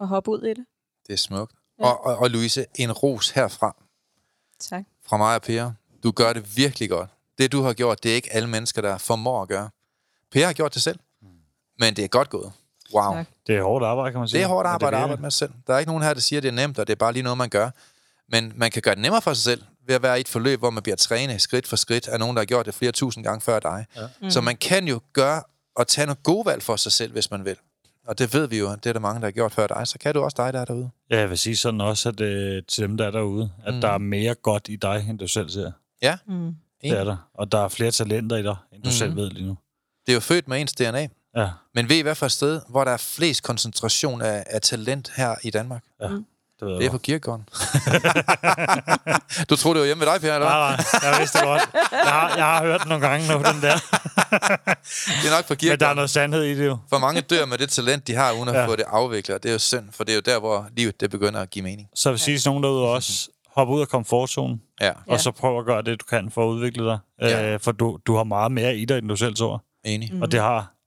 at 0.00 0.08
hoppe 0.08 0.30
ud 0.30 0.42
i 0.42 0.48
det. 0.48 0.66
Det 1.06 1.12
er 1.12 1.16
smukt. 1.16 1.54
Ja. 1.78 1.86
Og, 1.86 2.04
og, 2.06 2.16
og 2.16 2.30
Louise, 2.30 2.66
en 2.74 2.92
ros 2.92 3.30
herfra. 3.30 3.76
Tak. 4.58 4.84
Fra 5.06 5.16
mig 5.16 5.34
og 5.34 5.42
Per. 5.42 5.72
Du 6.02 6.10
gør 6.10 6.32
det 6.32 6.56
virkelig 6.56 6.90
godt. 6.90 7.10
Det, 7.38 7.52
du 7.52 7.62
har 7.62 7.72
gjort, 7.72 8.02
det 8.02 8.10
er 8.10 8.14
ikke 8.14 8.32
alle 8.32 8.48
mennesker, 8.48 8.82
der 8.82 8.98
formår 8.98 9.42
at 9.42 9.48
gøre. 9.48 9.70
Per 10.30 10.46
har 10.46 10.52
gjort 10.52 10.74
det 10.74 10.82
selv. 10.82 10.98
Men 11.78 11.96
det 11.96 12.04
er 12.04 12.08
godt 12.08 12.30
gået. 12.30 12.52
Wow. 12.94 13.14
Tak. 13.14 13.26
Det 13.46 13.56
er 13.56 13.62
hårdt 13.62 13.84
arbejde, 13.84 14.12
kan 14.12 14.18
man 14.18 14.28
sige. 14.28 14.38
Det 14.38 14.44
er 14.44 14.48
hårdt 14.48 14.66
arbejde 14.66 14.96
at 14.96 15.02
arbejde 15.02 15.22
med 15.22 15.30
sig 15.30 15.38
selv. 15.38 15.50
Der 15.66 15.74
er 15.74 15.78
ikke 15.78 15.90
nogen 15.90 16.02
her, 16.02 16.14
der 16.14 16.20
siger, 16.20 16.38
at 16.38 16.42
det 16.42 16.48
er 16.48 16.52
nemt, 16.52 16.78
og 16.78 16.86
det 16.86 16.92
er 16.92 16.96
bare 16.96 17.12
lige 17.12 17.22
noget, 17.22 17.38
man 17.38 17.48
gør. 17.48 17.70
Men 18.28 18.52
man 18.56 18.70
kan 18.70 18.82
gøre 18.82 18.94
det 18.94 19.02
nemmere 19.02 19.22
for 19.22 19.32
sig 19.32 19.44
selv, 19.44 19.62
ved 19.86 19.94
at 19.94 20.02
være 20.02 20.18
i 20.18 20.20
et 20.20 20.28
forløb, 20.28 20.58
hvor 20.58 20.70
man 20.70 20.82
bliver 20.82 20.96
trænet 20.96 21.42
skridt 21.42 21.66
for 21.66 21.76
skridt 21.76 22.08
af 22.08 22.18
nogen, 22.18 22.36
der 22.36 22.40
har 22.40 22.46
gjort 22.46 22.66
det 22.66 22.74
flere 22.74 22.92
tusind 22.92 23.24
gange 23.24 23.40
før 23.40 23.60
dig. 23.60 23.86
Ja. 23.96 24.02
Mm. 24.22 24.30
Så 24.30 24.40
man 24.40 24.56
kan 24.56 24.88
jo 24.88 25.00
gøre 25.12 25.42
og 25.76 25.86
tage 25.86 26.06
noget 26.06 26.22
gode 26.22 26.46
valg 26.46 26.62
for 26.62 26.76
sig 26.76 26.92
selv, 26.92 27.12
hvis 27.12 27.30
man 27.30 27.44
vil. 27.44 27.56
Og 28.06 28.18
det 28.18 28.34
ved 28.34 28.46
vi 28.48 28.58
jo, 28.58 28.70
det 28.70 28.86
er 28.86 28.92
der 28.92 29.00
mange, 29.00 29.20
der 29.20 29.26
har 29.26 29.32
gjort 29.32 29.52
før 29.52 29.66
dig. 29.66 29.88
Så 29.88 29.98
kan 29.98 30.14
du 30.14 30.20
også 30.20 30.34
dig, 30.36 30.52
der 30.52 30.60
er 30.60 30.64
derude. 30.64 30.90
Ja, 31.10 31.18
jeg 31.18 31.30
vil 31.30 31.38
sige 31.38 31.56
sådan 31.56 31.80
også, 31.80 32.08
at 32.08 32.20
øh, 32.20 32.62
til 32.68 32.82
dem, 32.82 32.96
der 32.96 33.06
er 33.06 33.10
derude, 33.10 33.50
at 33.66 33.74
mm. 33.74 33.80
der 33.80 33.88
er 33.88 33.98
mere 33.98 34.34
godt 34.34 34.68
i 34.68 34.76
dig, 34.76 35.06
end 35.10 35.18
du 35.18 35.28
selv 35.28 35.50
ser. 35.50 35.72
Ja. 36.02 36.18
Mm. 36.26 36.54
Det 36.82 36.90
er 36.90 37.04
der. 37.04 37.16
Og 37.34 37.52
der 37.52 37.58
er 37.58 37.68
flere 37.68 37.90
talenter 37.90 38.36
i 38.36 38.42
dig, 38.42 38.56
end 38.72 38.82
du 38.82 38.88
mm. 38.88 38.92
selv 38.92 39.16
ved 39.16 39.30
lige 39.30 39.46
nu. 39.46 39.56
Det 40.06 40.12
er 40.12 40.14
jo 40.14 40.20
født 40.20 40.48
med 40.48 40.60
ens 40.60 40.72
DNA. 40.72 41.08
Ja. 41.38 41.48
Men 41.74 41.88
ved 41.88 41.96
I 41.96 42.00
hvad 42.00 42.14
for 42.14 42.26
et 42.26 42.32
sted, 42.32 42.60
hvor 42.68 42.84
der 42.84 42.92
er 42.92 42.96
flest 42.96 43.42
koncentration 43.42 44.22
af, 44.22 44.44
af 44.46 44.60
talent 44.60 45.12
her 45.16 45.34
i 45.42 45.50
Danmark? 45.50 45.84
Ja. 46.02 46.08
Mm. 46.08 46.24
Det, 46.60 46.78
det 46.78 46.86
er 46.86 46.90
på 46.90 46.98
kirkegården. 46.98 47.48
du 49.50 49.56
troede, 49.56 49.74
det 49.74 49.80
var 49.80 49.86
hjemme 49.86 50.04
ved 50.06 50.12
dig, 50.12 50.20
Per, 50.20 50.34
eller 50.34 50.48
Nej, 50.48 50.76
nej, 50.76 51.10
jeg 51.10 51.20
vidste 51.20 51.38
det 51.38 51.46
godt. 51.46 51.68
Jeg 51.92 52.12
har, 52.12 52.36
jeg 52.36 52.44
har 52.44 52.62
hørt 52.62 52.80
den 52.80 52.88
nogle 52.88 53.08
gange 53.08 53.28
nu, 53.28 53.34
den 53.34 53.62
der. 53.62 53.76
det 55.20 55.26
er 55.30 55.36
nok 55.36 55.46
på 55.48 55.54
kirkegården. 55.54 55.70
Men 55.70 55.80
der 55.80 55.86
er 55.86 55.94
noget 55.94 56.10
sandhed 56.10 56.42
i 56.42 56.54
det 56.54 56.66
jo. 56.66 56.78
For 56.90 56.98
mange 56.98 57.20
dør 57.20 57.46
med 57.46 57.58
det 57.58 57.70
talent, 57.70 58.06
de 58.06 58.14
har, 58.14 58.32
uden 58.32 58.48
at 58.48 58.54
ja. 58.54 58.66
få 58.66 58.76
det 58.76 58.84
afviklet. 58.88 59.42
Det 59.42 59.48
er 59.48 59.52
jo 59.52 59.58
synd, 59.58 59.84
for 59.92 60.04
det 60.04 60.12
er 60.12 60.16
jo 60.16 60.22
der, 60.24 60.38
hvor 60.38 60.66
livet 60.76 61.00
det 61.00 61.10
begynder 61.10 61.40
at 61.40 61.50
give 61.50 61.62
mening. 61.62 61.88
Så 61.94 62.10
vil 62.10 62.18
sige 62.18 62.40
nogen 62.46 62.62
derude 62.62 62.84
også, 62.84 63.28
hop 63.54 63.68
ud 63.68 63.80
af 63.80 63.88
komfortzonen, 63.88 64.62
ja. 64.80 64.92
og 65.06 65.20
så 65.20 65.30
prøv 65.30 65.58
at 65.58 65.66
gøre 65.66 65.82
det, 65.82 66.00
du 66.00 66.04
kan 66.04 66.30
for 66.30 66.44
at 66.44 66.54
udvikle 66.54 66.86
dig. 66.86 66.98
Ja. 67.20 67.52
Øh, 67.52 67.60
for 67.60 67.72
du, 67.72 67.98
du 68.06 68.16
har 68.16 68.24
meget 68.24 68.52
mere 68.52 68.76
i 68.76 68.84
dig, 68.84 68.98
end 68.98 69.08
du 69.08 69.16
selv 69.16 69.34
tror. 69.34 69.64
Enig. 69.84 70.14
Mm. 70.14 70.22
Og 70.22 70.32
det 70.32 70.40
har 70.40 70.77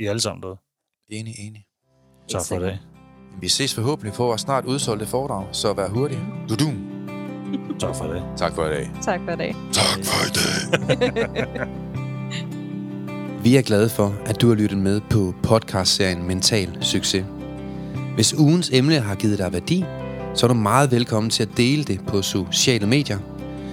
I 0.00 0.06
alle 0.06 0.20
sammen 0.20 0.40
noget. 0.40 0.58
Enig, 1.08 1.34
enig. 1.38 1.64
Tak 2.28 2.42
for 2.48 2.58
det. 2.58 2.78
Vi 3.40 3.48
ses 3.48 3.74
forhåbentlig 3.74 4.12
på 4.12 4.24
vores 4.24 4.40
snart 4.40 4.64
udsolgte 4.64 5.06
foredrag, 5.06 5.46
så 5.52 5.72
vær 5.72 5.88
hurtig. 5.88 6.18
Du 6.48 6.54
du. 6.54 6.72
Tak 7.78 7.96
for 7.96 8.04
det. 8.04 8.22
Tak 8.36 8.54
for 8.54 8.66
i 8.66 8.68
dag. 8.68 8.90
Tak 9.02 9.20
for 9.24 9.32
i 9.32 9.36
dag. 9.36 9.54
Tak 9.72 10.04
for 10.04 10.26
i 10.26 10.30
dag. 10.32 11.68
Vi 13.44 13.56
er 13.56 13.62
glade 13.62 13.88
for, 13.88 14.14
at 14.26 14.40
du 14.40 14.48
har 14.48 14.54
lyttet 14.54 14.78
med 14.78 15.00
på 15.10 15.34
podcastserien 15.42 16.26
Mental 16.26 16.84
Succes. 16.84 17.24
Hvis 18.14 18.34
ugens 18.34 18.70
emne 18.72 19.00
har 19.00 19.14
givet 19.14 19.38
dig 19.38 19.52
værdi, 19.52 19.84
så 20.34 20.46
er 20.46 20.48
du 20.48 20.54
meget 20.54 20.90
velkommen 20.90 21.30
til 21.30 21.42
at 21.42 21.56
dele 21.56 21.84
det 21.84 22.06
på 22.06 22.22
sociale 22.22 22.86
medier. 22.86 23.18